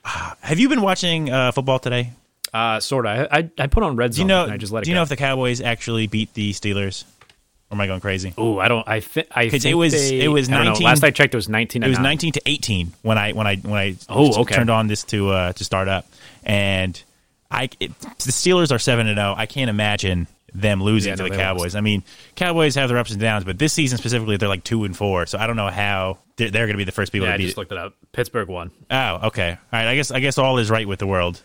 have 0.04 0.60
you 0.60 0.70
been 0.70 0.82
watching 0.82 1.30
uh, 1.32 1.52
football 1.52 1.80
today? 1.80 2.12
uh, 2.54 2.80
sort 2.80 3.06
of. 3.06 3.28
I, 3.32 3.38
I 3.40 3.50
I 3.58 3.68
put 3.68 3.84
on 3.84 3.96
red 3.96 4.12
Do 4.12 4.18
zone. 4.18 4.24
you 4.26 4.28
know? 4.28 4.44
and 4.46 4.54
I 4.54 4.58
just 4.58 4.72
let 4.72 4.80
it 4.80 4.82
go. 4.82 4.86
do 4.86 4.92
you 4.92 4.96
go. 4.96 5.00
know 5.00 5.04
if 5.04 5.10
the 5.10 5.18
Cowboys 5.18 5.60
actually 5.62 6.08
beat 6.08 6.34
the 6.34 6.52
Steelers? 6.54 7.04
Or 7.70 7.76
am 7.76 7.82
I 7.82 7.88
going 7.88 8.00
crazy? 8.00 8.34
Oh, 8.38 8.60
I 8.60 8.68
don't. 8.70 8.88
I 8.88 9.02
think. 9.02 9.28
I 9.36 9.50
think 9.50 9.66
it 9.66 9.74
was- 9.74 9.92
They, 9.92 10.22
it 10.22 10.28
was 10.30 10.48
I 10.48 10.54
don't 10.54 10.66
know. 10.66 10.72
19 10.72 10.86
Last 10.86 11.04
I 11.04 11.12
checked, 11.12 11.34
it 11.34 11.38
was 11.38 11.50
nineteen. 11.50 11.84
It 11.84 11.90
was 11.90 11.98
nine. 11.98 12.04
19 12.04 12.32
to 12.34 12.42
18 12.46 12.94
when 13.02 13.18
I 13.18 13.34
when 13.34 13.46
I 13.46 13.56
when 13.58 13.74
I 13.80 13.96
Oh, 14.08 14.42
okay. 14.42 14.56
turned 14.56 14.70
on 14.70 14.88
this 14.88 15.04
to 15.06 15.30
uh, 15.32 15.52
to 15.54 15.64
start 15.66 15.88
up, 15.90 16.06
and 16.46 17.02
I 17.52 17.70
it, 17.80 17.98
the 18.00 18.32
Steelers 18.32 18.72
are 18.72 18.80
seven 18.80 19.08
and 19.08 19.18
zero. 19.18 19.34
I 19.36 19.46
can't 19.48 19.70
imagine 19.70 20.28
them 20.54 20.82
losing 20.82 21.10
Yeah, 21.12 21.16
to 21.18 21.24
no, 21.24 21.30
the 21.30 21.36
Cowboys. 21.36 21.62
lost. 21.64 21.76
I 21.76 21.82
mean, 21.82 22.04
Cowboys 22.36 22.76
have 22.76 22.88
their 22.88 22.98
ups 22.98 23.12
and 23.12 23.20
downs, 23.20 23.44
but 23.44 23.60
this 23.60 23.74
season 23.74 23.98
specifically, 23.98 24.38
they're 24.38 24.48
like 24.48 24.64
two 24.64 24.86
and 24.86 24.96
four. 24.96 25.26
So 25.26 25.38
I 25.38 25.46
don't 25.46 25.58
know 25.58 25.68
how 25.70 26.20
they're, 26.38 26.50
they're 26.50 26.66
going 26.68 26.74
to 26.76 26.78
be 26.78 26.84
the 26.86 26.92
first 26.94 27.12
people 27.12 27.28
Yeah, 27.28 27.34
I 27.34 27.38
to 27.38 27.40
beat 27.40 27.46
just 27.48 27.58
it. 27.58 27.60
looked 27.60 27.72
it 27.74 27.78
up. 27.78 27.94
Pittsburgh 28.14 28.48
won. 28.48 28.72
Oh, 28.90 29.28
okay, 29.28 29.52
all 29.52 29.58
right. 29.74 29.88
I 29.90 29.96
guess 29.96 30.10
I 30.10 30.22
guess 30.22 30.38
all 30.38 30.58
is 30.58 30.70
right 30.72 30.88
with 30.88 31.00
the 31.00 31.08
world. 31.08 31.42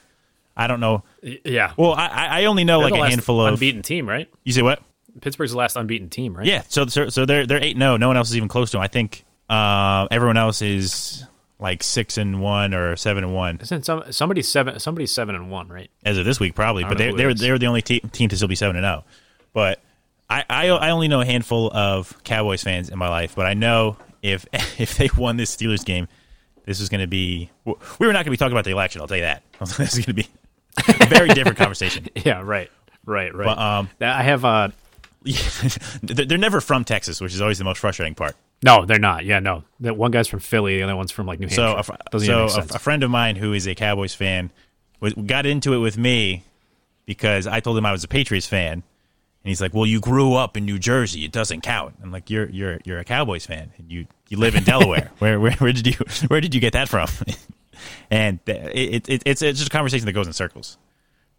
I 0.57 0.67
don't 0.69 0.81
know. 0.81 1.03
Yeah. 1.23 1.73
Well, 1.77 1.95
I 1.95 2.07
I 2.07 2.27
I 2.27 2.45
only 2.45 2.63
know 2.65 2.81
They're 2.81 2.91
like 2.91 3.01
a 3.01 3.09
handful 3.11 3.45
of. 3.45 3.55
unbeaten 3.55 3.83
team, 3.83 4.09
right? 4.09 4.29
You 4.45 4.53
say 4.53 4.63
what? 4.63 4.81
Pittsburgh's 5.21 5.53
the 5.53 5.59
last 5.59 5.77
unbeaten 5.77 6.09
team, 6.09 6.37
right? 6.37 6.47
Yeah, 6.47 6.63
so 6.69 6.87
so, 6.87 7.09
so 7.09 7.27
they're 7.27 7.47
they're 7.47 7.63
eight. 7.63 7.77
No, 7.77 7.97
no 7.97 8.09
one 8.09 8.17
else 8.17 8.31
is 8.31 8.37
even 8.37 8.49
close 8.49 8.71
to 8.71 8.77
them. 8.77 8.83
I 8.83 8.89
think 8.89 9.25
uh, 9.49 10.09
everyone 10.11 10.37
else 10.37 10.63
is 10.63 11.25
like 11.59 11.83
six 11.83 12.19
and 12.19 12.41
one 12.41 12.75
or 12.75 12.97
seven 12.97 13.23
and 13.23 13.33
one 13.33 13.59
Isn't 13.63 13.85
some 13.85 14.11
somebody's 14.11 14.49
seven 14.49 14.81
somebody's 14.81 15.13
seven 15.13 15.35
and 15.35 15.51
one, 15.51 15.69
right? 15.69 15.91
as 16.05 16.19
of 16.19 16.25
this 16.25 16.41
week, 16.41 16.55
probably. 16.55 16.85
But 16.85 16.99
they 16.99 17.11
know 17.11 17.17
they 17.17 17.25
it 17.25 17.27
were 17.27 17.35
they 17.35 17.51
were 17.51 17.59
the 17.59 17.67
only 17.67 17.83
te- 17.83 18.01
team 18.01 18.29
to 18.31 18.37
still 18.37 18.49
be 18.49 18.57
seven 18.57 18.77
and 18.77 18.85
zero. 18.85 19.05
But 19.53 19.81
I, 20.29 20.45
I 20.49 20.69
I 20.69 20.91
only 20.91 21.09
know 21.09 21.21
a 21.21 21.27
handful 21.27 21.71
of 21.73 22.23
Cowboys 22.25 22.63
fans 22.63 22.89
in 22.89 22.99
my 22.99 23.09
life. 23.09 23.35
But 23.37 23.47
I 23.47 23.55
know 23.55 23.97
if 24.23 24.47
if 24.81 24.97
they 24.97 25.09
won 25.17 25.37
this 25.37 25.55
Steelers 25.55 25.85
game, 25.85 26.09
this 26.65 26.81
is 26.81 26.89
going 26.89 27.03
to 27.03 27.07
be 27.07 27.51
we 27.65 27.75
were 28.01 28.13
not 28.13 28.25
going 28.25 28.25
to 28.25 28.31
be 28.31 28.37
talking 28.37 28.53
about 28.53 28.65
the 28.65 28.71
election. 28.73 29.01
I'll 29.01 29.09
tell 29.09 29.19
you 29.19 29.25
that. 29.25 29.43
this 29.61 29.97
is 29.97 30.05
going 30.07 30.17
to 30.17 30.25
be 30.25 30.29
a 30.89 31.07
very 31.07 31.29
different 31.29 31.59
conversation. 31.59 32.09
Yeah, 32.17 32.41
right, 32.43 32.71
right, 33.05 33.35
right. 33.35 33.45
But, 33.45 33.59
um, 33.59 33.91
I 34.01 34.23
have 34.23 34.45
uh 34.45 34.69
they're 36.03 36.39
never 36.39 36.61
from 36.61 36.85
Texas, 36.85 37.21
which 37.21 37.35
is 37.35 37.41
always 37.41 37.59
the 37.59 37.65
most 37.65 37.79
frustrating 37.79 38.15
part. 38.15 38.37
no, 38.63 38.85
they're 38.85 38.99
not. 38.99 39.25
Yeah, 39.25 39.41
no. 39.41 39.65
That 39.81 39.97
one 39.97 40.11
guy's 40.11 40.29
from 40.29 40.41
Philly, 40.41 40.79
the 40.79 40.83
other 40.83 40.97
one's 40.97 41.13
from 41.13 41.27
like 41.27 41.41
New 41.41 41.47
Hampshire. 41.47 41.57
So, 41.57 41.77
a, 41.77 41.83
fr- 41.83 41.93
Doesn't 42.11 42.27
so 42.27 42.61
a, 42.61 42.77
a 42.77 42.79
friend 42.79 43.03
of 43.03 43.11
mine 43.11 43.37
who 43.37 43.53
is 43.53 43.67
a 43.67 43.75
Cowboys 43.75 44.15
fan 44.15 44.51
was, 45.01 45.15
got 45.15 45.47
into 45.47 45.75
it 45.75 45.79
with 45.79 45.99
me 45.99 46.45
because 47.07 47.47
I 47.47 47.61
told 47.61 47.77
him 47.77 47.87
I 47.87 47.93
was 47.93 48.05
a 48.05 48.09
Patriots 48.09 48.47
fan, 48.47 48.73
and 48.73 48.83
he's 49.43 49.61
like, 49.61 49.75
"Well, 49.75 49.87
you 49.87 50.01
grew 50.01 50.35
up 50.35 50.57
in 50.57 50.65
New 50.65 50.79
Jersey; 50.79 51.25
it 51.25 51.33
doesn't 51.33 51.63
count." 51.63 51.97
I'm 52.03 52.13
like, 52.13 52.31
"You're 52.31 52.49
you're 52.49 52.79
you're 52.85 52.99
a 52.99 53.05
Cowboys 53.05 53.45
fan, 53.47 53.73
and 53.79 53.91
you 53.91 54.07
you 54.29 54.39
live 54.39 54.55
in 54.55 54.65
Delaware. 54.65 55.11
where, 55.19 55.39
where 55.41 55.53
where 55.53 55.73
did 55.73 55.87
you 55.87 55.95
where 56.29 56.41
did 56.41 56.55
you 56.55 56.61
get 56.61 56.73
that 56.75 56.89
from?" 56.89 57.09
and 58.11 58.39
it, 58.47 59.09
it, 59.09 59.23
it's 59.27 59.43
it's 59.43 59.59
just 59.59 59.69
a 59.69 59.73
conversation 59.73 60.07
that 60.07 60.13
goes 60.13 60.27
in 60.27 60.33
circles. 60.33 60.79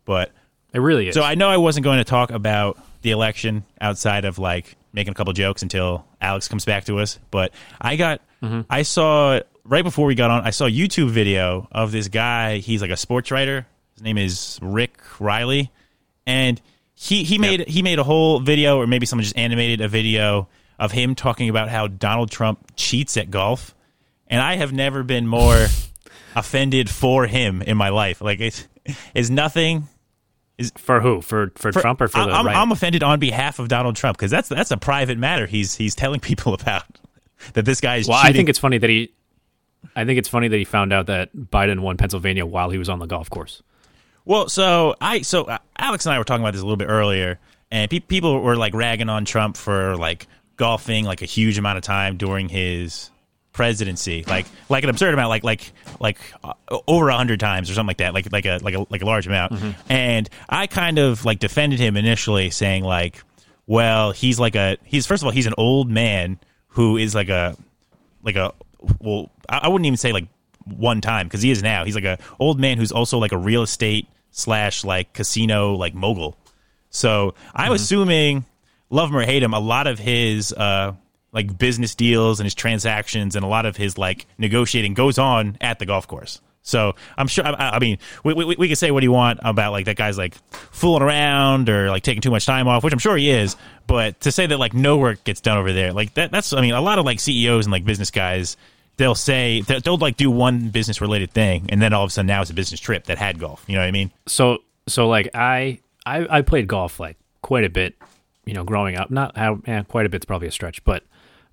But 0.06 0.32
it 0.74 0.80
really 0.80 1.08
is. 1.08 1.16
so 1.16 1.24
I 1.24 1.36
know 1.36 1.48
I 1.48 1.58
wasn't 1.58 1.86
going 1.86 2.00
to 2.00 2.04
talk 2.04 2.32
about 2.32 2.78
the 3.04 3.12
election 3.12 3.64
outside 3.80 4.26
of 4.26 4.40
like 4.40 4.76
making 4.92 5.12
a 5.12 5.14
couple 5.16 5.34
jokes 5.34 5.62
until 5.62 6.06
Alex 6.20 6.48
comes 6.48 6.66
back 6.66 6.86
to 6.86 7.00
us. 7.00 7.20
But 7.32 7.54
I 7.80 7.96
got, 7.96 8.22
mm-hmm. 8.42 8.62
I 8.70 8.82
saw 8.82 9.40
right 9.66 9.84
before 9.84 10.06
we 10.06 10.16
got 10.16 10.32
on, 10.32 10.46
I 10.46 10.50
saw 10.50 10.66
a 10.66 10.72
YouTube 10.72 11.10
video 11.10 11.68
of 11.72 11.92
this 11.92 12.08
guy. 12.08 12.58
He's 12.58 12.82
like 12.82 12.92
a 12.92 12.98
sports 12.98 13.32
writer. 13.32 13.68
His 13.94 14.04
name 14.04 14.18
is 14.18 14.60
Rick 14.62 14.98
Reilly, 15.20 15.72
and 16.26 16.60
he 16.96 17.24
he 17.24 17.38
made 17.38 17.68
he 17.68 17.82
made 17.82 18.00
a 18.00 18.04
whole 18.04 18.40
video, 18.40 18.78
or 18.78 18.88
maybe 18.88 19.06
someone 19.06 19.24
just 19.24 19.38
animated 19.38 19.82
a 19.82 19.88
video 19.88 20.48
of 20.80 20.92
him 20.92 21.16
talking 21.16 21.50
about 21.50 21.70
how 21.70 21.88
Donald 21.88 22.32
Trump 22.32 22.72
cheats 22.76 23.18
at 23.18 23.30
golf. 23.30 23.76
And 24.28 24.42
I 24.42 24.56
have 24.56 24.74
never 24.74 25.04
been 25.04 25.28
more 25.28 25.68
offended 26.36 26.90
for 26.90 27.28
him 27.28 27.62
in 27.62 27.78
my 27.78 27.90
life. 27.90 28.20
Like 28.22 28.40
it's 28.40 28.68
is 29.14 29.30
nothing 29.30 29.88
for 30.78 31.02
who? 31.02 31.22
For 31.22 31.52
for, 31.56 31.72
Trump 31.72 32.02
or 32.02 32.08
for 32.08 32.20
I- 32.20 32.26
the 32.26 32.32
I'm, 32.32 32.46
right? 32.46 32.56
I'm 32.56 32.72
offended 32.72 33.04
on 33.04 33.20
behalf 33.20 33.60
of 33.60 33.68
Donald 33.68 33.96
Trump 33.96 34.18
because 34.18 34.32
that's 34.32 34.50
that's 34.50 34.72
a 34.72 34.78
private 34.78 35.18
matter. 35.18 35.46
He's 35.46 35.76
he's 35.76 35.96
telling 35.96 36.20
people 36.22 36.54
about 36.54 36.84
that 37.54 37.66
this 37.66 37.82
guy 37.82 37.98
is. 37.98 38.08
well, 38.08 38.20
cheating. 38.22 38.34
I 38.34 38.38
think 38.38 38.50
it's 38.50 38.60
funny 38.60 38.78
that 38.78 38.90
he 38.90 39.12
I 39.96 40.06
think 40.06 40.18
it's 40.20 40.30
funny 40.30 40.48
that 40.48 40.58
he 40.58 40.64
found 40.64 40.94
out 40.94 41.08
that 41.08 41.36
Biden 41.36 41.80
won 41.80 41.98
Pennsylvania 41.98 42.46
while 42.46 42.70
he 42.70 42.78
was 42.78 42.90
on 42.90 43.00
the 43.00 43.06
golf 43.08 43.30
course. 43.30 43.62
well. 44.26 44.48
So 44.50 44.96
I 45.02 45.22
so 45.22 45.44
uh, 45.46 45.58
Alex 45.78 46.06
and 46.06 46.14
I 46.14 46.18
were 46.18 46.24
talking 46.24 46.44
about 46.44 46.54
this 46.54 46.62
a 46.62 46.66
little 46.66 46.78
bit 46.78 46.88
earlier, 46.90 47.40
and 47.72 47.90
pe- 47.92 48.00
people 48.00 48.40
were 48.42 48.56
like 48.56 48.74
ragging 48.74 49.10
on 49.10 49.26
Trump 49.26 49.58
for 49.58 49.96
like 49.98 50.28
golfing 50.56 51.04
like 51.04 51.22
a 51.24 51.26
huge 51.26 51.58
amount 51.58 51.78
of 51.78 51.84
time 51.84 52.16
during 52.16 52.48
his 52.48 53.10
presidency, 53.54 54.24
like 54.28 54.46
like 54.68 54.84
an 54.84 54.90
absurd 54.90 55.14
amount, 55.14 55.30
like 55.30 55.44
like 55.44 55.72
like 56.00 56.20
uh, 56.44 56.54
over 56.88 57.10
a 57.10 57.16
hundred 57.16 57.40
times 57.40 57.70
or 57.70 57.74
something 57.74 57.88
like 57.88 57.98
that, 57.98 58.14
like 58.14 58.32
like 58.32 58.46
a 58.46 58.60
like 58.62 58.74
a 58.76 58.86
like 58.90 59.02
a 59.02 59.06
large 59.06 59.28
amount. 59.28 59.54
And 59.90 60.30
I 60.50 60.68
kind 60.68 61.00
of 61.00 61.24
like 61.24 61.40
defended 61.40 61.80
him 61.80 61.96
initially, 61.96 62.50
saying 62.50 62.84
like, 62.84 63.24
well, 63.68 64.12
he's 64.12 64.40
like 64.40 64.56
a 64.56 64.78
he's 64.84 65.06
first 65.08 65.24
of 65.24 65.28
all 65.28 65.32
he's 65.32 65.46
an 65.48 65.54
old 65.58 65.90
man 65.90 66.40
who 66.70 66.98
is 66.98 67.16
like 67.16 67.30
a 67.30 67.56
like 68.24 68.36
a 68.36 68.54
well 69.00 69.32
I, 69.48 69.60
I 69.64 69.68
wouldn't 69.70 69.86
even 69.86 69.98
say 69.98 70.12
like 70.12 70.28
one 70.66 71.00
time 71.02 71.28
because 71.28 71.42
he 71.42 71.52
is 71.52 71.62
now. 71.64 71.86
He's 71.86 71.96
like 71.96 72.04
a 72.04 72.18
old 72.40 72.60
man 72.60 72.78
who's 72.78 72.92
also 72.92 73.18
like 73.20 73.32
a 73.32 73.38
real 73.38 73.62
estate 73.64 74.08
slash 74.32 74.84
like 74.84 75.14
casino 75.14 75.74
like 75.76 75.94
mogul. 75.94 76.36
So 76.90 77.34
i'm 77.56 77.72
assuming 77.72 78.46
love 78.90 79.10
him 79.10 79.18
or 79.18 79.24
hate 79.24 79.42
him 79.42 79.54
a 79.54 79.60
lot 79.60 79.88
of 79.88 79.98
his 79.98 80.54
uh 80.54 80.94
like 81.34 81.58
business 81.58 81.96
deals 81.96 82.40
and 82.40 82.46
his 82.46 82.56
transactions 82.56 83.36
and 83.36 83.44
a 83.44 83.48
lot 83.48 83.66
of 83.66 83.76
his 83.76 83.98
like 83.98 84.26
negotiating 84.38 84.94
goes 84.94 85.18
on 85.18 85.58
at 85.60 85.80
the 85.80 85.86
golf 85.86 86.08
course. 86.08 86.40
So 86.66 86.96
i'm 87.18 87.28
sure 87.28 87.46
i, 87.46 87.72
I 87.72 87.80
mean 87.80 87.98
we, 88.24 88.34
we, 88.34 88.56
we 88.56 88.68
can 88.68 88.78
say 88.78 88.90
what 88.92 89.04
you 89.04 89.12
want 89.12 89.42
about 89.44 89.74
like 89.74 89.86
that 89.86 89.98
guy's 89.98 90.18
like 90.18 90.34
fooling 90.52 91.04
around 91.04 91.68
or 91.68 91.90
like 91.90 92.04
taking 92.04 92.22
too 92.22 92.32
much 92.32 92.46
time 92.46 92.70
off 92.70 92.86
which 92.86 92.94
i'm 92.94 93.00
sure 93.00 93.18
he 93.18 93.30
is. 93.30 93.58
But 93.86 94.22
to 94.22 94.32
say 94.32 94.46
that 94.46 94.58
like 94.58 94.74
no 94.74 94.98
work 94.98 95.26
gets 95.26 95.42
done 95.42 95.58
over 95.58 95.74
there 95.74 95.92
like 95.92 96.14
that 96.14 96.32
that's 96.32 96.54
i 96.54 96.62
mean 96.62 96.74
a 96.74 96.80
lot 96.80 97.00
of 97.00 97.06
like 97.06 97.20
ceos 97.20 97.66
and 97.66 97.72
like 97.74 97.84
business 97.84 98.12
guys 98.12 98.56
they'll 98.98 99.16
say 99.16 99.62
they'll 99.62 99.98
like 99.98 100.18
do 100.18 100.32
one 100.32 100.70
business 100.70 101.02
related 101.02 101.32
thing 101.32 101.66
and 101.70 101.82
then 101.82 101.94
all 101.94 102.04
of 102.04 102.10
a 102.10 102.12
sudden 102.12 102.28
now 102.28 102.42
it's 102.42 102.52
a 102.52 102.54
business 102.54 102.80
trip 102.80 103.06
that 103.06 103.18
had 103.18 103.40
golf. 103.40 103.64
You 103.68 103.76
know 103.76 103.82
what 103.82 103.88
i 103.88 103.92
mean? 103.92 104.12
So 104.28 104.60
so 104.88 105.08
like 105.10 105.30
I 105.34 105.80
I, 106.06 106.38
I 106.38 106.42
played 106.42 106.68
golf 106.68 107.00
like 107.00 107.18
quite 107.42 107.64
a 107.64 107.70
bit, 107.70 107.96
you 108.46 108.54
know, 108.54 108.64
growing 108.64 108.98
up. 108.98 109.10
Not 109.12 109.38
how 109.38 109.60
eh, 109.66 109.84
quite 109.84 110.06
a 110.06 110.10
bit's 110.10 110.26
probably 110.26 110.48
a 110.48 110.52
stretch, 110.52 110.84
but 110.84 111.04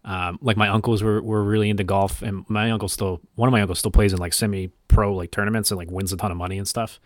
um, 0.04 0.38
like 0.40 0.56
my 0.56 0.68
uncles 0.68 1.02
were, 1.02 1.20
were 1.20 1.42
really 1.42 1.68
into 1.70 1.84
golf, 1.84 2.22
and 2.22 2.48
my 2.48 2.70
uncle 2.70 2.88
still 2.88 3.20
one 3.34 3.48
of 3.48 3.52
my 3.52 3.60
uncles 3.60 3.78
still 3.78 3.90
plays 3.90 4.12
in 4.12 4.18
like 4.18 4.32
semi 4.32 4.70
pro 4.88 5.14
like 5.14 5.30
tournaments 5.30 5.70
and 5.70 5.78
like 5.78 5.90
wins 5.90 6.12
a 6.12 6.16
ton 6.16 6.30
of 6.30 6.36
money 6.36 6.58
and 6.58 6.66
stuff. 6.66 7.00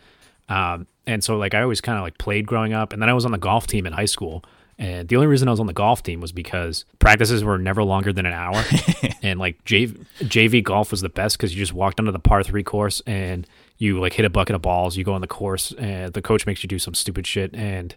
Um, 0.49 0.87
and 1.07 1.23
so 1.25 1.37
like 1.37 1.55
I 1.55 1.63
always 1.63 1.81
kind 1.81 1.99
of 1.99 2.05
like 2.05 2.19
played 2.19 2.47
growing 2.47 2.73
up, 2.73 2.93
and 2.93 3.03
then 3.03 3.09
I 3.09 3.13
was 3.13 3.25
on 3.25 3.33
the 3.33 3.39
golf 3.39 3.67
team 3.67 3.87
in 3.87 3.93
high 3.93 4.05
school. 4.05 4.45
And 4.77 5.09
the 5.09 5.15
only 5.15 5.29
reason 5.29 5.47
I 5.47 5.53
was 5.53 5.61
on 5.61 5.67
the 5.67 5.73
golf 5.73 6.03
team 6.03 6.21
was 6.21 6.33
because 6.33 6.85
practices 6.99 7.45
were 7.45 7.59
never 7.59 7.85
longer 7.85 8.13
than 8.13 8.27
an 8.27 8.33
hour, 8.33 8.63
and 9.23 9.39
like 9.39 9.65
JV, 9.65 10.05
JV 10.19 10.63
golf 10.63 10.91
was 10.91 11.01
the 11.01 11.09
best 11.09 11.37
because 11.37 11.55
you 11.55 11.61
just 11.61 11.73
walked 11.73 12.01
onto 12.01 12.11
the 12.11 12.19
par 12.19 12.43
three 12.43 12.65
course 12.65 13.01
and 13.07 13.47
you 13.79 14.01
like 14.01 14.15
hit 14.15 14.25
a 14.25 14.31
bucket 14.31 14.57
of 14.57 14.63
balls. 14.63 14.97
You 14.97 15.05
go 15.05 15.15
on 15.15 15.21
the 15.21 15.29
course, 15.29 15.73
and 15.79 16.13
the 16.13 16.23
coach 16.23 16.47
makes 16.47 16.63
you 16.63 16.69
do 16.69 16.79
some 16.79 16.95
stupid 16.95 17.27
shit, 17.27 17.55
and 17.55 17.95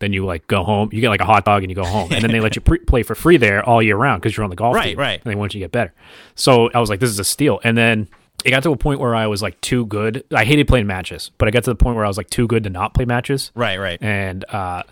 then 0.00 0.12
you 0.12 0.26
like 0.26 0.46
go 0.48 0.64
home. 0.64 0.88
You 0.92 1.00
get 1.00 1.08
like 1.10 1.20
a 1.20 1.24
hot 1.24 1.44
dog 1.44 1.62
and 1.62 1.70
you 1.70 1.76
go 1.76 1.84
home, 1.84 2.12
and 2.12 2.22
then 2.22 2.32
they 2.32 2.40
let 2.40 2.56
you 2.56 2.60
pre- 2.62 2.78
play 2.80 3.02
for 3.04 3.14
free 3.14 3.36
there 3.36 3.64
all 3.64 3.80
year 3.82 3.96
round 3.96 4.20
because 4.20 4.36
you're 4.36 4.44
on 4.44 4.50
the 4.50 4.56
golf 4.56 4.74
Right, 4.74 4.88
team. 4.90 4.98
right. 4.98 5.20
And 5.24 5.30
they 5.30 5.36
want 5.36 5.54
you 5.54 5.60
to 5.60 5.64
get 5.64 5.72
better. 5.72 5.92
So 6.34 6.70
I 6.74 6.80
was 6.80 6.90
like, 6.90 6.98
this 7.00 7.10
is 7.10 7.18
a 7.20 7.24
steal. 7.24 7.60
And 7.62 7.78
then 7.78 8.08
it 8.44 8.50
got 8.50 8.62
to 8.64 8.70
a 8.72 8.76
point 8.76 8.98
where 9.00 9.14
I 9.14 9.26
was 9.28 9.42
like 9.42 9.60
too 9.60 9.86
good. 9.86 10.24
I 10.34 10.44
hated 10.44 10.66
playing 10.66 10.86
matches, 10.86 11.30
but 11.38 11.46
I 11.46 11.50
got 11.52 11.62
to 11.64 11.70
the 11.70 11.76
point 11.76 11.94
where 11.96 12.04
I 12.04 12.08
was 12.08 12.16
like 12.16 12.30
too 12.30 12.46
good 12.46 12.64
to 12.64 12.70
not 12.70 12.94
play 12.94 13.04
matches. 13.04 13.52
right 13.54 13.78
right 13.78 14.02
And 14.02 14.44
uh, 14.48 14.82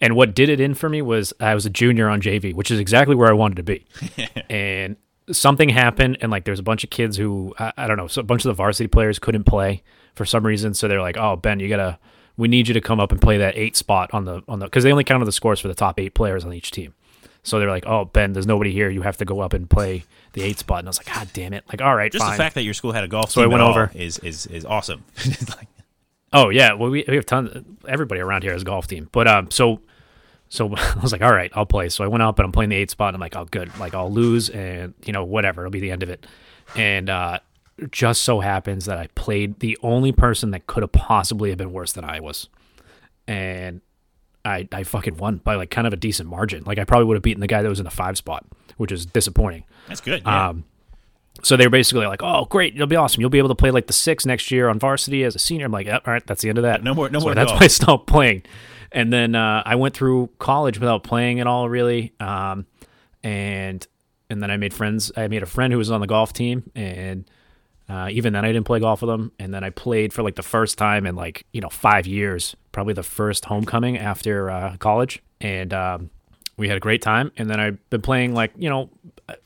and 0.00 0.14
what 0.14 0.34
did 0.34 0.48
it 0.48 0.60
in 0.60 0.74
for 0.74 0.88
me 0.88 1.02
was 1.02 1.32
I 1.40 1.54
was 1.54 1.66
a 1.66 1.70
junior 1.70 2.08
on 2.08 2.20
JV, 2.20 2.54
which 2.54 2.70
is 2.70 2.78
exactly 2.78 3.16
where 3.16 3.28
I 3.28 3.32
wanted 3.32 3.56
to 3.56 3.62
be. 3.64 3.84
and 4.50 4.96
something 5.32 5.68
happened, 5.70 6.18
and 6.20 6.30
like 6.30 6.44
there's 6.44 6.60
a 6.60 6.62
bunch 6.62 6.84
of 6.84 6.90
kids 6.90 7.16
who 7.16 7.54
I, 7.58 7.72
I 7.76 7.86
don't 7.86 7.96
know, 7.96 8.06
so 8.06 8.20
a 8.20 8.24
bunch 8.24 8.44
of 8.44 8.48
the 8.50 8.54
varsity 8.54 8.86
players 8.88 9.18
couldn't 9.18 9.44
play 9.44 9.82
for 10.14 10.24
some 10.24 10.44
reason. 10.46 10.74
So 10.74 10.86
they're 10.88 11.00
like, 11.02 11.16
"Oh, 11.16 11.36
Ben, 11.36 11.58
you 11.60 11.68
gotta, 11.68 11.98
we 12.38 12.48
need 12.48 12.66
you 12.68 12.72
to 12.74 12.80
come 12.80 12.98
up 13.00 13.12
and 13.12 13.20
play 13.20 13.36
that 13.36 13.54
eight 13.58 13.76
spot 13.76 14.08
on 14.14 14.24
the 14.24 14.42
on 14.48 14.60
the 14.60 14.64
because 14.66 14.84
they 14.84 14.90
only 14.92 15.04
counted 15.04 15.26
the 15.26 15.32
scores 15.32 15.60
for 15.60 15.68
the 15.68 15.74
top 15.74 16.00
eight 16.00 16.14
players 16.14 16.44
on 16.46 16.54
each 16.54 16.70
team." 16.70 16.94
So 17.42 17.58
they're 17.58 17.68
like, 17.70 17.84
"Oh, 17.86 18.06
Ben, 18.06 18.32
there's 18.32 18.46
nobody 18.46 18.72
here. 18.72 18.88
You 18.90 19.02
have 19.02 19.16
to 19.18 19.24
go 19.26 19.40
up 19.40 19.52
and 19.52 19.68
play 19.68 20.04
the 20.32 20.42
eight 20.42 20.58
spot." 20.58 20.78
And 20.80 20.88
I 20.88 20.90
was 20.90 20.98
like, 20.98 21.14
"God 21.14 21.28
damn 21.34 21.52
it!" 21.52 21.64
Like, 21.68 21.82
all 21.82 21.94
right, 21.94 22.10
just 22.10 22.24
fine. 22.24 22.32
the 22.32 22.38
fact 22.38 22.54
that 22.54 22.62
your 22.62 22.74
school 22.74 22.92
had 22.92 23.04
a 23.04 23.08
golf 23.08 23.30
So 23.30 23.42
I 23.42 23.44
team 23.44 23.52
went 23.52 23.62
over. 23.62 23.90
is 23.94 24.18
is 24.20 24.46
is 24.46 24.64
awesome 24.64 25.04
like- 25.56 25.68
Oh 26.32 26.50
yeah, 26.50 26.74
well 26.74 26.90
we, 26.90 27.04
we 27.08 27.14
have 27.16 27.24
tons. 27.26 27.64
Everybody 27.86 28.20
around 28.20 28.42
here 28.42 28.52
has 28.52 28.62
a 28.62 28.64
golf 28.66 28.86
team, 28.86 29.08
but 29.12 29.26
um, 29.26 29.50
so 29.50 29.80
so 30.50 30.66
I 30.76 30.98
was 31.02 31.10
like, 31.12 31.22
all 31.22 31.32
right, 31.32 31.50
I'll 31.54 31.64
play. 31.66 31.88
So 31.88 32.04
I 32.04 32.06
went 32.08 32.22
up 32.22 32.38
and 32.38 32.44
I'm 32.46 32.52
playing 32.52 32.68
the 32.70 32.76
eight 32.76 32.90
spot. 32.90 33.08
And 33.08 33.16
I'm 33.16 33.20
like, 33.20 33.34
oh 33.36 33.46
good, 33.46 33.70
like 33.78 33.94
I'll 33.94 34.12
lose 34.12 34.50
and 34.50 34.92
you 35.06 35.12
know 35.14 35.24
whatever, 35.24 35.62
it'll 35.62 35.70
be 35.70 35.80
the 35.80 35.90
end 35.90 36.02
of 36.02 36.10
it. 36.10 36.26
And 36.76 37.08
uh, 37.08 37.38
just 37.90 38.22
so 38.22 38.40
happens 38.40 38.84
that 38.86 38.98
I 38.98 39.08
played 39.14 39.60
the 39.60 39.78
only 39.82 40.12
person 40.12 40.50
that 40.50 40.66
could 40.66 40.82
have 40.82 40.92
possibly 40.92 41.50
have 41.50 41.58
been 41.58 41.72
worse 41.72 41.92
than 41.92 42.04
I 42.04 42.20
was, 42.20 42.48
and 43.26 43.80
I 44.44 44.68
I 44.72 44.82
fucking 44.84 45.16
won 45.16 45.36
by 45.38 45.54
like 45.54 45.70
kind 45.70 45.86
of 45.86 45.92
a 45.92 45.96
decent 45.96 46.28
margin. 46.28 46.64
Like 46.66 46.78
I 46.78 46.84
probably 46.84 47.06
would 47.06 47.14
have 47.16 47.22
beaten 47.22 47.40
the 47.40 47.46
guy 47.46 47.62
that 47.62 47.68
was 47.68 47.80
in 47.80 47.84
the 47.84 47.90
five 47.90 48.16
spot, 48.16 48.44
which 48.76 48.92
is 48.92 49.06
disappointing. 49.06 49.64
that's 49.86 50.00
good 50.00 50.22
yeah. 50.24 50.48
Um, 50.48 50.64
so 51.42 51.56
they 51.56 51.64
were 51.66 51.70
basically 51.70 52.06
like, 52.06 52.20
"Oh, 52.20 52.46
great! 52.46 52.74
You'll 52.74 52.88
be 52.88 52.96
awesome. 52.96 53.20
You'll 53.20 53.30
be 53.30 53.38
able 53.38 53.50
to 53.50 53.54
play 53.54 53.70
like 53.70 53.86
the 53.86 53.92
six 53.92 54.26
next 54.26 54.50
year 54.50 54.68
on 54.68 54.80
varsity 54.80 55.22
as 55.22 55.36
a 55.36 55.38
senior." 55.38 55.66
I'm 55.66 55.72
like, 55.72 55.86
yep, 55.86 56.02
"All 56.06 56.12
right, 56.12 56.26
that's 56.26 56.42
the 56.42 56.48
end 56.48 56.58
of 56.58 56.62
that. 56.62 56.82
No 56.82 56.94
more- 56.94 57.08
no 57.10 57.20
So 57.20 57.26
more 57.26 57.34
That's 57.34 57.52
why 57.52 57.60
I 57.60 57.66
stopped 57.68 58.08
playing. 58.08 58.42
And 58.90 59.12
then 59.12 59.34
uh, 59.34 59.62
I 59.64 59.76
went 59.76 59.94
through 59.94 60.30
college 60.38 60.80
without 60.80 61.04
playing 61.04 61.38
at 61.40 61.46
all, 61.46 61.68
really. 61.68 62.12
Um, 62.18 62.66
and 63.22 63.86
and 64.30 64.42
then 64.42 64.50
I 64.50 64.56
made 64.56 64.74
friends. 64.74 65.12
I 65.16 65.28
made 65.28 65.42
a 65.42 65.46
friend 65.46 65.72
who 65.72 65.78
was 65.78 65.90
on 65.90 66.00
the 66.00 66.06
golf 66.08 66.32
team, 66.32 66.70
and 66.74 67.24
uh, 67.88 68.08
even 68.10 68.32
then 68.32 68.44
I 68.44 68.52
didn't 68.52 68.66
play 68.66 68.80
golf 68.80 69.00
with 69.02 69.10
him. 69.10 69.32
And 69.38 69.52
then 69.54 69.64
I 69.64 69.70
played 69.70 70.12
for 70.12 70.22
like 70.22 70.34
the 70.34 70.42
first 70.42 70.76
time 70.78 71.06
in 71.06 71.16
like 71.16 71.44
you 71.52 71.60
know 71.60 71.68
five 71.70 72.06
years, 72.06 72.54
probably 72.72 72.94
the 72.94 73.02
first 73.02 73.46
homecoming 73.46 73.96
after 73.98 74.50
uh, 74.50 74.76
college, 74.78 75.22
and 75.40 75.72
um, 75.72 76.10
we 76.56 76.68
had 76.68 76.76
a 76.76 76.80
great 76.80 77.02
time. 77.02 77.32
And 77.36 77.48
then 77.48 77.60
I've 77.60 77.90
been 77.90 78.02
playing 78.02 78.34
like 78.34 78.52
you 78.56 78.68
know 78.68 78.90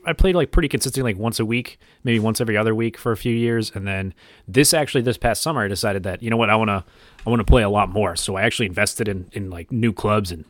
I- 0.07 0.13
played 0.13 0.35
like 0.35 0.51
pretty 0.51 0.69
consistently, 0.69 1.13
like 1.13 1.21
once 1.21 1.39
a 1.41 1.45
week, 1.45 1.79
maybe 2.05 2.19
once 2.19 2.41
every 2.41 2.57
other 2.57 2.75
week 2.75 2.97
for 2.99 3.13
a 3.13 3.17
few 3.17 3.35
years. 3.35 3.71
And 3.75 3.87
then 3.87 4.15
this 4.49 4.75
actually 4.75 5.03
this 5.03 5.19
past 5.19 5.43
summer, 5.43 5.65
I 5.65 5.69
decided 5.69 6.03
that 6.05 6.23
you 6.23 6.31
know 6.31 6.37
what 6.37 6.51
I 6.51 6.57
want 6.57 6.69
to 6.69 6.85
I 7.27 7.31
want 7.31 7.41
to 7.41 7.45
play 7.45 7.63
a 7.63 7.71
lot 7.71 7.89
more. 7.91 8.17
So 8.17 8.37
I 8.37 8.43
actually 8.43 8.67
invested 8.67 9.09
in 9.09 9.29
in 9.33 9.51
like 9.51 9.71
new 9.71 9.93
clubs 9.93 10.33
and 10.33 10.45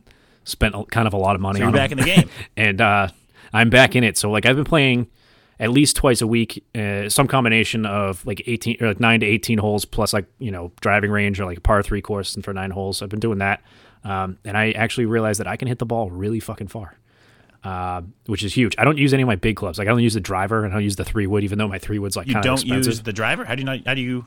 spent 0.45 0.75
kind 0.91 1.07
of 1.07 1.13
a 1.13 1.19
lot 1.19 1.35
of 1.35 1.41
money 1.41 1.59
you're 1.61 1.69
on 1.69 1.75
back 1.75 1.91
them. 1.91 1.99
in 2.01 2.05
the 2.05 2.15
game. 2.15 2.29
and 2.57 2.81
uh, 2.81 3.09
I'm 3.53 3.71
back 3.71 3.95
in 3.95 4.03
it. 4.03 4.17
So 4.17 4.31
like 4.31 4.47
I've 4.47 4.57
been 4.57 4.65
playing 4.65 5.09
at 5.63 5.71
least 5.71 5.97
twice 5.97 6.21
a 6.21 6.27
week, 6.27 6.63
uh, 6.75 7.09
some 7.09 7.27
combination 7.29 7.87
of 7.87 8.27
like 8.27 8.43
18 8.47 8.77
or 8.83 8.89
like 8.89 9.01
nine 9.01 9.21
to 9.21 9.27
18 9.27 9.59
holes 9.59 9.85
plus 9.87 10.13
like 10.13 10.27
you 10.39 10.51
know 10.51 10.73
driving 10.81 11.11
range 11.11 11.41
or 11.41 11.47
like 11.47 11.59
a 11.59 11.61
par 11.63 11.83
three 11.83 12.03
course 12.03 12.35
and 12.35 12.45
for 12.45 12.53
nine 12.53 12.71
holes. 12.73 13.01
I've 13.01 13.09
been 13.09 13.21
doing 13.21 13.39
that, 13.39 13.63
um, 14.05 14.39
and 14.45 14.59
I 14.59 14.73
actually 14.73 15.07
realized 15.07 15.41
that 15.41 15.47
I 15.47 15.57
can 15.57 15.69
hit 15.69 15.79
the 15.79 15.87
ball 15.87 16.11
really 16.11 16.41
fucking 16.41 16.69
far. 16.69 16.99
Uh, 17.65 18.03
which 18.27 18.43
is 18.43 18.53
huge. 18.55 18.75
I 18.77 18.83
don't 18.83 18.99
use 18.99 19.15
any 19.15 19.23
of 19.23 19.29
my 19.29 19.37
big 19.37 19.55
clubs. 19.55 19.79
Like 19.79 19.87
I 19.87 19.93
don't 19.93 20.03
use 20.03 20.15
the 20.15 20.21
driver 20.21 20.65
and 20.65 20.73
I 20.75 20.77
don't 20.79 20.83
use 20.83 20.97
the 20.97 21.05
three 21.05 21.29
wood, 21.29 21.45
even 21.45 21.59
though 21.59 21.69
my 21.69 21.79
three 21.79 22.01
wood's 22.01 22.17
like 22.17 22.27
You 22.27 22.33
kind 22.35 22.45
of 22.45 22.49
don't 22.51 22.55
expensive. 22.61 22.87
use 22.93 23.03
the 23.03 23.13
driver. 23.13 23.45
How 23.45 23.55
do 23.55 23.61
you 23.61 23.65
not? 23.67 23.87
How 23.87 23.95
do 23.95 24.01
you? 24.01 24.27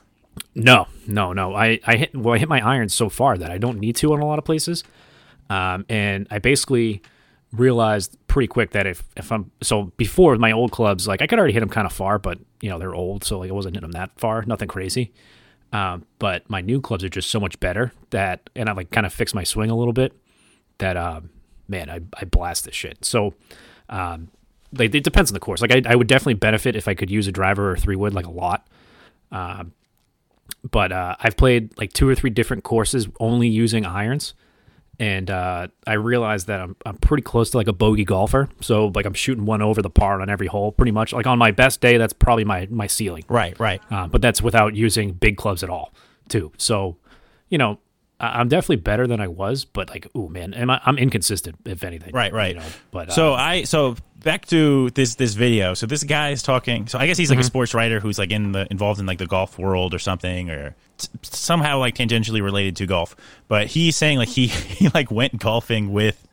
No, 0.56 0.88
no, 1.06 1.34
no. 1.34 1.54
I, 1.54 1.82
I 1.86 1.98
hit 1.98 2.16
well, 2.16 2.34
I 2.34 2.38
hit 2.38 2.48
my 2.48 2.66
irons 2.66 2.94
so 2.94 3.10
far 3.10 3.38
that 3.38 3.52
I 3.52 3.58
don't 3.58 3.80
need 3.80 3.98
to 3.98 4.14
in 4.14 4.22
a 4.22 4.26
lot 4.26 4.40
of 4.40 4.46
places. 4.46 4.86
Um, 5.50 5.86
and 5.90 6.28
I 6.32 6.40
basically 6.40 7.02
realized 7.60 8.18
pretty 8.28 8.47
quick 8.47 8.72
that 8.72 8.86
if, 8.86 9.03
if 9.16 9.32
I'm 9.32 9.51
so 9.62 9.91
before 9.97 10.36
my 10.38 10.51
old 10.51 10.72
clubs, 10.72 11.08
like 11.08 11.22
I 11.22 11.28
could 11.28 11.39
already 11.39 11.53
hit 11.53 11.62
them 11.62 11.70
kind 11.70 11.86
of 11.86 11.93
far, 11.93 12.20
but 12.20 12.39
you 12.62 12.70
know 12.70 12.80
they're 12.80 12.95
old, 12.95 13.24
so 13.24 13.39
like 13.39 13.49
I 13.49 13.53
wasn't 13.53 13.76
hitting 13.76 13.89
them 13.89 13.99
that 13.99 14.12
far, 14.20 14.43
nothing 14.43 14.68
crazy. 14.68 15.14
Um, 15.74 16.06
but 16.20 16.49
my 16.49 16.62
new 16.62 16.80
clubs 16.80 17.03
are 17.03 17.10
just 17.10 17.30
so 17.30 17.39
much 17.39 17.60
better 17.60 17.91
that, 18.12 18.49
and 18.56 18.70
I 18.70 18.74
like 18.74 18.91
kind 18.91 19.06
of 19.06 19.14
fixed 19.14 19.36
my 19.36 19.43
swing 19.43 19.70
a 19.70 19.76
little 19.76 19.93
bit. 19.93 20.14
That 20.78 20.97
um, 20.97 21.30
man, 21.68 21.89
I 21.89 22.01
I 22.20 22.26
blast 22.26 22.66
this 22.66 22.76
shit. 22.76 23.03
So 23.03 23.34
um, 23.89 24.30
like 24.74 24.93
it 24.93 25.03
depends 25.03 25.32
on 25.32 25.34
the 25.34 25.39
course. 25.39 25.62
Like 25.62 25.72
I, 25.72 25.82
I 25.86 25.95
would 25.95 26.08
definitely 26.08 26.36
benefit 26.36 26.76
if 26.76 26.88
I 26.88 26.93
could 26.93 27.10
use 27.10 27.28
a 27.28 27.32
driver 27.32 27.72
or 27.72 27.78
three 27.78 27.95
wood 27.95 28.14
like 28.14 28.26
a 28.26 28.32
lot. 28.32 28.68
Um, 29.32 29.74
but 30.70 30.91
uh, 30.91 31.16
I've 31.20 31.38
played 31.38 31.78
like 31.78 31.93
two 31.93 32.08
or 32.08 32.16
three 32.16 32.30
different 32.30 32.64
courses 32.64 33.08
only 33.20 33.47
using 33.47 33.86
irons, 33.86 34.34
and 35.00 35.30
uh, 35.30 35.68
I 35.86 35.93
realized 35.93 36.48
that 36.48 36.62
I'm 36.62 36.76
I'm 36.86 36.98
pretty 36.98 37.24
close 37.24 37.50
to 37.52 37.58
like 37.58 37.68
a 37.68 37.74
bogey 37.74 38.06
golfer. 38.06 38.50
So 38.62 38.88
like 38.88 39.06
I'm 39.06 39.14
shooting 39.14 39.46
one 39.46 39.62
over 39.62 39.82
the 39.82 39.89
par 39.89 40.22
on 40.22 40.30
every 40.30 40.48
hole, 40.48 40.72
pretty 40.72 40.91
much. 40.91 41.14
Like 41.14 41.28
on 41.28 41.38
my 41.38 41.52
best 41.52 41.82
day, 41.82 41.98
that's 41.98 42.14
probably 42.14 42.46
my 42.46 42.68
my 42.70 42.88
ceiling. 42.88 43.24
Right, 43.28 43.60
right. 43.60 43.82
Uh, 43.91 44.08
but 44.08 44.22
that's 44.22 44.41
without 44.41 44.76
using 44.76 45.12
big 45.14 45.38
clubs 45.38 45.64
at 45.64 45.70
all, 45.70 45.93
too. 46.30 46.52
So, 46.58 46.98
you 47.50 47.58
know, 47.58 47.80
I'm 48.20 48.47
definitely 48.47 48.78
better 48.78 49.07
than 49.07 49.20
I 49.20 49.28
was, 49.28 49.66
but 49.66 49.89
like, 49.89 50.07
oh 50.16 50.30
man, 50.30 50.53
am 50.53 50.70
I, 50.70 50.80
I'm 50.86 50.97
inconsistent 50.97 51.57
if 51.66 51.84
anything. 51.84 52.13
Right, 52.13 52.32
right. 52.32 52.55
You 52.55 52.61
know, 52.61 52.68
but 52.91 53.09
uh, 53.09 53.11
So 53.13 53.34
I 53.34 53.63
so 53.63 53.97
back 54.24 54.45
to 54.47 54.89
this 54.91 55.16
this 55.16 55.34
video. 55.34 55.74
So 55.74 55.86
this 55.86 56.03
guy 56.03 56.30
is 56.30 56.41
talking. 56.41 56.88
So 56.88 56.97
I 56.97 57.07
guess 57.07 57.18
he's 57.18 57.30
Mm-hmm. 57.30 57.38
like 57.38 57.43
a 57.43 57.47
sports 57.47 57.74
writer 57.74 57.99
who's 57.99 58.18
like 58.18 58.32
in 58.32 58.53
the 58.53 58.68
involved 58.72 58.99
in 59.01 59.05
like 59.05 59.18
the 59.18 59.28
golf 59.28 59.59
world 59.59 59.93
or 59.93 59.99
something, 59.99 60.49
or 60.49 60.76
t- 60.97 61.09
somehow 61.24 61.80
like 61.80 61.95
tangentially 61.95 62.41
related 62.41 62.78
to 62.78 62.86
golf. 62.86 63.16
But 63.49 63.68
he's 63.68 63.97
saying 63.97 64.18
like 64.18 64.30
he 64.30 64.47
he 64.78 64.88
like 64.93 65.11
went 65.11 65.38
golfing 65.38 65.91
with 65.91 66.26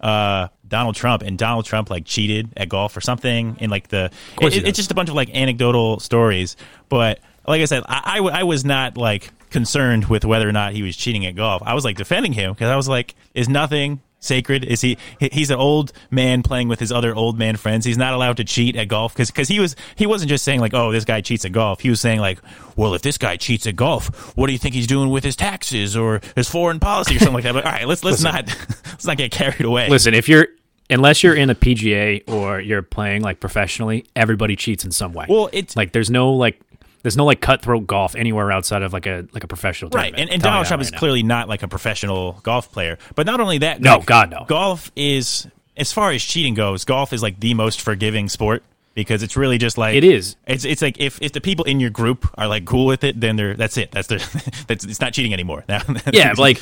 uh 0.00 0.48
Donald 0.66 0.94
Trump 0.94 1.22
and 1.22 1.36
Donald 1.36 1.64
Trump 1.66 1.90
like 1.90 2.04
cheated 2.06 2.50
at 2.56 2.68
golf 2.68 2.96
or 2.96 3.00
something 3.00 3.56
in 3.60 3.68
like 3.68 3.88
the 3.88 4.10
course 4.36 4.54
it- 4.56 4.66
it's 4.66 4.76
just 4.76 4.90
a 4.90 4.94
bunch 4.94 5.08
of 5.08 5.14
like 5.16 5.28
anecdotal 5.34 5.98
stories 5.98 6.56
but 6.88 7.18
like 7.48 7.62
I 7.62 7.64
said 7.66 7.82
I, 7.88 8.02
I, 8.04 8.16
w- 8.16 8.34
I 8.34 8.42
was 8.44 8.64
not 8.64 8.96
like 8.96 9.30
concerned 9.50 10.06
with 10.06 10.24
whether 10.24 10.48
or 10.48 10.52
not 10.52 10.72
he 10.72 10.82
was 10.82 10.96
cheating 10.96 11.24
at 11.26 11.34
golf. 11.34 11.62
I 11.64 11.74
was 11.74 11.84
like 11.84 11.96
defending 11.96 12.32
him 12.32 12.52
because 12.52 12.68
I 12.70 12.76
was 12.76 12.88
like 12.88 13.14
is 13.34 13.48
nothing 13.48 14.00
sacred? 14.20 14.64
Is 14.64 14.80
he 14.80 14.98
he- 15.20 15.30
he's 15.32 15.50
an 15.50 15.58
old 15.58 15.92
man 16.10 16.42
playing 16.42 16.66
with 16.68 16.80
his 16.80 16.90
other 16.90 17.14
old 17.14 17.38
man 17.38 17.56
friends. 17.56 17.86
He's 17.86 17.96
not 17.96 18.14
allowed 18.14 18.36
to 18.38 18.44
cheat 18.44 18.74
at 18.76 18.88
golf 18.88 19.14
because 19.14 19.30
because 19.30 19.48
he 19.48 19.60
was 19.60 19.76
he 19.96 20.06
wasn't 20.06 20.28
just 20.28 20.44
saying 20.44 20.60
like 20.60 20.74
oh 20.74 20.90
this 20.92 21.04
guy 21.04 21.20
cheats 21.20 21.44
at 21.44 21.52
golf. 21.52 21.80
He 21.80 21.88
was 21.90 22.00
saying 22.00 22.20
like 22.20 22.40
well 22.76 22.94
if 22.94 23.02
this 23.02 23.16
guy 23.18 23.36
cheats 23.36 23.66
at 23.66 23.76
golf 23.76 24.36
what 24.36 24.46
do 24.48 24.52
you 24.52 24.58
think 24.58 24.74
he's 24.74 24.86
doing 24.88 25.08
with 25.10 25.24
his 25.24 25.36
taxes 25.36 25.96
or 25.96 26.20
his 26.36 26.48
foreign 26.48 26.80
policy 26.80 27.16
or 27.16 27.18
something 27.20 27.34
like 27.34 27.44
that? 27.44 27.54
But 27.54 27.64
all 27.64 27.72
right 27.72 27.86
let's 27.86 28.02
let's 28.04 28.22
not 28.22 28.46
let's 28.86 29.06
not 29.06 29.16
get 29.16 29.30
carried 29.30 29.62
away. 29.62 29.88
Listen, 29.88 30.14
if 30.14 30.28
you're 30.28 30.48
unless 30.90 31.22
you're 31.22 31.34
in 31.34 31.50
a 31.50 31.54
PGA 31.54 32.22
or 32.28 32.60
you're 32.60 32.80
playing 32.82 33.20
like 33.22 33.40
professionally, 33.40 34.06
everybody 34.16 34.56
cheats 34.56 34.84
in 34.84 34.90
some 34.90 35.12
way. 35.12 35.26
well 35.28 35.48
it's 35.52 35.76
like 35.76 35.92
there's 35.92 36.10
no 36.10 36.32
like 36.32 36.60
there's 37.02 37.16
no 37.16 37.24
like 37.24 37.40
cutthroat 37.40 37.86
golf 37.86 38.14
anywhere 38.16 38.50
outside 38.50 38.82
of 38.82 38.92
like 38.92 39.06
a 39.06 39.26
like 39.32 39.44
a 39.44 39.48
professional 39.48 39.90
Right, 39.90 40.04
tournament. 40.06 40.20
and, 40.22 40.30
and 40.30 40.42
Donald 40.42 40.66
Trump 40.66 40.80
right 40.80 40.86
is 40.86 40.92
now. 40.92 40.98
clearly 40.98 41.22
not 41.22 41.48
like 41.48 41.62
a 41.62 41.68
professional 41.68 42.40
golf 42.42 42.70
player. 42.72 42.98
But 43.14 43.26
not 43.26 43.40
only 43.40 43.58
that, 43.58 43.80
No, 43.80 43.96
like, 43.98 44.06
God, 44.06 44.30
no. 44.30 44.44
Golf 44.48 44.90
is, 44.96 45.46
as 45.76 45.92
far 45.92 46.10
as 46.10 46.22
cheating 46.22 46.54
goes, 46.54 46.84
golf 46.84 47.12
is 47.12 47.22
like 47.22 47.38
the 47.40 47.54
most 47.54 47.80
forgiving 47.80 48.28
sport 48.28 48.62
because 48.94 49.22
it's 49.22 49.36
really 49.36 49.58
just 49.58 49.78
like 49.78 49.94
It 49.94 50.02
is. 50.04 50.34
It's 50.46 50.64
it's 50.64 50.82
like 50.82 50.98
if, 51.00 51.20
if 51.22 51.32
the 51.32 51.40
people 51.40 51.64
in 51.66 51.78
your 51.78 51.90
group 51.90 52.28
are 52.36 52.48
like 52.48 52.64
cool 52.64 52.86
with 52.86 53.04
it, 53.04 53.20
then 53.20 53.36
they're 53.36 53.54
that's 53.54 53.76
it. 53.76 53.90
That's 53.92 54.08
their 54.08 54.18
that's 54.66 54.84
it's 54.84 55.00
not 55.00 55.12
cheating 55.12 55.32
anymore. 55.32 55.64
Yeah, 56.12 56.34
like 56.36 56.60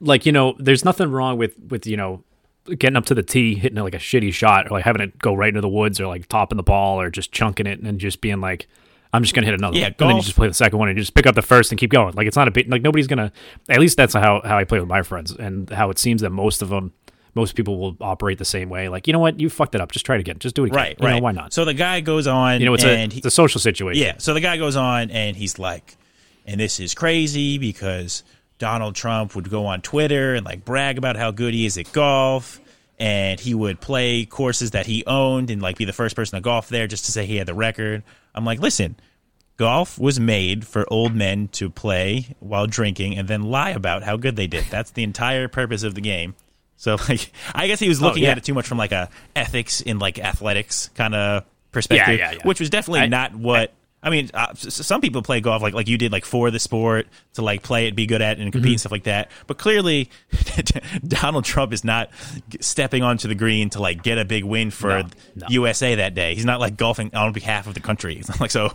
like 0.00 0.26
you 0.26 0.32
know, 0.32 0.54
there's 0.58 0.84
nothing 0.84 1.10
wrong 1.10 1.38
with 1.38 1.54
with 1.70 1.86
you 1.86 1.96
know 1.96 2.22
getting 2.78 2.96
up 2.96 3.06
to 3.06 3.14
the 3.14 3.22
tee, 3.22 3.54
hitting 3.54 3.78
like 3.78 3.94
a 3.94 3.98
shitty 3.98 4.32
shot, 4.34 4.66
or 4.66 4.70
like 4.72 4.84
having 4.84 5.00
it 5.00 5.18
go 5.18 5.34
right 5.34 5.48
into 5.48 5.62
the 5.62 5.68
woods, 5.68 5.98
or 6.00 6.06
like 6.06 6.28
topping 6.28 6.56
the 6.58 6.62
ball, 6.62 7.00
or 7.00 7.08
just 7.10 7.32
chunking 7.32 7.66
it 7.66 7.80
and 7.80 7.98
just 7.98 8.20
being 8.20 8.40
like. 8.42 8.68
I'm 9.12 9.22
just 9.22 9.34
gonna 9.34 9.46
hit 9.46 9.54
another 9.54 9.76
Yeah, 9.76 9.86
one. 9.86 9.94
and 9.98 10.08
then 10.10 10.16
you 10.16 10.22
just 10.22 10.36
play 10.36 10.46
the 10.48 10.54
second 10.54 10.78
one 10.78 10.88
and 10.88 10.96
you 10.96 11.02
just 11.02 11.14
pick 11.14 11.26
up 11.26 11.34
the 11.34 11.42
first 11.42 11.72
and 11.72 11.78
keep 11.80 11.90
going. 11.90 12.14
Like 12.14 12.26
it's 12.26 12.36
not 12.36 12.46
a 12.48 12.50
big 12.50 12.70
like 12.70 12.82
nobody's 12.82 13.06
gonna. 13.08 13.32
At 13.68 13.80
least 13.80 13.96
that's 13.96 14.14
how 14.14 14.40
how 14.44 14.56
I 14.56 14.64
play 14.64 14.78
with 14.78 14.88
my 14.88 15.02
friends 15.02 15.32
and 15.32 15.68
how 15.70 15.90
it 15.90 15.98
seems 15.98 16.22
that 16.22 16.30
most 16.30 16.62
of 16.62 16.68
them, 16.68 16.92
most 17.34 17.54
people 17.56 17.78
will 17.78 17.96
operate 18.00 18.38
the 18.38 18.44
same 18.44 18.68
way. 18.68 18.88
Like 18.88 19.06
you 19.08 19.12
know 19.12 19.18
what, 19.18 19.40
you 19.40 19.50
fucked 19.50 19.74
it 19.74 19.80
up. 19.80 19.90
Just 19.92 20.06
try 20.06 20.14
it 20.16 20.20
again. 20.20 20.38
Just 20.38 20.54
do 20.54 20.62
it 20.64 20.68
again. 20.68 20.76
right, 20.76 20.96
You 21.00 21.06
know, 21.06 21.12
right. 21.14 21.22
why 21.22 21.32
not? 21.32 21.52
So 21.52 21.64
the 21.64 21.74
guy 21.74 22.00
goes 22.00 22.26
on, 22.28 22.60
You 22.60 22.66
know, 22.66 22.74
it's 22.74 22.84
a 22.84 22.96
he, 23.08 23.16
it's 23.18 23.26
a 23.26 23.30
social 23.30 23.60
situation. 23.60 24.00
Yeah. 24.02 24.14
So 24.18 24.32
the 24.34 24.40
guy 24.40 24.56
goes 24.58 24.76
on 24.76 25.10
and 25.10 25.36
he's 25.36 25.58
like, 25.58 25.96
and 26.46 26.60
this 26.60 26.78
is 26.78 26.94
crazy 26.94 27.58
because 27.58 28.22
Donald 28.58 28.94
Trump 28.94 29.34
would 29.34 29.50
go 29.50 29.66
on 29.66 29.80
Twitter 29.80 30.34
and 30.36 30.44
like 30.46 30.64
brag 30.64 30.98
about 30.98 31.16
how 31.16 31.30
good 31.32 31.52
he 31.54 31.66
is 31.66 31.76
at 31.78 31.90
golf. 31.92 32.60
And 32.98 33.40
he 33.40 33.54
would 33.54 33.80
play 33.80 34.26
courses 34.26 34.72
that 34.72 34.84
he 34.86 35.02
owned 35.06 35.48
and 35.50 35.62
like 35.62 35.78
be 35.78 35.86
the 35.86 35.92
first 35.94 36.14
person 36.14 36.36
to 36.36 36.42
golf 36.42 36.68
there 36.68 36.86
just 36.86 37.06
to 37.06 37.12
say 37.12 37.24
he 37.24 37.36
had 37.36 37.48
the 37.48 37.54
record. 37.54 38.02
I'm 38.34 38.44
like, 38.44 38.60
listen, 38.60 38.96
golf 39.56 39.98
was 39.98 40.18
made 40.20 40.66
for 40.66 40.90
old 40.92 41.14
men 41.14 41.48
to 41.48 41.68
play 41.70 42.34
while 42.40 42.66
drinking 42.66 43.16
and 43.18 43.28
then 43.28 43.42
lie 43.42 43.70
about 43.70 44.02
how 44.02 44.16
good 44.16 44.36
they 44.36 44.46
did. 44.46 44.64
That's 44.70 44.90
the 44.92 45.02
entire 45.02 45.48
purpose 45.48 45.82
of 45.82 45.94
the 45.94 46.00
game. 46.00 46.34
So 46.76 46.96
like 47.08 47.32
I 47.54 47.66
guess 47.66 47.80
he 47.80 47.88
was 47.88 48.02
oh, 48.02 48.06
looking 48.06 48.22
Oh, 48.22 48.26
yeah. 48.26 48.32
at 48.32 48.38
it 48.38 48.44
too 48.44 48.54
much 48.54 48.66
from 48.66 48.78
like 48.78 48.92
a 48.92 49.10
ethics 49.36 49.80
in 49.80 49.98
like 49.98 50.18
athletics 50.18 50.88
kind 50.94 51.14
of 51.14 51.44
perspective, 51.72 52.18
yeah, 52.18 52.32
yeah. 52.32 52.38
which 52.44 52.60
was 52.60 52.70
definitely 52.70 53.00
I- 53.00 53.06
not 53.08 53.34
what 53.34 53.72
I 54.02 54.08
mean, 54.08 54.30
uh, 54.32 54.54
some 54.54 55.00
people 55.02 55.20
play 55.22 55.40
golf 55.40 55.60
like 55.62 55.74
like 55.74 55.86
you 55.88 55.98
did, 55.98 56.10
like 56.10 56.24
for 56.24 56.50
the 56.50 56.58
sport 56.58 57.06
to 57.34 57.42
like 57.42 57.62
play 57.62 57.86
it, 57.86 57.94
be 57.94 58.06
good 58.06 58.22
at, 58.22 58.38
it, 58.38 58.42
and 58.42 58.50
compete 58.52 58.64
Mm-hmm. 58.68 58.72
and 58.72 58.80
stuff 58.80 58.92
like 58.92 59.04
that. 59.04 59.30
But 59.46 59.58
clearly, 59.58 60.08
Donald 61.06 61.44
Trump 61.44 61.72
is 61.72 61.84
not 61.84 62.10
stepping 62.60 63.02
onto 63.02 63.28
the 63.28 63.34
green 63.34 63.70
to 63.70 63.80
like 63.80 64.02
get 64.02 64.18
a 64.18 64.24
big 64.24 64.44
win 64.44 64.70
for 64.70 64.88
No, 64.88 65.02
no. 65.36 65.46
USA 65.50 65.96
that 65.96 66.14
day. 66.14 66.34
He's 66.34 66.44
not 66.44 66.60
like 66.60 66.76
golfing 66.76 67.14
on 67.14 67.32
behalf 67.32 67.66
of 67.66 67.74
the 67.74 67.80
country. 67.80 68.16
It's 68.16 68.28
not 68.30 68.40
like 68.40 68.50
so. 68.50 68.72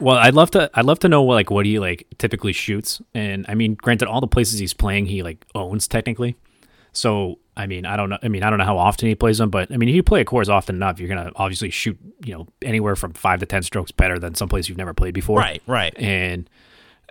Well, 0.00 0.16
I'd 0.16 0.34
love 0.34 0.50
to. 0.52 0.70
I'd 0.74 0.84
love 0.86 0.98
to 1.00 1.08
know 1.08 1.22
what 1.22 1.34
like 1.34 1.50
what 1.50 1.66
he 1.66 1.78
like 1.78 2.06
typically 2.18 2.52
shoots. 2.52 3.00
And 3.14 3.44
I 3.48 3.54
mean, 3.54 3.74
granted, 3.74 4.08
all 4.08 4.20
the 4.20 4.26
places 4.26 4.58
he's 4.58 4.74
playing, 4.74 5.06
he 5.06 5.22
like 5.22 5.44
owns 5.54 5.86
technically. 5.88 6.36
So 6.92 7.38
I 7.56 7.66
mean, 7.66 7.86
I 7.86 7.96
don't 7.96 8.10
know. 8.10 8.18
I 8.22 8.28
mean, 8.28 8.42
I 8.42 8.50
don't 8.50 8.58
know 8.58 8.64
how 8.64 8.78
often 8.78 9.08
he 9.08 9.14
plays 9.14 9.38
them, 9.38 9.50
but 9.50 9.70
I 9.72 9.76
mean, 9.76 9.88
if 9.88 9.94
you 9.94 10.02
play 10.02 10.20
a 10.20 10.24
course 10.24 10.48
often 10.48 10.76
enough, 10.76 10.98
you're 10.98 11.08
gonna 11.08 11.30
obviously 11.36 11.70
shoot 11.70 11.98
you 12.24 12.34
know 12.34 12.46
anywhere 12.62 12.96
from 12.96 13.12
five 13.12 13.40
to 13.40 13.46
ten 13.46 13.62
strokes 13.62 13.92
better 13.92 14.18
than 14.18 14.34
some 14.34 14.48
place 14.48 14.68
you've 14.68 14.78
never 14.78 14.94
played 14.94 15.14
before. 15.14 15.38
Right, 15.38 15.62
right. 15.66 15.94
And 15.96 16.48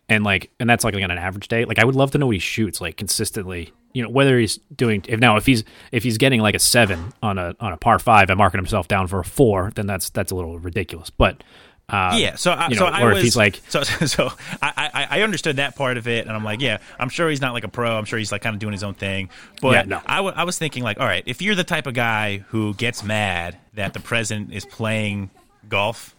and 0.09 0.23
like 0.23 0.51
and 0.59 0.69
that's 0.69 0.83
like 0.83 0.95
on 0.95 1.03
an 1.03 1.11
average 1.11 1.47
day. 1.47 1.65
Like 1.65 1.79
I 1.79 1.85
would 1.85 1.95
love 1.95 2.11
to 2.11 2.17
know 2.17 2.27
what 2.27 2.35
he 2.35 2.39
shoots 2.39 2.81
like 2.81 2.97
consistently. 2.97 3.71
You 3.93 4.03
know 4.03 4.09
whether 4.09 4.37
he's 4.37 4.57
doing 4.75 5.05
if 5.07 5.19
now 5.19 5.37
if 5.37 5.45
he's 5.45 5.63
if 5.91 6.03
he's 6.03 6.17
getting 6.17 6.41
like 6.41 6.55
a 6.55 6.59
seven 6.59 7.13
on 7.21 7.37
a 7.37 7.55
on 7.59 7.73
a 7.73 7.77
par 7.77 7.99
five 7.99 8.29
and 8.29 8.37
marking 8.37 8.57
himself 8.57 8.87
down 8.87 9.07
for 9.07 9.19
a 9.19 9.25
four, 9.25 9.71
then 9.75 9.87
that's 9.87 10.09
that's 10.09 10.31
a 10.31 10.35
little 10.35 10.59
ridiculous. 10.59 11.09
But 11.09 11.43
uh, 11.89 12.15
Yeah, 12.17 12.35
so 12.35 12.51
I, 12.51 12.69
you 12.69 12.75
so 12.75 12.85
know, 12.85 12.91
I 12.91 13.05
was 13.05 13.21
he's 13.21 13.35
like 13.35 13.61
so 13.69 13.83
so 13.83 14.31
I, 14.61 14.89
I 14.93 15.19
I 15.19 15.21
understood 15.21 15.57
that 15.57 15.75
part 15.75 15.97
of 15.97 16.07
it, 16.07 16.25
and 16.25 16.35
I'm 16.35 16.43
like, 16.43 16.61
yeah, 16.61 16.77
I'm 16.97 17.09
sure 17.09 17.29
he's 17.29 17.41
not 17.41 17.53
like 17.53 17.63
a 17.63 17.67
pro. 17.67 17.97
I'm 17.97 18.05
sure 18.05 18.17
he's 18.17 18.31
like 18.31 18.41
kind 18.41 18.55
of 18.55 18.59
doing 18.59 18.71
his 18.71 18.83
own 18.83 18.93
thing. 18.93 19.29
But 19.61 19.73
Yeah, 19.73 19.83
no. 19.83 20.01
I 20.05 20.19
I 20.19 20.43
was 20.43 20.57
thinking 20.57 20.83
like, 20.83 20.99
all 20.99 21.05
right, 21.05 21.23
if 21.25 21.41
you're 21.41 21.55
the 21.55 21.63
type 21.63 21.87
of 21.87 21.93
guy 21.93 22.37
who 22.49 22.73
gets 22.73 23.03
mad 23.03 23.57
that 23.73 23.93
the 23.93 23.99
president 23.99 24.53
is 24.53 24.65
playing 24.65 25.29
golf, 25.67 26.15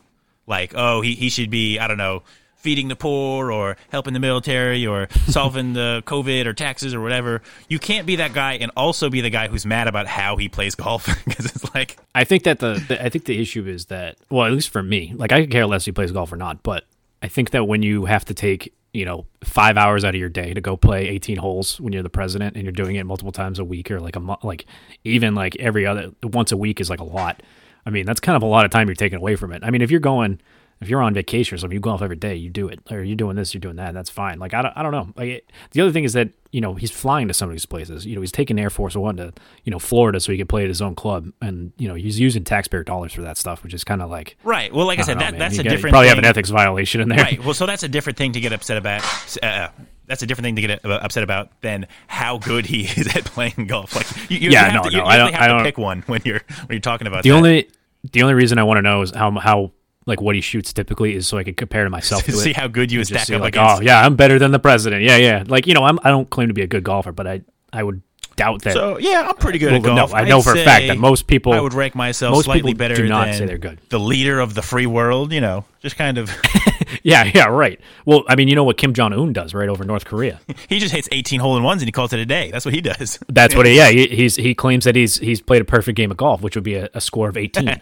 like, 0.46 0.72
oh, 0.74 1.00
he 1.00 1.14
he 1.14 1.30
should 1.30 1.50
be, 1.50 1.78
I 1.78 1.88
don't 1.88 1.98
know. 1.98 2.22
Feeding 2.64 2.88
the 2.88 2.96
poor, 2.96 3.52
or 3.52 3.76
helping 3.90 4.14
the 4.14 4.20
military, 4.20 4.86
or 4.86 5.08
solving 5.26 5.74
the 5.74 6.02
COVID, 6.06 6.46
or 6.46 6.54
taxes, 6.54 6.94
or 6.94 7.00
whatever. 7.02 7.42
You 7.68 7.78
can't 7.78 8.06
be 8.06 8.16
that 8.16 8.32
guy 8.32 8.54
and 8.54 8.72
also 8.74 9.10
be 9.10 9.20
the 9.20 9.28
guy 9.28 9.48
who's 9.48 9.66
mad 9.66 9.86
about 9.86 10.06
how 10.06 10.38
he 10.38 10.48
plays 10.48 10.74
golf 10.74 11.06
because 11.26 11.44
it's 11.44 11.74
like, 11.74 11.98
I 12.14 12.24
think 12.24 12.44
that 12.44 12.60
the, 12.60 12.82
the 12.88 13.04
I 13.04 13.10
think 13.10 13.26
the 13.26 13.38
issue 13.38 13.66
is 13.66 13.86
that 13.86 14.16
well, 14.30 14.46
at 14.46 14.52
least 14.52 14.70
for 14.70 14.82
me, 14.82 15.12
like 15.14 15.30
I 15.30 15.42
could 15.42 15.50
care 15.50 15.66
less 15.66 15.82
if 15.82 15.86
he 15.86 15.92
plays 15.92 16.10
golf 16.10 16.32
or 16.32 16.36
not, 16.36 16.62
but 16.62 16.84
I 17.22 17.28
think 17.28 17.50
that 17.50 17.64
when 17.66 17.82
you 17.82 18.06
have 18.06 18.24
to 18.24 18.34
take 18.34 18.72
you 18.94 19.04
know 19.04 19.26
five 19.42 19.76
hours 19.76 20.04
out 20.04 20.14
of 20.14 20.18
your 20.20 20.30
day 20.30 20.54
to 20.54 20.60
go 20.62 20.76
play 20.76 21.08
18 21.08 21.36
holes 21.36 21.78
when 21.80 21.92
you're 21.92 22.02
the 22.02 22.08
president 22.08 22.54
and 22.56 22.64
you're 22.64 22.72
doing 22.72 22.96
it 22.96 23.04
multiple 23.04 23.32
times 23.32 23.58
a 23.58 23.64
week 23.64 23.90
or 23.90 24.00
like 24.00 24.16
a 24.16 24.20
mo- 24.20 24.38
like 24.42 24.64
even 25.02 25.34
like 25.34 25.56
every 25.56 25.84
other 25.84 26.12
once 26.22 26.52
a 26.52 26.56
week 26.56 26.80
is 26.80 26.88
like 26.88 27.00
a 27.00 27.04
lot. 27.04 27.42
I 27.84 27.90
mean, 27.90 28.06
that's 28.06 28.20
kind 28.20 28.36
of 28.36 28.42
a 28.42 28.46
lot 28.46 28.64
of 28.64 28.70
time 28.70 28.88
you're 28.88 28.94
taking 28.94 29.18
away 29.18 29.36
from 29.36 29.52
it. 29.52 29.62
I 29.62 29.70
mean, 29.70 29.82
if 29.82 29.90
you're 29.90 30.00
going 30.00 30.40
if 30.80 30.88
you're 30.88 31.00
on 31.02 31.14
vacation 31.14 31.54
or 31.54 31.58
something, 31.58 31.74
you 31.74 31.80
golf 31.80 32.02
every 32.02 32.16
day, 32.16 32.34
you 32.34 32.50
do 32.50 32.68
it, 32.68 32.80
or 32.90 33.02
you're 33.02 33.16
doing 33.16 33.36
this, 33.36 33.54
you're 33.54 33.60
doing 33.60 33.76
that. 33.76 33.94
That's 33.94 34.10
fine. 34.10 34.38
Like 34.38 34.54
I 34.54 34.62
don't, 34.62 34.76
I 34.76 34.82
don't 34.82 34.92
know. 34.92 35.08
Like 35.16 35.28
it, 35.28 35.52
the 35.72 35.80
other 35.80 35.92
thing 35.92 36.04
is 36.04 36.12
that 36.14 36.30
you 36.52 36.60
know 36.60 36.74
he's 36.74 36.90
flying 36.90 37.28
to 37.28 37.34
some 37.34 37.48
of 37.48 37.54
these 37.54 37.66
places. 37.66 38.04
You 38.06 38.14
know 38.14 38.20
he's 38.20 38.32
taking 38.32 38.58
Air 38.58 38.70
Force 38.70 38.94
One 38.96 39.16
to 39.16 39.32
you 39.64 39.70
know 39.70 39.78
Florida 39.78 40.20
so 40.20 40.30
he 40.32 40.38
can 40.38 40.46
play 40.46 40.62
at 40.62 40.68
his 40.68 40.82
own 40.82 40.94
club, 40.94 41.32
and 41.40 41.72
you 41.78 41.88
know 41.88 41.94
he's 41.94 42.18
using 42.20 42.44
taxpayer 42.44 42.84
dollars 42.84 43.12
for 43.12 43.22
that 43.22 43.36
stuff, 43.36 43.62
which 43.62 43.72
is 43.74 43.84
kind 43.84 44.02
of 44.02 44.10
like 44.10 44.36
Right. 44.44 44.72
Well, 44.74 44.86
like 44.86 44.98
I, 44.98 45.02
I 45.02 45.04
said, 45.06 45.18
don't 45.18 45.32
know, 45.32 45.38
that's 45.38 45.54
You 45.56 45.60
a 45.62 45.64
got- 45.64 45.70
different. 45.70 45.92
probably 45.92 46.08
thing. 46.08 46.16
have 46.16 46.24
an 46.24 46.28
ethics 46.28 46.50
violation 46.50 47.00
in 47.00 47.08
there. 47.08 47.18
Right. 47.18 47.44
Well, 47.44 47.54
so 47.54 47.66
that's 47.66 47.82
a 47.82 47.88
different 47.88 48.16
thing 48.18 48.32
to 48.32 48.40
get 48.40 48.52
upset 48.52 48.76
about. 48.76 49.02
Uh, 49.42 49.68
that's 50.06 50.22
a 50.22 50.26
different 50.26 50.44
thing 50.44 50.56
to 50.56 50.60
get 50.62 50.84
uh, 50.84 50.98
upset 51.02 51.22
about 51.22 51.48
than 51.62 51.86
how 52.08 52.36
good 52.36 52.66
he 52.66 52.82
is 53.00 53.16
at 53.16 53.24
playing 53.24 53.66
golf. 53.68 53.96
Like, 53.96 54.30
you, 54.30 54.36
you 54.38 54.50
Yeah, 54.50 54.64
have 54.70 54.74
no, 54.84 54.90
to, 54.90 54.96
no, 54.96 55.02
you 55.02 55.08
I 55.08 55.16
don't- 55.16 55.32
have 55.32 55.42
I 55.42 55.46
don't- 55.46 55.62
pick 55.64 55.78
one 55.78 56.02
when 56.06 56.20
you're 56.26 56.42
when 56.66 56.68
you're 56.70 56.80
talking 56.80 57.06
about 57.06 57.22
The 57.22 57.30
that. 57.30 57.36
only 57.36 57.68
the 58.12 58.22
only 58.22 58.34
reason 58.34 58.58
I 58.58 58.64
want 58.64 58.76
to 58.78 58.82
know 58.82 59.00
is 59.00 59.12
how 59.12 59.30
how 59.32 59.72
like 60.06 60.20
what 60.20 60.34
he 60.34 60.40
shoots 60.40 60.72
typically 60.72 61.14
is 61.14 61.26
so 61.26 61.38
I 61.38 61.44
can 61.44 61.54
compare 61.54 61.84
to 61.84 61.90
myself 61.90 62.24
to 62.26 62.32
see 62.32 62.52
how 62.52 62.66
good 62.66 62.92
you 62.92 63.04
stack 63.04 63.30
up 63.30 63.40
like, 63.40 63.54
against. 63.54 63.80
oh 63.80 63.84
yeah, 63.84 64.04
I'm 64.04 64.16
better 64.16 64.38
than 64.38 64.50
the 64.52 64.58
president. 64.58 65.02
Yeah, 65.02 65.16
yeah. 65.16 65.44
Like 65.46 65.66
you 65.66 65.74
know, 65.74 65.84
I'm 65.84 65.98
I 66.02 66.10
don't 66.10 66.28
claim 66.28 66.48
to 66.48 66.54
be 66.54 66.62
a 66.62 66.66
good 66.66 66.84
golfer, 66.84 67.12
but 67.12 67.26
I 67.26 67.42
I 67.72 67.82
would 67.82 68.02
doubt 68.36 68.62
that. 68.62 68.72
So 68.74 68.98
yeah, 68.98 69.28
I'm 69.28 69.36
pretty 69.36 69.58
good 69.58 69.72
Well, 69.72 69.92
at 69.92 69.96
golf. 69.96 70.10
no, 70.10 70.16
I 70.16 70.24
know 70.24 70.38
I'd 70.38 70.44
for 70.44 70.52
a 70.54 70.64
fact 70.64 70.88
that 70.88 70.98
most 70.98 71.26
people 71.26 71.52
I 71.52 71.60
would 71.60 71.74
rank 71.74 71.94
myself 71.94 72.34
most 72.34 72.46
slightly 72.46 72.72
people 72.72 72.78
better 72.78 72.96
do 72.96 73.08
not 73.08 73.26
than 73.26 73.34
say 73.34 73.46
they're 73.46 73.58
good. 73.58 73.80
the 73.90 74.00
leader 74.00 74.40
of 74.40 74.54
the 74.54 74.62
free 74.62 74.86
world. 74.86 75.32
You 75.32 75.40
know, 75.40 75.64
just 75.80 75.96
kind 75.96 76.18
of. 76.18 76.30
yeah, 77.02 77.30
yeah, 77.34 77.46
right. 77.46 77.80
Well, 78.04 78.24
I 78.28 78.36
mean, 78.36 78.48
you 78.48 78.54
know 78.54 78.64
what 78.64 78.76
Kim 78.76 78.92
Jong 78.94 79.12
Un 79.12 79.32
does 79.32 79.54
right 79.54 79.68
over 79.68 79.84
North 79.84 80.04
Korea. 80.04 80.40
he 80.68 80.78
just 80.78 80.94
hits 80.94 81.08
18 81.12 81.40
hole 81.40 81.56
in 81.56 81.62
ones 81.62 81.82
and 81.82 81.88
he 81.88 81.92
calls 81.92 82.12
it 82.12 82.18
a 82.18 82.26
day. 82.26 82.50
That's 82.50 82.64
what 82.64 82.74
he 82.74 82.80
does. 82.80 83.18
That's 83.28 83.54
what. 83.54 83.66
He, 83.66 83.76
yeah, 83.76 83.90
he, 83.90 84.06
he's 84.08 84.36
he 84.36 84.54
claims 84.54 84.84
that 84.84 84.96
he's 84.96 85.18
he's 85.18 85.40
played 85.40 85.62
a 85.62 85.64
perfect 85.64 85.96
game 85.96 86.10
of 86.10 86.16
golf, 86.16 86.42
which 86.42 86.54
would 86.56 86.64
be 86.64 86.74
a, 86.74 86.88
a 86.94 87.00
score 87.00 87.28
of 87.28 87.36
18. 87.36 87.78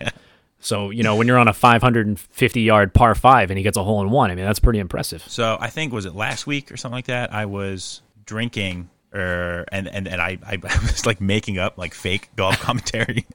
So 0.62 0.88
you 0.90 1.02
know, 1.02 1.16
when 1.16 1.26
you're 1.26 1.36
on 1.38 1.48
a 1.48 1.52
550 1.52 2.60
yard 2.62 2.94
par 2.94 3.14
five 3.14 3.50
and 3.50 3.58
he 3.58 3.62
gets 3.62 3.76
a 3.76 3.84
hole 3.84 4.00
in 4.00 4.10
one, 4.10 4.30
I 4.30 4.34
mean, 4.34 4.44
that's 4.46 4.60
pretty 4.60 4.78
impressive. 4.78 5.22
So 5.28 5.58
I 5.60 5.68
think 5.68 5.92
was 5.92 6.06
it 6.06 6.14
last 6.14 6.46
week 6.46 6.72
or 6.72 6.76
something 6.78 6.96
like 6.96 7.06
that. 7.06 7.32
I 7.34 7.46
was 7.46 8.00
drinking, 8.24 8.88
or 9.12 9.66
and 9.70 9.86
and 9.88 10.08
and 10.08 10.20
I 10.22 10.38
I 10.46 10.56
was 10.82 11.04
like 11.04 11.20
making 11.20 11.58
up 11.58 11.76
like 11.76 11.92
fake 11.94 12.30
golf 12.36 12.58
commentary, 12.60 13.26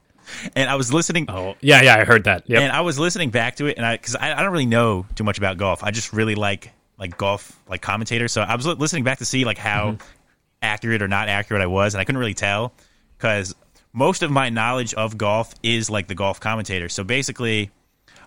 and 0.56 0.68
I 0.68 0.74
was 0.74 0.92
listening. 0.92 1.26
Oh, 1.28 1.54
yeah, 1.60 1.82
yeah, 1.82 1.94
I 1.96 2.04
heard 2.04 2.24
that. 2.24 2.48
Yep. 2.48 2.60
And 2.62 2.72
I 2.72 2.80
was 2.80 2.98
listening 2.98 3.30
back 3.30 3.56
to 3.56 3.66
it, 3.66 3.76
and 3.76 3.86
I 3.86 3.96
because 3.96 4.16
I, 4.16 4.32
I 4.32 4.42
don't 4.42 4.50
really 4.52 4.66
know 4.66 5.06
too 5.14 5.24
much 5.24 5.38
about 5.38 5.56
golf. 5.58 5.84
I 5.84 5.90
just 5.92 6.12
really 6.12 6.34
like 6.34 6.72
like 6.98 7.16
golf 7.16 7.56
like 7.68 7.80
commentators. 7.82 8.32
So 8.32 8.40
I 8.40 8.56
was 8.56 8.66
listening 8.66 9.04
back 9.04 9.18
to 9.18 9.24
see 9.24 9.44
like 9.44 9.58
how 9.58 9.92
Mm-hmm. 9.92 10.06
accurate 10.62 11.02
or 11.02 11.08
not 11.08 11.28
accurate 11.28 11.62
I 11.62 11.66
was, 11.66 11.94
and 11.94 12.00
I 12.00 12.04
couldn't 12.04 12.18
really 12.18 12.34
tell 12.34 12.72
because 13.16 13.54
most 13.98 14.22
of 14.22 14.30
my 14.30 14.48
knowledge 14.48 14.94
of 14.94 15.18
golf 15.18 15.52
is 15.62 15.90
like 15.90 16.06
the 16.06 16.14
golf 16.14 16.38
commentator. 16.38 16.88
So 16.88 17.02
basically, 17.02 17.70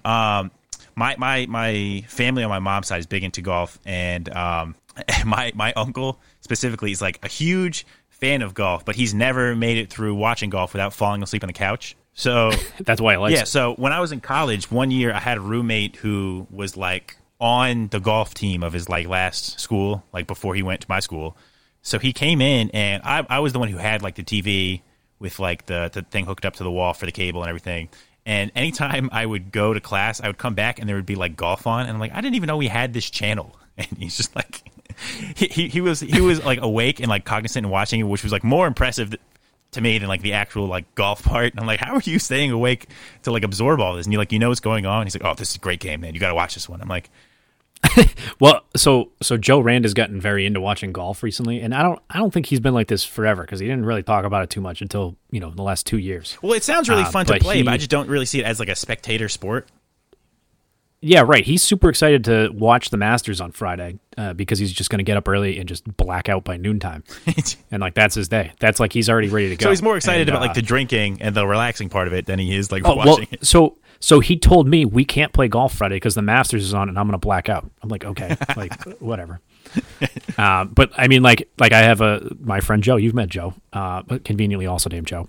um, 0.04 0.52
my 0.96 1.16
my 1.18 1.46
my 1.48 2.04
family 2.10 2.44
on 2.44 2.50
my 2.50 2.60
mom's 2.60 2.88
side 2.88 3.00
is 3.00 3.08
big 3.08 3.24
into 3.24 3.42
golf, 3.42 3.80
and 3.86 4.30
um, 4.36 4.76
my 5.26 5.54
my 5.56 5.72
uncle 5.74 6.20
specifically 6.42 6.92
is 6.92 7.02
like 7.02 7.20
a 7.24 7.30
huge 7.30 7.88
fan 8.10 8.42
of 8.42 8.54
golf, 8.54 8.84
but 8.84 8.96
he's 8.96 9.14
never 9.14 9.56
made 9.56 9.78
it 9.78 9.90
through 9.90 10.14
watching 10.14 10.50
golf 10.50 10.74
without 10.74 10.94
falling 10.94 11.24
asleep 11.24 11.44
on 11.44 11.48
the 11.48 11.54
couch. 11.54 11.96
So 12.14 12.52
that's 12.82 13.00
why 13.00 13.14
I 13.14 13.18
like. 13.18 13.34
yeah, 13.34 13.46
so 13.46 13.74
when 13.76 13.94
I 13.94 14.02
was 14.02 14.12
in 14.12 14.20
college, 14.20 14.70
one 14.70 14.92
year 14.92 15.14
I 15.14 15.20
had 15.20 15.38
a 15.38 15.42
roommate 15.42 15.96
who 15.96 16.48
was 16.52 16.76
like 16.76 17.16
on 17.40 17.88
the 17.88 18.00
golf 18.02 18.34
team 18.34 18.62
of 18.62 18.74
his 18.74 18.90
like 18.90 19.08
last 19.08 19.58
school, 19.60 20.04
like 20.12 20.28
before 20.28 20.54
he 20.54 20.62
went 20.64 20.82
to 20.82 20.88
my 20.90 21.00
school. 21.00 21.38
So 21.82 21.98
he 21.98 22.14
came 22.14 22.42
in 22.42 22.70
and 22.72 23.02
I, 23.04 23.26
I 23.28 23.40
was 23.40 23.54
the 23.54 23.60
one 23.60 23.70
who 23.70 23.78
had 23.78 24.04
like 24.04 24.16
the 24.16 24.24
TV 24.24 24.82
with 25.22 25.40
like 25.40 25.68
the, 25.68 25.90
the 25.94 26.02
thing 26.02 26.26
hooked 26.26 26.46
up 26.46 26.56
to 26.56 26.64
the 26.64 26.72
wall 26.72 26.94
for 26.94 27.06
the 27.06 27.12
cable 27.12 27.42
and 27.42 27.50
everything. 27.50 27.90
And 28.26 28.52
anytime 28.56 29.10
I 29.12 29.26
would 29.26 29.52
go 29.52 29.74
to 29.74 29.80
class, 29.80 30.22
I 30.22 30.28
would 30.28 30.38
come 30.38 30.54
back 30.54 30.80
and 30.80 30.88
there 30.88 30.96
would 30.96 31.06
be 31.06 31.16
like 31.16 31.36
golf 31.36 31.66
on, 31.66 31.82
and 31.82 31.92
I'm 31.92 32.00
like, 32.00 32.12
I 32.14 32.22
didn't 32.22 32.36
even 32.36 32.48
know 32.48 32.58
we 32.58 32.68
had 32.68 32.94
this 32.94 33.10
channel. 33.10 33.56
And 33.78 33.88
he's 33.98 34.18
just 34.18 34.36
like, 34.36 34.70
he, 35.36 35.48
he, 35.48 35.70
he 35.70 35.82
was 35.82 36.02
he 36.02 36.20
was 36.20 36.44
like 36.44 36.62
awake 36.62 37.00
and 37.00 37.08
like 37.08 37.24
cognizant 37.24 37.66
and 37.66 37.72
watching 37.72 38.02
it, 38.02 38.04
which 38.04 38.22
was 38.22 38.34
like 38.34 38.44
more 38.44 38.68
impressive 38.68 39.16
to 39.72 39.82
me 39.82 39.98
than 39.98 40.08
like 40.08 40.22
the 40.22 40.34
actual 40.34 40.68
like 40.68 40.94
golf 40.94 41.24
part. 41.24 41.52
And 41.52 41.60
I'm 41.60 41.66
like, 41.66 41.80
how 41.80 41.96
are 41.96 42.02
you 42.04 42.20
staying 42.20 42.52
awake 42.52 42.90
to 43.24 43.32
like 43.32 43.44
absorb 43.44 43.80
all 43.80 43.96
this? 43.96 44.06
And 44.06 44.14
you 44.14 44.20
like, 44.20 44.32
you 44.32 44.40
know 44.40 44.50
what's 44.50 44.60
going 44.60 44.86
on? 44.86 45.06
He's 45.06 45.16
like, 45.16 45.24
oh, 45.24 45.34
this 45.34 45.52
is 45.52 45.56
a 45.56 45.60
great 45.60 45.80
game, 45.80 46.02
man. 46.02 46.14
You 46.14 46.20
got 46.20 46.30
to 46.30 46.36
watch 46.36 46.54
this 46.54 46.68
one. 46.70 46.82
I'm 46.82 46.90
like, 46.90 47.10
Well, 48.40 48.62
so 48.76 49.12
so 49.22 49.38
Joe 49.38 49.60
Rand 49.60 49.86
has 49.86 49.94
gotten 49.94 50.20
very 50.20 50.48
into 50.48 50.60
watching 50.60 50.92
golf 50.92 51.22
recently, 51.22 51.62
and 51.62 51.76
I 51.76 51.84
don't 51.84 52.00
I 52.10 52.18
don't 52.18 52.34
think 52.34 52.48
he's 52.48 52.60
been 52.60 52.74
like 52.74 52.88
this 52.88 53.04
forever 53.04 53.44
because 53.44 53.60
he 53.60 53.68
didn't 53.68 53.86
really 53.86 54.02
talk 54.02 54.26
about 54.26 54.44
it 54.44 54.50
too 54.50 54.62
much 54.62 54.82
until 54.82 55.16
you 55.30 55.40
know 55.40 55.52
the 55.52 55.62
last 55.62 55.86
two 55.86 55.98
years. 56.00 56.38
well, 56.42 56.54
it 56.54 56.64
sounds 56.64 56.90
really 56.90 57.04
Uh, 57.04 57.12
fun 57.12 57.26
to 57.28 57.38
play, 57.40 57.62
but 57.62 57.72
I 57.74 57.78
just 57.78 57.92
don't 57.92 58.10
really 58.10 58.26
see 58.26 58.40
it 58.40 58.46
as 58.46 58.60
like 58.60 58.70
a 58.70 58.76
spectator 58.76 59.30
sport. 59.30 59.68
Yeah, 61.04 61.24
right. 61.26 61.44
He's 61.44 61.64
super 61.64 61.90
excited 61.90 62.24
to 62.26 62.50
watch 62.54 62.92
the 62.92 62.98
Masters 62.98 63.42
on 63.42 63.52
Friday 63.52 63.98
uh, 64.18 64.34
because 64.34 64.60
he's 64.60 64.72
just 64.72 64.92
going 64.92 65.00
to 65.00 65.04
get 65.04 65.18
up 65.18 65.28
early 65.28 65.58
and 65.58 65.68
just 65.68 65.84
black 65.98 66.30
out 66.30 66.44
by 66.44 66.58
noontime, 66.58 67.04
and 67.72 67.82
like 67.82 67.96
that's 67.96 68.14
his 68.14 68.28
day. 68.28 68.52
That's 68.60 68.80
like 68.80 68.94
he's 68.94 69.10
already 69.10 69.28
ready 69.30 69.50
to 69.50 69.56
go. 69.56 69.64
so 69.66 69.70
he's 69.72 69.82
more 69.82 69.98
excited 69.98 70.22
And, 70.22 70.30
about 70.30 70.44
uh, 70.44 70.48
like 70.48 70.54
the 70.56 70.62
drinking 70.62 71.20
and 71.22 71.34
the 71.36 71.48
relaxing 71.48 71.90
part 71.90 72.08
of 72.08 72.14
it 72.14 72.28
than 72.28 72.38
he 72.38 72.56
is 72.56 72.72
like 72.72 72.84
Oh, 72.86 72.94
watching 72.96 73.12
well, 73.12 73.28
it. 73.32 73.46
so 73.46 73.78
so 74.00 74.20
he 74.20 74.38
told 74.38 74.68
me 74.68 74.86
we 74.86 75.04
can't 75.04 75.34
play 75.34 75.48
golf 75.48 75.74
Friday 75.76 75.96
because 75.96 76.14
the 76.14 76.22
Masters 76.22 76.64
is 76.64 76.74
on 76.76 76.88
and 76.88 77.00
I'm 77.00 77.08
gonna 77.08 77.18
black 77.18 77.50
out. 77.50 77.68
I'm 77.82 77.90
like, 77.90 78.06
okay, 78.06 78.36
like 78.56 78.80
whatever. 79.02 79.40
Uh, 80.38 80.66
but 80.66 80.92
I 80.98 81.08
mean, 81.08 81.24
like 81.24 81.50
like 81.58 81.72
I 81.72 81.80
have 81.80 82.02
a 82.02 82.36
my 82.40 82.60
friend 82.60 82.84
Joe. 82.84 82.98
You've 82.98 83.16
met 83.16 83.30
Joe, 83.30 83.56
uh, 83.74 84.04
but 84.04 84.24
conveniently 84.24 84.68
also 84.68 84.88
named 84.90 85.08
Joe. 85.08 85.28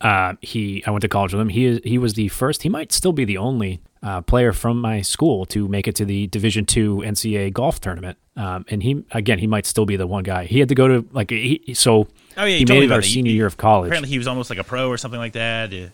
Uh, 0.00 0.34
he 0.42 0.84
I 0.86 0.90
went 0.90 1.02
to 1.02 1.08
college 1.08 1.32
with 1.32 1.40
him. 1.40 1.48
He 1.48 1.64
is 1.64 1.80
he 1.82 1.98
was 1.98 2.14
the 2.14 2.28
first. 2.28 2.62
He 2.62 2.68
might 2.68 2.92
still 2.92 3.12
be 3.12 3.24
the 3.24 3.38
only 3.38 3.80
uh, 4.02 4.20
player 4.22 4.52
from 4.52 4.80
my 4.80 5.00
school 5.02 5.44
to 5.46 5.68
make 5.68 5.88
it 5.88 5.94
to 5.96 6.04
the 6.04 6.26
Division 6.28 6.64
two 6.66 6.98
NCAA 6.98 7.52
golf 7.52 7.80
tournament. 7.80 8.18
Um, 8.36 8.64
and 8.68 8.82
he 8.82 9.04
again, 9.12 9.38
he 9.38 9.46
might 9.46 9.66
still 9.66 9.86
be 9.86 9.96
the 9.96 10.06
one 10.06 10.22
guy. 10.22 10.44
He 10.44 10.60
had 10.60 10.68
to 10.68 10.74
go 10.74 10.86
to 10.88 11.08
like 11.12 11.30
he, 11.30 11.74
so. 11.74 12.08
Oh, 12.36 12.44
yeah, 12.44 12.46
he 12.46 12.58
he 12.58 12.64
made 12.64 12.84
it 12.84 12.92
our. 12.92 13.02
Senior 13.02 13.30
he- 13.30 13.36
year 13.36 13.46
of 13.46 13.56
college. 13.56 13.88
Apparently, 13.88 14.08
he 14.08 14.18
was 14.18 14.28
almost 14.28 14.50
like 14.50 14.58
a 14.58 14.64
pro 14.64 14.88
or 14.88 14.96
something 14.96 15.18
like 15.18 15.32
that. 15.32 15.72
Yeah, 15.72 15.88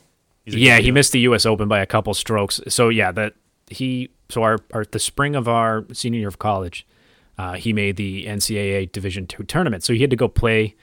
Yeah, 0.44 0.78
he 0.78 0.90
missed 0.90 1.12
the 1.12 1.20
U.S. 1.20 1.46
Open 1.46 1.68
by 1.68 1.80
a 1.80 1.86
couple 1.86 2.12
strokes. 2.12 2.60
So 2.68 2.90
yeah, 2.90 3.12
that 3.12 3.34
he 3.70 4.10
so 4.28 4.42
our, 4.42 4.58
our 4.72 4.84
the 4.84 4.98
spring 4.98 5.34
of 5.36 5.48
our 5.48 5.86
senior 5.92 6.20
year 6.20 6.28
of 6.28 6.38
college, 6.38 6.86
uh, 7.38 7.54
he 7.54 7.72
made 7.72 7.96
the 7.96 8.26
NCAA 8.26 8.92
Division 8.92 9.26
two 9.26 9.44
tournament. 9.44 9.82
So 9.82 9.94
he 9.94 10.00
had 10.00 10.10
to 10.10 10.16
go 10.16 10.28
play 10.28 10.74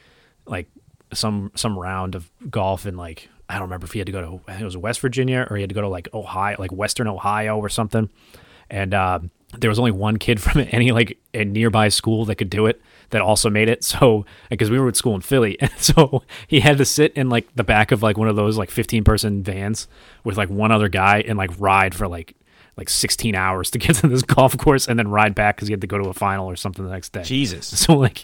like 0.47 0.67
some 1.13 1.51
some 1.55 1.77
round 1.77 2.15
of 2.15 2.31
golf 2.49 2.85
in 2.87 2.97
like 2.97 3.29
I 3.51 3.55
don't 3.55 3.63
remember 3.63 3.85
if 3.85 3.91
he 3.91 3.99
had 3.99 4.05
to 4.05 4.11
go 4.13 4.21
to 4.21 4.41
I 4.47 4.51
think 4.53 4.61
it 4.61 4.65
was 4.65 4.77
West 4.77 5.01
Virginia 5.01 5.45
or 5.49 5.57
he 5.57 5.61
had 5.61 5.69
to 5.69 5.75
go 5.75 5.81
to 5.81 5.89
like 5.89 6.07
Ohio, 6.13 6.55
like 6.57 6.71
Western 6.71 7.07
Ohio 7.07 7.57
or 7.57 7.67
something. 7.67 8.09
And 8.69 8.93
uh, 8.93 9.19
there 9.59 9.69
was 9.69 9.77
only 9.77 9.91
one 9.91 10.17
kid 10.17 10.41
from 10.41 10.65
any 10.71 10.91
like 10.91 11.17
a 11.33 11.43
nearby 11.43 11.89
school 11.89 12.23
that 12.25 12.35
could 12.35 12.49
do 12.49 12.65
it 12.65 12.81
that 13.09 13.21
also 13.21 13.49
made 13.49 13.67
it. 13.67 13.83
So 13.83 14.25
because 14.49 14.69
we 14.69 14.79
were 14.79 14.87
at 14.87 14.95
school 14.95 15.15
in 15.15 15.21
Philly, 15.21 15.57
and 15.59 15.71
so 15.77 16.23
he 16.47 16.61
had 16.61 16.77
to 16.77 16.85
sit 16.85 17.11
in 17.13 17.29
like 17.29 17.53
the 17.55 17.63
back 17.65 17.91
of 17.91 18.01
like 18.01 18.17
one 18.17 18.29
of 18.29 18.37
those 18.37 18.57
like 18.57 18.71
fifteen 18.71 19.03
person 19.03 19.43
vans 19.43 19.89
with 20.23 20.37
like 20.37 20.49
one 20.49 20.71
other 20.71 20.87
guy 20.87 21.19
and 21.27 21.37
like 21.37 21.51
ride 21.59 21.93
for 21.93 22.07
like 22.07 22.35
like 22.77 22.89
sixteen 22.89 23.35
hours 23.35 23.69
to 23.71 23.79
get 23.79 23.97
to 23.97 24.07
this 24.07 24.21
golf 24.21 24.57
course 24.57 24.87
and 24.87 24.97
then 24.97 25.09
ride 25.09 25.35
back 25.35 25.57
because 25.57 25.67
he 25.67 25.73
had 25.73 25.81
to 25.81 25.87
go 25.87 25.97
to 25.97 26.07
a 26.07 26.13
final 26.13 26.49
or 26.49 26.55
something 26.55 26.85
the 26.85 26.91
next 26.91 27.11
day. 27.11 27.23
Jesus. 27.23 27.67
So 27.67 27.97
like, 27.97 28.23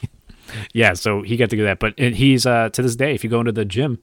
yeah, 0.71 0.93
so 0.93 1.21
he 1.21 1.35
got 1.35 1.49
to 1.49 1.57
do 1.57 1.63
that. 1.63 1.79
But 1.79 1.99
he's 1.99 2.45
uh, 2.45 2.69
to 2.69 2.81
this 2.81 2.95
day, 2.95 3.13
if 3.13 3.25
you 3.25 3.29
go 3.29 3.41
into 3.41 3.51
the 3.51 3.65
gym, 3.65 3.99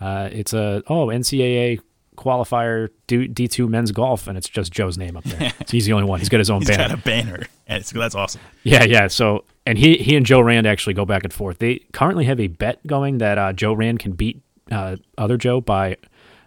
uh, 0.00 0.28
it's 0.32 0.52
a 0.52 0.82
oh 0.88 1.06
NCAA 1.06 1.80
qualifier 2.16 2.90
D 3.06 3.28
two 3.48 3.68
men's 3.68 3.92
golf, 3.92 4.26
and 4.26 4.36
it's 4.36 4.48
just 4.48 4.72
Joe's 4.72 4.98
name 4.98 5.16
up 5.16 5.24
there. 5.24 5.50
so 5.58 5.64
he's 5.68 5.86
the 5.86 5.92
only 5.92 6.08
one. 6.08 6.18
He's 6.18 6.28
got 6.28 6.38
his 6.38 6.50
own 6.50 6.60
He's 6.60 6.68
banner. 6.70 6.88
got 6.88 6.98
a 6.98 7.02
banner. 7.02 7.46
And 7.66 7.80
it's, 7.80 7.90
that's 7.92 8.14
awesome. 8.14 8.40
Yeah, 8.64 8.84
yeah. 8.84 9.06
So 9.08 9.44
and 9.66 9.78
he 9.78 9.96
he 9.98 10.16
and 10.16 10.26
Joe 10.26 10.40
Rand 10.40 10.66
actually 10.66 10.94
go 10.94 11.04
back 11.04 11.24
and 11.24 11.32
forth. 11.32 11.58
They 11.58 11.78
currently 11.92 12.24
have 12.24 12.40
a 12.40 12.48
bet 12.48 12.84
going 12.86 13.18
that 13.18 13.38
uh, 13.38 13.52
Joe 13.52 13.72
Rand 13.72 14.00
can 14.00 14.12
beat 14.12 14.40
uh, 14.70 14.96
other 15.16 15.36
Joe 15.36 15.60
by 15.60 15.96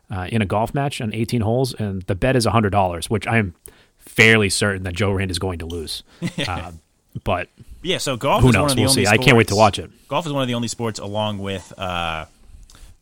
uh, 0.10 0.28
in 0.32 0.42
a 0.42 0.46
golf 0.46 0.74
match 0.74 1.00
on 1.02 1.14
18 1.14 1.42
holes, 1.42 1.74
and 1.74 2.02
the 2.04 2.16
bet 2.16 2.36
is 2.36 2.46
hundred 2.46 2.72
dollars, 2.72 3.10
which 3.10 3.26
I 3.28 3.38
am 3.38 3.56
fairly 3.98 4.50
certain 4.50 4.84
that 4.84 4.94
Joe 4.94 5.12
Rand 5.12 5.32
is 5.32 5.40
going 5.40 5.60
to 5.60 5.66
lose. 5.66 6.04
uh, 6.48 6.72
but 7.24 7.48
Yeah, 7.82 7.98
so 7.98 8.18
golf 8.18 8.42
Who 8.42 8.50
is 8.50 8.54
knows? 8.56 8.62
one 8.62 8.72
of 8.72 8.76
the 8.76 8.82
We'll 8.82 8.90
only 8.92 9.06
see. 9.06 9.10
I 9.12 9.18
can't 9.18 9.38
wait 9.38 9.48
to 9.50 9.56
watch 9.56 9.80
it. 9.80 9.90
Golf 10.08 10.26
is 10.26 10.34
one 10.34 10.42
of 10.42 10.48
the 10.48 10.54
only 10.56 10.68
sports 10.68 11.00
along 11.00 11.38
with 11.40 11.72
uh 11.78 12.26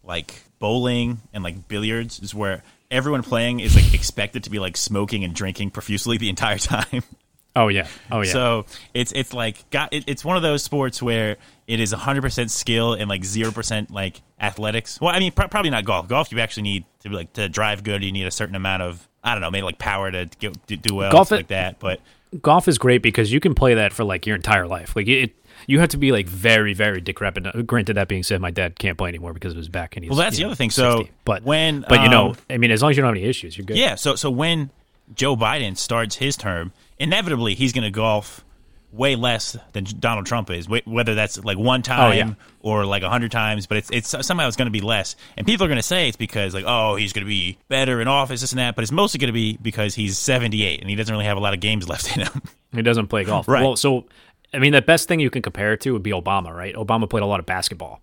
like 0.10 0.44
bowling 0.60 1.20
and 1.32 1.42
like 1.44 1.70
billiards 1.70 2.20
is 2.20 2.36
where 2.36 2.64
everyone 2.92 3.24
playing 3.24 3.62
is 3.62 3.76
like 3.76 3.94
expected 3.94 4.44
to 4.44 4.50
be 4.50 4.60
like 4.60 4.76
smoking 4.76 5.24
and 5.24 5.34
drinking 5.34 5.70
profusely 5.72 6.18
the 6.18 6.28
entire 6.28 6.58
time. 6.58 7.04
oh 7.56 7.70
yeah, 7.70 7.88
oh 8.12 8.22
yeah. 8.22 8.32
So 8.34 8.66
it's 8.94 9.14
it's 9.14 9.34
like 9.34 9.70
got 9.70 9.94
it, 9.94 10.04
it's 10.08 10.26
one 10.26 10.36
of 10.36 10.44
those 10.44 10.64
sports 10.64 11.02
where 11.02 11.38
it 11.68 11.80
is 11.80 11.94
100% 11.94 12.50
skill 12.50 12.94
and 12.96 13.08
like 13.08 13.22
0% 13.22 13.92
like 13.92 14.22
athletics. 14.42 15.00
Well, 15.00 15.16
I 15.16 15.20
mean 15.20 15.32
pr- 15.32 15.48
probably 15.48 15.70
not 15.72 15.86
golf. 15.86 16.08
Golf 16.10 16.32
you 16.32 16.40
actually 16.40 16.64
need 16.64 16.86
to 17.02 17.10
be 17.10 17.16
like 17.16 17.32
to 17.34 17.48
drive 17.48 17.84
good, 17.84 18.04
you 18.04 18.12
need 18.12 18.26
a 18.26 18.32
certain 18.32 18.56
amount 18.56 18.82
of 18.82 19.08
I 19.24 19.34
don't 19.34 19.42
know, 19.42 19.52
maybe 19.52 19.64
like 19.64 19.78
power 19.78 20.10
to 20.12 20.30
get, 20.40 20.68
to 20.68 20.76
do 20.76 20.96
well 20.96 21.12
Golf 21.12 21.32
it- 21.32 21.36
like 21.36 21.48
that, 21.48 21.80
but 21.80 22.02
golf 22.42 22.68
is 22.68 22.78
great 22.78 23.02
because 23.02 23.32
you 23.32 23.40
can 23.40 23.54
play 23.56 23.76
that 23.76 23.94
for 23.94 24.04
like 24.04 24.26
your 24.26 24.36
entire 24.36 24.68
life. 24.68 24.96
Like 24.96 25.08
it, 25.08 25.36
you 25.70 25.80
have 25.80 25.90
to 25.90 25.98
be 25.98 26.12
like 26.12 26.28
very, 26.28 26.74
very 26.74 27.00
decrepit. 27.00 27.46
Uh, 27.46 27.62
Granted, 27.62 27.94
that 27.96 28.08
being 28.08 28.24
said, 28.24 28.42
my 28.42 28.50
dad 28.52 28.78
can't 28.80 28.98
play 28.98 29.10
anymore 29.10 29.34
because 29.34 29.52
of 29.52 29.58
his 29.58 29.70
back, 29.70 29.96
and 29.96 30.04
he's 30.04 30.10
Well, 30.10 30.18
that's 30.18 30.38
the 30.38 30.44
know, 30.44 30.50
other 30.50 30.56
thing. 30.56 30.72
So 30.72 30.98
60. 30.98 31.14
but 31.26 31.44
when 31.44 31.86
but 31.88 32.02
you 32.02 32.10
know, 32.10 32.30
um, 32.32 32.38
I 32.50 32.58
mean, 32.58 32.72
as 32.72 32.82
long 32.82 32.92
as 32.92 32.98
you 32.98 33.02
don't 33.02 33.10
have 33.16 33.18
any 33.22 33.30
issues, 33.30 33.58
you're 33.58 33.66
good. 33.66 33.78
Yeah, 33.78 33.96
so 33.96 34.16
so 34.16 34.32
when 34.32 34.72
Joe 35.14 35.36
Biden 35.36 35.78
starts 35.78 36.16
his 36.16 36.36
term, 36.36 36.74
inevitably 36.98 37.54
he's 37.56 37.72
going 37.74 37.84
to 37.84 37.92
golf 37.92 38.44
way 38.92 39.16
less 39.16 39.56
than 39.74 39.84
Donald 40.00 40.26
Trump 40.26 40.50
is. 40.50 40.68
Whether 40.68 41.14
that's 41.14 41.44
like 41.44 41.60
one 41.60 41.84
time 41.84 42.12
Oh, 42.12 42.12
yeah. 42.12 42.34
or 42.62 42.86
like 42.88 43.04
a 43.04 43.10
hundred 43.10 43.32
times, 43.32 43.68
but 43.68 43.78
it's 43.78 43.92
it's 43.92 44.26
somehow 44.26 44.48
it's 44.48 44.58
going 44.58 44.66
to 44.66 44.72
be 44.72 44.82
less. 44.82 45.16
And 45.38 45.46
people 45.46 45.66
are 45.66 45.68
going 45.68 45.78
to 45.78 45.84
say 45.84 46.08
it's 46.08 46.18
because 46.18 46.56
like 46.56 46.66
oh 46.68 46.96
he's 46.96 47.14
going 47.14 47.24
to 47.26 47.30
be 47.30 47.60
better 47.68 48.02
in 48.02 48.08
office, 48.08 48.42
this 48.42 48.52
and 48.52 48.58
that. 48.58 48.76
But 48.76 48.82
it's 48.82 48.92
mostly 48.92 49.20
going 49.20 49.28
to 49.28 49.34
be 49.34 49.58
because 49.62 49.94
he's 49.94 50.18
seventy 50.18 50.64
eight 50.64 50.82
and 50.82 50.90
he 50.90 50.96
doesn't 50.96 51.14
really 51.14 51.26
have 51.26 51.38
a 51.38 51.42
lot 51.42 51.54
of 51.54 51.60
games 51.60 51.88
left 51.94 52.18
in 52.18 52.24
him. 52.24 52.42
He 52.74 52.82
doesn't 52.82 53.08
play 53.08 53.24
golf. 53.26 53.48
Right. 53.48 53.64
Well, 53.64 53.76
so 53.76 54.06
I 54.54 54.60
mean, 54.60 54.72
the 54.74 54.82
best 54.82 55.08
thing 55.08 55.20
you 55.20 55.30
can 55.30 55.42
compare 55.42 55.74
it 55.74 55.82
to 55.82 55.92
would 55.94 56.04
be 56.04 56.12
Obama, 56.12 56.54
right? 56.56 56.74
Obama 56.76 57.10
played 57.10 57.24
a 57.24 57.28
lot 57.28 57.40
of 57.40 57.46
basketball. 57.46 58.02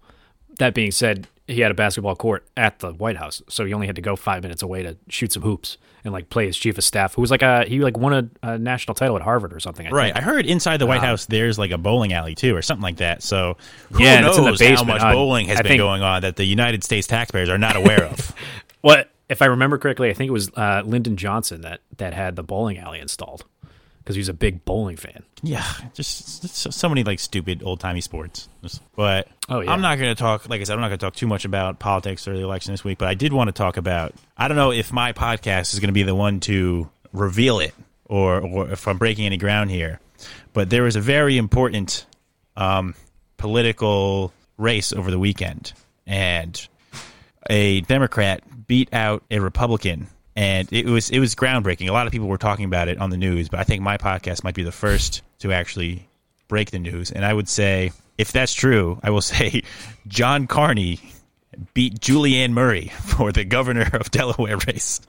That 0.58 0.74
being 0.74 0.90
said, 0.90 1.26
he 1.46 1.60
had 1.60 1.70
a 1.70 1.74
basketball 1.74 2.16
court 2.16 2.46
at 2.56 2.78
the 2.78 2.92
White 2.92 3.16
House, 3.16 3.42
so 3.48 3.64
he 3.64 3.74
only 3.74 3.86
had 3.86 3.96
to 3.96 4.02
go 4.02 4.16
five 4.16 4.42
minutes 4.42 4.62
away 4.62 4.82
to 4.82 4.96
shoot 5.08 5.32
some 5.32 5.42
hoops 5.42 5.76
and 6.02 6.12
like 6.12 6.30
play 6.30 6.46
his 6.46 6.56
chief 6.56 6.78
of 6.78 6.84
staff, 6.84 7.14
who 7.14 7.20
was 7.20 7.30
like 7.32 7.42
a 7.42 7.64
he 7.66 7.80
like 7.80 7.98
won 7.98 8.12
a, 8.12 8.48
a 8.48 8.58
national 8.58 8.94
title 8.94 9.16
at 9.16 9.22
Harvard 9.22 9.52
or 9.52 9.58
something. 9.60 9.86
I 9.86 9.90
Right. 9.90 10.14
think. 10.14 10.16
I 10.16 10.20
heard 10.28 10.46
inside 10.46 10.76
the 10.78 10.86
White 10.86 11.00
House 11.02 11.26
there's 11.26 11.58
like 11.58 11.72
a 11.72 11.78
bowling 11.78 12.12
alley 12.12 12.34
too, 12.36 12.56
or 12.56 12.62
something 12.62 12.82
like 12.82 12.96
that. 12.98 13.22
So 13.22 13.56
who 13.92 14.02
Yeah, 14.04 14.20
knows 14.20 14.38
it's 14.38 14.60
in 14.60 14.70
the 14.70 14.76
how 14.76 14.84
much 14.84 15.02
Uh, 15.02 15.12
bowling 15.12 15.48
has 15.48 15.58
I 15.58 15.62
been 15.62 15.70
think- 15.70 15.80
going 15.80 16.02
on 16.02 16.22
that 16.22 16.36
the 16.36 16.44
United 16.44 16.84
States 16.84 17.06
taxpayers 17.08 17.48
are 17.48 17.58
not 17.58 17.76
aware 17.76 18.04
of. 18.04 18.32
What 18.82 19.10
if 19.28 19.42
I 19.42 19.46
remember 19.46 19.78
correctly? 19.78 20.10
I 20.10 20.12
think 20.14 20.28
it 20.28 20.32
was 20.32 20.48
uh, 20.54 20.82
Lyndon 20.86 21.16
Johnson 21.16 21.62
that 21.62 21.80
that 21.96 22.14
had 22.14 22.36
the 22.36 22.44
bowling 22.44 22.78
alley 22.78 23.00
installed 23.00 23.44
because 24.06 24.14
he 24.14 24.20
was 24.20 24.28
a 24.28 24.34
big 24.34 24.64
bowling 24.64 24.96
fan. 24.96 25.24
yeah, 25.42 25.66
just 25.94 26.48
so, 26.54 26.70
so 26.70 26.88
many 26.88 27.02
like 27.02 27.18
stupid 27.18 27.60
old 27.64 27.80
timey 27.80 28.00
sports. 28.00 28.48
But 28.94 29.26
Oh, 29.48 29.60
yeah. 29.60 29.72
I'm 29.72 29.80
not 29.80 29.98
going 29.98 30.14
to 30.14 30.14
talk. 30.14 30.48
Like 30.48 30.60
I 30.60 30.64
said, 30.64 30.74
I'm 30.74 30.80
not 30.80 30.88
going 30.88 30.98
to 30.98 31.04
talk 31.06 31.16
too 31.16 31.26
much 31.26 31.44
about 31.44 31.80
politics 31.80 32.26
or 32.28 32.36
the 32.36 32.42
election 32.42 32.72
this 32.72 32.84
week. 32.84 32.98
But 32.98 33.08
I 33.08 33.14
did 33.14 33.32
want 33.32 33.48
to 33.48 33.52
talk 33.52 33.76
about. 33.76 34.14
I 34.36 34.46
don't 34.48 34.56
know 34.56 34.70
if 34.72 34.92
my 34.92 35.12
podcast 35.12 35.74
is 35.74 35.80
going 35.80 35.88
to 35.88 35.92
be 35.92 36.04
the 36.04 36.14
one 36.14 36.38
to 36.40 36.88
reveal 37.12 37.58
it, 37.60 37.74
or, 38.04 38.40
or 38.40 38.70
if 38.70 38.86
I'm 38.86 38.98
breaking 38.98 39.26
any 39.26 39.36
ground 39.38 39.70
here. 39.70 40.00
But 40.52 40.70
there 40.70 40.82
was 40.84 40.96
a 40.96 41.00
very 41.00 41.36
important 41.36 42.06
um, 42.56 42.94
political 43.36 44.32
race 44.56 44.92
over 44.92 45.10
the 45.10 45.18
weekend, 45.18 45.72
and 46.06 46.66
a 47.50 47.80
Democrat 47.82 48.42
beat 48.66 48.92
out 48.92 49.22
a 49.30 49.38
Republican, 49.38 50.08
and 50.36 50.70
it 50.72 50.86
was 50.86 51.10
it 51.10 51.18
was 51.18 51.34
groundbreaking. 51.34 51.88
A 51.88 51.92
lot 51.92 52.06
of 52.06 52.12
people 52.12 52.28
were 52.28 52.38
talking 52.38 52.66
about 52.66 52.88
it 52.88 52.98
on 52.98 53.10
the 53.10 53.16
news, 53.16 53.48
but 53.48 53.58
I 53.58 53.64
think 53.64 53.82
my 53.82 53.96
podcast 53.96 54.44
might 54.44 54.54
be 54.54 54.62
the 54.62 54.72
first 54.72 55.22
to 55.40 55.52
actually 55.52 56.06
break 56.46 56.70
the 56.70 56.78
news. 56.78 57.10
And 57.10 57.24
I 57.24 57.32
would 57.32 57.48
say, 57.48 57.92
if 58.18 58.32
that's 58.32 58.52
true, 58.52 59.00
I 59.02 59.10
will 59.10 59.20
say 59.22 59.62
John 60.06 60.46
Carney 60.46 61.00
beat 61.72 62.00
Julianne 62.00 62.52
Murray 62.52 62.88
for 63.02 63.32
the 63.32 63.44
governor 63.44 63.88
of 63.94 64.10
Delaware 64.10 64.58
race. 64.58 65.00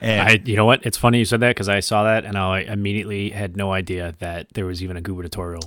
And 0.00 0.28
I, 0.28 0.40
you 0.44 0.56
know 0.56 0.64
what? 0.64 0.86
It's 0.86 0.96
funny 0.96 1.18
you 1.18 1.24
said 1.26 1.40
that 1.40 1.50
because 1.50 1.68
I 1.68 1.80
saw 1.80 2.04
that 2.04 2.24
and 2.24 2.38
I 2.38 2.60
immediately 2.60 3.30
had 3.30 3.56
no 3.56 3.72
idea 3.72 4.14
that 4.18 4.48
there 4.54 4.64
was 4.64 4.82
even 4.82 4.96
a 4.96 5.02
gubernatorial 5.02 5.62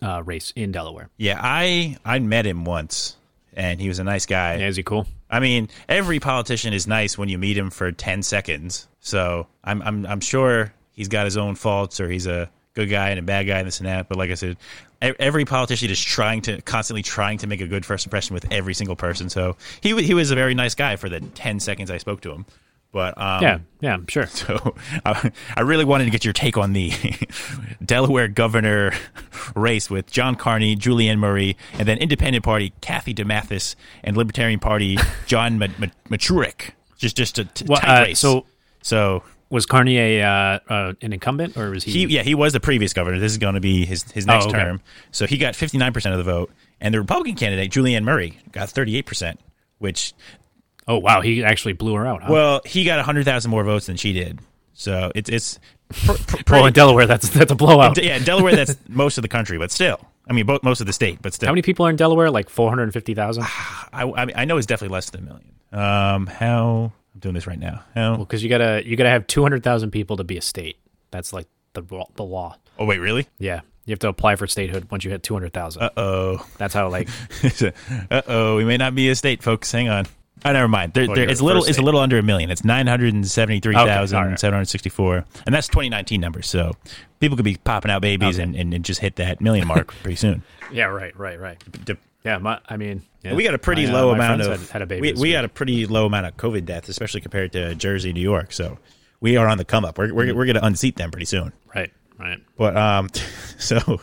uh, 0.00 0.22
race 0.22 0.52
in 0.56 0.72
Delaware. 0.72 1.10
yeah, 1.18 1.38
I 1.40 1.98
I 2.04 2.18
met 2.18 2.46
him 2.46 2.64
once, 2.64 3.16
and 3.54 3.80
he 3.80 3.88
was 3.88 3.98
a 3.98 4.04
nice 4.04 4.26
guy. 4.26 4.56
Yeah, 4.56 4.68
is 4.68 4.76
he 4.76 4.82
cool? 4.82 5.06
I 5.34 5.40
mean, 5.40 5.68
every 5.88 6.20
politician 6.20 6.72
is 6.72 6.86
nice 6.86 7.18
when 7.18 7.28
you 7.28 7.38
meet 7.38 7.58
him 7.58 7.70
for 7.70 7.90
ten 7.90 8.22
seconds. 8.22 8.86
So 9.00 9.48
I'm 9.64 9.82
I'm 9.82 10.06
I'm 10.06 10.20
sure 10.20 10.72
he's 10.92 11.08
got 11.08 11.24
his 11.24 11.36
own 11.36 11.56
faults, 11.56 11.98
or 11.98 12.08
he's 12.08 12.28
a 12.28 12.48
good 12.74 12.88
guy 12.88 13.10
and 13.10 13.18
a 13.18 13.22
bad 13.22 13.48
guy 13.48 13.58
and 13.58 13.66
this 13.66 13.80
and 13.80 13.88
that. 13.88 14.08
But 14.08 14.16
like 14.16 14.30
I 14.30 14.34
said, 14.34 14.56
every 15.02 15.44
politician 15.44 15.90
is 15.90 16.00
trying 16.00 16.42
to 16.42 16.62
constantly 16.62 17.02
trying 17.02 17.38
to 17.38 17.48
make 17.48 17.60
a 17.60 17.66
good 17.66 17.84
first 17.84 18.06
impression 18.06 18.34
with 18.34 18.46
every 18.52 18.74
single 18.74 18.94
person. 18.94 19.28
So 19.28 19.56
he 19.80 20.00
he 20.04 20.14
was 20.14 20.30
a 20.30 20.36
very 20.36 20.54
nice 20.54 20.76
guy 20.76 20.94
for 20.94 21.08
the 21.08 21.18
ten 21.18 21.58
seconds 21.58 21.90
I 21.90 21.98
spoke 21.98 22.20
to 22.20 22.30
him. 22.30 22.46
But 22.94 23.18
um, 23.20 23.42
Yeah, 23.42 23.58
yeah, 23.80 23.94
I'm 23.94 24.06
sure. 24.06 24.26
so 24.28 24.74
I, 25.04 25.32
I 25.56 25.60
really 25.62 25.84
wanted 25.84 26.04
to 26.04 26.10
get 26.10 26.24
your 26.24 26.32
take 26.32 26.56
on 26.56 26.72
the 26.72 26.92
Delaware 27.84 28.28
governor 28.28 28.92
race 29.56 29.90
with 29.90 30.10
John 30.10 30.36
Carney, 30.36 30.76
Julianne 30.76 31.18
Murray, 31.18 31.56
and 31.74 31.86
then 31.88 31.98
Independent 31.98 32.44
Party 32.44 32.72
Kathy 32.80 33.12
DeMatteis 33.12 33.74
and 34.04 34.16
Libertarian 34.16 34.60
Party 34.60 34.96
John 35.26 35.58
Ma- 35.58 35.66
Machurek. 36.08 36.70
Just 36.96 37.16
just 37.16 37.38
a 37.38 37.44
t- 37.46 37.64
Well, 37.68 37.80
tight 37.80 37.98
uh, 38.02 38.04
race. 38.04 38.18
so 38.20 38.46
so 38.80 39.24
was 39.50 39.66
Carney 39.66 39.98
a 39.98 40.22
uh, 40.22 40.58
uh, 40.68 40.92
an 41.02 41.12
incumbent 41.12 41.56
or 41.56 41.70
was 41.70 41.82
he? 41.84 41.90
he 41.90 42.06
yeah 42.14 42.22
he 42.22 42.34
was 42.36 42.52
the 42.52 42.60
previous 42.60 42.92
governor. 42.92 43.18
This 43.18 43.32
is 43.32 43.38
going 43.38 43.54
to 43.54 43.60
be 43.60 43.84
his 43.84 44.04
his 44.12 44.24
next 44.24 44.46
Oh, 44.46 44.48
okay. 44.50 44.58
term. 44.58 44.80
So 45.10 45.26
he 45.26 45.36
got 45.36 45.56
fifty 45.56 45.78
nine 45.78 45.92
percent 45.92 46.14
of 46.14 46.24
the 46.24 46.30
vote, 46.32 46.50
and 46.80 46.94
the 46.94 47.00
Republican 47.00 47.34
candidate 47.34 47.72
Julianne 47.72 48.04
Murray 48.04 48.38
got 48.52 48.70
thirty 48.70 48.96
eight 48.96 49.06
percent, 49.06 49.40
which 49.78 50.14
oh 50.88 50.98
wow, 50.98 51.20
he 51.20 51.42
actually 51.44 51.72
blew 51.74 51.94
her 51.94 52.06
out. 52.06 52.22
Huh? 52.22 52.32
well 52.32 52.60
he 52.64 52.84
got 52.84 53.04
hundred 53.04 53.24
thousand 53.24 53.50
more 53.50 53.64
votes 53.64 53.86
than 53.86 53.96
she 53.96 54.12
did. 54.12 54.40
So 54.74 55.12
it's 55.14 55.30
it's 55.30 55.58
pr- 55.90 56.12
pr- 56.26 56.42
well, 56.52 56.66
in 56.66 56.72
Delaware, 56.72 57.06
that's 57.06 57.28
that's 57.30 57.52
a 57.52 57.54
blowout. 57.54 58.02
yeah, 58.02 58.18
Delaware. 58.18 58.56
That's 58.56 58.76
most 58.88 59.18
of 59.18 59.22
the 59.22 59.28
country, 59.28 59.56
but 59.56 59.70
still, 59.70 60.00
I 60.28 60.32
mean, 60.32 60.46
both 60.46 60.62
most 60.62 60.80
of 60.80 60.86
the 60.86 60.92
state, 60.92 61.20
but 61.22 61.32
still, 61.32 61.46
How 61.46 61.52
many 61.52 61.62
people 61.62 61.86
are 61.86 61.90
in 61.90 61.96
Delaware? 61.96 62.30
Like 62.30 62.48
four 62.48 62.68
hundred 62.70 62.92
fifty 62.92 63.14
thousand. 63.14 63.44
I, 63.92 64.02
I, 64.02 64.24
mean, 64.24 64.34
I 64.36 64.44
know 64.44 64.56
it's 64.56 64.66
definitely 64.66 64.94
less 64.94 65.10
than 65.10 65.22
a 65.22 65.24
million. 65.24 65.52
Um, 65.72 66.26
how 66.26 66.92
I'm 67.14 67.20
doing 67.20 67.34
this 67.34 67.46
right 67.46 67.58
now? 67.58 67.82
How? 67.94 68.10
Well, 68.12 68.18
Because 68.18 68.42
you 68.42 68.48
gotta 68.48 68.82
you 68.84 68.96
gotta 68.96 69.10
have 69.10 69.26
two 69.26 69.42
hundred 69.42 69.62
thousand 69.62 69.90
people 69.92 70.16
to 70.16 70.24
be 70.24 70.36
a 70.36 70.42
state. 70.42 70.76
That's 71.10 71.32
like 71.32 71.46
the 71.74 71.82
law- 71.90 72.08
the 72.16 72.24
law. 72.24 72.56
Oh 72.78 72.84
wait, 72.84 72.98
really? 72.98 73.28
Yeah, 73.38 73.60
you 73.86 73.92
have 73.92 74.00
to 74.00 74.08
apply 74.08 74.34
for 74.34 74.48
statehood 74.48 74.90
once 74.90 75.04
you 75.04 75.12
hit 75.12 75.22
two 75.22 75.34
hundred 75.34 75.52
thousand. 75.52 75.82
Uh 75.84 75.90
oh. 75.96 76.46
That's 76.58 76.74
how 76.74 76.88
like 76.88 77.08
uh 78.10 78.22
oh. 78.26 78.56
We 78.56 78.64
may 78.64 78.76
not 78.76 78.96
be 78.96 79.08
a 79.10 79.14
state, 79.14 79.40
folks. 79.42 79.70
Hang 79.70 79.88
on. 79.88 80.06
Oh, 80.46 80.52
never 80.52 80.68
mind. 80.68 80.92
There, 80.92 81.06
Well, 81.06 81.14
there, 81.14 81.24
you're 81.24 81.30
it's 81.32 81.40
little. 81.40 81.64
It's 81.64 81.78
a 81.78 81.82
little 81.82 82.00
under 82.00 82.18
a 82.18 82.22
million. 82.22 82.50
It's 82.50 82.64
nine 82.64 82.86
hundred 82.86 83.14
and 83.14 83.26
seventy-three 83.26 83.74
thousand 83.74 84.38
seven 84.38 84.54
hundred 84.54 84.66
sixty-four, 84.66 85.24
and 85.46 85.54
that's 85.54 85.68
2019 85.68 86.20
numbers. 86.20 86.46
So 86.46 86.72
people 87.20 87.36
could 87.36 87.44
be 87.44 87.56
popping 87.56 87.90
out 87.90 88.02
babies 88.02 88.36
Okay. 88.36 88.42
and, 88.42 88.54
and, 88.56 88.74
and 88.74 88.84
just 88.84 89.00
hit 89.00 89.16
that 89.16 89.40
million 89.40 89.66
mark 89.66 89.88
pretty 90.02 90.16
soon. 90.16 90.42
yeah, 90.70 90.84
right, 90.84 91.18
right, 91.18 91.40
right. 91.40 91.84
De- 91.84 91.96
Yeah, 92.24 92.38
my, 92.38 92.58
I 92.68 92.76
mean, 92.76 93.02
yeah. 93.22 93.34
We 93.34 93.42
got 93.44 93.54
a 93.54 93.58
pretty 93.58 93.86
My, 93.86 93.92
uh, 93.92 93.94
low 94.02 94.08
my 94.14 94.24
amount 94.26 94.42
of 94.42 94.60
had, 94.60 94.70
had 94.70 94.82
a 94.82 94.86
baby. 94.86 95.12
we, 95.14 95.20
we 95.20 95.32
got 95.32 95.44
a 95.44 95.48
pretty 95.48 95.86
low 95.86 96.04
amount 96.06 96.26
of 96.26 96.36
COVID 96.36 96.64
deaths, 96.66 96.88
especially 96.90 97.20
compared 97.22 97.52
to 97.52 97.74
Jersey, 97.74 98.12
New 98.12 98.20
York. 98.20 98.52
So 98.52 98.78
we 99.20 99.36
are 99.38 99.48
on 99.48 99.56
the 99.58 99.64
come 99.64 99.84
up. 99.86 99.96
We're 99.96 100.12
we're, 100.12 100.34
we're 100.34 100.44
going 100.46 100.56
to 100.56 100.64
unseat 100.66 100.96
them 100.96 101.10
pretty 101.10 101.24
soon. 101.26 101.52
right, 101.74 101.90
right. 102.18 102.38
But 102.58 102.76
um, 102.76 103.08
so 103.58 104.00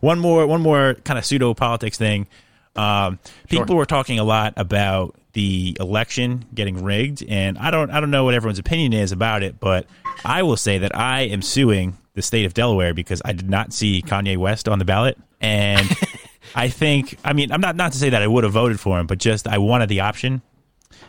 one 0.00 0.20
more 0.20 0.46
one 0.46 0.60
more 0.60 0.94
kind 1.04 1.18
of 1.18 1.24
pseudo 1.24 1.52
politics 1.54 1.98
thing. 1.98 2.28
Um, 2.76 3.18
people 3.48 3.66
Sure. 3.66 3.76
were 3.78 3.86
talking 3.86 4.20
a 4.20 4.24
lot 4.24 4.54
about 4.56 5.16
the 5.32 5.76
election 5.80 6.44
getting 6.54 6.82
rigged, 6.82 7.24
and 7.28 7.56
I 7.58 7.70
don't 7.70 7.90
I 7.90 8.00
don't 8.00 8.10
know 8.10 8.24
what 8.24 8.34
everyone's 8.34 8.58
opinion 8.58 8.92
is 8.92 9.12
about 9.12 9.42
it, 9.42 9.60
but 9.60 9.86
I 10.24 10.42
will 10.42 10.56
say 10.56 10.78
that 10.78 10.96
I 10.96 11.22
am 11.22 11.42
suing 11.42 11.96
the 12.14 12.22
state 12.22 12.44
of 12.44 12.54
Delaware 12.54 12.92
because 12.94 13.22
I 13.24 13.32
did 13.32 13.48
not 13.48 13.72
see 13.72 14.02
Kanye 14.02 14.36
West 14.36 14.68
on 14.68 14.78
the 14.78 14.84
ballot, 14.84 15.18
and 15.40 15.88
I 16.54 16.68
think 16.68 17.16
I 17.24 17.32
mean 17.32 17.52
I'm 17.52 17.60
not 17.60 17.76
not 17.76 17.92
to 17.92 17.98
say 17.98 18.10
that 18.10 18.22
I 18.22 18.26
would 18.26 18.44
have 18.44 18.52
voted 18.52 18.80
for 18.80 18.98
him, 18.98 19.06
but 19.06 19.18
just 19.18 19.46
I 19.46 19.58
wanted 19.58 19.88
the 19.88 20.00
option, 20.00 20.42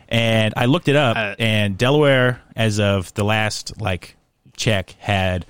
and 0.09 0.53
I 0.55 0.65
looked 0.65 0.87
it 0.87 0.95
up, 0.95 1.17
Uh, 1.17 1.35
and 1.39 1.77
Delaware, 1.77 2.41
as 2.55 2.79
of 2.79 3.13
the 3.15 3.23
last 3.23 3.81
like 3.81 4.15
check, 4.55 4.91
had 4.99 5.45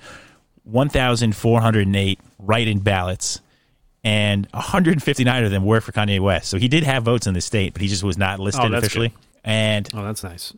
1,408 0.64 2.18
write-in 2.38 2.78
ballots, 2.80 3.40
and 4.04 4.46
159 4.52 5.44
of 5.44 5.50
them 5.50 5.64
were 5.64 5.80
for 5.80 5.92
Kanye 5.92 6.20
West. 6.20 6.48
So 6.50 6.58
he 6.58 6.68
did 6.68 6.82
have 6.84 7.04
votes 7.04 7.26
in 7.26 7.34
the 7.34 7.40
state, 7.40 7.72
but 7.72 7.82
he 7.82 7.88
just 7.88 8.02
was 8.02 8.18
not 8.18 8.40
oh, 8.40 8.44
listed 8.44 8.72
Oh, 8.72 8.76
officially. 8.76 9.12
And 9.44 9.88
Oh, 9.94 10.02
that's 10.04 10.22
nice. 10.24 10.52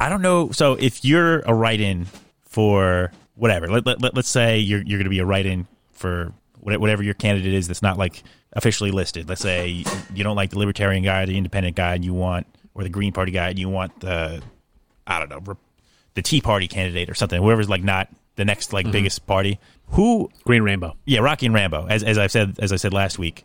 I 0.00 0.08
don't 0.08 0.22
know. 0.22 0.50
So 0.50 0.74
if 0.74 1.04
you're 1.04 1.40
a 1.40 1.54
write-in 1.54 2.06
for 2.42 3.12
whatever, 3.36 3.68
let, 3.68 3.86
let, 3.86 4.02
let, 4.02 4.18
us 4.18 4.28
say 4.28 4.58
you're 4.58 4.82
you're 4.82 4.98
going 4.98 5.04
to 5.04 5.10
be 5.10 5.20
a 5.20 5.24
write-in 5.24 5.66
for 5.92 6.32
whatever 6.60 7.02
your 7.02 7.14
candidate 7.14 7.54
is 7.54 7.68
that's 7.68 7.82
not 7.82 7.96
like 7.96 8.22
officially 8.52 8.90
listed. 8.90 9.28
Let's 9.28 9.40
say 9.40 9.68
you- 9.68 9.84
you 10.14 10.24
don't 10.24 10.36
like 10.36 10.50
the 10.50 10.58
Libertarian 10.58 11.02
guy, 11.04 11.24
the 11.24 11.36
Independent 11.36 11.76
guy, 11.76 11.94
and 11.94 12.04
you 12.04 12.12
want 12.14 12.46
or 12.74 12.82
the 12.82 12.88
Green 12.88 13.12
Party 13.12 13.32
guy, 13.32 13.50
and 13.50 13.58
you 13.58 13.68
want 13.68 14.00
the 14.00 14.42
I 15.06 15.18
don't 15.18 15.28
know 15.30 15.56
the 16.14 16.22
Tea 16.22 16.40
Party 16.40 16.66
candidate 16.66 17.08
or 17.08 17.14
something. 17.14 17.40
Whoever's 17.40 17.68
like 17.68 17.82
not 17.84 18.08
the 18.38 18.46
next 18.46 18.72
like 18.72 18.90
biggest 18.90 19.26
party. 19.26 19.58
Who 19.88 20.30
Green 20.44 20.62
Rainbow. 20.62 20.96
yeah, 21.04 21.20
Rocky 21.20 21.44
and 21.46 21.54
Rambo, 21.54 21.86
as 21.86 22.02
as 22.02 22.16
I've 22.16 22.32
said 22.32 22.56
as 22.58 22.72
I 22.72 22.76
said 22.76 22.94
last 22.94 23.18
week. 23.18 23.44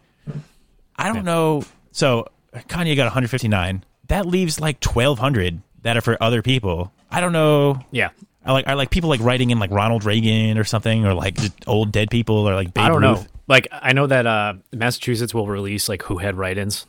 I 0.96 1.12
don't 1.12 1.26
know. 1.26 1.64
So 1.92 2.28
Kanye 2.54 2.96
got 2.96 3.06
159. 3.06 3.84
That 4.08 4.26
leaves 4.26 4.60
like 4.60 4.84
1,200 4.84 5.62
that 5.82 5.98
are 5.98 6.02
for 6.02 6.22
other 6.22 6.42
people. 6.42 6.92
I 7.10 7.20
don't 7.22 7.32
know. 7.34 7.80
Yeah. 7.92 8.10
I 8.46 8.52
like 8.52 8.68
I 8.68 8.74
like 8.74 8.90
people 8.90 9.10
like 9.10 9.22
writing 9.22 9.52
in 9.52 9.60
like 9.60 9.72
Ronald 9.72 10.04
Reagan 10.06 10.58
or 10.58 10.64
something, 10.66 11.06
or 11.06 11.14
like 11.14 11.36
just 11.36 11.54
old 11.68 11.92
dead 11.92 12.10
people, 12.10 12.36
or 12.48 12.54
like 12.56 12.74
Babe 12.74 12.84
I 12.84 12.88
don't 12.90 13.02
Ruth. 13.02 13.22
know. 13.22 13.28
Like 13.48 13.68
I 13.72 13.94
know 13.94 14.06
that 14.08 14.28
uh, 14.28 14.54
Massachusetts 14.74 15.34
will 15.34 15.48
release 15.48 15.88
like 15.90 16.04
who 16.04 16.18
had 16.18 16.36
write-ins 16.36 16.86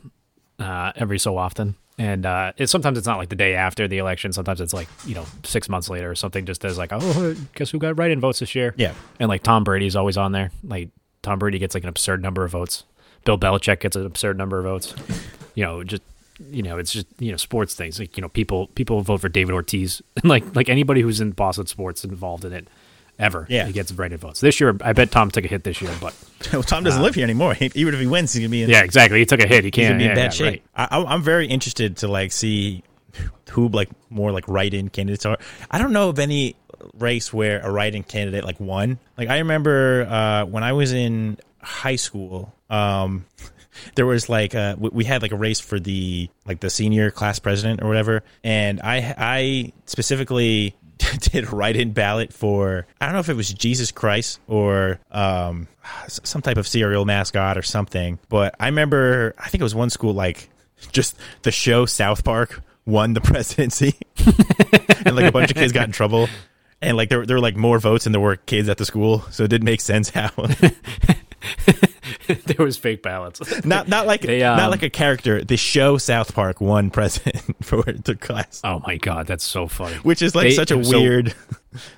uh, 0.59 0.91
every 0.95 1.17
so 1.19 1.37
often, 1.37 1.75
and 1.97 2.25
uh, 2.25 2.51
it, 2.57 2.67
sometimes 2.67 2.97
it's 2.97 3.07
not 3.07 3.17
like 3.17 3.29
the 3.29 3.35
day 3.35 3.53
after 3.55 3.87
the 3.87 3.97
election. 3.99 4.33
Sometimes 4.33 4.59
it's 4.59 4.73
like 4.73 4.87
you 5.05 5.15
know 5.15 5.25
six 5.43 5.69
months 5.69 5.89
later 5.89 6.09
or 6.11 6.15
something. 6.15 6.45
Just 6.45 6.65
as 6.65 6.77
like, 6.77 6.89
oh, 6.91 7.35
guess 7.55 7.69
who 7.71 7.79
got 7.79 7.97
write-in 7.97 8.19
votes 8.19 8.39
this 8.39 8.55
year? 8.55 8.73
Yeah. 8.77 8.93
and 9.19 9.29
like 9.29 9.43
Tom 9.43 9.63
Brady's 9.63 9.95
always 9.95 10.17
on 10.17 10.31
there. 10.31 10.51
Like 10.63 10.89
Tom 11.21 11.39
Brady 11.39 11.59
gets 11.59 11.73
like 11.73 11.83
an 11.83 11.89
absurd 11.89 12.21
number 12.21 12.43
of 12.43 12.51
votes. 12.51 12.83
Bill 13.23 13.37
Belichick 13.37 13.79
gets 13.79 13.95
an 13.95 14.05
absurd 14.05 14.37
number 14.37 14.59
of 14.59 14.65
votes. 14.65 14.93
You 15.55 15.63
know, 15.63 15.83
just 15.83 16.03
you 16.51 16.63
know, 16.63 16.77
it's 16.77 16.91
just 16.91 17.07
you 17.17 17.31
know 17.31 17.37
sports 17.37 17.75
things. 17.75 17.97
Like 17.97 18.17
you 18.17 18.21
know, 18.21 18.29
people 18.29 18.67
people 18.67 19.01
vote 19.01 19.21
for 19.21 19.29
David 19.29 19.53
Ortiz, 19.53 20.01
like 20.23 20.55
like 20.55 20.69
anybody 20.69 21.01
who's 21.01 21.21
in 21.21 21.31
Boston 21.31 21.65
sports 21.65 22.03
involved 22.03 22.43
in 22.43 22.53
it 22.53 22.67
ever. 23.19 23.45
Yeah. 23.49 23.65
he 23.65 23.73
gets 23.73 23.91
write-in 23.91 24.17
votes 24.17 24.41
this 24.41 24.59
year. 24.59 24.75
I 24.81 24.93
bet 24.93 25.11
Tom 25.11 25.31
took 25.31 25.45
a 25.45 25.47
hit 25.47 25.63
this 25.63 25.81
year, 25.81 25.91
but 26.01 26.13
well, 26.53 26.63
Tom 26.63 26.83
doesn't 26.83 27.01
live 27.01 27.15
here 27.15 27.23
anymore. 27.23 27.55
Even 27.59 27.93
if 27.93 27.99
he 27.99 28.07
wins, 28.07 28.33
he's 28.33 28.41
gonna 28.41 28.49
be 28.49 28.63
in, 28.63 28.69
yeah, 28.69 28.83
exactly. 28.83 29.19
He 29.19 29.25
took 29.25 29.41
a 29.41 29.47
hit. 29.47 29.63
He 29.63 29.71
can't 29.71 29.97
be 29.97 30.03
in 30.05 30.09
yeah, 30.11 30.15
bad 30.15 30.23
yeah, 30.25 30.29
shape. 30.51 30.63
right. 30.77 30.87
I, 30.91 31.03
I'm 31.03 31.21
very 31.21 31.47
interested 31.47 31.97
to 31.97 32.07
like 32.07 32.31
see 32.31 32.83
who 33.51 33.69
like 33.69 33.89
more 34.09 34.31
like 34.31 34.47
write-in 34.47 34.89
candidates 34.89 35.25
are. 35.25 35.37
I 35.71 35.77
don't 35.77 35.93
know 35.93 36.09
of 36.09 36.19
any 36.19 36.55
race 36.99 37.33
where 37.33 37.59
a 37.61 37.71
write-in 37.71 38.03
candidate 38.03 38.43
like 38.43 38.59
won. 38.59 38.99
Like 39.17 39.29
I 39.29 39.39
remember 39.39 40.05
uh, 40.09 40.45
when 40.45 40.63
I 40.63 40.73
was 40.73 40.91
in 40.93 41.37
high 41.61 41.95
school. 41.95 42.53
Um, 42.69 43.25
there 43.95 44.05
was 44.05 44.29
like 44.29 44.55
uh 44.55 44.73
we- 44.79 44.89
we 44.89 45.03
had 45.03 45.21
like 45.21 45.33
a 45.33 45.35
race 45.35 45.59
for 45.59 45.79
the 45.81 46.29
like 46.45 46.61
the 46.61 46.69
senior 46.69 47.11
class 47.11 47.39
president 47.39 47.81
or 47.83 47.89
whatever 47.89 48.23
and 48.41 48.79
i 48.81 49.13
i 49.17 49.73
specifically 49.85 50.73
did 51.19 51.43
a 51.51 51.55
write-in 51.55 51.91
ballot 51.91 52.31
for 52.31 52.87
i 53.01 53.05
don't 53.05 53.13
know 53.13 53.19
if 53.19 53.29
it 53.29 53.35
was 53.35 53.53
jesus 53.53 53.91
christ 53.91 54.39
or 54.47 54.99
um 55.11 55.67
some 56.07 56.41
type 56.41 56.57
of 56.57 56.67
cereal 56.67 57.05
mascot 57.05 57.57
or 57.57 57.61
something 57.61 58.17
but 58.29 58.55
i 58.59 58.67
remember 58.67 59.35
i 59.37 59.49
think 59.49 59.59
it 59.61 59.63
was 59.63 59.75
one 59.75 59.89
school 59.89 60.13
like 60.13 60.49
just 60.91 61.17
the 61.41 61.51
show 61.51 61.85
south 61.85 62.23
park 62.23 62.61
won 62.85 63.13
the 63.13 63.21
presidency. 63.23 63.95
And 65.05 65.15
like 65.15 65.25
a 65.25 65.31
bunch 65.31 65.51
of 65.51 65.57
kids 65.57 65.73
got 65.73 65.85
in 65.85 65.91
trouble. 65.91 66.27
And 66.81 66.97
like 66.97 67.09
there, 67.09 67.25
there 67.25 67.37
were 67.37 67.41
like 67.41 67.55
more 67.55 67.79
votes 67.79 68.03
than 68.03 68.13
there 68.13 68.21
were 68.21 68.35
kids 68.35 68.69
at 68.69 68.77
the 68.77 68.85
school 68.85 69.21
so 69.31 69.43
it 69.43 69.49
didn't 69.49 69.65
make 69.65 69.81
sense 69.81 70.09
how 70.09 70.29
there 72.45 72.65
was 72.65 72.77
fake 72.77 73.01
ballots. 73.03 73.41
not 73.65 73.87
not 73.87 74.05
like 74.07 74.21
They, 74.21 74.43
um, 74.43 74.57
not 74.57 74.71
like 74.71 74.83
a 74.83 74.89
character. 74.89 75.43
The 75.43 75.57
show 75.57 75.97
South 75.97 76.33
Park 76.33 76.61
won 76.61 76.89
president 76.89 77.43
for 77.65 77.83
the 77.83 78.15
class, 78.15 78.61
oh 78.63 78.81
my 78.85 78.97
god, 78.97 79.27
that's 79.27 79.43
so 79.43 79.67
funny. 79.67 79.95
which 79.97 80.21
is 80.21 80.35
like 80.35 80.45
They- 80.49 80.51
such 80.55 80.71
a 80.71 80.83
so- 80.83 80.99
weird. 80.99 81.33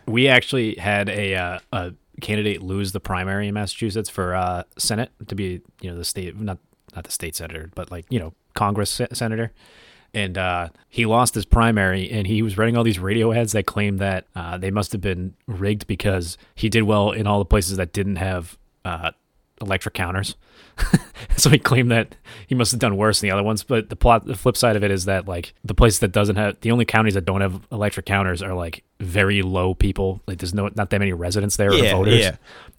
We 0.08 0.28
actually 0.28 0.76
had 0.76 1.08
a 1.10 1.36
uh, 1.36 1.60
a 1.72 1.94
candidate 2.22 2.62
lose 2.64 2.92
the 2.94 3.00
primary 3.00 3.48
in 3.48 3.54
Massachusetts 3.54 4.10
for 4.10 4.34
uh, 4.36 4.64
Senate 4.78 5.12
to 5.28 5.36
be 5.36 5.62
you 5.82 5.90
know 5.92 5.96
the 5.98 6.06
state 6.06 6.36
not 6.40 6.58
not 6.96 7.04
the 7.04 7.12
state 7.12 7.36
senator 7.36 7.70
but 7.76 7.92
like 7.92 8.06
you 8.10 8.20
know 8.20 8.34
Congress 8.56 8.90
se- 8.90 9.10
senator. 9.14 9.52
And 10.14 10.38
uh, 10.38 10.70
he 10.90 11.06
lost 11.06 11.36
his 11.36 11.46
primary, 11.46 12.10
and 12.10 12.26
he 12.26 12.42
was 12.42 12.58
writing 12.58 12.78
all 12.78 12.84
these 12.86 12.98
radio 12.98 13.34
ads 13.34 13.52
that 13.52 13.66
claimed 13.66 14.00
that 14.00 14.26
uh, 14.36 14.58
they 14.58 14.72
must 14.72 14.94
have 14.94 15.02
been 15.02 15.36
rigged 15.48 15.86
because 15.86 16.38
he 16.56 16.70
did 16.70 16.84
well 16.84 17.12
in 17.12 17.28
all 17.28 17.40
the 17.40 17.46
places 17.46 17.76
that 17.78 17.92
didn't 17.92 18.16
have 18.16 18.58
uh, 18.86 19.12
electric 19.62 19.94
counters. 19.96 20.36
so 21.38 21.50
he 21.50 21.58
claimed 21.58 21.90
that 21.92 22.16
he 22.46 22.54
must 22.56 22.72
have 22.72 22.80
done 22.80 22.98
worse 22.98 23.20
than 23.20 23.30
the 23.30 23.34
other 23.34 23.44
ones. 23.44 23.64
But 23.64 23.90
the 23.90 23.96
plot, 23.96 24.26
the 24.26 24.36
flip 24.36 24.56
side 24.56 24.76
of 24.76 24.84
it 24.84 24.92
is 24.92 25.06
that 25.06 25.28
like 25.28 25.54
the 25.64 25.74
places 25.74 26.00
that 26.00 26.12
doesn't 26.12 26.36
have 26.36 26.60
the 26.62 26.72
only 26.72 26.86
counties 26.86 27.16
that 27.16 27.26
don't 27.26 27.42
have 27.42 27.62
electric 27.72 28.06
counters 28.06 28.44
are 28.44 28.54
like 28.54 28.84
very 29.00 29.42
low 29.42 29.74
people. 29.74 30.22
Like 30.28 30.38
there's 30.40 30.54
no 30.54 30.70
not 30.76 30.90
that 30.92 31.00
many 31.00 31.14
residents 31.14 31.58
there 31.58 31.74
Yeah, 31.74 31.94
or 31.94 31.98
voters. 32.06 32.20
yeah. 32.20 32.36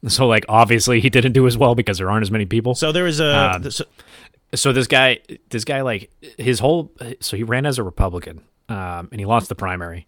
So 0.09 0.27
like 0.29 0.45
obviously 0.49 1.01
he 1.01 1.11
didn't 1.11 1.33
do 1.33 1.47
as 1.47 1.59
well 1.59 1.75
because 1.75 1.99
there 1.99 2.11
aren't 2.11 2.23
as 2.23 2.31
many 2.31 2.47
people. 2.47 2.75
So 2.75 2.93
there 2.93 3.05
was 3.05 3.21
a. 3.21 3.55
Um, 3.57 3.71
so- 3.71 3.85
so 4.55 4.73
this 4.73 4.87
guy 4.87 5.19
this 5.51 5.63
guy 5.67 5.83
like 5.83 6.11
his 6.39 6.59
whole 6.59 6.91
so 7.21 7.37
he 7.37 7.43
ran 7.43 7.67
as 7.67 7.77
a 7.77 7.83
republican 7.83 8.41
um 8.71 9.07
and 9.13 9.21
he 9.21 9.27
lost 9.27 9.51
the 9.51 9.55
primary 9.55 10.07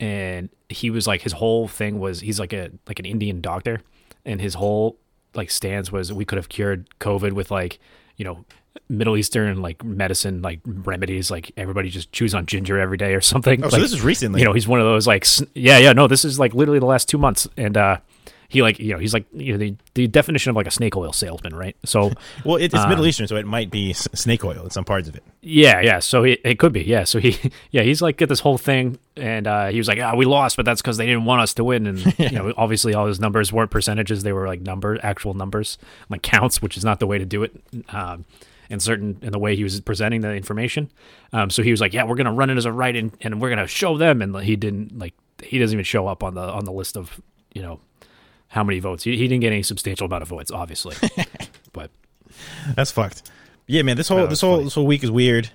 and 0.00 0.48
he 0.70 0.88
was 0.88 1.06
like 1.06 1.20
his 1.20 1.32
whole 1.32 1.68
thing 1.68 1.98
was 1.98 2.20
he's 2.20 2.40
like 2.40 2.54
a 2.54 2.70
like 2.86 2.98
an 2.98 3.04
indian 3.04 3.42
doctor 3.42 3.82
and 4.24 4.40
his 4.40 4.54
whole 4.54 4.98
like 5.36 5.50
stance 5.50 5.92
was 5.92 6.12
we 6.12 6.24
could 6.24 6.36
have 6.36 6.48
cured 6.48 6.88
covid 7.00 7.32
with 7.32 7.50
like 7.50 7.78
you 8.16 8.24
know 8.24 8.44
middle 8.88 9.16
eastern 9.16 9.62
like 9.62 9.82
medicine 9.84 10.42
like 10.42 10.60
remedies 10.64 11.30
like 11.30 11.50
everybody 11.56 11.90
just 11.90 12.12
chews 12.12 12.34
on 12.34 12.46
ginger 12.46 12.78
every 12.78 12.96
day 12.96 13.14
or 13.14 13.20
something 13.20 13.64
oh, 13.64 13.68
so 13.68 13.78
this 13.78 13.92
is 13.92 14.02
recently. 14.02 14.40
you 14.40 14.46
know 14.46 14.52
he's 14.52 14.68
one 14.68 14.80
of 14.80 14.86
those 14.86 15.06
like 15.06 15.26
yeah 15.54 15.78
yeah 15.78 15.92
no 15.92 16.06
this 16.06 16.24
is 16.24 16.38
like 16.38 16.54
literally 16.54 16.78
the 16.78 16.86
last 16.86 17.08
two 17.08 17.18
months 17.18 17.48
and 17.56 17.76
uh 17.76 17.96
he 18.48 18.62
like 18.62 18.78
you 18.78 18.92
know 18.92 18.98
he's 18.98 19.14
like 19.14 19.26
you 19.32 19.52
know 19.52 19.58
the, 19.58 19.74
the 19.94 20.06
definition 20.06 20.50
of 20.50 20.56
like 20.56 20.66
a 20.66 20.70
snake 20.70 20.96
oil 20.96 21.12
salesman 21.12 21.54
right 21.54 21.76
so 21.84 22.12
well, 22.44 22.56
it, 22.56 22.66
it's 22.66 22.74
um, 22.74 22.88
Middle 22.88 23.06
Eastern, 23.06 23.26
so 23.26 23.36
it 23.36 23.46
might 23.46 23.70
be 23.70 23.92
snake 23.92 24.44
oil 24.44 24.64
in 24.64 24.70
some 24.70 24.84
parts 24.84 25.08
of 25.08 25.16
it. 25.16 25.22
Yeah, 25.42 25.80
yeah. 25.80 25.98
So 26.00 26.22
he, 26.22 26.32
it 26.44 26.58
could 26.58 26.72
be. 26.72 26.82
Yeah. 26.82 27.04
So 27.04 27.18
he, 27.18 27.38
yeah, 27.70 27.82
he's 27.82 28.02
like 28.02 28.16
get 28.16 28.28
this 28.28 28.40
whole 28.40 28.58
thing, 28.58 28.98
and 29.16 29.46
uh, 29.46 29.68
he 29.68 29.78
was 29.78 29.88
like, 29.88 29.98
"Ah, 30.00 30.14
we 30.14 30.24
lost, 30.24 30.56
but 30.56 30.64
that's 30.64 30.82
because 30.82 30.96
they 30.96 31.06
didn't 31.06 31.24
want 31.24 31.42
us 31.42 31.54
to 31.54 31.64
win." 31.64 31.86
And 31.86 32.18
you 32.18 32.30
know, 32.30 32.52
obviously, 32.56 32.94
all 32.94 33.06
his 33.06 33.20
numbers 33.20 33.52
weren't 33.52 33.70
percentages; 33.70 34.22
they 34.22 34.32
were 34.32 34.46
like 34.46 34.60
number, 34.60 34.98
actual 35.02 35.34
numbers, 35.34 35.78
like 36.08 36.22
counts, 36.22 36.60
which 36.60 36.76
is 36.76 36.84
not 36.84 37.00
the 37.00 37.06
way 37.06 37.18
to 37.18 37.24
do 37.24 37.42
it. 37.42 37.52
Um, 37.90 38.24
in 38.68 38.80
certain 38.80 39.16
in 39.22 39.30
the 39.30 39.38
way 39.38 39.54
he 39.54 39.62
was 39.62 39.80
presenting 39.80 40.22
the 40.22 40.34
information. 40.34 40.90
Um, 41.32 41.50
so 41.50 41.62
he 41.62 41.70
was 41.70 41.80
like, 41.80 41.92
"Yeah, 41.92 42.04
we're 42.04 42.16
gonna 42.16 42.32
run 42.32 42.50
it 42.50 42.56
as 42.56 42.64
a 42.64 42.72
right, 42.72 42.94
and, 42.96 43.16
and 43.20 43.40
we're 43.40 43.50
gonna 43.50 43.68
show 43.68 43.96
them." 43.96 44.22
And 44.22 44.36
he 44.40 44.56
didn't 44.56 44.98
like 44.98 45.14
he 45.42 45.58
doesn't 45.58 45.74
even 45.74 45.84
show 45.84 46.08
up 46.08 46.24
on 46.24 46.34
the 46.34 46.42
on 46.42 46.64
the 46.64 46.72
list 46.72 46.96
of 46.96 47.20
you 47.54 47.62
know 47.62 47.80
how 48.56 48.64
many 48.64 48.80
votes. 48.80 49.04
He, 49.04 49.16
he 49.16 49.28
didn't 49.28 49.42
get 49.42 49.52
any 49.52 49.62
substantial 49.62 50.06
amount 50.06 50.22
of 50.22 50.28
votes, 50.28 50.50
obviously. 50.50 50.96
but 51.72 51.90
That's 52.74 52.90
fucked. 52.90 53.30
Yeah, 53.66 53.82
man. 53.82 53.96
This 53.96 54.08
whole 54.08 54.18
No, 54.18 54.26
this 54.26 54.40
whole 54.40 54.54
funny. 54.54 54.64
this 54.64 54.74
whole 54.74 54.86
week 54.86 55.04
is 55.04 55.10
weird. 55.10 55.50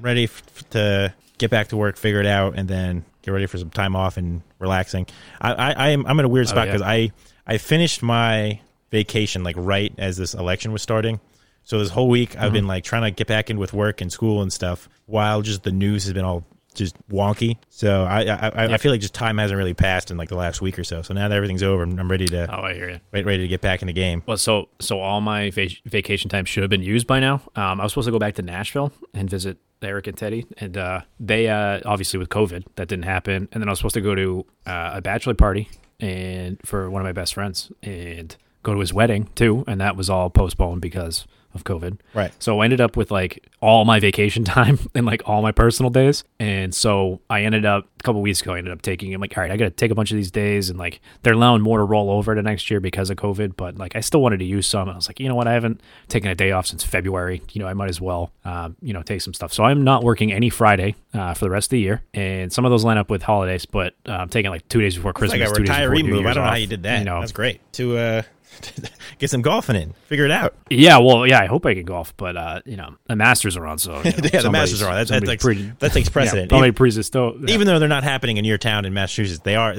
Ready 0.00 0.24
f- 0.24 0.42
f- 0.56 0.70
to 0.70 1.14
get 1.36 1.50
back 1.50 1.68
to 1.68 1.76
work, 1.76 1.96
figure 1.96 2.20
it 2.20 2.26
out, 2.26 2.54
and 2.56 2.66
then 2.66 3.04
get 3.22 3.32
ready 3.32 3.46
for 3.46 3.58
some 3.58 3.70
time 3.70 3.94
off 3.94 4.16
and 4.16 4.42
relaxing. 4.58 5.06
I 5.40 5.52
I, 5.52 5.72
I 5.72 5.88
am 5.90 6.06
I'm 6.06 6.18
in 6.18 6.24
a 6.24 6.28
weird 6.28 6.46
oh, 6.46 6.50
spot 6.50 6.66
yeah. 6.66 6.72
because 6.72 6.86
I 6.86 7.12
I 7.46 7.58
finished 7.58 8.02
my 8.02 8.60
vacation 8.90 9.44
like 9.44 9.56
right 9.58 9.92
as 9.98 10.16
this 10.16 10.32
election 10.34 10.72
was 10.72 10.80
starting. 10.80 11.20
So 11.64 11.78
this 11.78 11.90
whole 11.90 12.08
week 12.08 12.34
I've 12.36 12.44
mm-hmm. 12.44 12.52
been 12.54 12.66
like 12.66 12.84
trying 12.84 13.02
to 13.02 13.10
get 13.10 13.26
back 13.26 13.50
in 13.50 13.58
with 13.58 13.74
work 13.74 14.00
and 14.00 14.10
school 14.10 14.40
and 14.40 14.50
stuff, 14.50 14.88
while 15.04 15.42
just 15.42 15.64
the 15.64 15.72
news 15.72 16.04
has 16.04 16.14
been 16.14 16.24
all 16.24 16.44
just 16.74 16.96
wonky. 17.08 17.56
So 17.68 18.04
I 18.04 18.22
I, 18.22 18.48
I, 18.48 18.74
I 18.74 18.76
feel 18.78 18.92
like 18.92 19.00
just 19.00 19.14
time 19.14 19.38
hasn't 19.38 19.56
really 19.56 19.74
passed 19.74 20.10
in 20.10 20.16
like 20.16 20.28
the 20.28 20.36
last 20.36 20.60
week 20.60 20.78
or 20.78 20.84
so. 20.84 21.02
So 21.02 21.14
now 21.14 21.28
that 21.28 21.34
everything's 21.34 21.62
over, 21.62 21.82
I'm, 21.82 21.98
I'm 21.98 22.10
ready 22.10 22.26
to 22.26 22.54
oh, 22.54 22.62
I 22.62 22.74
hear 22.74 22.90
you. 22.90 23.00
ready, 23.12 23.24
ready 23.24 23.42
to 23.42 23.48
get 23.48 23.60
back 23.60 23.82
in 23.82 23.86
the 23.86 23.92
game. 23.92 24.22
Well, 24.26 24.36
so 24.36 24.68
so 24.80 25.00
all 25.00 25.20
my 25.20 25.50
va- 25.50 25.68
vacation 25.84 26.28
time 26.30 26.44
should 26.44 26.62
have 26.62 26.70
been 26.70 26.82
used 26.82 27.06
by 27.06 27.20
now. 27.20 27.42
Um, 27.56 27.80
I 27.80 27.84
was 27.84 27.92
supposed 27.92 28.06
to 28.06 28.12
go 28.12 28.18
back 28.18 28.34
to 28.36 28.42
Nashville 28.42 28.92
and 29.14 29.28
visit 29.28 29.58
Eric 29.82 30.06
and 30.06 30.16
Teddy, 30.16 30.46
and 30.58 30.76
uh, 30.76 31.00
they 31.20 31.48
uh, 31.48 31.80
obviously 31.84 32.18
with 32.18 32.28
COVID 32.28 32.64
that 32.76 32.88
didn't 32.88 33.04
happen. 33.04 33.48
And 33.52 33.62
then 33.62 33.68
I 33.68 33.72
was 33.72 33.78
supposed 33.78 33.94
to 33.94 34.00
go 34.00 34.14
to 34.14 34.46
uh, 34.66 34.90
a 34.94 35.00
bachelor 35.00 35.34
party 35.34 35.68
and 36.00 36.58
for 36.64 36.90
one 36.90 37.02
of 37.02 37.04
my 37.04 37.12
best 37.12 37.34
friends 37.34 37.72
and 37.82 38.36
go 38.62 38.74
to 38.74 38.80
his 38.80 38.92
wedding 38.92 39.30
too, 39.34 39.64
and 39.66 39.80
that 39.80 39.96
was 39.96 40.10
all 40.10 40.30
postponed 40.30 40.80
because 40.80 41.26
of 41.54 41.64
COVID. 41.64 41.98
Right. 42.14 42.32
So 42.38 42.60
I 42.60 42.64
ended 42.64 42.80
up 42.80 42.96
with 42.96 43.10
like 43.10 43.46
all 43.60 43.84
my 43.84 44.00
vacation 44.00 44.44
time 44.56 44.78
and 44.94 45.06
like 45.06 45.22
all 45.26 45.42
my 45.42 45.52
personal 45.52 45.90
days. 45.90 46.24
And 46.38 46.74
so 46.74 47.20
I 47.30 47.42
ended 47.42 47.64
up 47.64 47.86
a 47.98 48.02
couple 48.02 48.20
weeks 48.22 48.40
ago, 48.42 48.54
I 48.54 48.58
ended 48.58 48.72
up 48.72 48.82
taking, 48.82 49.12
I'm 49.14 49.20
like, 49.20 49.36
all 49.36 49.42
right, 49.42 49.50
I 49.50 49.56
got 49.56 49.64
to 49.64 49.70
take 49.70 49.90
a 49.90 49.94
bunch 49.94 50.10
of 50.10 50.16
these 50.16 50.30
days. 50.30 50.70
And 50.70 50.78
like 50.78 51.00
they're 51.22 51.32
allowing 51.32 51.62
more 51.62 51.78
to 51.78 51.84
roll 51.84 52.10
over 52.10 52.34
to 52.34 52.42
next 52.42 52.70
year 52.70 52.80
because 52.80 53.10
of 53.10 53.16
COVID. 53.16 53.56
But 53.56 53.76
like 53.76 53.96
I 53.96 54.00
still 54.00 54.20
wanted 54.20 54.38
to 54.38 54.44
use 54.44 54.66
some. 54.66 54.88
I 54.88 54.94
was 54.94 55.08
like, 55.08 55.20
you 55.20 55.28
know 55.28 55.34
what? 55.34 55.48
I 55.48 55.52
haven't 55.52 55.80
taken 56.08 56.30
a 56.30 56.34
day 56.34 56.52
off 56.52 56.66
since 56.66 56.84
February. 56.84 57.42
You 57.52 57.62
know, 57.62 57.68
I 57.68 57.74
might 57.74 57.88
as 57.88 58.00
well, 58.00 58.30
um, 58.44 58.76
you 58.82 58.92
know, 58.92 59.02
take 59.02 59.20
some 59.22 59.34
stuff. 59.34 59.52
So 59.52 59.64
I'm 59.64 59.82
not 59.84 60.04
working 60.04 60.32
any 60.32 60.50
Friday 60.50 60.94
uh, 61.14 61.34
for 61.34 61.46
the 61.46 61.50
rest 61.50 61.66
of 61.66 61.70
the 61.70 61.80
year. 61.80 62.02
And 62.14 62.52
some 62.52 62.64
of 62.64 62.70
those 62.70 62.84
line 62.84 62.98
up 62.98 63.10
with 63.10 63.22
holidays, 63.22 63.64
but 63.66 63.94
uh, 64.06 64.12
I'm 64.12 64.28
taking 64.28 64.50
like 64.50 64.68
two 64.68 64.80
days 64.80 64.96
before 64.96 65.12
Christmas. 65.12 65.40
like 65.40 65.50
a 65.50 65.54
two 65.54 65.64
days 65.64 65.76
before 65.76 65.94
retiree 65.94 66.08
move. 66.08 66.26
I 66.26 66.34
don't 66.34 66.44
know 66.44 66.50
how 66.50 66.56
you 66.56 66.66
did 66.66 66.82
that. 66.84 67.00
You 67.00 67.04
know, 67.04 67.20
That's 67.20 67.32
great 67.32 67.60
to 67.74 67.96
uh, 67.96 68.22
get 69.18 69.30
some 69.30 69.42
golfing 69.42 69.76
in. 69.76 69.92
Figure 70.06 70.24
it 70.24 70.30
out. 70.30 70.54
yeah, 70.70 70.98
well, 70.98 71.26
yeah, 71.26 71.40
I 71.40 71.46
hope 71.46 71.66
I 71.66 71.74
can 71.74 71.84
golf, 71.84 72.16
but 72.16 72.36
uh, 72.36 72.60
you 72.64 72.76
know, 72.76 72.94
the 73.06 73.16
Masters 73.16 73.56
are 73.56 73.66
on, 73.66 73.78
so 73.78 73.96
you 73.98 74.04
know, 74.10 74.18
yeah, 74.32 74.42
the 74.42 74.50
Masters 74.50 74.82
are 74.82 74.90
on. 74.90 74.96
That, 74.96 75.08
that, 75.08 75.08
somebody's 75.08 75.28
takes, 75.30 75.44
pretty- 75.44 75.72
that 75.78 75.92
takes 75.92 76.08
precedent. 76.10 76.50
Yeah, 76.52 76.58
even, 76.58 76.74
probably 76.74 77.42
pre 77.42 77.52
even 77.52 77.66
though 77.66 77.78
they're 77.78 77.88
not 77.88 78.04
happening 78.04 78.36
in 78.36 78.44
your 78.44 78.58
town 78.58 78.84
in 78.84 78.94
Massachusetts, 78.94 79.40
they 79.42 79.56
are. 79.56 79.74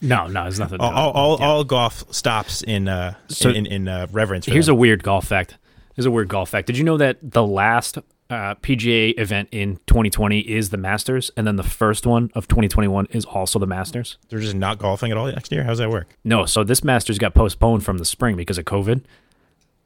No, 0.00 0.26
no, 0.26 0.46
it's 0.46 0.58
nothing. 0.58 0.80
all, 0.80 0.92
all, 0.92 1.12
all, 1.12 1.36
yeah. 1.38 1.46
all 1.46 1.64
golf 1.64 2.04
stops 2.14 2.62
in 2.62 2.88
uh, 2.88 3.14
So- 3.28 3.50
in, 3.50 3.66
in, 3.66 3.66
in 3.66 3.88
uh, 3.88 4.06
reverence. 4.12 4.46
For 4.46 4.52
Here's 4.52 4.68
a 4.68 4.74
weird 4.74 5.02
golf 5.02 5.26
fact. 5.26 5.58
Here's 5.94 6.06
a 6.06 6.10
weird 6.10 6.28
golf 6.28 6.48
fact. 6.48 6.66
Did 6.66 6.78
you 6.78 6.84
know 6.84 6.96
that 6.96 7.18
the 7.22 7.46
last 7.46 7.98
uh, 8.32 8.54
PGA 8.56 9.18
event 9.18 9.50
in 9.52 9.76
2020 9.86 10.40
is 10.40 10.70
the 10.70 10.78
Masters, 10.78 11.30
and 11.36 11.46
then 11.46 11.56
the 11.56 11.62
first 11.62 12.06
one 12.06 12.30
of 12.34 12.48
2021 12.48 13.06
is 13.10 13.26
also 13.26 13.58
the 13.58 13.66
Masters? 13.66 14.16
they're 14.30 14.40
just 14.40 14.54
not 14.54 14.78
golfing 14.78 15.10
at 15.10 15.18
all 15.18 15.26
next 15.26 15.52
year. 15.52 15.64
How's 15.64 15.78
that 15.78 15.90
work? 15.90 16.16
No, 16.24 16.46
so 16.46 16.64
this 16.64 16.82
Masters 16.82 17.18
got 17.18 17.34
postponed 17.34 17.84
from 17.84 17.98
the 17.98 18.06
spring 18.06 18.34
because 18.36 18.56
of 18.56 18.64
COVID. 18.64 19.04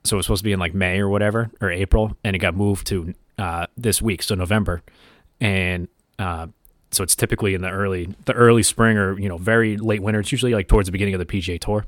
So 0.05 0.15
it 0.15 0.19
was 0.19 0.27
supposed 0.27 0.41
to 0.41 0.45
be 0.45 0.53
in 0.53 0.61
like 0.61 0.75
May 0.75 1.01
or 1.01 1.09
whatever 1.09 1.51
or 1.61 1.73
April, 1.73 2.17
and 2.23 2.37
it 2.37 2.39
got 2.39 2.55
moved 2.55 2.87
to 2.87 3.15
uh, 3.37 3.67
this 3.77 4.01
week, 4.01 4.23
so 4.23 4.37
November, 4.37 4.83
and 5.41 5.89
uh, 6.21 6.47
so 6.93 7.03
it's 7.03 7.17
typically 7.17 7.55
in 7.55 7.63
the 7.63 7.71
early 7.71 8.15
the 8.27 8.33
early 8.33 8.63
spring 8.63 8.97
or 8.97 9.19
you 9.19 9.29
know 9.29 9.39
very 9.39 9.77
late 9.77 10.01
winter. 10.01 10.21
It's 10.21 10.31
usually 10.31 10.55
like 10.55 10.69
towards 10.69 10.87
the 10.87 10.93
beginning 10.93 11.15
of 11.15 11.19
the 11.19 11.27
PGA 11.27 11.59
Tour, 11.59 11.85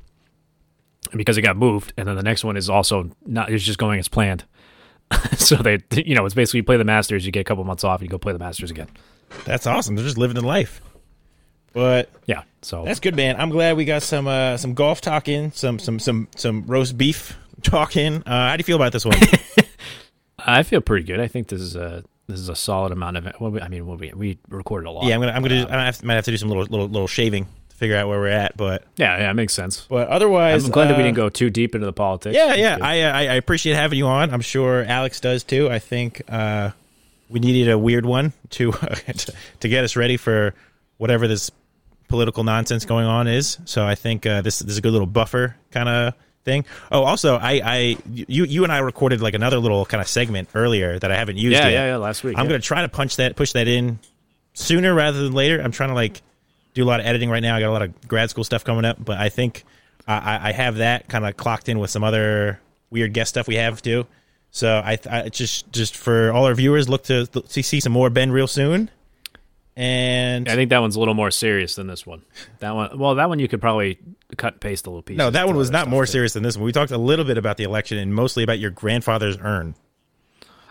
and 1.12 1.18
because 1.18 1.38
it 1.38 1.42
got 1.42 1.56
moved, 1.56 1.92
and 1.96 2.08
then 2.08 2.16
the 2.16 2.24
next 2.24 2.42
one 2.42 2.56
is 2.56 2.68
also 2.68 3.10
not 3.24 3.52
it's 3.52 3.62
just 3.62 3.78
going 3.78 4.00
as 4.00 4.08
planned. 4.08 4.44
so 5.36 5.56
they 5.56 5.78
you 5.90 6.14
know 6.14 6.24
it's 6.26 6.34
basically 6.34 6.58
you 6.58 6.64
play 6.64 6.76
the 6.76 6.84
Masters, 6.84 7.24
you 7.24 7.32
get 7.32 7.40
a 7.40 7.44
couple 7.44 7.64
months 7.64 7.84
off, 7.84 8.00
and 8.00 8.08
you 8.08 8.10
go 8.10 8.18
play 8.18 8.32
the 8.32 8.38
Masters 8.38 8.70
again. 8.70 8.88
That's 9.44 9.66
awesome. 9.66 9.96
They're 9.96 10.04
just 10.04 10.18
living 10.18 10.34
the 10.34 10.46
life. 10.46 10.80
But 11.72 12.10
Yeah, 12.26 12.42
so 12.62 12.84
that's 12.84 13.00
good, 13.00 13.14
man. 13.14 13.36
I'm 13.40 13.50
glad 13.50 13.76
we 13.76 13.84
got 13.84 14.02
some 14.02 14.26
uh, 14.26 14.56
some 14.56 14.74
golf 14.74 15.00
talking, 15.00 15.52
some 15.52 15.78
some 15.78 15.98
some 15.98 16.28
some 16.36 16.66
roast 16.66 16.96
beef 16.96 17.36
talking. 17.62 18.22
Uh, 18.26 18.48
how 18.50 18.56
do 18.56 18.60
you 18.60 18.64
feel 18.64 18.76
about 18.76 18.92
this 18.92 19.04
one? 19.04 19.16
I 20.38 20.62
feel 20.62 20.80
pretty 20.80 21.04
good. 21.04 21.20
I 21.20 21.28
think 21.28 21.48
this 21.48 21.60
is 21.60 21.76
a 21.76 22.04
this 22.26 22.40
is 22.40 22.48
a 22.48 22.56
solid 22.56 22.92
amount 22.92 23.16
of. 23.16 23.28
Well, 23.40 23.50
we, 23.50 23.60
I 23.60 23.68
mean, 23.68 23.86
we'll 23.86 23.96
we 23.96 24.38
recorded 24.48 24.88
a 24.88 24.90
lot. 24.90 25.04
Yeah, 25.04 25.14
I'm 25.14 25.20
gonna 25.20 25.32
I'm 25.32 25.42
gonna 25.42 25.66
I 25.68 25.92
might 26.04 26.14
have 26.14 26.24
to 26.24 26.30
do 26.30 26.36
some 26.36 26.48
little 26.48 26.64
little 26.64 26.86
little 26.86 27.08
shaving 27.08 27.46
figure 27.78 27.96
out 27.96 28.08
where 28.08 28.18
we're 28.18 28.26
at, 28.26 28.56
but 28.56 28.84
yeah, 28.96 29.18
yeah, 29.18 29.30
it 29.30 29.34
makes 29.34 29.54
sense. 29.54 29.86
but 29.88 30.08
otherwise, 30.08 30.64
I'm 30.64 30.72
glad 30.72 30.88
that 30.88 30.96
we 30.96 31.02
uh, 31.04 31.06
didn't 31.06 31.16
go 31.16 31.28
too 31.28 31.48
deep 31.48 31.76
into 31.76 31.86
the 31.86 31.92
politics. 31.92 32.34
Yeah, 32.34 32.48
That's 32.48 32.58
yeah. 32.58 32.74
good. 32.76 32.82
Uh, 32.82 32.86
I 32.86 33.26
I 33.26 33.34
appreciate 33.34 33.76
having 33.76 33.98
you 33.98 34.06
on. 34.06 34.34
I'm 34.34 34.40
sure 34.40 34.84
Alex 34.84 35.20
does 35.20 35.44
too. 35.44 35.70
I 35.70 35.78
think 35.78 36.22
uh, 36.28 36.72
we 37.28 37.38
needed 37.38 37.70
a 37.70 37.78
weird 37.78 38.04
one 38.04 38.32
to 38.50 38.72
to, 38.72 39.32
to 39.60 39.68
get 39.68 39.84
us 39.84 39.94
ready 39.94 40.16
for 40.16 40.54
whatever 40.96 41.28
this 41.28 41.50
political 42.08 42.42
nonsense 42.42 42.84
going 42.84 43.06
on 43.06 43.28
is. 43.28 43.58
So 43.64 43.86
I 43.86 43.94
think 43.94 44.26
uh, 44.26 44.40
this, 44.42 44.58
this 44.58 44.72
is 44.72 44.78
a 44.78 44.80
good 44.80 44.92
little 44.92 45.06
buffer 45.06 45.54
kind 45.70 45.88
of 45.88 46.14
thing. 46.44 46.64
Oh, 46.90 47.04
also, 47.04 47.36
I, 47.36 47.60
I 47.64 47.96
you 48.06 48.44
you 48.44 48.64
and 48.64 48.72
I 48.72 48.78
recorded 48.78 49.20
like 49.20 49.34
another 49.34 49.58
little 49.58 49.86
kind 49.86 50.00
of 50.00 50.08
segment 50.08 50.48
earlier 50.54 50.98
that 50.98 51.12
I 51.12 51.16
haven't 51.16 51.36
used 51.36 51.52
yeah, 51.52 51.68
yet. 51.68 51.72
yeah, 51.72 51.86
yeah. 51.86 51.96
Last 51.96 52.24
week, 52.24 52.36
I'm 52.36 52.46
yeah. 52.46 52.50
gonna 52.50 52.60
try 52.60 52.82
to 52.82 52.88
punch 52.88 53.16
that 53.16 53.36
push 53.36 53.52
that 53.52 53.68
in 53.68 54.00
sooner 54.54 54.92
rather 54.92 55.22
than 55.22 55.32
later. 55.32 55.60
I'm 55.60 55.70
trying 55.70 55.90
to 55.90 55.94
like 55.94 56.22
do 56.74 56.84
a 56.84 56.86
lot 56.86 57.00
of 57.00 57.06
editing 57.06 57.30
right 57.30 57.42
now. 57.42 57.56
I 57.56 57.60
got 57.60 57.68
a 57.70 57.72
lot 57.72 57.82
of 57.82 58.08
grad 58.08 58.30
school 58.30 58.44
stuff 58.44 58.64
coming 58.64 58.84
up, 58.84 59.02
but 59.04 59.18
I 59.18 59.28
think 59.28 59.64
I, 60.06 60.48
I- 60.48 60.52
have 60.52 60.76
that 60.76 61.08
kind 61.08 61.26
of 61.26 61.36
clocked 61.36 61.68
in 61.68 61.78
with 61.78 61.90
some 61.90 62.04
other 62.04 62.60
weird 62.90 63.12
guest 63.12 63.30
stuff 63.30 63.46
we 63.48 63.56
have 63.56 63.82
too. 63.82 64.06
So 64.50 64.80
I, 64.84 64.98
I 65.10 65.28
just 65.28 65.70
just 65.72 65.96
for 65.96 66.32
all 66.32 66.46
our 66.46 66.54
viewers, 66.54 66.88
look 66.88 67.04
to 67.04 67.26
see, 67.48 67.62
see 67.62 67.80
some 67.80 67.92
more 67.92 68.08
Ben 68.10 68.30
real 68.32 68.46
soon. 68.46 68.90
And 69.76 70.48
I 70.48 70.56
think 70.56 70.70
that 70.70 70.80
one's 70.80 70.96
a 70.96 70.98
little 70.98 71.14
more 71.14 71.30
serious 71.30 71.76
than 71.76 71.86
this 71.86 72.04
one. 72.04 72.22
That 72.58 72.74
one, 72.74 72.98
well, 72.98 73.14
that 73.14 73.28
one 73.28 73.38
you 73.38 73.46
could 73.46 73.60
probably 73.60 73.98
cut 74.36 74.54
and 74.54 74.60
paste 74.60 74.86
a 74.86 74.90
little 74.90 75.02
piece. 75.02 75.16
no, 75.18 75.30
that 75.30 75.46
one 75.46 75.56
was 75.56 75.70
not 75.70 75.86
more 75.88 76.04
serious 76.04 76.32
than 76.32 76.42
this 76.42 76.56
one. 76.56 76.64
We 76.64 76.72
talked 76.72 76.90
a 76.90 76.98
little 76.98 77.24
bit 77.24 77.38
about 77.38 77.58
the 77.58 77.64
election 77.64 77.96
and 77.98 78.12
mostly 78.12 78.42
about 78.42 78.58
your 78.58 78.70
grandfather's 78.72 79.36
urn. 79.40 79.76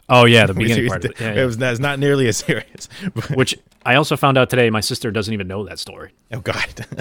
Oh 0.09 0.25
yeah, 0.25 0.45
the 0.45 0.53
beginning 0.53 0.87
part 0.87 1.03
of 1.05 1.11
it. 1.11 1.19
it 1.19 1.23
Yeah, 1.23 1.33
yeah. 1.35 1.45
was 1.45 1.61
it's 1.61 1.79
not 1.79 1.99
nearly 1.99 2.27
as 2.27 2.37
serious. 2.45 2.87
Which 3.33 3.57
I 3.85 3.95
also 3.95 4.15
found 4.17 4.37
out 4.37 4.49
today. 4.49 4.69
My 4.69 4.79
sister 4.81 5.11
doesn't 5.11 5.33
even 5.33 5.47
know 5.47 5.65
that 5.65 5.79
story. 5.79 6.11
oh 6.31 6.39
God. 6.39 6.85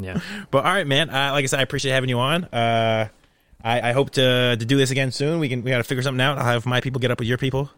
Yeah, 0.00 0.20
But 0.52 0.64
all 0.64 0.72
right, 0.72 0.86
man. 0.86 1.10
Uh, 1.10 1.32
like 1.32 1.42
I 1.42 1.46
said, 1.46 1.58
I 1.58 1.62
appreciate 1.62 1.90
having 1.90 2.08
you 2.08 2.20
on. 2.20 2.44
Uh, 2.44 3.08
I, 3.64 3.88
I 3.88 3.92
hope 3.92 4.10
to 4.10 4.56
to 4.56 4.64
do 4.64 4.76
this 4.76 4.92
again 4.92 5.10
soon. 5.10 5.40
We 5.40 5.48
can 5.48 5.64
we 5.64 5.72
got 5.72 5.78
to 5.78 5.82
figure 5.84 6.02
something 6.02 6.20
out. 6.20 6.38
I'll 6.38 6.44
have 6.44 6.66
my 6.66 6.80
people 6.80 7.00
get 7.00 7.10
up 7.10 7.18
with 7.18 7.26
your 7.26 7.36
people, 7.36 7.68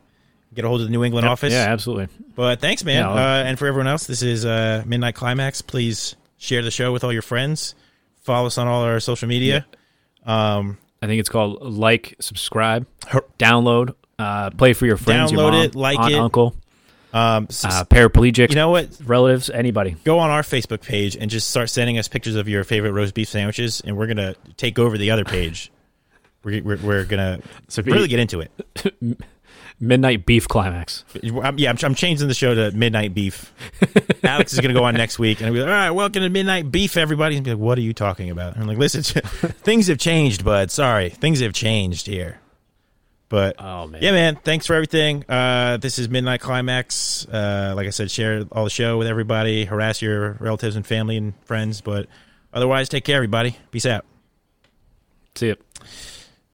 get 0.52 0.66
a 0.66 0.68
hold 0.68 0.82
of 0.82 0.86
the 0.88 0.90
New 0.92 1.02
England 1.02 1.26
office. 1.26 1.54
yeah, 1.54 1.64
absolutely. 1.72 2.08
But 2.36 2.60
thanks, 2.60 2.84
man. 2.84 2.96
Yeah, 3.04 3.10
uh, 3.10 3.44
and 3.44 3.58
for 3.58 3.66
everyone 3.66 3.86
else, 3.86 4.04
this 4.06 4.20
is 4.20 4.44
uh, 4.44 4.82
Midnight 4.86 5.14
Climax. 5.14 5.62
Please 5.62 6.14
share 6.36 6.60
the 6.60 6.70
show 6.70 6.92
with 6.92 7.04
all 7.04 7.12
your 7.12 7.22
friends. 7.22 7.74
Follow 8.20 8.48
us 8.48 8.58
on 8.58 8.66
all 8.68 8.82
our 8.82 9.00
social 9.00 9.26
media. 9.26 9.64
Um, 10.26 10.76
I 11.00 11.06
think 11.06 11.20
it's 11.20 11.30
called 11.30 11.62
like, 11.62 12.16
subscribe, 12.20 12.86
download, 13.38 13.94
uh, 14.20 14.50
play 14.50 14.72
for 14.72 14.86
your 14.86 14.96
friends, 14.96 15.32
your 15.32 15.40
Download 15.40 15.52
mom, 15.52 15.64
it, 15.64 15.74
like 15.74 15.98
aunt, 15.98 16.12
it. 16.12 16.18
uncle, 16.18 16.54
um, 17.12 17.44
uh, 17.64 17.84
paraplegic, 17.84 18.50
you 18.50 18.56
know 18.56 18.70
what? 18.70 18.88
relatives, 19.04 19.50
anybody. 19.50 19.96
Go 20.04 20.18
on 20.18 20.30
our 20.30 20.42
Facebook 20.42 20.82
page 20.82 21.16
and 21.16 21.30
just 21.30 21.50
start 21.50 21.70
sending 21.70 21.98
us 21.98 22.08
pictures 22.08 22.36
of 22.36 22.48
your 22.48 22.62
favorite 22.64 22.92
roast 22.92 23.14
beef 23.14 23.28
sandwiches, 23.28 23.80
and 23.80 23.96
we're 23.96 24.06
gonna 24.06 24.34
take 24.56 24.78
over 24.78 24.96
the 24.98 25.10
other 25.10 25.24
page. 25.24 25.72
We're, 26.42 26.62
we're, 26.62 26.78
we're 26.78 27.04
gonna 27.04 27.40
So 27.68 27.82
really 27.82 28.08
get 28.08 28.18
into 28.18 28.40
it. 28.40 28.50
Midnight 29.78 30.24
beef 30.26 30.46
climax. 30.48 31.04
I'm, 31.22 31.58
yeah, 31.58 31.70
I'm, 31.70 31.76
I'm 31.82 31.94
changing 31.94 32.28
the 32.28 32.34
show 32.34 32.54
to 32.54 32.70
Midnight 32.70 33.14
Beef. 33.14 33.52
Alex 34.22 34.52
is 34.52 34.60
going 34.60 34.74
to 34.74 34.78
go 34.78 34.84
on 34.84 34.94
next 34.94 35.18
week, 35.18 35.40
and 35.40 35.46
I'll 35.46 35.52
be 35.54 35.60
like, 35.60 35.68
all 35.68 35.74
right, 35.74 35.90
welcome 35.90 36.22
to 36.22 36.28
Midnight 36.28 36.70
Beef, 36.70 36.98
everybody. 36.98 37.36
And 37.36 37.44
be 37.44 37.52
like, 37.52 37.60
what 37.60 37.78
are 37.78 37.82
you 37.82 37.94
talking 37.94 38.28
about? 38.28 38.54
And 38.54 38.62
I'm 38.62 38.68
like, 38.68 38.76
listen, 38.76 39.02
things 39.02 39.86
have 39.86 39.96
changed, 39.96 40.44
bud. 40.44 40.70
Sorry, 40.70 41.08
things 41.08 41.40
have 41.40 41.54
changed 41.54 42.06
here. 42.06 42.39
But 43.30 43.56
Oh 43.60 43.86
man, 43.86 44.02
yeah, 44.02 44.10
man, 44.10 44.36
thanks 44.36 44.66
for 44.66 44.74
everything. 44.74 45.24
Uh, 45.28 45.76
this 45.76 46.00
is 46.00 46.08
Midnight 46.10 46.40
Climax. 46.40 47.26
Uh, 47.26 47.72
like 47.76 47.86
I 47.86 47.90
said, 47.90 48.10
share 48.10 48.44
all 48.50 48.64
the 48.64 48.70
show 48.70 48.98
with 48.98 49.06
everybody, 49.06 49.64
harass 49.64 50.02
your 50.02 50.32
relatives 50.40 50.74
and 50.74 50.84
family 50.84 51.16
and 51.16 51.32
friends. 51.46 51.80
But 51.80 52.08
otherwise, 52.52 52.88
take 52.88 53.04
care, 53.04 53.16
everybody. 53.16 53.56
Peace 53.70 53.86
out. 53.86 54.04
see 55.36 55.50
it. 55.50 55.62